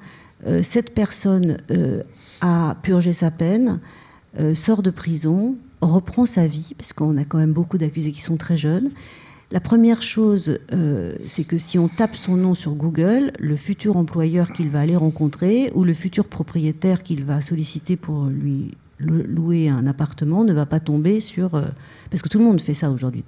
euh, 0.47 0.63
cette 0.63 0.95
personne 0.95 1.59
euh, 1.71 2.03
a 2.41 2.77
purgé 2.83 3.13
sa 3.13 3.31
peine, 3.31 3.81
sort 4.55 4.83
de 4.85 4.91
prison, 4.91 5.57
reprend 5.81 6.25
sa 6.25 6.47
vie, 6.47 6.73
parce 6.77 6.93
qu'on 6.93 7.17
a 7.17 7.25
quand 7.25 7.39
même 7.39 7.53
beaucoup 7.53 7.77
d'accusés 7.77 8.13
qui 8.13 8.21
sont 8.21 8.37
très 8.37 8.57
jeunes. 8.57 8.91
La 9.51 9.61
première 9.61 10.03
chose, 10.03 10.59
euh, 10.73 11.15
c'est 11.27 11.45
que 11.45 11.57
si 11.57 11.79
on 11.79 11.89
tape 11.89 12.17
son 12.17 12.37
nom 12.37 12.55
sur 12.55 12.75
Google, 12.75 13.33
le 13.39 13.57
futur 13.57 13.97
employeur 13.97 14.53
qu'il 14.53 14.69
va 14.69 14.81
aller 14.81 14.97
rencontrer 14.97 15.73
ou 15.75 15.85
le 15.85 15.95
futur 15.95 16.27
propriétaire 16.27 17.03
qu'il 17.03 17.25
va 17.25 17.41
solliciter 17.41 17.97
pour 17.97 18.27
lui 18.27 18.75
louer 19.01 19.69
un 19.69 19.87
appartement 19.87 20.43
ne 20.43 20.53
va 20.53 20.67
pas 20.67 20.81
tomber 20.81 21.21
sur 21.21 21.55
euh, 21.55 21.67
parce 22.11 22.21
que 22.21 22.29
tout 22.29 22.39
le 22.39 22.45
monde 22.45 22.61
fait 22.61 22.75
ça 22.75 22.91
aujourd'hui. 22.91 23.25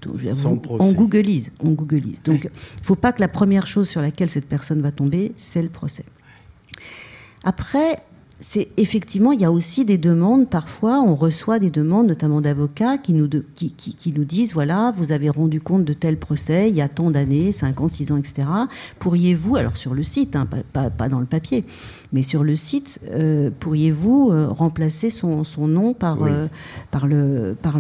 On 0.80 0.92
googleise, 0.92 1.52
on 1.60 1.70
googleise. 1.70 2.22
Donc, 2.24 2.44
il 2.44 2.80
ne 2.80 2.84
faut 2.84 2.96
pas 2.96 3.12
que 3.12 3.20
la 3.20 3.28
première 3.28 3.66
chose 3.66 3.88
sur 3.88 4.02
laquelle 4.02 4.28
cette 4.28 4.48
personne 4.48 4.82
va 4.82 4.90
tomber, 4.90 5.32
c'est 5.36 5.62
le 5.62 5.68
procès. 5.68 6.04
Après, 7.44 8.02
c'est 8.40 8.68
effectivement, 8.78 9.32
il 9.32 9.40
y 9.40 9.44
a 9.44 9.52
aussi 9.52 9.84
des 9.84 9.98
demandes. 9.98 10.48
Parfois, 10.48 11.00
on 11.00 11.14
reçoit 11.14 11.58
des 11.58 11.70
demandes, 11.70 12.06
notamment 12.06 12.40
d'avocats, 12.40 12.96
qui 12.96 13.12
nous, 13.12 13.28
de, 13.28 13.44
qui, 13.54 13.72
qui, 13.72 13.94
qui 13.94 14.12
nous 14.12 14.24
disent 14.24 14.54
voilà, 14.54 14.92
vous 14.96 15.12
avez 15.12 15.28
rendu 15.28 15.60
compte 15.60 15.84
de 15.84 15.92
tel 15.92 16.18
procès 16.18 16.70
il 16.70 16.74
y 16.74 16.80
a 16.80 16.88
tant 16.88 17.10
d'années, 17.10 17.52
5 17.52 17.80
ans, 17.82 17.88
6 17.88 18.12
ans, 18.12 18.16
etc. 18.16 18.48
Pourriez-vous, 18.98 19.56
alors 19.56 19.76
sur 19.76 19.92
le 19.94 20.02
site, 20.02 20.36
hein, 20.36 20.46
pas, 20.46 20.62
pas, 20.72 20.88
pas, 20.88 21.08
dans 21.10 21.20
le 21.20 21.26
papier, 21.26 21.66
mais 22.12 22.22
sur 22.22 22.42
le 22.42 22.56
site, 22.56 23.00
euh, 23.10 23.50
pourriez-vous 23.60 24.30
euh, 24.32 24.48
remplacer 24.48 25.10
son, 25.10 25.44
son, 25.44 25.68
nom 25.68 25.92
par, 25.92 26.22
oui. 26.22 26.30
euh, 26.32 26.48
par, 26.90 27.06
le, 27.06 27.56
par 27.62 27.78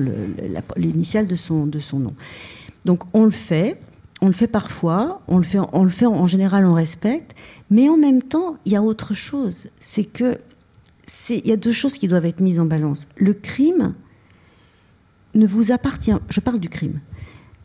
l'initiale 0.76 1.26
de 1.26 1.36
son, 1.36 1.66
de 1.66 1.78
son 1.78 2.00
nom? 2.00 2.14
Donc, 2.84 3.02
on 3.14 3.24
le 3.24 3.30
fait 3.30 3.78
on 4.20 4.26
le 4.26 4.32
fait 4.32 4.46
parfois, 4.46 5.22
on 5.28 5.38
le 5.38 5.44
fait, 5.44 6.06
en 6.06 6.26
général, 6.26 6.64
on 6.66 6.74
respecte, 6.74 7.34
mais 7.70 7.88
en 7.88 7.96
même 7.96 8.22
temps, 8.22 8.56
il 8.64 8.72
y 8.72 8.76
a 8.76 8.82
autre 8.82 9.14
chose. 9.14 9.68
C'est 9.80 10.04
que 10.04 10.38
il 11.30 11.46
y 11.46 11.52
a 11.52 11.56
deux 11.56 11.72
choses 11.72 11.98
qui 11.98 12.06
doivent 12.06 12.26
être 12.26 12.40
mises 12.40 12.60
en 12.60 12.66
balance. 12.66 13.08
Le 13.16 13.34
crime 13.34 13.94
ne 15.34 15.46
vous 15.46 15.72
appartient. 15.72 16.14
Je 16.28 16.40
parle 16.40 16.60
du 16.60 16.68
crime. 16.68 17.00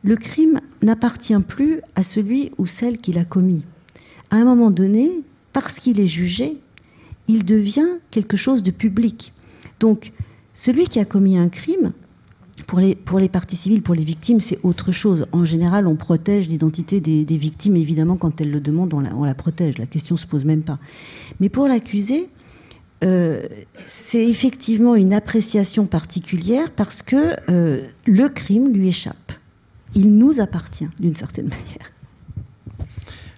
Le 0.04 0.16
crime 0.16 0.60
n'appartient 0.82 1.40
plus 1.40 1.82
à 1.96 2.04
celui 2.04 2.52
ou 2.58 2.66
celle 2.66 2.98
qui 2.98 3.14
l'a 3.14 3.26
commis. 3.26 3.64
À 4.32 4.38
un 4.38 4.46
moment 4.46 4.72
donné, 4.72 5.22
parce 5.54 5.80
qu'il 5.80 6.00
est 6.00 6.08
jugé, 6.08 6.60
il 7.28 7.46
devient 7.46 8.00
quelque 8.12 8.38
chose 8.38 8.64
de 8.64 8.72
public. 8.72 9.34
Donc, 9.80 10.12
celui 10.54 10.88
qui 10.88 11.00
a 11.00 11.06
commis 11.06 11.38
un 11.38 11.50
crime, 11.50 11.92
pour 12.68 12.80
les, 12.80 12.96
pour 12.96 13.20
les 13.20 13.30
parties 13.30 13.56
civiles, 13.56 13.82
pour 13.82 13.96
les 13.96 14.04
victimes, 14.04 14.40
c'est 14.40 14.60
autre 14.64 14.92
chose. 14.92 15.28
En 15.32 15.46
général, 15.46 15.88
on 15.88 15.96
protège 15.96 16.48
l'identité 16.48 17.00
des, 17.00 17.26
des, 17.26 17.38
victimes. 17.38 17.76
Évidemment, 17.76 18.16
quand 18.16 18.42
elles 18.42 18.52
le 18.52 18.60
demandent, 18.60 18.94
on 18.94 19.00
la, 19.00 19.16
on 19.16 19.24
la 19.24 19.36
protège. 19.36 19.78
La 19.78 19.86
question 19.86 20.18
se 20.18 20.26
pose 20.26 20.46
même 20.46 20.64
pas. 20.64 20.80
Mais 21.40 21.50
pour 21.50 21.68
l'accusé, 21.68 22.30
euh, 23.04 23.44
c'est 23.86 24.26
effectivement 24.28 24.96
une 24.96 25.14
appréciation 25.14 25.86
particulière 25.86 26.72
parce 26.72 27.02
que 27.02 27.36
euh, 27.50 27.86
le 28.06 28.30
crime 28.30 28.74
lui 28.74 28.88
échappe. 28.88 29.34
Il 29.94 30.18
nous 30.18 30.40
appartient 30.40 30.88
d'une 31.00 31.16
certaine 31.16 31.46
manière. 31.50 31.92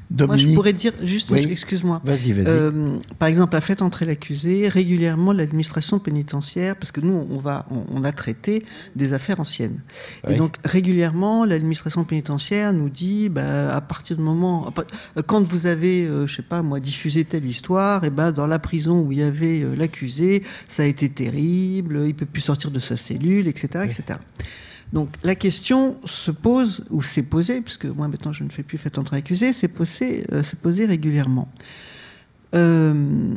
Dominique. 0.10 0.45
Moi, 0.45 0.51
je 0.51 0.55
pourrais 0.55 0.74
dire 0.74 0.93
juste, 1.03 1.30
oui. 1.32 1.45
excuse-moi. 1.49 2.01
Vas-y, 2.05 2.32
vas-y. 2.32 2.45
Euh, 2.47 2.97
par 3.20 3.28
exemple, 3.28 3.55
à 3.55 3.62
fait 3.62 3.82
entrer 3.82 4.05
l'accusé, 4.05 4.70
régulièrement, 4.70 5.34
l'administration 5.34 5.99
pénitentiaire, 5.99 6.78
parce 6.78 6.93
que 6.93 7.01
nous, 7.01 7.28
on, 7.30 7.38
va, 7.39 7.66
on, 7.70 7.84
on 7.91 8.03
a 8.05 8.14
traité 8.14 8.64
des 8.95 9.14
affaires 9.14 9.39
anciennes. 9.41 9.82
Oui. 10.26 10.34
Et 10.34 10.38
donc, 10.38 10.58
régulièrement, 10.64 11.43
l'administration 11.43 12.05
pénitentiaire 12.05 12.72
nous 12.72 12.89
dit, 12.89 13.28
bah, 13.28 13.76
à 13.76 13.82
partir 13.82 14.16
du 14.16 14.24
moment, 14.24 14.74
quand 15.26 15.43
vous 15.43 15.66
avez, 15.66 16.05
euh, 16.05 16.26
je 16.26 16.38
sais 16.38 16.41
pas, 16.41 16.62
moi, 16.62 16.80
diffusé 16.80 17.26
telle 17.26 17.45
histoire, 17.45 18.05
et 18.05 18.10
ben, 18.10 18.32
dans 18.32 18.47
la 18.47 18.60
prison 18.60 19.01
où 19.01 19.12
il 19.12 19.18
y 19.18 19.24
avait 19.24 19.62
euh, 19.62 19.76
l'accusé, 19.76 20.43
ça 20.70 20.84
a 20.84 20.86
été 20.86 21.10
terrible, 21.10 22.03
il 22.08 22.16
peut 22.16 22.26
plus 22.26 22.41
sortir 22.41 22.72
de 22.72 22.80
sa 22.80 22.95
cellule, 22.95 23.47
etc., 23.47 23.68
oui. 23.76 23.86
etc. 23.86 24.20
Donc 24.94 25.10
la 25.24 25.36
question 25.36 26.00
se 26.06 26.32
pose, 26.32 26.86
ou 26.90 27.02
s'est 27.02 27.24
posée, 27.24 27.62
puisque 27.62 27.86
moi 27.86 28.08
maintenant 28.08 28.34
je 28.34 28.44
ne 28.44 28.50
fais 28.50 28.64
plus 28.64 28.78
fait 28.78 28.98
entrer 28.98 29.18
accusé, 29.18 29.54
s'est 29.54 29.68
posée, 29.68 30.26
euh, 30.32 30.88
régulièrement. 30.88 31.49
Euh, 32.56 33.34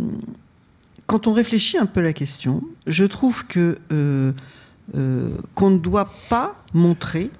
quand 1.06 1.26
on 1.26 1.32
réfléchit 1.32 1.76
un 1.76 1.86
peu 1.86 2.00
à 2.00 2.04
la 2.04 2.12
question, 2.12 2.62
je 2.86 3.04
trouve 3.04 3.46
que 3.46 3.78
euh 3.92 4.32
qu'on 5.54 5.70
ne 5.70 5.78
doit 5.78 6.10
pas 6.28 6.64
montrer 6.74 7.30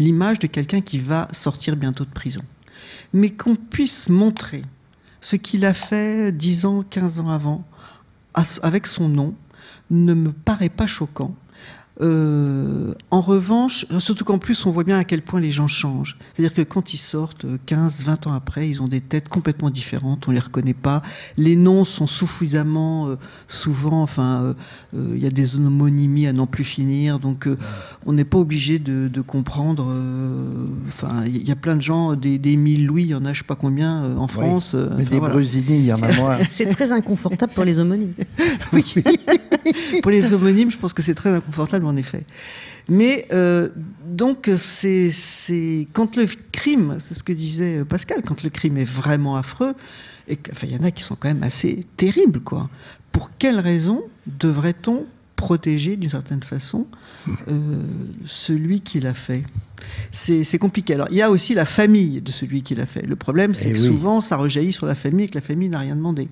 l'image 0.00 0.40
de 0.40 0.48
quelqu'un 0.48 0.80
qui 0.80 0.98
va 0.98 1.28
sortir 1.30 1.76
bientôt 1.76 2.04
de 2.04 2.10
prison, 2.10 2.42
mais 3.12 3.30
qu'on 3.30 3.54
puisse 3.54 4.08
montrer 4.08 4.62
ce 5.20 5.36
qu'il 5.36 5.64
a 5.64 5.72
fait 5.72 6.32
10 6.32 6.66
ans, 6.66 6.84
15 6.88 7.20
ans 7.20 7.30
avant, 7.30 7.64
avec 8.62 8.88
son 8.88 9.08
nom, 9.08 9.36
ne 9.90 10.14
me 10.14 10.32
paraît 10.32 10.68
pas 10.68 10.86
choquant 10.86 11.34
euh, 12.02 12.92
en 13.10 13.20
revanche, 13.20 13.86
surtout 13.98 14.24
qu'en 14.24 14.38
plus, 14.38 14.66
on 14.66 14.70
voit 14.72 14.84
bien 14.84 14.98
à 14.98 15.04
quel 15.04 15.22
point 15.22 15.40
les 15.40 15.50
gens 15.50 15.68
changent. 15.68 16.16
C'est-à-dire 16.34 16.54
que 16.54 16.62
quand 16.62 16.92
ils 16.92 16.98
sortent 16.98 17.46
15, 17.66 18.04
20 18.04 18.26
ans 18.26 18.32
après, 18.34 18.68
ils 18.68 18.82
ont 18.82 18.88
des 18.88 19.00
têtes 19.00 19.28
complètement 19.28 19.70
différentes, 19.70 20.28
on 20.28 20.30
les 20.30 20.40
reconnaît 20.40 20.74
pas. 20.74 21.02
Les 21.36 21.56
noms 21.56 21.84
sont 21.84 22.06
suffisamment 22.06 23.08
euh, 23.08 23.16
souvent, 23.48 24.02
enfin, 24.02 24.54
euh, 24.94 25.12
il 25.14 25.22
y 25.22 25.26
a 25.26 25.30
des 25.30 25.56
homonymies 25.56 26.26
à 26.26 26.32
n'en 26.32 26.46
plus 26.46 26.64
finir, 26.64 27.18
donc 27.18 27.46
euh, 27.46 27.56
on 28.04 28.12
n'est 28.12 28.24
pas 28.24 28.38
obligé 28.38 28.78
de, 28.78 29.08
de 29.08 29.20
comprendre. 29.20 29.86
euh, 29.90 30.66
Enfin, 30.88 31.24
il 31.26 31.46
y 31.46 31.52
a 31.52 31.56
plein 31.56 31.76
de 31.76 31.82
gens, 31.82 32.14
des, 32.14 32.38
des 32.38 32.56
mille 32.56 32.86
Louis, 32.86 33.02
il 33.02 33.08
y 33.08 33.14
en 33.14 33.24
a 33.24 33.32
je 33.32 33.38
sais 33.38 33.44
pas 33.46 33.56
combien 33.56 34.04
euh, 34.04 34.16
en 34.16 34.28
France. 34.28 34.74
Oui, 34.74 34.86
mais 34.98 35.04
des 35.04 35.18
voilà. 35.18 35.34
Brusini, 35.34 35.78
il 35.78 35.84
y 35.86 35.92
en 35.92 36.02
a 36.02 36.12
moins. 36.14 36.38
C'est 36.50 36.66
très 36.66 36.92
inconfortable 36.92 37.52
pour 37.54 37.64
les 37.64 37.78
homonymes. 37.78 38.12
oui. 38.72 38.84
pour 40.02 40.10
les 40.10 40.32
homonymes, 40.32 40.70
je 40.70 40.76
pense 40.76 40.92
que 40.92 41.02
c'est 41.02 41.14
très 41.14 41.30
inconfortable 41.30 41.86
en 41.86 41.96
effet. 41.96 42.24
Mais 42.88 43.26
euh, 43.32 43.68
donc, 44.04 44.50
c'est 44.56 45.88
quand 45.92 46.16
le 46.16 46.26
crime, 46.52 46.96
c'est 46.98 47.14
ce 47.14 47.22
que 47.22 47.32
disait 47.32 47.84
Pascal, 47.84 48.22
quand 48.22 48.42
le 48.42 48.50
crime 48.50 48.76
est 48.76 48.88
vraiment 48.88 49.36
affreux, 49.36 49.74
et 50.28 50.38
enfin, 50.50 50.66
il 50.66 50.74
y 50.74 50.76
en 50.76 50.84
a 50.84 50.90
qui 50.90 51.02
sont 51.02 51.16
quand 51.16 51.28
même 51.28 51.42
assez 51.42 51.80
terribles, 51.96 52.40
quoi. 52.40 52.68
Pour 53.12 53.30
quelle 53.38 53.58
raison 53.58 54.04
devrait-on 54.26 55.06
protéger 55.36 55.96
d'une 55.96 56.10
certaine 56.10 56.42
façon 56.42 56.86
euh, 57.28 57.82
celui 58.24 58.80
qui 58.80 59.00
l'a 59.00 59.14
fait. 59.14 59.44
C'est 60.10 60.58
compliqué. 60.58 60.94
Alors, 60.94 61.06
il 61.10 61.16
y 61.16 61.22
a 61.22 61.30
aussi 61.30 61.54
la 61.54 61.66
famille 61.66 62.20
de 62.20 62.30
celui 62.32 62.62
qui 62.62 62.74
l'a 62.74 62.86
fait. 62.86 63.02
Le 63.06 63.14
problème, 63.14 63.54
c'est 63.54 63.68
Eh 63.68 63.72
que 63.74 63.78
oui. 63.78 63.86
souvent, 63.86 64.20
ça 64.20 64.36
rejaillit 64.36 64.72
sur 64.72 64.86
la 64.86 64.94
famille 64.94 65.26
et 65.26 65.28
que 65.28 65.34
la 65.36 65.42
famille 65.42 65.68
n'a 65.68 65.78
rien 65.78 65.94
demandé. 65.94 66.28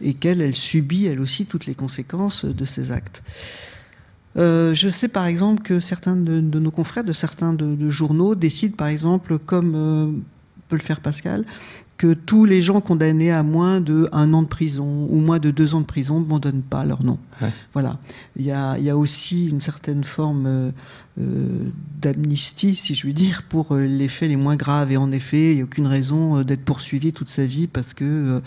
Et 0.00 0.14
qu'elle, 0.14 0.40
elle 0.40 0.56
subit, 0.56 1.06
elle 1.06 1.20
aussi, 1.20 1.46
toutes 1.46 1.66
les 1.66 1.74
conséquences 1.74 2.44
de 2.44 2.64
ses 2.64 2.90
actes. 2.90 3.22
Euh, 4.36 4.74
je 4.74 4.88
sais 4.88 5.08
par 5.08 5.26
exemple 5.26 5.62
que 5.62 5.80
certains 5.80 6.14
de, 6.16 6.40
de 6.40 6.58
nos 6.60 6.70
confrères, 6.70 7.02
de 7.04 7.12
certains 7.12 7.52
de, 7.54 7.74
de 7.74 7.90
journaux, 7.90 8.34
décident 8.34 8.76
par 8.76 8.88
exemple, 8.88 9.38
comme 9.38 9.74
euh, 9.74 10.10
peut 10.68 10.76
le 10.76 10.82
faire 10.82 11.00
Pascal, 11.00 11.44
que 11.98 12.14
tous 12.14 12.44
les 12.44 12.62
gens 12.62 12.80
condamnés 12.80 13.32
à 13.32 13.42
moins 13.42 13.80
de 13.80 14.08
un 14.12 14.32
an 14.32 14.42
de 14.42 14.46
prison 14.46 15.06
ou 15.10 15.18
moins 15.18 15.40
de 15.40 15.50
deux 15.50 15.74
ans 15.74 15.80
de 15.80 15.86
prison 15.86 16.20
ne 16.20 16.38
donnent 16.38 16.62
pas 16.62 16.84
leur 16.84 17.02
nom. 17.02 17.18
Ouais. 17.42 17.50
Voilà. 17.72 17.98
Il 18.36 18.46
y, 18.46 18.52
a, 18.52 18.78
il 18.78 18.84
y 18.84 18.90
a 18.90 18.96
aussi 18.96 19.48
une 19.48 19.60
certaine 19.60 20.04
forme 20.04 20.46
euh, 20.46 20.70
euh, 21.20 21.68
d'amnistie, 22.00 22.76
si 22.76 22.94
je 22.94 23.00
puis 23.00 23.14
dire, 23.14 23.42
pour 23.48 23.74
euh, 23.74 23.84
les 23.84 24.06
faits 24.06 24.28
les 24.28 24.36
moins 24.36 24.54
graves. 24.54 24.92
Et 24.92 24.96
en 24.96 25.10
effet, 25.10 25.50
il 25.50 25.54
n'y 25.56 25.60
a 25.60 25.64
aucune 25.64 25.88
raison 25.88 26.38
euh, 26.38 26.44
d'être 26.44 26.64
poursuivi 26.64 27.12
toute 27.12 27.28
sa 27.28 27.44
vie 27.44 27.66
parce 27.66 27.94
que 27.94 28.04
euh, 28.04 28.40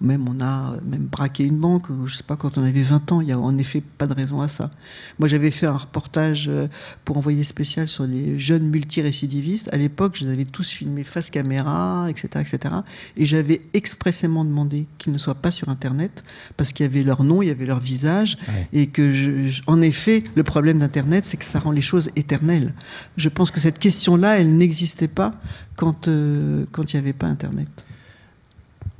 même 0.00 0.28
on 0.28 0.40
a 0.40 0.76
même 0.86 1.06
braqué 1.06 1.44
une 1.44 1.58
banque, 1.58 1.86
je 2.06 2.16
sais 2.16 2.22
pas, 2.22 2.36
quand 2.36 2.56
on 2.58 2.62
avait 2.64 2.80
20 2.82 3.12
ans, 3.12 3.20
il 3.20 3.26
n'y 3.26 3.32
a 3.32 3.38
en 3.38 3.56
effet 3.58 3.82
pas 3.98 4.06
de 4.06 4.14
raison 4.14 4.40
à 4.40 4.48
ça. 4.48 4.70
Moi, 5.18 5.28
j'avais 5.28 5.50
fait 5.50 5.66
un 5.66 5.76
reportage 5.76 6.46
euh, 6.48 6.68
pour 7.04 7.18
envoyer 7.18 7.44
spécial 7.44 7.86
sur 7.88 8.04
les 8.06 8.38
jeunes 8.38 8.64
multirécidivistes. 8.68 9.68
À 9.72 9.76
l'époque, 9.76 10.16
je 10.16 10.24
les 10.26 10.32
avais 10.32 10.44
tous 10.44 10.68
filmés 10.70 11.04
face 11.04 11.30
caméra, 11.30 12.06
etc., 12.08 12.28
etc. 12.40 12.74
Et 13.16 13.24
j'avais 13.26 13.60
expressément 13.74 14.44
demandé 14.44 14.86
qu'ils 14.98 15.12
ne 15.12 15.18
soient 15.18 15.34
pas 15.34 15.50
sur 15.50 15.68
Internet 15.68 16.24
parce 16.56 16.72
qu'il 16.72 16.84
y 16.86 16.88
avait 16.88 17.02
leur 17.02 17.22
nom, 17.24 17.42
il 17.42 17.48
y 17.48 17.50
avait 17.50 17.66
leur 17.66 17.80
visage, 17.80 18.38
Ouais. 18.48 18.68
et 18.72 18.86
que, 18.88 19.12
je- 19.12 19.48
je- 19.48 19.62
en 19.66 19.80
effet, 19.80 20.24
le 20.34 20.42
problème 20.44 20.78
d'Internet, 20.78 21.24
c'est 21.24 21.36
que 21.36 21.44
ça 21.44 21.58
rend 21.58 21.72
les 21.72 21.80
choses 21.82 22.10
éternelles. 22.16 22.74
Je 23.16 23.28
pense 23.28 23.50
que 23.50 23.60
cette 23.60 23.78
question-là, 23.78 24.38
elle 24.40 24.56
n'existait 24.56 25.08
pas 25.08 25.32
quand 25.76 26.08
euh, 26.08 26.64
quand 26.72 26.92
il 26.92 26.96
n'y 26.96 27.00
avait 27.00 27.12
pas 27.12 27.26
Internet. 27.26 27.68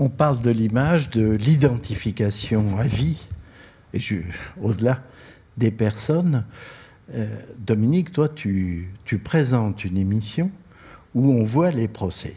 On 0.02 0.08
parle 0.08 0.40
de 0.40 0.50
l'image, 0.50 1.10
de 1.10 1.32
l'identification 1.32 2.78
à 2.78 2.84
vie, 2.84 3.22
et 3.92 3.98
au-delà 4.62 5.02
des 5.58 5.70
personnes. 5.70 6.46
Euh, 7.12 7.28
Dominique, 7.58 8.10
toi, 8.10 8.30
tu, 8.30 8.94
tu 9.04 9.18
présentes 9.18 9.84
une 9.84 9.98
émission 9.98 10.50
où 11.14 11.30
on 11.30 11.44
voit 11.44 11.70
les 11.70 11.86
procès. 11.86 12.34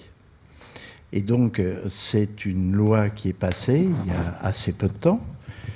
Et 1.14 1.22
donc, 1.22 1.60
euh, 1.60 1.86
c'est 1.88 2.44
une 2.44 2.74
loi 2.74 3.10
qui 3.10 3.30
est 3.30 3.34
passée 3.34 3.90
il 4.06 4.12
y 4.12 4.14
a 4.14 4.40
assez 4.42 4.74
peu 4.74 4.90
de 4.90 4.98
temps, 4.98 5.26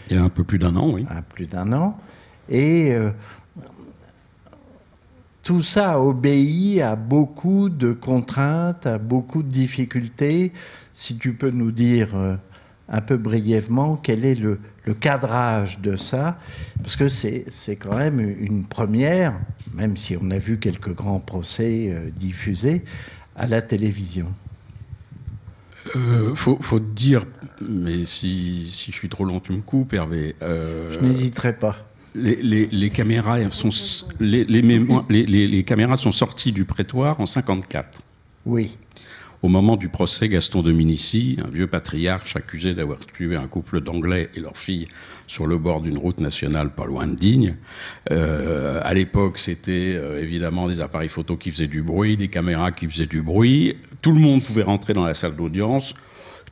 Il 0.10 0.18
y 0.18 0.20
a 0.20 0.24
un 0.24 0.30
peu 0.30 0.44
plus 0.44 0.60
d'un 0.60 0.76
an, 0.76 0.90
oui. 0.90 1.06
à 1.10 1.22
plus 1.22 1.46
d'un 1.46 1.72
an, 1.72 1.98
et 2.50 2.94
euh, 2.94 3.12
tout 5.42 5.62
ça 5.62 6.02
obéit 6.02 6.82
à 6.82 6.98
beaucoup 6.98 7.70
de 7.70 7.94
contraintes, 7.94 8.86
à 8.86 8.98
beaucoup 8.98 9.42
de 9.42 9.48
difficultés. 9.48 10.52
Si 11.00 11.16
tu 11.20 11.34
peux 11.34 11.52
nous 11.52 11.72
dire 11.72 12.16
euh, 12.16 12.36
un 12.90 13.02
peu 13.02 13.18
brièvement 13.18 13.98
quel 13.98 14.26
est 14.26 14.34
le, 14.34 14.60
le 14.84 14.96
cadrage 14.96 15.78
de 15.80 15.96
ça, 15.96 16.40
parce 16.82 16.96
que 16.96 17.08
c'est 17.08 17.46
c'est 17.50 17.76
quand 17.76 17.96
même 17.96 18.20
une 18.20 18.66
première, 18.66 19.36
même 19.76 19.96
si 19.96 20.18
on 20.20 20.32
a 20.32 20.40
vu 20.40 20.58
quelques 20.58 20.96
grands 20.96 21.20
procès 21.20 21.90
euh, 21.92 22.10
diffusés, 22.10 22.84
à 23.36 23.46
la 23.46 23.62
télévision. 23.62 24.26
Euh, 25.96 26.34
faut, 26.34 26.80
dire, 26.80 27.26
mais 27.70 28.04
si, 28.06 28.66
si 28.68 28.92
je 28.92 28.98
suis 28.98 29.08
trop 29.08 29.24
long, 29.24 29.40
tu 29.40 29.52
me 29.54 29.62
coupes, 29.62 29.94
Hervé. 29.94 30.36
Euh, 30.42 30.92
Je 30.92 31.00
n'hésiterai 31.00 31.54
pas. 31.54 31.78
les, 32.16 32.38
les- 32.42 32.66
les 32.66 32.90
caméras 32.90 33.38
sont 33.52 33.70
les- 34.20 34.44
les 35.48 35.64
caméras 35.64 35.96
sont 35.98 36.12
sorties 36.12 36.52
du 36.52 36.66
prétoire 36.66 37.20
en 37.22 37.28
54. 37.28 38.02
Oui. 38.48 38.78
Au 39.44 39.50
moment 39.50 39.76
du 39.76 39.88
procès 39.88 40.30
Gaston 40.30 40.64
Dominici, 40.64 41.38
un 41.46 41.50
vieux 41.50 41.68
patriarche 41.68 42.36
accusé 42.36 42.74
d'avoir 42.74 42.98
tué 42.98 43.36
un 43.36 43.48
couple 43.48 43.82
d'Anglais 43.82 44.32
et 44.34 44.40
leur 44.40 44.58
fille 44.58 44.88
sur 45.28 45.46
le 45.46 45.60
bord 45.60 45.82
d'une 45.82 45.98
route 46.00 46.20
nationale 46.20 46.72
pas 46.72 46.86
loin 46.86 47.06
de 47.06 47.14
Digne. 47.14 47.56
Euh, 48.10 48.80
à 48.84 48.96
l'époque, 48.96 49.38
c'était 49.38 49.94
euh, 49.96 50.24
évidemment 50.24 50.68
des 50.68 50.82
appareils 50.82 51.10
photo 51.10 51.36
qui 51.36 51.52
faisaient 51.52 51.68
du 51.68 51.84
bruit, 51.84 52.18
des 52.18 52.30
caméras 52.30 52.72
qui 52.72 52.88
faisaient 52.88 53.06
du 53.06 53.22
bruit. 53.22 53.76
Tout 54.02 54.12
le 54.12 54.20
monde 54.20 54.42
pouvait 54.42 54.64
rentrer 54.64 54.94
dans 54.94 55.06
la 55.06 55.14
salle 55.14 55.36
d'audience. 55.36 55.94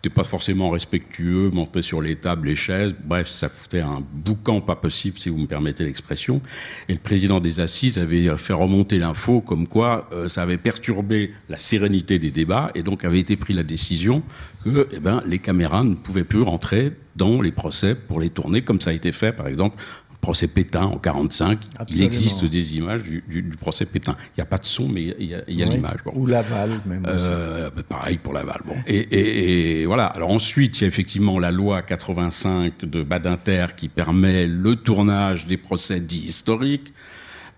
Pas 0.10 0.24
forcément 0.24 0.70
respectueux, 0.70 1.50
monter 1.52 1.82
sur 1.82 2.02
les 2.02 2.16
tables, 2.16 2.48
les 2.48 2.56
chaises. 2.56 2.96
Bref, 3.04 3.30
ça 3.30 3.50
foutait 3.50 3.82
un 3.82 4.04
boucan 4.14 4.62
pas 4.62 4.76
possible, 4.76 5.20
si 5.20 5.30
vous 5.30 5.38
me 5.38 5.48
permettez 5.48 5.84
l'expression. 5.84 6.42
Et 6.90 6.94
le 6.94 7.00
président 7.00 7.40
des 7.40 7.60
assises 7.60 7.98
avait 7.98 8.36
fait 8.38 8.54
remonter 8.54 8.98
l'info 8.98 9.42
comme 9.42 9.68
quoi 9.68 10.08
euh, 10.12 10.28
ça 10.28 10.44
avait 10.44 10.58
perturbé 10.58 11.32
la 11.50 11.58
sérénité 11.58 12.20
des 12.20 12.32
débats 12.32 12.72
et 12.76 12.84
donc 12.84 13.04
avait 13.04 13.20
été 13.20 13.36
pris 13.36 13.54
la 13.54 13.64
décision 13.64 14.24
que 14.64 14.88
eh 14.92 15.00
ben, 15.00 15.22
les 15.26 15.40
caméras 15.40 15.84
ne 15.84 15.96
pouvaient 15.96 16.24
plus 16.24 16.42
rentrer 16.42 16.92
dans 17.16 17.42
les 17.42 17.52
procès 17.52 17.96
pour 17.96 18.20
les 18.20 18.30
tourner, 18.30 18.62
comme 18.62 18.82
ça 18.82 18.90
a 18.90 18.94
été 18.94 19.12
fait, 19.12 19.32
par 19.32 19.48
exemple, 19.48 19.78
le 19.78 20.05
procès 20.22 20.48
Pétain 20.48 20.84
en 20.84 20.98
45. 20.98 21.60
Il 21.64 21.82
Absolument. 21.82 22.06
existe 22.08 22.46
des 22.46 22.78
images 22.78 23.04
du, 23.04 23.24
du- 23.28 23.42
du 23.44 23.58
procès 23.58 23.86
Pétain. 23.86 24.16
Il 24.30 24.40
n'y 24.40 24.42
a 24.42 24.46
pas 24.46 24.58
de 24.58 24.66
son, 24.66 24.88
mais 24.88 25.16
il 25.20 25.26
y 25.28 25.36
a, 25.36 25.42
il 25.48 25.60
y 25.60 25.64
a 25.64 25.68
Oui. 25.68 25.74
l'image. 25.76 26.00
Bon. 26.04 26.14
Ou 26.16 26.26
Laval, 26.26 26.72
même. 26.86 27.06
Euh, 27.08 27.70
bah, 27.76 27.84
pareil 27.88 28.18
pour 28.18 28.34
Laval. 28.34 28.62
Bon. 28.66 28.76
Et, 28.88 28.98
et- 28.98 29.82
et 29.82 29.86
voilà. 29.86 30.06
Alors 30.08 30.32
ensuite, 30.32 30.80
il 30.80 30.82
y 30.82 30.86
a 30.86 30.88
effectivement 30.88 31.38
la 31.40 31.52
loi 31.52 31.82
85 31.82 32.86
de 32.86 33.04
Badinter 33.04 33.68
qui 33.78 33.88
permet 33.88 34.48
le 34.48 34.76
tournage 34.76 35.46
des 35.46 35.58
procès 35.58 36.00
dits 36.00 36.26
historiques. 36.26 36.94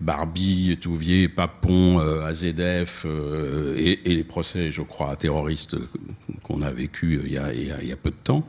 Barbie, 0.00 0.78
Touvier, 0.80 1.28
Papon, 1.28 1.98
euh, 1.98 2.24
AZF 2.26 3.04
euh, 3.04 3.74
et, 3.76 4.08
et 4.10 4.14
les 4.14 4.22
procès, 4.22 4.70
je 4.70 4.80
crois, 4.82 5.16
terroristes 5.16 5.76
qu'on 6.44 6.62
a 6.62 6.70
vécu 6.70 7.20
il 7.24 7.32
y 7.32 7.38
a, 7.38 7.52
il 7.52 7.66
y 7.66 7.70
a- 7.72 7.82
il 7.82 7.88
y 7.88 7.92
a 7.92 7.96
peu 7.96 8.10
de 8.10 8.16
temps. 8.22 8.42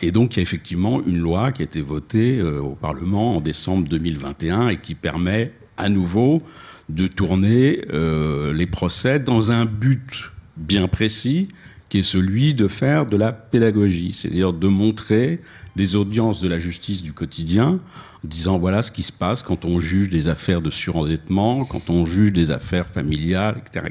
Et 0.00 0.12
donc, 0.12 0.34
il 0.34 0.36
y 0.36 0.40
a 0.40 0.42
effectivement 0.42 1.02
une 1.04 1.18
loi 1.18 1.52
qui 1.52 1.62
a 1.62 1.64
été 1.64 1.82
votée 1.82 2.38
euh, 2.38 2.60
au 2.60 2.74
Parlement 2.74 3.36
en 3.36 3.40
décembre 3.40 3.88
2021 3.88 4.68
et 4.68 4.76
qui 4.78 4.94
permet 4.94 5.52
à 5.76 5.88
nouveau 5.88 6.42
de 6.88 7.06
tourner 7.06 7.80
euh, 7.92 8.52
les 8.52 8.66
procès 8.66 9.18
dans 9.18 9.50
un 9.50 9.64
but 9.64 10.30
bien 10.56 10.86
précis, 10.86 11.48
qui 11.88 12.00
est 12.00 12.02
celui 12.02 12.54
de 12.54 12.68
faire 12.68 13.06
de 13.06 13.16
la 13.16 13.32
pédagogie, 13.32 14.12
c'est-à-dire 14.12 14.52
de 14.52 14.68
montrer 14.68 15.40
des 15.76 15.96
audiences 15.96 16.40
de 16.40 16.48
la 16.48 16.58
justice 16.58 17.02
du 17.02 17.12
quotidien, 17.12 17.80
en 18.24 18.28
disant 18.28 18.58
voilà 18.58 18.82
ce 18.82 18.90
qui 18.90 19.02
se 19.02 19.12
passe 19.12 19.42
quand 19.42 19.64
on 19.64 19.80
juge 19.80 20.08
des 20.08 20.28
affaires 20.28 20.60
de 20.60 20.70
surendettement, 20.70 21.64
quand 21.64 21.90
on 21.90 22.06
juge 22.06 22.32
des 22.32 22.50
affaires 22.50 22.88
familiales, 22.88 23.60
etc. 23.64 23.86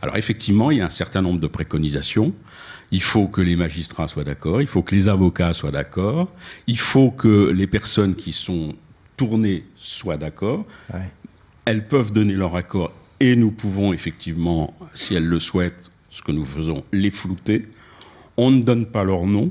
Alors 0.00 0.16
effectivement, 0.16 0.70
il 0.70 0.78
y 0.78 0.80
a 0.80 0.86
un 0.86 0.90
certain 0.90 1.22
nombre 1.22 1.40
de 1.40 1.46
préconisations. 1.46 2.34
Il 2.92 3.02
faut 3.02 3.26
que 3.26 3.40
les 3.40 3.56
magistrats 3.56 4.06
soient 4.06 4.22
d'accord, 4.22 4.60
il 4.60 4.66
faut 4.66 4.82
que 4.82 4.94
les 4.94 5.08
avocats 5.08 5.54
soient 5.54 5.70
d'accord, 5.70 6.28
il 6.66 6.78
faut 6.78 7.10
que 7.10 7.50
les 7.50 7.66
personnes 7.66 8.14
qui 8.14 8.32
sont 8.32 8.74
tournées 9.16 9.64
soient 9.76 10.18
d'accord. 10.18 10.66
Ouais. 10.92 11.00
Elles 11.64 11.88
peuvent 11.88 12.12
donner 12.12 12.34
leur 12.34 12.54
accord 12.54 12.92
et 13.18 13.34
nous 13.34 13.50
pouvons 13.50 13.92
effectivement, 13.92 14.74
si 14.94 15.14
elles 15.14 15.26
le 15.26 15.38
souhaitent, 15.38 15.90
ce 16.10 16.22
que 16.22 16.32
nous 16.32 16.44
faisons, 16.44 16.84
les 16.92 17.10
flouter. 17.10 17.66
On 18.36 18.50
ne 18.50 18.62
donne 18.62 18.86
pas 18.86 19.04
leur 19.04 19.26
nom 19.26 19.50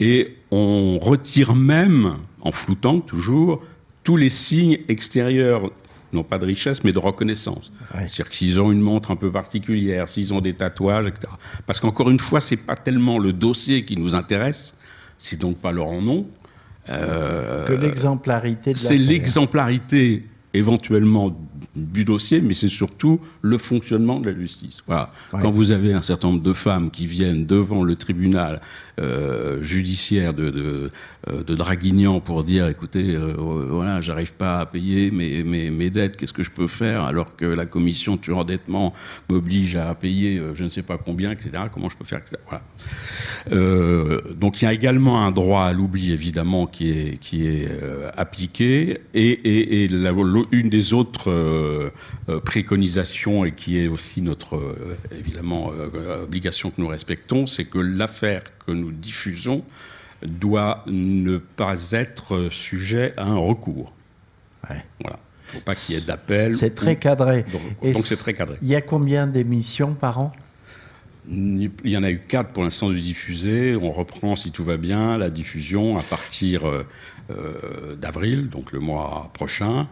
et 0.00 0.36
on 0.50 0.98
retire 0.98 1.54
même, 1.54 2.16
en 2.40 2.52
floutant 2.52 3.00
toujours, 3.00 3.62
tous 4.02 4.16
les 4.16 4.30
signes 4.30 4.78
extérieurs, 4.88 5.70
non 6.12 6.22
pas 6.22 6.38
de 6.38 6.46
richesse, 6.46 6.82
mais 6.84 6.92
de 6.92 6.98
reconnaissance. 6.98 7.72
Ouais. 7.94 8.08
C'est-à-dire 8.08 8.30
que 8.30 8.36
s'ils 8.36 8.60
ont 8.60 8.72
une 8.72 8.80
montre 8.80 9.10
un 9.10 9.16
peu 9.16 9.30
particulière, 9.30 10.08
s'ils 10.08 10.32
ont 10.34 10.40
des 10.40 10.54
tatouages, 10.54 11.06
etc. 11.06 11.32
Parce 11.66 11.80
qu'encore 11.80 12.10
une 12.10 12.18
fois, 12.18 12.40
c'est 12.40 12.56
pas 12.56 12.76
tellement 12.76 13.18
le 13.18 13.32
dossier 13.32 13.84
qui 13.84 13.96
nous 13.96 14.14
intéresse, 14.14 14.74
c'est 15.18 15.40
donc 15.40 15.58
pas 15.58 15.72
leur 15.72 15.92
nom. 16.00 16.26
Euh, 16.88 17.66
que 17.66 17.74
l'exemplarité 17.74 18.72
de 18.72 18.78
c'est 18.78 18.96
l'exemplarité 18.96 20.26
éventuellement 20.54 21.36
du 21.76 22.04
dossier, 22.04 22.40
mais 22.40 22.54
c'est 22.54 22.68
surtout 22.68 23.20
le 23.42 23.58
fonctionnement 23.58 24.20
de 24.20 24.30
la 24.30 24.36
justice. 24.38 24.78
Voilà. 24.86 25.10
Ouais. 25.32 25.40
Quand 25.42 25.50
vous 25.50 25.70
avez 25.70 25.92
un 25.92 26.02
certain 26.02 26.28
nombre 26.28 26.42
de 26.42 26.52
femmes 26.52 26.90
qui 26.90 27.06
viennent 27.06 27.46
devant 27.46 27.82
le 27.84 27.96
tribunal 27.96 28.60
euh, 29.00 29.62
judiciaire 29.62 30.34
de, 30.34 30.50
de, 30.50 30.90
euh, 31.28 31.42
de 31.42 31.54
Draguignan 31.54 32.20
pour 32.20 32.44
dire, 32.44 32.66
écoutez, 32.68 33.14
euh, 33.14 33.34
voilà, 33.36 34.00
j'arrive 34.00 34.34
pas 34.34 34.60
à 34.60 34.66
payer 34.66 35.10
mes, 35.10 35.42
mes, 35.42 35.70
mes 35.70 35.90
dettes, 35.90 36.16
qu'est-ce 36.16 36.32
que 36.32 36.42
je 36.42 36.50
peux 36.50 36.66
faire 36.66 37.02
alors 37.04 37.34
que 37.36 37.46
la 37.46 37.66
commission 37.66 38.16
de 38.16 38.24
surendettement 38.24 38.92
m'oblige 39.30 39.76
à 39.76 39.94
payer 39.94 40.38
euh, 40.38 40.54
je 40.54 40.64
ne 40.64 40.68
sais 40.68 40.82
pas 40.82 40.98
combien, 40.98 41.30
etc. 41.30 41.50
Comment 41.72 41.88
je 41.88 41.96
peux 41.96 42.04
faire, 42.04 42.18
etc. 42.18 42.36
Voilà. 42.48 42.62
Euh, 43.52 44.20
donc 44.38 44.60
il 44.60 44.64
y 44.66 44.68
a 44.68 44.72
également 44.72 45.24
un 45.24 45.30
droit 45.30 45.62
à 45.64 45.72
l'oubli 45.72 46.12
évidemment 46.12 46.66
qui 46.66 46.90
est, 46.90 47.16
qui 47.18 47.46
est 47.46 47.68
appliqué 48.16 48.98
et, 49.14 49.28
et, 49.30 49.84
et 49.84 49.88
la- 49.88 50.12
une 50.52 50.68
des 50.68 50.92
autres 50.92 51.30
euh, 51.50 51.90
euh, 52.28 52.40
préconisations 52.40 53.44
et 53.44 53.52
qui 53.52 53.78
est 53.78 53.88
aussi 53.88 54.22
notre 54.22 54.56
euh, 54.56 54.96
évidemment 55.12 55.68
obligation 56.22 56.70
que 56.70 56.80
nous 56.80 56.88
respectons, 56.88 57.46
c'est 57.46 57.64
que 57.64 57.78
l'affaire 57.78 58.42
que 58.66 58.72
nous 58.72 58.92
diffusons 58.92 59.64
doit 60.22 60.84
ne 60.86 61.38
pas 61.38 61.74
être 61.92 62.48
sujet 62.50 63.14
à 63.16 63.24
un 63.24 63.38
recours. 63.38 63.92
Ouais. 64.68 64.84
Voilà. 65.00 65.18
Il 65.18 65.56
ne 65.56 65.58
faut 65.58 65.64
pas 65.64 65.74
qu'il 65.74 65.94
y 65.94 65.98
ait 65.98 66.02
d'appel. 66.02 66.54
C'est 66.54 66.74
très 66.74 66.96
cadré. 66.96 67.44
Donc 67.82 68.04
c'est 68.04 68.16
très 68.16 68.34
cadré. 68.34 68.56
Il 68.62 68.68
y 68.68 68.76
a 68.76 68.80
combien 68.80 69.26
d'émissions 69.26 69.94
par 69.94 70.20
an? 70.20 70.32
Il 71.28 71.70
y 71.84 71.96
en 71.96 72.02
a 72.02 72.10
eu 72.10 72.18
quatre 72.18 72.50
pour 72.50 72.64
l'instant 72.64 72.88
de 72.88 72.94
diffusées. 72.94 73.76
On 73.76 73.90
reprend, 73.90 74.36
si 74.36 74.52
tout 74.52 74.64
va 74.64 74.76
bien, 74.76 75.16
la 75.16 75.30
diffusion 75.30 75.98
à 75.98 76.02
partir 76.02 76.62
euh, 77.30 77.94
d'avril, 77.96 78.48
donc 78.48 78.72
le 78.72 78.80
mois 78.80 79.30
prochain. 79.34 79.86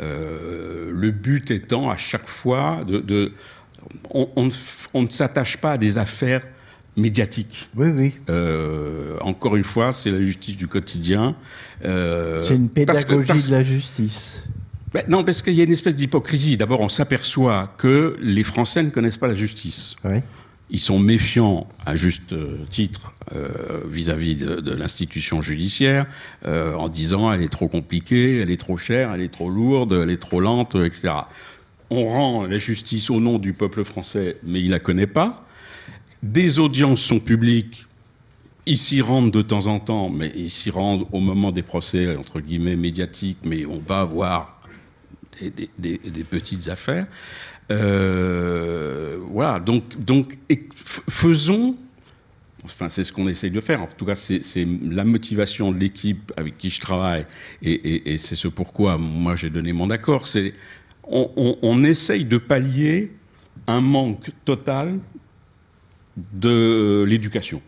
Euh, 0.00 0.90
le 0.92 1.10
but 1.10 1.50
étant 1.50 1.90
à 1.90 1.96
chaque 1.96 2.26
fois 2.28 2.84
de... 2.86 2.98
de- 2.98 3.32
on, 4.10 4.28
on 4.36 4.44
ne 4.46 4.50
f- 4.50 4.86
on 4.94 5.02
ne 5.02 5.08
s'attache 5.08 5.56
pas 5.58 5.72
à 5.72 5.78
des 5.78 5.98
affaires 5.98 6.42
médiatiques. 6.96 7.68
Oui, 7.76 7.88
oui. 7.88 8.14
Euh, 8.30 9.16
encore 9.20 9.56
une 9.56 9.64
fois, 9.64 9.92
c'est 9.92 10.10
la 10.10 10.22
justice 10.22 10.56
du 10.56 10.66
quotidien. 10.68 11.36
Euh, 11.84 12.42
C'est 12.42 12.54
une 12.56 12.68
parce 12.70 13.04
que- 13.04 13.10
pédagogie 13.10 13.28
parce- 13.28 13.46
de 13.48 13.52
la 13.52 13.62
justice. 13.62 14.42
Ben 14.92 15.02
non, 15.08 15.24
parce 15.24 15.42
qu'il 15.42 15.54
y 15.54 15.60
a 15.60 15.64
une 15.64 15.72
espèce 15.72 15.96
d'hypocrisie. 15.96 16.56
D'abord, 16.56 16.80
on 16.80 16.88
s'aperçoit 16.88 17.74
que 17.78 18.16
les 18.20 18.44
Français 18.44 18.82
ne 18.82 18.90
connaissent 18.90 19.16
pas 19.18 19.26
la 19.26 19.34
justice. 19.34 19.96
Oui. 20.04 20.18
Ils 20.70 20.80
sont 20.80 20.98
méfiants, 20.98 21.68
à 21.84 21.94
juste 21.94 22.32
euh, 22.32 22.58
titre, 22.70 23.12
euh, 23.34 23.82
vis-à-vis 23.86 24.36
de, 24.36 24.72
l'institution 24.72 25.42
judiciaire, 25.42 26.06
euh, 26.46 26.74
en 26.74 26.88
disant 26.88 27.30
elle 27.30 27.42
est 27.42 27.48
trop 27.52 27.68
compliquée, 27.68 28.40
elle 28.40 28.50
est 28.50 28.56
trop 28.60 28.78
chère, 28.78 29.12
elle 29.12 29.20
est 29.20 29.32
trop 29.32 29.50
lourde, 29.50 29.92
elle 30.02 30.10
est 30.10 30.16
trop 30.20 30.40
lente, 30.40 30.74
etc. 30.74 31.10
On 31.90 32.06
rend 32.08 32.46
la 32.46 32.58
justice 32.58 33.10
au 33.10 33.20
nom 33.20 33.38
du 33.38 33.52
peuple 33.52 33.84
français, 33.84 34.38
mais 34.42 34.60
il 34.60 34.70
la 34.70 34.78
connaît 34.80 35.06
pas. 35.06 35.46
Des 36.22 36.58
audiences 36.58 37.02
sont 37.02 37.20
publiques. 37.20 37.84
Ils 38.66 38.78
s'y 38.78 39.02
rendent 39.02 39.30
de 39.30 39.42
temps 39.42 39.66
en 39.66 39.78
temps, 39.78 40.08
mais 40.08 40.32
ils 40.34 40.50
s'y 40.50 40.70
rendent 40.70 41.06
au 41.12 41.20
moment 41.20 41.52
des 41.52 41.62
procès, 41.62 42.16
entre 42.16 42.40
guillemets, 42.40 42.76
médiatiques, 42.76 43.38
mais 43.44 43.66
on 43.66 43.78
va 43.86 44.04
voir 44.04 44.58
des, 45.38 45.50
des- 45.50 45.70
des- 45.78 45.98
des 46.10 46.24
petites 46.24 46.68
affaires. 46.68 47.06
Euh, 47.70 49.03
voilà, 49.44 49.60
donc, 49.60 50.38
faisons, 51.08 51.76
enfin 52.64 52.88
c'est 52.88 53.04
ce 53.04 53.12
qu'on 53.12 53.28
essaye 53.28 53.50
de 53.50 53.60
faire, 53.60 53.82
en 53.82 53.86
tout 53.86 54.06
cas 54.06 54.14
c'est 54.14 54.40
la 54.82 55.04
motivation 55.04 55.70
de 55.70 55.78
l'équipe 55.78 56.32
avec 56.36 56.56
qui 56.56 56.70
je 56.70 56.80
travaille, 56.80 57.26
et, 57.62 57.72
et- 57.72 58.12
et 58.14 58.18
c'est 58.18 58.36
ce 58.36 58.48
pourquoi 58.48 58.96
moi 58.96 59.36
j'ai 59.36 59.50
donné 59.50 59.72
mon 59.74 59.90
accord, 59.90 60.26
c'est 60.26 60.54
on, 61.02 61.30
on- 61.36 61.58
on 61.62 61.84
essaye 61.84 62.24
de 62.24 62.38
pallier 62.38 63.12
un 63.66 63.82
manque 63.82 64.30
total 64.46 64.98
de 66.32 67.04
l'éducation. 67.06 67.60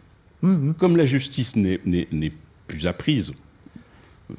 Mhm. 0.42 0.74
Comme 0.74 0.96
la 0.96 1.04
justice 1.04 1.56
n'est 1.56 2.32
plus 2.66 2.86
apprise, 2.86 3.32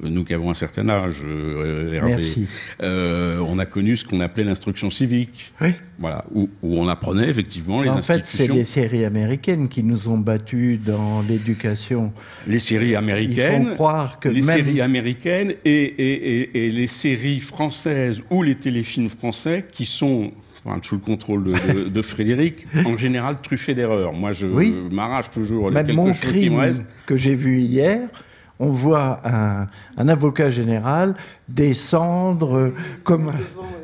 nous 0.02 0.24
qui 0.24 0.34
avons 0.34 0.50
un 0.50 0.54
certain 0.54 0.88
âge, 0.90 1.16
euh, 1.24 1.94
Hervé, 1.94 2.16
Merci. 2.16 2.46
euh, 2.82 3.38
on 3.46 3.58
a 3.58 3.64
connu 3.64 3.96
ce 3.96 4.04
qu'on 4.04 4.20
appelait 4.20 4.44
l'instruction 4.44 4.90
civique, 4.90 5.52
Oui. 5.62 5.70
voilà, 5.98 6.24
où, 6.34 6.50
où 6.62 6.78
on 6.78 6.88
apprenait 6.88 7.28
effectivement 7.28 7.80
les 7.80 7.88
En 7.88 8.02
fait, 8.02 8.24
c'est 8.26 8.48
les 8.48 8.64
séries 8.64 9.04
américaines 9.06 9.68
qui 9.68 9.82
nous 9.82 10.08
ont 10.08 10.18
battus 10.18 10.78
dans 10.84 11.22
l'éducation. 11.22 12.12
les 12.46 12.58
séries 12.58 12.96
américaines, 12.96 13.62
Ils 13.62 13.68
font 13.68 13.74
croire 13.74 14.20
que 14.20 14.28
les 14.28 14.42
même- 14.42 14.56
séries 14.56 14.80
américaines 14.82 15.54
et, 15.64 15.70
et- 15.72 16.40
et- 16.42 16.66
et 16.66 16.70
les 16.70 16.86
séries 16.86 17.40
françaises 17.40 18.20
ou 18.30 18.42
les 18.42 18.56
téléfilms 18.56 19.08
français 19.08 19.64
qui 19.72 19.86
sont 19.86 20.32
enfin, 20.66 20.80
sous 20.82 20.96
le 20.96 21.00
contrôle 21.00 21.44
de, 21.44 21.52
de- 21.84 21.88
de 21.88 22.02
Frédéric, 22.02 22.66
en 22.84 22.98
général 22.98 23.40
truffés 23.40 23.74
d'erreurs. 23.74 24.12
Moi, 24.12 24.32
je 24.32 24.46
Oui. 24.46 24.74
m'arrache 24.92 25.30
toujours 25.30 25.70
les 25.70 25.74
Même 25.76 25.86
quelque 25.86 25.96
mon 25.96 26.12
chose 26.12 26.30
qui 26.32 26.50
me 26.50 26.58
reste. 26.58 26.84
que 27.06 27.16
j'ai 27.16 27.34
vu 27.34 27.60
hier, 27.60 28.00
on 28.60 28.70
voit 28.70 29.20
un, 29.24 29.68
un 29.96 30.08
avocat 30.08 30.50
général 30.50 31.14
descendre 31.48 32.72
comme... 33.04 33.32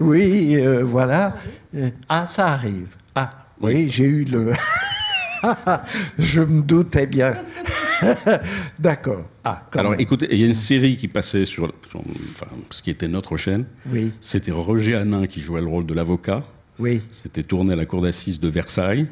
Oui, 0.00 0.56
euh, 0.56 0.82
voilà. 0.82 1.36
Euh, 1.76 1.90
Ah, 2.08 2.26
ça 2.26 2.48
arrive. 2.48 2.88
Ah, 3.14 3.30
oui, 3.60 3.88
j'ai 3.88 4.04
eu 4.04 4.24
le... 4.24 4.52
Je 6.18 6.40
me 6.40 6.62
doutais 6.62 7.06
bien. 7.06 7.34
D'accord. 8.78 9.24
Ah, 9.44 9.62
Alors, 9.74 9.92
même. 9.92 10.00
écoutez, 10.00 10.26
il 10.30 10.38
y 10.40 10.44
a 10.44 10.46
une 10.46 10.54
série 10.54 10.96
qui 10.96 11.06
passait 11.08 11.44
sur, 11.44 11.72
sur- 11.88 12.00
enfin, 12.32 12.46
ce 12.70 12.82
qui 12.82 12.90
était 12.90 13.08
notre 13.08 13.36
chaîne. 13.36 13.66
Oui, 13.92 14.12
C'était 14.20 14.52
Roger 14.52 14.94
Hanin 14.96 15.26
qui 15.26 15.40
jouait 15.40 15.60
le 15.60 15.66
rôle 15.66 15.86
de 15.86 15.94
l'avocat. 15.94 16.42
oui. 16.78 17.02
C'était 17.12 17.42
tourné 17.42 17.74
à 17.74 17.76
la 17.76 17.84
cour 17.86 18.00
d'assises 18.02 18.40
de 18.40 18.48
Versailles. 18.48 19.06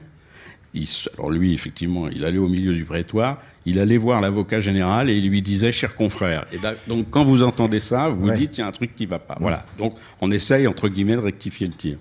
Il 0.74 0.86
alors 1.19 1.31
lui, 1.31 1.53
effectivement, 1.53 2.09
il 2.09 2.24
allait 2.24 2.39
au 2.39 2.49
milieu 2.49 2.73
du 2.74 2.85
prétoire, 2.85 3.39
il 3.66 3.78
allait 3.78 3.99
voir 3.99 4.20
l'avocat 4.23 4.59
général 4.61 5.11
et 5.11 5.16
il 5.19 5.28
lui 5.28 5.43
disait, 5.43 5.70
cher 5.70 5.94
confrère. 5.94 6.47
Et 6.53 6.59
là, 6.59 6.73
donc 6.89 7.11
quand 7.11 7.24
vous 7.27 7.43
entendez 7.43 7.78
ça, 7.81 8.09
vous 8.09 8.28
Ouais. 8.28 8.36
dites, 8.36 8.57
il 8.57 8.61
y 8.61 8.65
a 8.65 8.66
un 8.69 8.73
truc 8.73 8.94
qui 8.97 9.05
va 9.07 9.19
pas. 9.19 9.36
Voilà. 9.39 9.65
Donc 9.78 9.97
on 10.23 10.31
essaye, 10.31 10.66
entre 10.66 10.89
guillemets, 10.89 11.15
de 11.16 11.19
rectifier 11.20 11.66
le 11.66 11.74
tir. 11.74 11.99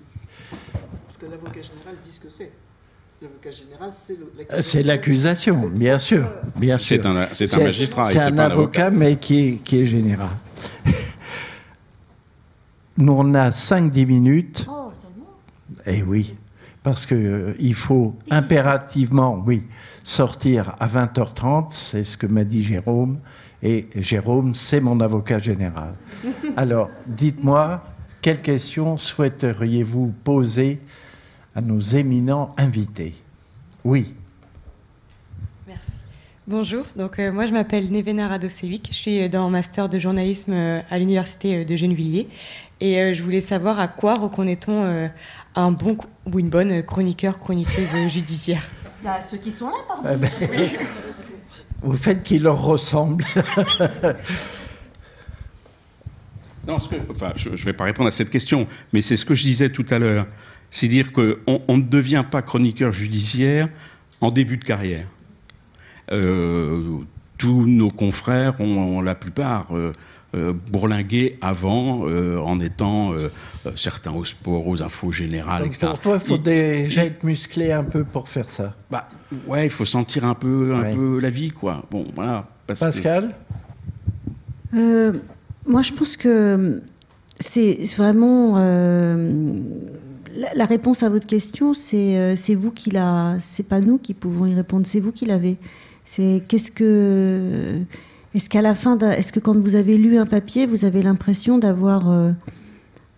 Parce 1.06 1.18
que 1.18 1.26
l'avocat 1.26 1.60
général 1.60 1.94
dit 2.02 2.10
ce 2.12 2.20
que 2.20 2.28
c'est. 2.34 2.50
L'avocat 3.20 3.50
général, 3.50 3.90
c'est 3.92 4.16
Euh, 4.52 4.62
C'est 4.62 4.82
l'accusation, 4.82 5.68
bien 5.68 5.98
sûr. 5.98 6.26
Bien 6.56 6.78
sûr. 6.78 6.96
C'est 7.02 7.06
un, 7.06 7.28
c'est 7.34 7.54
un 7.54 7.60
magistrat 7.60 8.06
C'est 8.06 8.14
c'est 8.14 8.18
un 8.20 8.32
pas 8.32 8.46
un 8.46 8.50
avocat, 8.50 8.86
avocat. 8.86 8.98
mais 8.98 9.16
qui 9.16 9.38
est, 9.48 9.52
qui 9.62 9.78
est 9.80 9.84
général. 9.84 10.30
Nous, 12.98 13.12
on 13.12 13.34
a 13.34 13.50
5-10 13.50 14.06
minutes. 14.06 14.66
Oh, 14.68 14.90
seulement 14.94 15.30
Eh 15.86 16.02
oui, 16.02 16.34
parce 16.82 17.06
que 17.06 17.14
euh, 17.14 17.54
il 17.58 17.74
faut 17.74 18.16
impérativement, 18.30 19.42
oui, 19.46 19.64
sortir 20.02 20.74
à 20.80 20.88
20h30, 20.88 21.66
c'est 21.70 22.04
ce 22.04 22.16
que 22.16 22.26
m'a 22.26 22.44
dit 22.44 22.62
Jérôme, 22.62 23.18
et 23.62 23.88
Jérôme, 23.94 24.54
c'est 24.54 24.80
mon 24.80 24.98
avocat 25.00 25.38
général. 25.38 25.94
Alors, 26.56 26.90
dites-moi, 27.06 27.84
quelles 28.20 28.42
questions 28.42 28.98
souhaiteriez-vous 28.98 30.12
poser 30.24 30.80
à 31.54 31.60
nos 31.60 31.80
éminents 31.80 32.54
invités? 32.56 33.14
Oui, 33.84 34.14
Merci. 35.66 35.92
Bonjour, 36.48 36.84
donc 36.96 37.20
euh, 37.20 37.30
moi 37.30 37.46
je 37.46 37.52
m'appelle 37.52 37.92
Nevena 37.92 38.26
Radosevic, 38.26 38.88
je 38.90 38.96
suis 38.96 39.22
euh, 39.22 39.28
dans 39.28 39.46
un 39.46 39.50
master 39.50 39.88
de 39.88 39.98
journalisme 40.00 40.52
à 40.90 40.98
l'université 40.98 41.64
de 41.64 41.76
Gennevilliers. 41.76 42.28
Et 42.82 43.00
euh, 43.00 43.14
je 43.14 43.22
voulais 43.22 43.40
savoir 43.40 43.78
à 43.78 43.86
quoi 43.86 44.16
reconnaît-on 44.16 44.72
euh, 44.72 45.06
un 45.54 45.70
bon 45.70 45.96
ou 46.32 46.38
une 46.38 46.48
bonne 46.50 46.82
chroniqueur, 46.82 47.38
chroniqueuse 47.38 47.94
judiciaire 48.08 48.62
Bah, 49.04 49.20
Ceux 49.22 49.36
qui 49.38 49.50
sont 49.50 49.68
là, 49.68 49.76
pardon. 49.86 50.08
Eh 50.12 50.16
ben, 50.16 50.76
vous 51.82 51.96
faites 51.96 52.22
qu'il 52.22 52.42
leur 52.42 52.62
ressemble. 52.62 53.24
Non, 56.66 56.78
ce 56.78 56.88
que- 56.88 57.10
enfin, 57.10 57.32
je 57.36 57.50
ne 57.50 57.56
vais 57.56 57.72
pas 57.72 57.84
répondre 57.84 58.06
à 58.08 58.12
cette 58.12 58.30
question, 58.30 58.68
mais 58.92 59.00
c'est 59.02 59.16
ce 59.16 59.24
que 59.24 59.34
je 59.34 59.42
disais 59.42 59.70
tout 59.70 59.84
à 59.90 59.98
l'heure. 59.98 60.26
C'est 60.70 60.86
dire 60.88 61.12
qu'on 61.12 61.34
on 61.66 61.76
ne 61.76 61.82
devient 61.82 62.24
pas 62.30 62.40
chroniqueur 62.40 62.92
judiciaire 62.92 63.68
en 64.20 64.30
début 64.30 64.58
de 64.58 64.64
carrière. 64.64 65.06
Euh, 66.12 66.98
tous 67.36 67.66
nos 67.66 67.88
confrères 67.88 68.60
ont, 68.60 68.78
ont 68.78 69.00
la 69.02 69.14
plupart 69.16 69.76
euh, 69.76 69.92
euh, 70.34 70.52
bourlingué 70.70 71.38
avant 71.42 72.06
euh, 72.08 72.38
en 72.38 72.58
étant 72.60 73.12
euh, 73.12 73.28
certains 73.76 74.12
au 74.12 74.24
sport, 74.24 74.66
aux 74.66 74.82
infos 74.82 75.12
générales, 75.12 75.62
Donc, 75.62 75.72
etc. 75.74 75.86
pour 75.88 75.98
toi, 75.98 76.14
il 76.14 76.26
faut 76.26 76.36
Il- 76.36 76.42
déjà 76.42 77.04
être 77.04 77.22
musclé 77.24 77.70
un 77.72 77.84
peu 77.84 78.02
pour 78.04 78.28
faire 78.28 78.50
ça. 78.50 78.74
bah, 78.90 79.08
ouais, 79.46 79.66
il 79.66 79.70
faut 79.70 79.84
sentir 79.84 80.24
un 80.24 80.34
peu, 80.34 80.74
un 80.74 80.82
Ouais. 80.82 80.94
peu 80.94 81.18
la 81.20 81.30
vie, 81.30 81.50
quoi. 81.50 81.84
Bon, 81.90 82.04
voilà. 82.14 82.46
parce 82.66 82.80
que- 82.80 82.84
Pascal? 82.86 83.34
Euh, 84.74 85.12
moi, 85.66 85.82
je 85.82 85.92
pense 85.92 86.16
que 86.16 86.80
c'est 87.38 87.78
vraiment 87.96 88.54
euh, 88.56 89.60
la, 90.34 90.54
la 90.54 90.64
réponse 90.64 91.02
à 91.02 91.08
votre 91.10 91.26
question. 91.26 91.74
C'est 91.74 92.36
c'est 92.36 92.54
vous 92.54 92.70
qui 92.72 92.90
la. 92.90 93.36
C'est 93.40 93.68
pas 93.68 93.80
nous 93.80 93.98
qui 93.98 94.14
pouvons 94.14 94.46
y 94.46 94.54
répondre. 94.54 94.86
C'est 94.86 95.00
vous 95.00 95.12
qui 95.12 95.26
l'avez. 95.26 95.58
C'est 96.04 96.42
qu'est-ce 96.48 96.70
que 96.70 97.80
est-ce 98.34 98.48
qu'à 98.48 98.62
la 98.62 98.74
fin, 98.74 98.98
est-ce 98.98 99.32
que 99.32 99.40
quand 99.40 99.56
vous 99.56 99.74
avez 99.74 99.98
lu 99.98 100.18
un 100.18 100.26
papier, 100.26 100.66
vous 100.66 100.84
avez 100.84 101.02
l'impression 101.02 101.58
d'avoir 101.58 102.10
euh, 102.10 102.32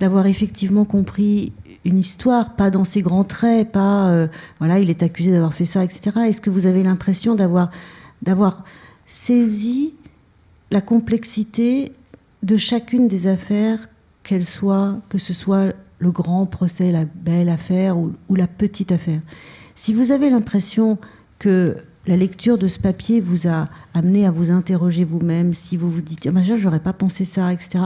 d'avoir 0.01 0.27
effectivement 0.27 0.85
compris 0.85 1.53
une 1.85 1.99
histoire, 1.99 2.57
pas 2.57 2.71
dans 2.71 2.85
ses 2.85 3.03
grands 3.03 3.25
traits, 3.25 3.71
pas 3.71 4.09
euh, 4.09 4.27
voilà, 4.59 4.81
il 4.81 4.91
est 4.91 5.03
accusé 5.03 5.31
d'avoir 5.31 5.55
fait 5.55 5.67
ça, 5.67 5.85
etc. 5.85 6.11
Est-ce 6.27 6.41
que 6.41 6.51
vous 6.51 6.67
avez 6.67 6.83
l'impression 6.83 7.35
d'avoir 7.35 7.71
d'avoir 8.23 8.65
saisi 9.07 9.95
la 10.71 10.81
complexité 10.81 11.93
de 12.43 12.57
chacune 12.57 13.07
des 13.07 13.27
affaires, 13.27 13.79
qu'elle 14.23 14.45
soit, 14.45 14.99
que 15.11 15.19
ce 15.19 15.33
soit 15.33 15.73
le 15.99 16.11
grand 16.11 16.47
procès, 16.47 16.91
la 16.91 17.05
belle 17.05 17.49
affaire 17.49 17.97
ou 17.99 18.35
la 18.35 18.47
petite 18.49 18.91
affaire? 18.91 19.21
Si 19.75 19.93
vous 19.93 20.11
avez 20.11 20.31
l'impression 20.31 20.99
que 21.39 21.77
la 22.07 22.17
lecture 22.17 22.59
de 22.59 22.69
ce 22.69 22.79
papier 22.79 23.21
vous 23.21 23.49
a 23.49 23.69
amené 23.95 24.27
à 24.27 24.31
vous 24.31 24.51
interroger 24.51 25.05
vous-même, 25.05 25.55
si 25.55 25.77
vous 25.77 25.91
vous 25.91 26.03
dites, 26.03 26.27
ah, 26.27 26.33
machin, 26.33 26.57
j'aurais 26.57 26.81
pas 26.81 26.93
pensé 26.93 27.25
ça, 27.25 27.53
etc. 27.53 27.85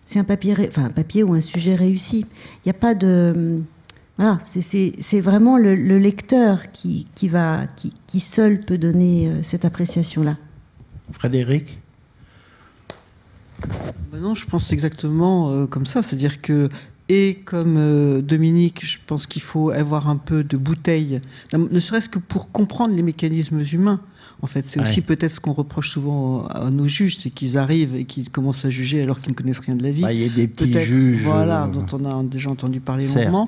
C'est 0.00 0.18
un 0.18 0.24
papier, 0.24 0.54
enfin 0.68 0.84
un 0.86 0.90
papier 0.90 1.22
ou 1.22 1.34
un 1.34 1.40
sujet 1.40 1.74
réussi. 1.74 2.26
Il 2.58 2.66
n'y 2.66 2.70
a 2.70 2.74
pas 2.74 2.94
de, 2.94 3.60
voilà, 4.16 4.38
c'est- 4.42 4.60
c'est 4.60 4.92
c'est 5.00 5.20
vraiment 5.20 5.58
le, 5.58 5.74
le 5.74 5.98
lecteur 5.98 6.70
qui, 6.72 7.06
qui 7.14 7.28
va, 7.28 7.66
qui, 7.76 7.92
qui 8.06 8.20
seul 8.20 8.60
peut 8.60 8.78
donner 8.78 9.28
euh, 9.28 9.42
cette 9.42 9.64
appréciation-là. 9.64 10.36
Frédéric? 11.12 11.80
Ben 14.12 14.20
Non, 14.20 14.34
je 14.34 14.46
pense 14.46 14.72
exactement 14.72 15.50
euh, 15.50 15.66
comme 15.66 15.86
ça. 15.86 16.02
C'est-à-dire 16.02 16.40
que, 16.40 16.68
et 17.14 17.34
comme 17.44 17.76
euh, 17.76 18.22
Dominique, 18.22 18.86
je 18.86 18.96
pense 19.06 19.26
qu'il 19.26 19.42
faut 19.42 19.68
avoir 19.68 20.08
un 20.08 20.16
peu 20.16 20.42
de 20.42 20.56
bouteille, 20.56 21.20
ne 21.52 21.78
serait-ce 21.78 22.08
que 22.08 22.18
pour 22.18 22.50
comprendre 22.50 22.94
les 22.94 23.02
mécanismes 23.02 23.62
humains. 23.70 24.00
En 24.40 24.46
fait, 24.46 24.64
c'est 24.64 24.80
aussi 24.80 25.02
peut-être 25.02 25.30
ce 25.30 25.38
qu'on 25.38 25.52
reproche 25.52 25.90
souvent 25.90 26.46
à 26.46 26.70
nos 26.70 26.88
juges, 26.88 27.16
c'est 27.18 27.30
qu'ils 27.30 27.58
arrivent 27.58 27.94
et 27.94 28.06
qu'ils 28.06 28.28
commencent 28.28 28.64
à 28.64 28.70
juger 28.70 29.00
alors 29.02 29.20
qu'ils 29.20 29.32
ne 29.32 29.36
connaissent 29.36 29.60
rien 29.60 29.76
de 29.76 29.82
la 29.82 29.92
vie. 29.92 30.02
Bah, 30.02 30.12
il 30.12 30.20
y 30.20 30.24
a 30.24 30.28
des 30.28 30.48
petits 30.48 30.72
juges, 30.80 31.22
voilà, 31.22 31.64
euh, 31.64 31.68
dont 31.68 31.86
on 31.92 32.04
a 32.06 32.24
déjà 32.24 32.50
entendu 32.50 32.80
parler 32.80 33.06
longuement. 33.06 33.46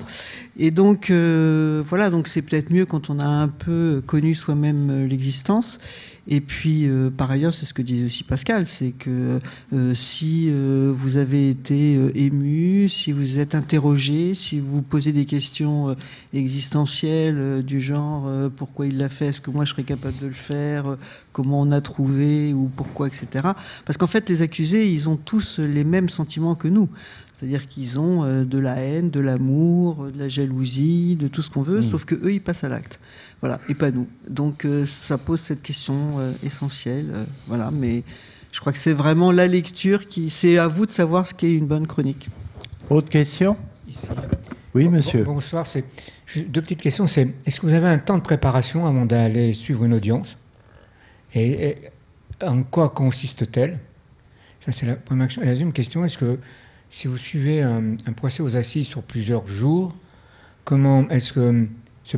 Et 0.57 0.71
donc, 0.71 1.09
euh, 1.09 1.83
voilà, 1.89 2.09
donc 2.11 2.27
c'est 2.27 2.43
peut-être 2.43 2.71
mieux 2.71 2.85
quand 2.85 3.09
on 3.09 3.19
a 3.19 3.25
un 3.25 3.47
peu 3.49 4.03
connu 4.05 4.35
soi-même 4.35 5.07
l'existence. 5.07 5.79
Et 6.27 6.41
puis, 6.41 6.87
euh, 6.87 7.11
par 7.11 7.29
ailleurs, 7.29 7.53
c'est 7.53 7.65
ce 7.65 7.73
que 7.73 7.83
disait 7.83 8.05
aussi 8.05 8.23
Pascal, 8.23 8.65
c'est 8.65 8.91
que 8.91 9.39
euh, 9.73 9.93
si 9.93 10.47
euh, 10.49 10.91
vous 10.95 11.17
avez 11.17 11.51
été 11.51 11.99
ému, 12.15 12.89
si 12.89 13.11
vous 13.11 13.37
êtes 13.37 13.53
interrogé, 13.53 14.33
si 14.33 14.59
vous 14.59 14.81
posez 14.81 15.11
des 15.11 15.25
questions 15.25 15.95
existentielles 16.33 17.63
du 17.63 17.79
genre 17.79 18.29
pourquoi 18.55 18.87
il 18.87 18.97
l'a 18.97 19.09
fait, 19.09 19.27
est-ce 19.27 19.41
que 19.41 19.51
moi 19.51 19.65
je 19.65 19.71
serais 19.71 19.83
capable 19.83 20.17
de 20.19 20.27
le 20.27 20.33
faire, 20.33 20.97
comment 21.31 21.61
on 21.61 21.71
a 21.71 21.81
trouvé 21.81 22.53
ou 22.53 22.71
pourquoi, 22.75 23.07
etc. 23.07 23.47
Parce 23.85 23.97
qu'en 23.97 24.07
fait, 24.07 24.27
les 24.29 24.41
accusés, 24.41 24.91
ils 24.91 25.07
ont 25.07 25.17
tous 25.17 25.59
les 25.59 25.83
mêmes 25.83 26.09
sentiments 26.09 26.55
que 26.55 26.67
nous. 26.67 26.89
C'est-à-dire 27.33 27.65
qu'ils 27.65 27.99
ont 27.99 28.45
de 28.45 28.57
la 28.59 28.77
haine, 28.77 29.09
de 29.09 29.19
l'amour, 29.19 30.07
de 30.13 30.17
la 30.17 30.29
jalousie, 30.29 31.17
de 31.17 31.27
tout 31.27 31.41
ce 31.41 31.49
qu'on 31.49 31.63
veut, 31.63 31.79
mmh. 31.79 31.83
sauf 31.83 32.05
que 32.05 32.15
eux, 32.15 32.33
ils 32.33 32.41
passent 32.41 32.63
à 32.63 32.69
l'acte. 32.69 32.99
Voilà, 33.41 33.59
et 33.69 33.75
pas 33.75 33.91
nous. 33.91 34.07
Donc 34.27 34.65
euh, 34.65 34.85
ça 34.85 35.17
pose 35.17 35.39
cette 35.39 35.61
question 35.61 36.19
euh, 36.19 36.31
essentielle. 36.43 37.11
voilà, 37.47 37.69
mais 37.71 38.03
je 38.51 38.59
crois 38.59 38.71
que 38.71 38.77
c'est 38.77 38.93
vraiment 38.93 39.31
la 39.31 39.47
lecture 39.47 40.07
qui. 40.07 40.29
C'est 40.29 40.57
à 40.57 40.67
vous 40.67 40.85
de 40.85 40.91
savoir 40.91 41.27
ce 41.27 41.33
qu'est 41.33 41.53
une 41.53 41.67
bonne 41.67 41.87
chronique. 41.87 42.29
Autre 42.89 43.09
question? 43.09 43.57
Oui, 44.73 44.87
monsieur. 44.87 45.23
bonsoir. 45.23 45.65
C'est 45.65 45.85
deux 46.47 46.61
petites 46.61 46.81
questions. 46.81 47.07
C'est 47.07 47.33
est-ce 47.45 47.59
que 47.59 47.65
vous 47.65 47.73
avez 47.73 47.87
un 47.87 47.99
temps 47.99 48.17
de 48.17 48.23
préparation 48.23 48.85
avant 48.85 49.05
d'aller 49.05 49.53
suivre 49.53 49.85
une 49.85 49.93
audience? 49.93 50.37
Et, 51.33 51.69
et, 51.69 51.77
en 52.41 52.63
quoi 52.63 52.89
consiste-t-elle? 52.89 53.79
Ça, 54.65 54.71
c'est 54.71 54.85
la 54.85 54.95
première 54.95 55.27
question. 55.27 55.43
Et 55.43 55.45
la 55.45 55.51
deuxième 55.51 55.73
question, 55.73 56.03
est-ce 56.03 56.17
que 56.17 56.39
si 56.89 57.07
vous 57.07 57.17
suivez 57.17 57.61
un, 57.61 57.95
procès 58.15 58.41
aux 58.41 58.57
assises 58.57 58.87
sur 58.87 59.03
plusieurs 59.03 59.47
jours, 59.47 59.93
comment 60.63 61.07
est-ce 61.09 61.33
que 61.33 61.67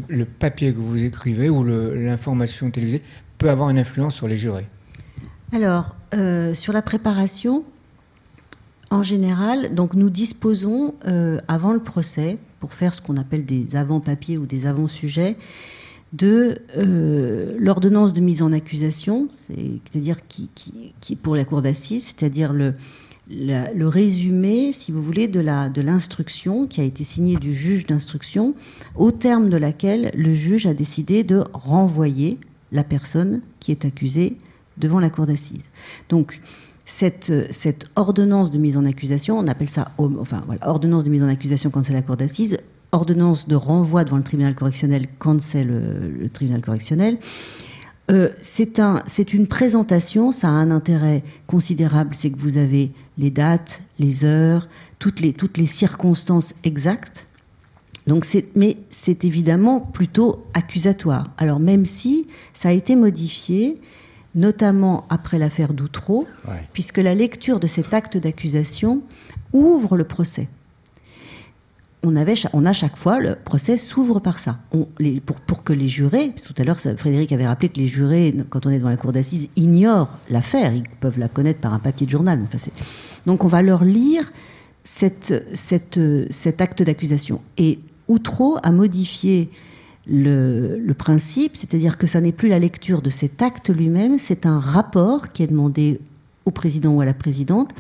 le 0.08 0.26
papier 0.26 0.74
que 0.74 0.80
vous 0.80 1.04
écrivez 1.04 1.50
ou 1.50 1.64
l'information 1.64 2.70
télévisée 2.72 3.02
peut 3.38 3.50
avoir 3.50 3.70
une 3.70 3.80
influence 3.80 4.16
sur 4.16 4.28
les 4.28 4.38
jurés. 4.38 4.68
Alors, 5.54 5.96
euh, 6.14 6.54
sur 6.54 6.74
la 6.74 6.82
préparation, 6.82 7.64
en 8.90 9.02
général, 9.02 9.74
donc 9.74 9.94
nous 9.94 10.10
disposons 10.10 10.96
euh, 11.06 11.40
avant 11.48 11.74
le 11.74 11.80
procès, 11.80 12.38
pour 12.60 12.74
faire 12.74 12.94
ce 12.94 13.02
qu'on 13.02 13.18
appelle 13.18 13.46
des 13.46 13.76
avant-papiers 13.76 14.38
ou 14.38 14.46
des 14.46 14.66
avant-sujets, 14.66 15.38
de 16.14 16.60
euh, 16.78 17.56
l'ordonnance 17.60 18.14
de 18.14 18.22
mise 18.22 18.42
en 18.42 18.52
accusation, 18.54 19.28
c'est-à-dire 19.34 20.26
qui, 20.28 20.50
pour 21.22 21.36
la 21.36 21.46
cour 21.46 21.62
d'assises, 21.62 22.16
c'est-à-dire 22.18 22.54
le, 22.54 22.76
le 23.30 23.86
résumé, 23.88 24.72
si 24.72 24.92
vous 24.92 25.02
voulez, 25.02 25.28
de 25.28 25.42
l'instruction 25.82 26.64
de 26.64 26.68
qui 26.68 26.82
a 26.82 26.84
été 26.84 27.04
signée 27.04 27.36
du 27.36 27.54
juge 27.54 27.86
d'instruction, 27.86 28.56
au 28.96 29.12
terme 29.12 29.50
de 29.50 29.58
laquelle 29.58 30.12
le 30.16 30.34
juge 30.34 30.66
a 30.66 30.74
décidé 30.74 31.24
de 31.24 31.44
renvoyer 31.54 32.40
la 32.72 32.84
personne 32.84 33.42
qui 33.60 33.72
est 33.72 33.86
accusée 33.86 34.38
devant 34.78 35.00
la 35.00 35.10
cour 35.10 35.26
d'assises. 35.26 35.70
Donc, 36.10 36.42
cette, 36.86 37.34
cette, 37.52 37.88
ordonnance 37.98 38.50
de 38.50 38.58
mise 38.58 38.78
en 38.78 38.86
accusation, 38.86 39.38
on 39.38 39.48
appelle 39.48 39.70
ça, 39.70 39.92
enfin, 39.98 40.44
ordonnance 40.62 41.04
de 41.04 41.10
mise 41.10 41.24
en 41.24 41.28
accusation 41.28 41.70
quand 41.70 41.86
c'est 41.86 41.94
la 41.94 42.02
cour 42.02 42.16
d'assises, 42.16 42.60
ordonnance 42.94 43.50
de 43.50 43.56
renvoi 43.56 44.06
devant 44.06 44.18
le 44.18 44.24
tribunal 44.24 44.56
correctionnel 44.56 45.08
quand 45.20 45.42
c'est 45.42 45.66
le, 45.66 46.30
tribunal 46.32 46.62
correctionnel. 46.62 47.18
Euh, 48.10 48.30
c'est 48.42 48.80
un, 48.80 49.04
une 49.34 49.48
présentation, 49.48 50.32
ça 50.32 50.48
a 50.48 50.52
un 50.52 50.72
intérêt 50.72 51.24
considérable, 51.46 52.12
c'est 52.14 52.30
que 52.30 52.40
vous 52.40 52.58
avez 52.58 52.94
les 53.18 53.32
dates, 53.32 53.82
les 54.00 54.26
heures, 54.26 54.68
toutes 55.00 55.20
les, 55.20 55.34
toutes 55.34 55.58
les 55.58 55.66
circonstances 55.66 56.54
exactes. 56.64 57.28
Donc 58.06 58.26
mais 58.56 58.78
c'est 58.90 59.26
évidemment 59.26 59.82
plutôt 59.82 60.46
accusatoire. 60.54 61.32
Alors 61.38 61.60
même 61.60 61.86
si 61.86 62.28
ça 62.54 62.70
a 62.70 62.72
été 62.72 62.96
modifié, 62.96 63.82
notamment 64.34 65.06
après 65.10 65.38
l'affaire 65.38 65.74
Doutreau, 65.74 66.28
puisque 66.72 67.00
la 67.00 67.16
lecture 67.16 67.60
de 67.60 67.68
cet 67.68 67.94
acte 67.94 68.18
d'accusation 68.18 69.02
ouvre 69.52 69.98
le 69.98 70.06
procès 70.06 70.48
on, 72.04 72.16
avait, 72.16 72.36
on 72.54 72.66
a 72.66 72.74
chaque 72.74 72.98
fois, 72.98 73.20
le 73.20 73.36
procès 73.36 73.78
s'ouvre 73.78 74.20
par 74.20 74.40
ça. 74.40 74.60
pour, 75.46 75.64
que 75.64 75.74
les 75.74 75.88
jurés, 75.88 76.34
tout 76.46 76.54
à 76.58 76.64
l'heure 76.64 76.80
Frédéric 76.80 77.32
avait 77.32 77.48
rappelé 77.48 77.70
que 77.70 77.78
les 77.78 77.88
jurés, 77.88 78.36
quand 78.50 78.66
on 78.66 78.70
est 78.70 78.80
dans 78.80 78.90
la 78.90 78.98
cour 78.98 79.12
d'assises, 79.12 79.50
ignorent 79.56 80.10
l'affaire, 80.30 80.74
ils 80.74 80.88
peuvent 81.00 81.20
la 81.20 81.28
connaître 81.28 81.60
par 81.60 81.74
un 81.74 81.80
papier 81.80 82.06
de 82.06 82.12
journal. 82.12 82.40
donc 83.26 83.44
on 83.44 83.48
va 83.48 83.62
leur 83.62 83.84
lire 83.84 84.32
cet 84.84 85.32
acte 86.60 86.84
d'accusation. 86.84 87.42
Et 87.58 87.80
Outreau 88.08 88.58
a 88.64 88.72
modifié 88.72 89.50
le, 90.06 90.80
le 90.80 90.94
principe, 90.94 91.58
c'est-à-dire 91.58 91.98
que 91.98 92.08
ça 92.08 92.22
n'est 92.22 92.32
plus 92.32 92.48
la 92.48 92.60
lecture 92.60 93.02
de 93.02 93.10
cet 93.10 93.42
acte 93.42 93.70
lui-même, 93.70 94.18
c'est 94.18 94.46
un 94.46 94.60
rapport 94.60 95.34
qui 95.34 95.44
est 95.44 95.48
demandé 95.48 96.00
au 96.46 96.52
président 96.52 96.94
ou 96.94 97.02
à 97.02 97.06
la 97.06 97.14
présidente, 97.14 97.72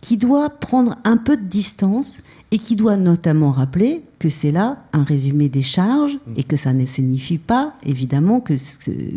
qui 0.00 0.16
doit 0.16 0.48
prendre 0.48 0.96
un 1.04 1.18
peu 1.18 1.36
de 1.36 1.44
distance 1.44 2.22
et 2.52 2.58
qui 2.58 2.76
doit 2.76 2.98
notamment 2.98 3.50
rappeler 3.50 4.02
que 4.18 4.28
c'est 4.28 4.52
là 4.52 4.84
un 4.92 5.04
résumé 5.04 5.48
des 5.48 5.62
charges 5.62 6.18
mm. 6.26 6.32
et 6.36 6.44
que 6.44 6.56
ça 6.56 6.74
ne 6.74 6.84
signifie 6.84 7.38
pas, 7.38 7.74
évidemment, 7.82 8.40
que, 8.40 8.54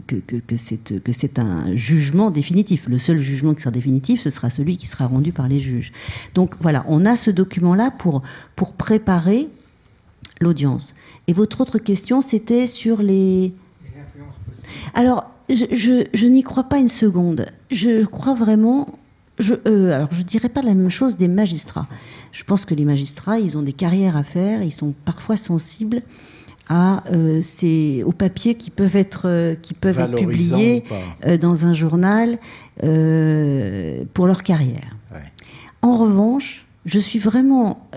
que, 0.07 0.15
que, 0.15 0.37
que 0.37 1.11
c'est 1.11 1.37
un 1.37 1.75
jugement 1.75 2.31
définitif. 2.31 2.87
Le 2.87 2.97
seul 2.97 3.19
jugement 3.19 3.53
qui 3.53 3.61
sera 3.61 3.71
définitif, 3.71 4.21
ce 4.21 4.29
sera 4.29 4.49
celui 4.49 4.77
qui 4.77 4.87
sera 4.87 5.05
rendu 5.05 5.33
par 5.33 5.49
les 5.49 5.59
juges. 5.59 5.91
Donc 6.33 6.53
voilà, 6.61 6.85
on 6.87 7.05
a 7.05 7.17
ce 7.17 7.29
document-là 7.29 7.91
pour, 7.91 8.23
pour 8.55 8.71
préparer 8.73 9.49
l'audience. 10.39 10.95
Et 11.27 11.33
votre 11.33 11.59
autre 11.59 11.77
question, 11.77 12.21
c'était 12.21 12.67
sur 12.67 13.01
les... 13.01 13.53
Alors, 14.93 15.29
je, 15.49 15.65
je, 15.73 16.05
je 16.13 16.27
n'y 16.27 16.41
crois 16.41 16.63
pas 16.63 16.77
une 16.77 16.87
seconde. 16.87 17.47
Je 17.69 18.05
crois 18.05 18.33
vraiment 18.33 18.87
je, 19.39 19.53
euh, 19.67 19.93
alors 19.93 20.09
je 20.11 20.23
dirais 20.23 20.49
pas 20.49 20.61
la 20.61 20.73
même 20.73 20.89
chose 20.89 21.17
des 21.17 21.27
magistrats. 21.27 21.87
Je 22.31 22.43
pense 22.43 22.65
que 22.65 22.73
les 22.73 22.85
magistrats, 22.85 23.39
ils 23.39 23.57
ont 23.57 23.61
des 23.61 23.73
carrières 23.73 24.15
à 24.15 24.23
faire, 24.23 24.63
ils 24.63 24.71
sont 24.71 24.93
parfois 25.05 25.37
sensibles 25.37 26.01
à 26.67 27.03
euh, 27.11 27.41
ces, 27.41 28.03
aux 28.05 28.11
papiers 28.11 28.55
qui 28.55 28.71
peuvent 28.71 28.95
être, 28.95 29.27
euh, 29.27 29.55
qui 29.55 29.73
peuvent 29.73 29.99
être 29.99 30.15
publiés 30.15 30.83
euh, 31.25 31.37
dans 31.37 31.65
un 31.65 31.73
journal 31.73 32.39
euh, 32.83 34.03
pour 34.13 34.27
leur 34.27 34.43
carrière. 34.43 34.95
En 35.81 35.97
revanche, 35.97 36.65
je 36.85 36.97
suis 36.97 37.19
vraiment, 37.19 37.87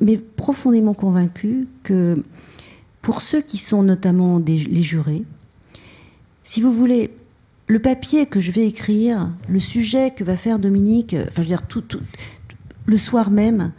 mais 0.00 0.16
profondément 0.16 0.94
convaincue 0.94 1.68
que 1.84 2.24
pour 3.00 3.22
ceux 3.22 3.40
qui 3.40 3.56
sont 3.56 3.84
notamment 3.84 4.40
des, 4.40 4.56
les 4.56 4.82
jurés, 4.82 5.22
si 6.42 6.60
vous 6.60 6.72
voulez, 6.72 7.12
le 7.66 7.80
papier 7.80 8.26
que 8.26 8.40
je 8.40 8.52
vais 8.52 8.66
écrire, 8.66 9.30
le 9.48 9.58
sujet 9.58 10.12
que 10.12 10.24
va 10.24 10.36
faire 10.36 10.58
Dominique, 10.58 11.14
enfin 11.14 11.36
je 11.36 11.40
veux 11.42 11.46
dire 11.46 11.66
tout, 11.66 11.84
le 12.86 12.96
soir 12.96 13.30
même, 13.30 13.72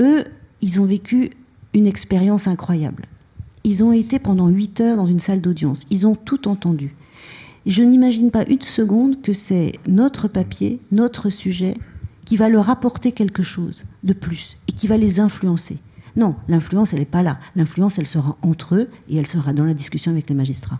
eux, 0.00 0.24
ils 0.60 0.80
ont 0.80 0.84
vécu 0.84 1.30
une 1.74 1.86
expérience 1.86 2.46
incroyable. 2.46 3.06
Ils 3.64 3.82
ont 3.82 3.92
été 3.92 4.18
pendant 4.18 4.48
huit 4.48 4.80
heures 4.80 4.96
dans 4.96 5.06
une 5.06 5.20
salle 5.20 5.40
d'audience. 5.40 5.82
Ils 5.90 6.06
ont 6.06 6.14
tout 6.14 6.48
entendu. 6.48 6.94
Je 7.66 7.82
n'imagine 7.82 8.30
pas 8.30 8.44
une 8.48 8.62
seconde 8.62 9.20
que 9.20 9.32
c'est 9.32 9.72
notre 9.86 10.28
papier, 10.28 10.80
notre 10.92 11.28
sujet, 11.28 11.76
qui 12.24 12.36
va 12.36 12.48
leur 12.48 12.70
apporter 12.70 13.12
quelque 13.12 13.42
chose 13.42 13.84
de 14.04 14.12
plus 14.12 14.58
et 14.68 14.72
qui 14.72 14.86
va 14.86 14.96
les 14.96 15.18
influencer. 15.18 15.78
Non, 16.16 16.36
l'influence, 16.46 16.92
elle 16.92 17.00
n'est 17.00 17.04
pas 17.04 17.22
là. 17.22 17.38
L'influence, 17.56 17.98
elle 17.98 18.06
sera 18.06 18.36
entre 18.42 18.76
eux 18.76 18.88
et 19.08 19.16
elle 19.16 19.26
sera 19.26 19.52
dans 19.52 19.64
la 19.64 19.74
discussion 19.74 20.12
avec 20.12 20.28
les 20.28 20.34
magistrats 20.34 20.78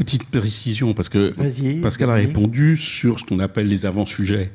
petite 0.00 0.30
précision, 0.30 0.94
parce 0.94 1.10
que 1.10 1.34
Pascal 1.82 2.08
a 2.08 2.14
répondu 2.14 2.78
sur 2.78 3.20
ce 3.20 3.24
qu'on 3.24 3.38
appelle 3.38 3.68
les 3.68 3.84
avant-sujets. 3.84 4.48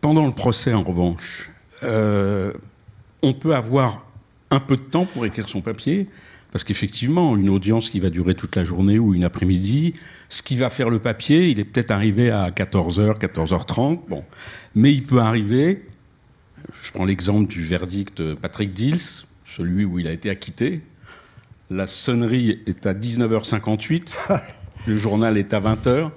Pendant 0.00 0.24
le 0.24 0.32
procès, 0.32 0.72
en 0.72 0.84
revanche, 0.84 1.50
euh, 1.82 2.52
on 3.22 3.32
peut 3.32 3.56
avoir 3.56 4.06
un 4.52 4.60
peu 4.60 4.76
de 4.76 4.82
temps 4.82 5.04
pour 5.04 5.26
écrire 5.26 5.48
son 5.48 5.60
papier, 5.60 6.06
parce 6.52 6.62
qu'effectivement, 6.62 7.36
une 7.36 7.48
audience 7.48 7.90
qui 7.90 7.98
va 7.98 8.08
durer 8.08 8.36
toute 8.36 8.54
la 8.54 8.62
journée 8.62 9.00
ou 9.00 9.14
une 9.14 9.24
après-midi, 9.24 9.94
ce 10.28 10.42
qui 10.42 10.56
va 10.56 10.70
faire 10.70 10.90
le 10.90 11.00
papier, 11.00 11.48
il 11.48 11.58
est 11.58 11.64
peut-être 11.64 11.90
arrivé 11.90 12.30
à 12.30 12.46
14h, 12.50 13.18
14h30, 13.18 13.98
bon. 14.08 14.24
Mais 14.76 14.92
il 14.92 15.02
peut 15.02 15.18
arriver, 15.18 15.86
je 16.84 16.92
prends 16.92 17.04
l'exemple 17.04 17.48
du 17.48 17.64
verdict 17.64 18.34
Patrick 18.36 18.74
Dils, 18.74 19.24
celui 19.56 19.84
où 19.84 19.98
il 19.98 20.06
a 20.06 20.12
été 20.12 20.30
acquitté, 20.30 20.82
la 21.70 21.86
sonnerie 21.86 22.58
est 22.66 22.86
à 22.86 22.94
19h58, 22.94 24.14
le 24.86 24.96
journal 24.96 25.36
est 25.38 25.54
à 25.54 25.60
20h. 25.60 26.10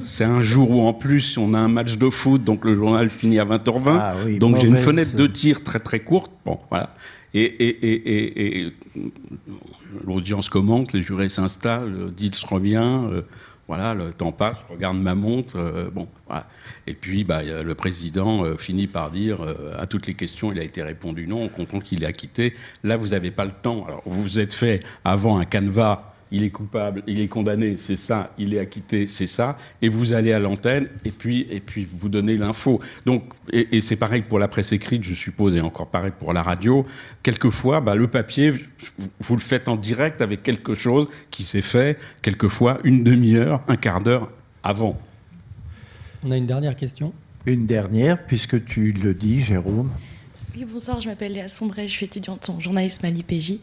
C'est 0.00 0.24
un 0.24 0.42
jour 0.42 0.70
où 0.72 0.82
en 0.86 0.92
plus 0.92 1.38
on 1.38 1.54
a 1.54 1.58
un 1.58 1.68
match 1.68 1.96
de 1.96 2.10
foot, 2.10 2.44
donc 2.44 2.66
le 2.66 2.76
journal 2.76 3.08
finit 3.08 3.38
à 3.38 3.46
20h20. 3.46 3.98
Ah 3.98 4.14
oui, 4.26 4.38
donc 4.38 4.58
j'ai 4.58 4.66
une 4.68 4.76
fenêtre 4.76 5.16
de 5.16 5.26
tir 5.26 5.64
très 5.64 5.78
très 5.80 6.00
courte. 6.00 6.30
Bon, 6.44 6.58
voilà. 6.68 6.92
Et, 7.32 7.42
et- 7.44 7.86
et- 7.86 8.12
et- 8.36 8.60
et 8.66 8.72
l'audience 10.06 10.48
commente, 10.50 10.92
les 10.92 11.02
jurés 11.02 11.28
s'installent, 11.30 11.94
euh, 11.94 12.10
Dils 12.10 12.32
revient. 12.48 12.76
euh, 13.10 13.22
voilà, 13.66 13.94
le 13.94 14.12
temps 14.12 14.32
passe, 14.32 14.58
je 14.68 14.74
regarde 14.74 14.98
ma 14.98 15.14
montre. 15.14 15.56
euh, 15.56 15.90
bon. 15.90 16.08
Et 16.86 16.94
puis, 16.94 17.24
bah, 17.24 17.42
le 17.42 17.74
président 17.74 18.44
euh, 18.44 18.56
finit 18.56 18.86
par 18.86 19.10
dire 19.10 19.42
euh, 19.42 19.74
à 19.78 19.86
toutes 19.86 20.06
les 20.06 20.14
questions, 20.14 20.52
il 20.52 20.58
a 20.58 20.62
été 20.62 20.82
répondu 20.82 21.26
non, 21.26 21.44
on 21.44 21.48
qu'il 21.80 22.02
est 22.02 22.06
acquitté. 22.06 22.54
Là, 22.82 22.96
vous 22.96 23.08
n'avez 23.08 23.30
pas 23.30 23.44
le 23.44 23.52
temps. 23.52 23.84
Alors, 23.84 24.02
vous 24.04 24.22
vous 24.22 24.40
êtes 24.40 24.52
fait 24.54 24.80
avant 25.04 25.38
un 25.38 25.44
canevas. 25.44 26.13
Il 26.36 26.42
est 26.42 26.50
coupable, 26.50 27.04
il 27.06 27.20
est 27.20 27.28
condamné, 27.28 27.76
c'est 27.76 27.94
ça. 27.94 28.32
Il 28.38 28.54
est 28.54 28.58
acquitté, 28.58 29.06
c'est 29.06 29.28
ça. 29.28 29.56
Et 29.82 29.88
vous 29.88 30.14
allez 30.14 30.32
à 30.32 30.40
l'antenne 30.40 30.88
et 31.04 31.12
puis 31.12 31.46
et 31.48 31.60
puis 31.60 31.86
vous 31.88 32.08
donnez 32.08 32.36
l'info. 32.36 32.80
Donc 33.06 33.22
et, 33.52 33.76
et 33.76 33.80
c'est 33.80 33.94
pareil 33.94 34.22
pour 34.22 34.40
la 34.40 34.48
presse 34.48 34.72
écrite, 34.72 35.04
je 35.04 35.14
suppose, 35.14 35.54
et 35.54 35.60
encore 35.60 35.90
pareil 35.90 36.10
pour 36.18 36.32
la 36.32 36.42
radio. 36.42 36.84
Quelquefois, 37.22 37.80
bah, 37.80 37.94
le 37.94 38.08
papier, 38.08 38.50
vous- 38.50 39.10
vous 39.20 39.34
le 39.36 39.40
faites 39.42 39.68
en 39.68 39.76
direct 39.76 40.20
avec 40.22 40.42
quelque 40.42 40.74
chose 40.74 41.06
qui 41.30 41.44
s'est 41.44 41.62
fait 41.62 41.98
quelquefois 42.20 42.80
une 42.82 43.04
demi-heure, 43.04 43.62
un 43.68 43.76
quart 43.76 44.00
d'heure 44.02 44.28
avant. 44.64 44.98
On 46.24 46.32
a 46.32 46.36
une 46.36 46.46
dernière 46.46 46.74
question. 46.74 47.12
Une 47.46 47.66
dernière, 47.66 48.24
puisque 48.26 48.64
tu 48.64 48.90
le 48.90 49.14
dis, 49.14 49.40
Jérôme. 49.40 49.90
Oui, 50.56 50.64
bonsoir, 50.70 51.00
je 51.00 51.08
m'appelle 51.08 51.32
Léa 51.32 51.48
Sombray, 51.48 51.88
je 51.88 51.92
suis 51.92 52.06
étudiante 52.06 52.48
en 52.48 52.60
journalisme 52.60 53.04
à 53.06 53.10
l'IPJ. 53.10 53.54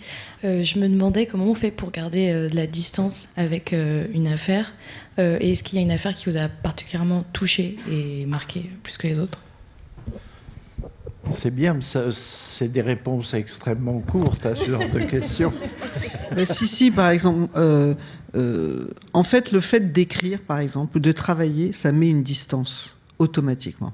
Euh, 0.43 0.65
je 0.65 0.77
me 0.77 0.89
demandais 0.89 1.25
comment 1.25 1.45
on 1.45 1.55
fait 1.55 1.71
pour 1.71 1.89
garder 1.89 2.31
euh, 2.31 2.49
de 2.49 2.55
la 2.55 2.67
distance 2.67 3.29
avec 3.37 3.71
euh, 3.71 4.07
une 4.13 4.27
affaire. 4.27 4.73
Euh, 5.17 5.37
et 5.39 5.51
est-ce 5.51 5.63
qu'il 5.63 5.77
y 5.77 5.81
a 5.81 5.85
une 5.85 5.91
affaire 5.91 6.13
qui 6.13 6.29
vous 6.29 6.37
a 6.37 6.49
particulièrement 6.49 7.23
touché 7.31 7.77
et 7.89 8.25
marqué 8.25 8.69
plus 8.83 8.97
que 8.97 9.07
les 9.07 9.19
autres? 9.19 9.39
C'est 11.33 11.53
bien, 11.53 11.79
c'est 12.11 12.67
des 12.67 12.81
réponses 12.81 13.33
extrêmement 13.33 13.99
courtes 13.99 14.45
à 14.45 14.55
ce 14.55 14.69
genre 14.69 14.89
de 14.93 14.99
questions. 14.99 15.53
Euh, 16.37 16.45
si, 16.45 16.65
si, 16.65 16.91
par 16.91 17.09
exemple, 17.09 17.51
euh, 17.57 17.93
euh, 18.35 18.87
en 19.11 19.23
fait, 19.23 19.51
le 19.51 19.59
fait 19.59 19.91
d'écrire, 19.91 20.39
par 20.39 20.59
exemple, 20.59 20.95
ou 20.95 20.99
de 21.01 21.11
travailler, 21.11 21.73
ça 21.73 21.91
met 21.91 22.07
une 22.07 22.23
distance 22.23 22.95
automatiquement. 23.19 23.91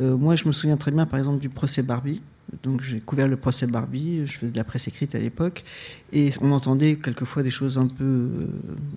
Euh, 0.00 0.16
moi, 0.16 0.36
je 0.36 0.46
me 0.46 0.52
souviens 0.52 0.76
très 0.76 0.90
bien, 0.90 1.06
par 1.06 1.18
exemple, 1.18 1.40
du 1.40 1.48
procès 1.48 1.82
Barbie. 1.82 2.22
Donc, 2.62 2.82
j'ai 2.82 3.00
couvert 3.00 3.28
le 3.28 3.36
procès 3.36 3.66
Barbie, 3.66 4.26
je 4.26 4.32
faisais 4.38 4.52
de 4.52 4.56
la 4.56 4.64
presse 4.64 4.88
écrite 4.88 5.14
à 5.14 5.18
l'époque, 5.18 5.64
et 6.12 6.30
on 6.40 6.50
entendait 6.52 6.96
quelquefois 6.96 7.42
des 7.42 7.50
choses 7.50 7.78
un 7.78 7.86
peu 7.86 8.04
euh, 8.04 8.46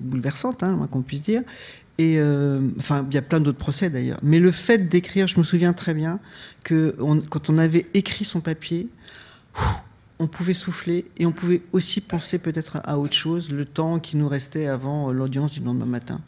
bouleversantes, 0.01 0.63
hein, 0.63 0.87
qu'on 0.91 1.01
puisse 1.01 1.21
dire. 1.21 1.41
Euh, 2.01 2.69
enfin, 2.77 3.05
il 3.09 3.15
y 3.15 3.17
a 3.17 3.21
plein 3.21 3.39
d'autres 3.39 3.57
procès 3.57 3.89
d'ailleurs. 3.89 4.19
Mais 4.21 4.39
le 4.39 4.51
fait 4.51 4.89
d'écrire, 4.89 5.27
je 5.27 5.39
me 5.39 5.43
souviens 5.43 5.73
très 5.73 5.93
bien 5.93 6.19
que 6.63 6.95
quand 7.29 7.49
on 7.49 7.57
avait 7.57 7.85
écrit 7.93 8.25
son 8.25 8.41
papier, 8.41 8.89
on 10.19 10.27
pouvait 10.27 10.53
souffler 10.53 11.05
et 11.17 11.25
on 11.25 11.31
pouvait 11.31 11.61
aussi 11.71 12.01
penser 12.01 12.37
peut-être 12.39 12.79
à 12.83 12.97
autre 12.97 13.13
chose 13.13 13.51
le 13.51 13.65
temps 13.65 13.99
qui 13.99 14.17
nous 14.17 14.27
restait 14.27 14.67
avant 14.67 15.11
l'audience 15.11 15.53
du 15.53 15.61
lendemain 15.61 15.85
matin. 15.85 16.21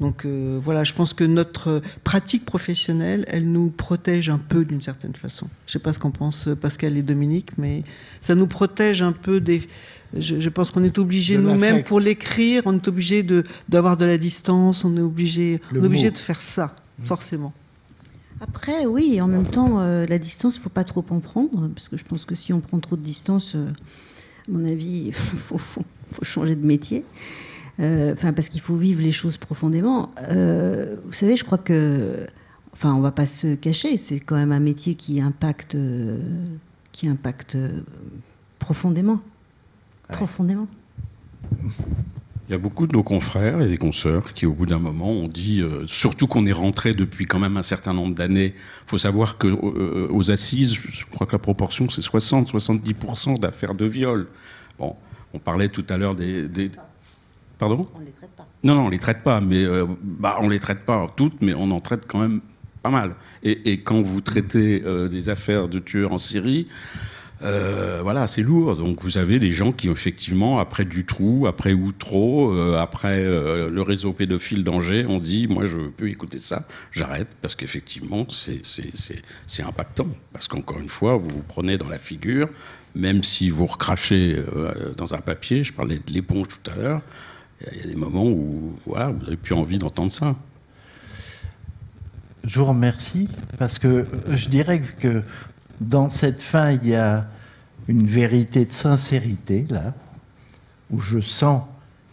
Donc 0.00 0.24
euh, 0.24 0.60
voilà, 0.62 0.84
je 0.84 0.92
pense 0.92 1.12
que 1.12 1.24
notre 1.24 1.82
pratique 2.04 2.44
professionnelle, 2.44 3.24
elle 3.26 3.50
nous 3.50 3.70
protège 3.70 4.30
un 4.30 4.38
peu 4.38 4.64
d'une 4.64 4.80
certaine 4.80 5.14
façon. 5.14 5.48
Je 5.66 5.70
ne 5.70 5.72
sais 5.72 5.78
pas 5.80 5.92
ce 5.92 5.98
qu'en 5.98 6.12
pensent 6.12 6.48
Pascal 6.60 6.96
et 6.96 7.02
Dominique, 7.02 7.58
mais 7.58 7.82
ça 8.20 8.34
nous 8.36 8.46
protège 8.46 9.02
un 9.02 9.12
peu 9.12 9.40
des... 9.40 9.62
Je, 10.16 10.40
je 10.40 10.48
pense 10.48 10.70
qu'on 10.70 10.84
est 10.84 10.98
obligé 10.98 11.34
nous-mêmes 11.54 11.76
pour 11.84 12.00
l'écrire, 12.00 12.62
on 12.66 12.74
est 12.76 12.86
obligé 12.88 13.22
de- 13.24 13.42
d'avoir 13.68 13.96
de, 13.96 14.04
la 14.04 14.18
distance, 14.18 14.84
on 14.84 14.96
est 14.96 15.00
obligé, 15.00 15.60
on 15.72 15.74
est 15.76 15.86
obligé 15.86 16.10
de 16.12 16.18
faire 16.18 16.40
ça, 16.40 16.74
forcément. 17.02 17.52
Après, 18.40 18.86
oui, 18.86 19.14
et 19.14 19.20
en 19.20 19.26
même 19.26 19.46
temps, 19.46 19.80
euh, 19.80 20.06
la 20.06 20.18
distance, 20.18 20.54
il 20.54 20.58
ne 20.60 20.62
faut 20.62 20.68
pas 20.70 20.84
trop 20.84 21.04
en 21.10 21.18
prendre, 21.20 21.68
parce 21.74 21.88
que 21.88 21.96
je 21.96 22.04
pense 22.04 22.24
que 22.24 22.36
si 22.36 22.52
on 22.52 22.60
prend 22.60 22.78
trop 22.78 22.94
de 22.96 23.02
distance, 23.02 23.54
euh, 23.56 23.66
à 23.66 24.50
mon 24.52 24.64
avis, 24.64 25.06
il 25.08 25.12
faut, 25.14 25.58
faut- 25.58 25.82
faut 26.12 26.24
changer 26.24 26.54
de 26.56 26.64
métier. 26.64 27.04
Euh, 27.80 28.12
Enfin, 28.12 28.32
parce 28.32 28.48
qu'il 28.48 28.60
faut 28.60 28.76
vivre 28.76 29.02
les 29.02 29.12
choses 29.12 29.36
profondément. 29.36 30.10
Euh, 30.22 30.96
vous 31.06 31.12
savez, 31.12 31.36
je 31.36 31.44
crois 31.44 31.58
que, 31.58 32.26
enfin, 32.72 32.92
on 32.94 33.00
va 33.00 33.12
pas 33.12 33.26
se 33.26 33.54
cacher, 33.54 33.96
c'est 33.96 34.18
quand 34.20 34.34
même 34.36 34.52
un 34.52 34.60
métier 34.60 34.94
qui 34.96 35.20
impacte, 35.20 35.74
euh, 35.76 36.18
qui 36.92 37.06
impacte 37.08 37.56
profondément, 38.58 39.20
profondément. 40.08 40.66
Il 42.48 42.52
y 42.52 42.54
a 42.54 42.58
beaucoup 42.58 42.86
de 42.86 42.94
nos 42.96 43.02
confrères 43.02 43.60
et 43.60 43.68
des 43.68 43.76
consoeurs 43.76 44.32
qui, 44.32 44.46
au 44.46 44.54
bout 44.54 44.64
d'un 44.66 44.78
moment, 44.78 45.10
ont 45.10 45.28
dit, 45.28 45.60
euh, 45.60 45.86
surtout 45.86 46.26
qu'on 46.26 46.46
est 46.46 46.52
rentré 46.52 46.94
depuis 46.94 47.26
quand 47.26 47.38
même 47.38 47.58
un 47.58 47.62
certain 47.62 47.92
nombre 47.92 48.14
d'années. 48.14 48.54
Il 48.56 48.88
faut 48.88 48.98
savoir 48.98 49.36
que 49.38 49.46
euh, 49.48 50.08
aux 50.10 50.30
assises, 50.30 50.72
je 50.72 51.04
crois 51.04 51.26
que 51.26 51.32
la 51.32 51.38
proportion 51.38 51.88
c'est 51.90 52.00
60-70% 52.00 53.38
d'affaires 53.38 53.74
de 53.74 53.84
viol. 53.84 54.26
Bon, 54.78 54.96
on 55.34 55.38
parlait 55.38 55.68
tout 55.68 55.84
à 55.90 55.98
l'heure 55.98 56.14
des, 56.14 56.48
des- 56.48 56.70
Pardon 57.58 57.86
On 57.94 58.00
ne 58.00 58.04
les 58.06 58.12
traite 58.12 58.30
pas. 58.36 58.46
Non, 58.64 58.74
non, 58.74 58.86
on 58.86 58.88
les 58.88 58.98
traite 58.98 59.22
pas, 59.22 59.40
mais 59.40 59.64
euh, 59.64 59.86
bah, 60.02 60.36
on 60.40 60.48
les 60.48 60.60
traite 60.60 60.84
pas 60.84 61.06
toutes, 61.16 61.42
mais 61.42 61.54
on 61.54 61.70
en 61.70 61.80
traite 61.80 62.04
quand 62.06 62.20
même 62.20 62.40
pas 62.82 62.90
mal. 62.90 63.14
Et, 63.42 63.72
et 63.72 63.80
quand 63.80 64.00
vous 64.02 64.20
traitez 64.20 64.82
euh, 64.84 65.08
des 65.08 65.28
affaires 65.28 65.68
de 65.68 65.78
tueurs 65.78 66.12
en 66.12 66.18
Syrie, 66.18 66.68
euh, 67.42 68.00
voilà, 68.02 68.26
c'est 68.26 68.42
lourd. 68.42 68.76
Donc 68.76 69.02
vous 69.02 69.18
avez 69.18 69.38
des 69.38 69.52
gens 69.52 69.72
qui, 69.72 69.88
effectivement, 69.88 70.58
après 70.58 70.84
du 70.84 71.04
trou, 71.04 71.46
après 71.48 71.72
Outreau, 71.72 72.52
euh, 72.52 72.78
après 72.78 73.20
euh, 73.22 73.70
le 73.70 73.82
réseau 73.82 74.12
pédophile 74.12 74.64
d'Angers, 74.64 75.06
ont 75.06 75.18
dit 75.18 75.46
moi, 75.48 75.66
je 75.66 75.76
peux 75.88 76.08
écouter 76.08 76.38
ça, 76.38 76.66
j'arrête, 76.92 77.28
parce 77.42 77.54
qu'effectivement, 77.56 78.26
c'est- 78.28 78.62
impactant. 79.64 80.08
Parce 80.32 80.46
qu'encore 80.48 80.78
une 80.80 80.88
fois, 80.88 81.16
vous 81.16 81.28
vous 81.28 81.44
prenez 81.46 81.76
dans 81.78 81.88
la 81.88 81.98
figure, 81.98 82.48
même 82.94 83.22
si 83.22 83.50
vous 83.50 83.66
recrachez 83.66 84.42
dans 84.96 85.14
un 85.14 85.20
papier, 85.20 85.62
je 85.64 85.72
parlais 85.72 85.96
de 86.04 86.12
l'éponge 86.12 86.46
tout 86.48 86.70
à 86.70 86.74
l'heure, 86.76 87.02
il 87.60 87.78
y 87.78 87.80
a 87.82 87.86
des 87.86 87.96
moments 87.96 88.26
où 88.26 88.74
voilà, 88.86 89.08
vous 89.08 89.24
n'avez 89.24 89.36
plus 89.36 89.54
envie 89.54 89.78
d'entendre 89.78 90.12
ça. 90.12 90.34
Je 92.44 92.58
vous 92.60 92.66
remercie 92.66 93.28
parce 93.58 93.78
que 93.78 94.06
je 94.30 94.48
dirais 94.48 94.80
que 94.80 95.22
dans 95.80 96.08
cette 96.10 96.42
fin, 96.42 96.70
il 96.70 96.86
y 96.86 96.94
a 96.94 97.26
une 97.88 98.06
vérité 98.06 98.64
de 98.64 98.72
sincérité, 98.72 99.66
là, 99.70 99.94
où 100.90 101.00
je 101.00 101.20
sens 101.20 101.62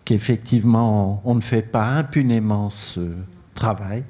qu'effectivement, 0.04 1.22
on 1.26 1.36
ne 1.36 1.42
fait 1.42 1.62
pas 1.62 1.86
impunément 1.86 2.70
ce 2.70 3.14
travail 3.54 4.04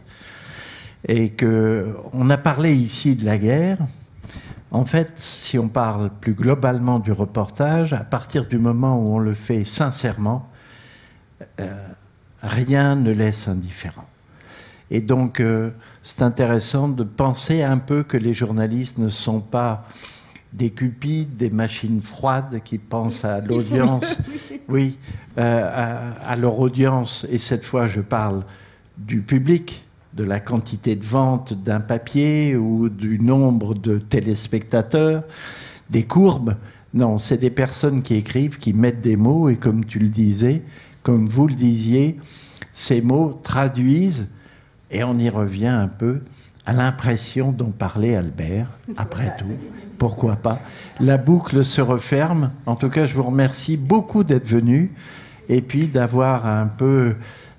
et 1.08 1.30
que 1.30 1.96
on 2.14 2.30
a 2.30 2.38
parlé 2.38 2.76
ici 2.76 3.16
de 3.16 3.26
la 3.26 3.38
guerre. 3.38 3.78
En 4.72 4.86
fait, 4.86 5.12
si 5.16 5.58
on 5.58 5.70
parle 5.70 6.10
plus 6.10 6.34
globalement 6.34 7.00
du 7.00 7.12
reportage, 7.12 7.94
à 7.94 8.00
partir 8.00 8.46
du 8.46 8.58
moment 8.58 9.00
où 9.00 9.16
on 9.16 9.20
le 9.20 9.34
fait 9.34 9.64
sincèrement, 9.64 10.50
euh, 11.60 11.74
rien 12.42 12.96
ne 12.96 13.12
laisse 13.12 13.48
indifférent. 13.48 14.08
Et 14.92 15.02
donc, 15.02 15.40
euh, 15.40 15.72
c'est 16.04 16.22
intéressant 16.22 16.88
de 16.88 17.04
penser 17.04 17.64
un 17.64 17.78
peu 17.78 18.04
que 18.04 18.18
les 18.18 18.34
journalistes 18.34 18.98
ne 19.00 19.10
sont 19.10 19.42
pas 19.42 19.88
des 20.54 20.70
cupides, 20.70 21.36
des 21.36 21.50
machines 21.50 22.02
froides 22.02 22.62
qui 22.64 22.78
pensent 22.78 23.26
à 23.26 23.42
l'audience, 23.42 24.18
oui, 24.70 24.98
euh, 25.38 25.70
à, 26.24 26.32
à 26.32 26.36
leur 26.36 26.60
audience. 26.60 27.26
Et 27.30 27.38
cette 27.38 27.66
fois, 27.66 27.88
je 27.88 28.02
parle 28.02 28.44
du 28.98 29.22
public, 29.22 29.86
de 30.14 30.24
la 30.24 30.40
quantité 30.40 30.96
de 30.96 31.04
vente 31.04 31.54
d'un 31.54 31.82
papier 31.82 32.56
ou 32.56 32.88
du 32.88 33.20
nombre 33.20 33.74
de 33.74 33.98
téléspectateurs, 33.98 35.24
des 35.90 36.04
courbes. 36.04 36.56
Non, 36.94 37.18
c'est 37.18 37.38
des 37.38 37.50
personnes 37.50 38.02
qui 38.02 38.16
écrivent, 38.16 38.58
qui 38.58 38.72
mettent 38.72 39.02
des 39.02 39.18
mots, 39.18 39.50
et 39.50 39.58
comme 39.58 39.84
tu 39.84 40.00
le 40.00 40.08
disais, 40.08 40.64
comme 41.06 41.30
vous 41.30 41.48
le 41.48 41.54
disiez, 41.54 42.18
ces 42.72 43.00
mots 43.00 43.40
traduisent 43.44 44.28
et 44.90 45.04
on 45.04 45.20
y 45.20 45.30
revient 45.30 45.68
un 45.68 45.88
peu 45.88 46.22
à 46.66 46.74
l'impression 46.74 47.52
dont 47.52 47.70
parlait 47.70 48.16
Albert, 48.16 48.68
après 48.98 49.38
tout. 49.38 49.54
Pourquoi 50.00 50.36
pas? 50.36 50.60
La 51.00 51.18
boucle 51.18 51.64
se 51.64 51.80
referme. 51.80 52.52
En 52.66 52.76
tout 52.76 52.90
cas, 52.90 53.06
je 53.06 53.14
vous 53.14 53.22
remercie 53.22 53.78
beaucoup 53.78 54.24
d'être 54.24 54.48
venu 54.48 54.94
et 55.48 55.62
puis 55.62 55.86
d'avoir 55.86 56.48
un 56.48 56.66
peu 56.66 57.18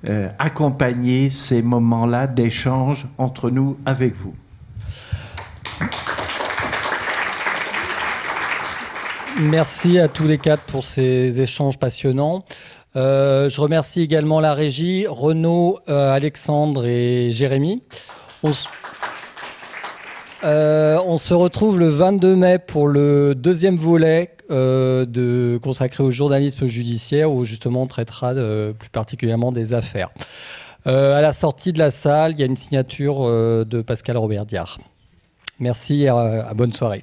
euh, 0.08 0.28
accompagné 0.40 1.30
ces 1.30 1.62
moments-là 1.62 2.26
d'échange 2.26 3.06
entre 3.16 3.50
nous 3.50 3.76
avec 3.86 4.16
vous. 4.16 4.34
Merci 9.38 9.98
à 10.00 10.08
tous 10.08 10.24
les 10.24 10.38
quatre 10.38 10.62
pour 10.62 10.84
ces 10.84 11.40
échanges 11.40 11.78
passionnants. 11.78 12.44
Euh, 12.96 13.50
je 13.50 13.60
remercie 13.60 14.00
également 14.00 14.40
la 14.40 14.54
régie, 14.54 15.06
Renaud, 15.06 15.78
euh, 15.88 16.12
Alexandre 16.12 16.86
et 16.86 17.30
Jérémy. 17.30 17.82
On 18.42 18.52
se... 18.52 18.68
Euh, 20.44 21.16
se 21.16 21.34
retrouve 21.34 21.78
le 21.78 21.88
22 21.88 22.36
mai 22.36 22.58
pour 22.58 22.88
le 22.88 23.34
deuxième 23.34 23.76
volet 23.76 24.32
de, 24.48 25.58
consacré 25.62 26.04
au 26.04 26.10
journalisme 26.10 26.66
judiciaire 26.66 27.32
où 27.32 27.44
justement 27.44 27.82
on 27.82 27.86
traitera 27.86 28.32
plus 28.78 28.90
particulièrement 28.90 29.50
des 29.50 29.72
affaires. 29.72 30.10
à 30.84 31.20
la 31.20 31.32
sortie 31.32 31.72
de 31.72 31.78
la 31.78 31.90
salle, 31.90 32.32
il 32.32 32.40
y 32.40 32.42
a 32.42 32.46
une 32.46 32.56
signature 32.56 33.22
de 33.22 33.82
Pascal 33.82 34.18
Robert 34.18 34.44
Diard. 34.44 34.78
Merci 35.58 36.02
et 36.02 36.08
à 36.08 36.52
bonne 36.54 36.72
soirée. 36.72 37.02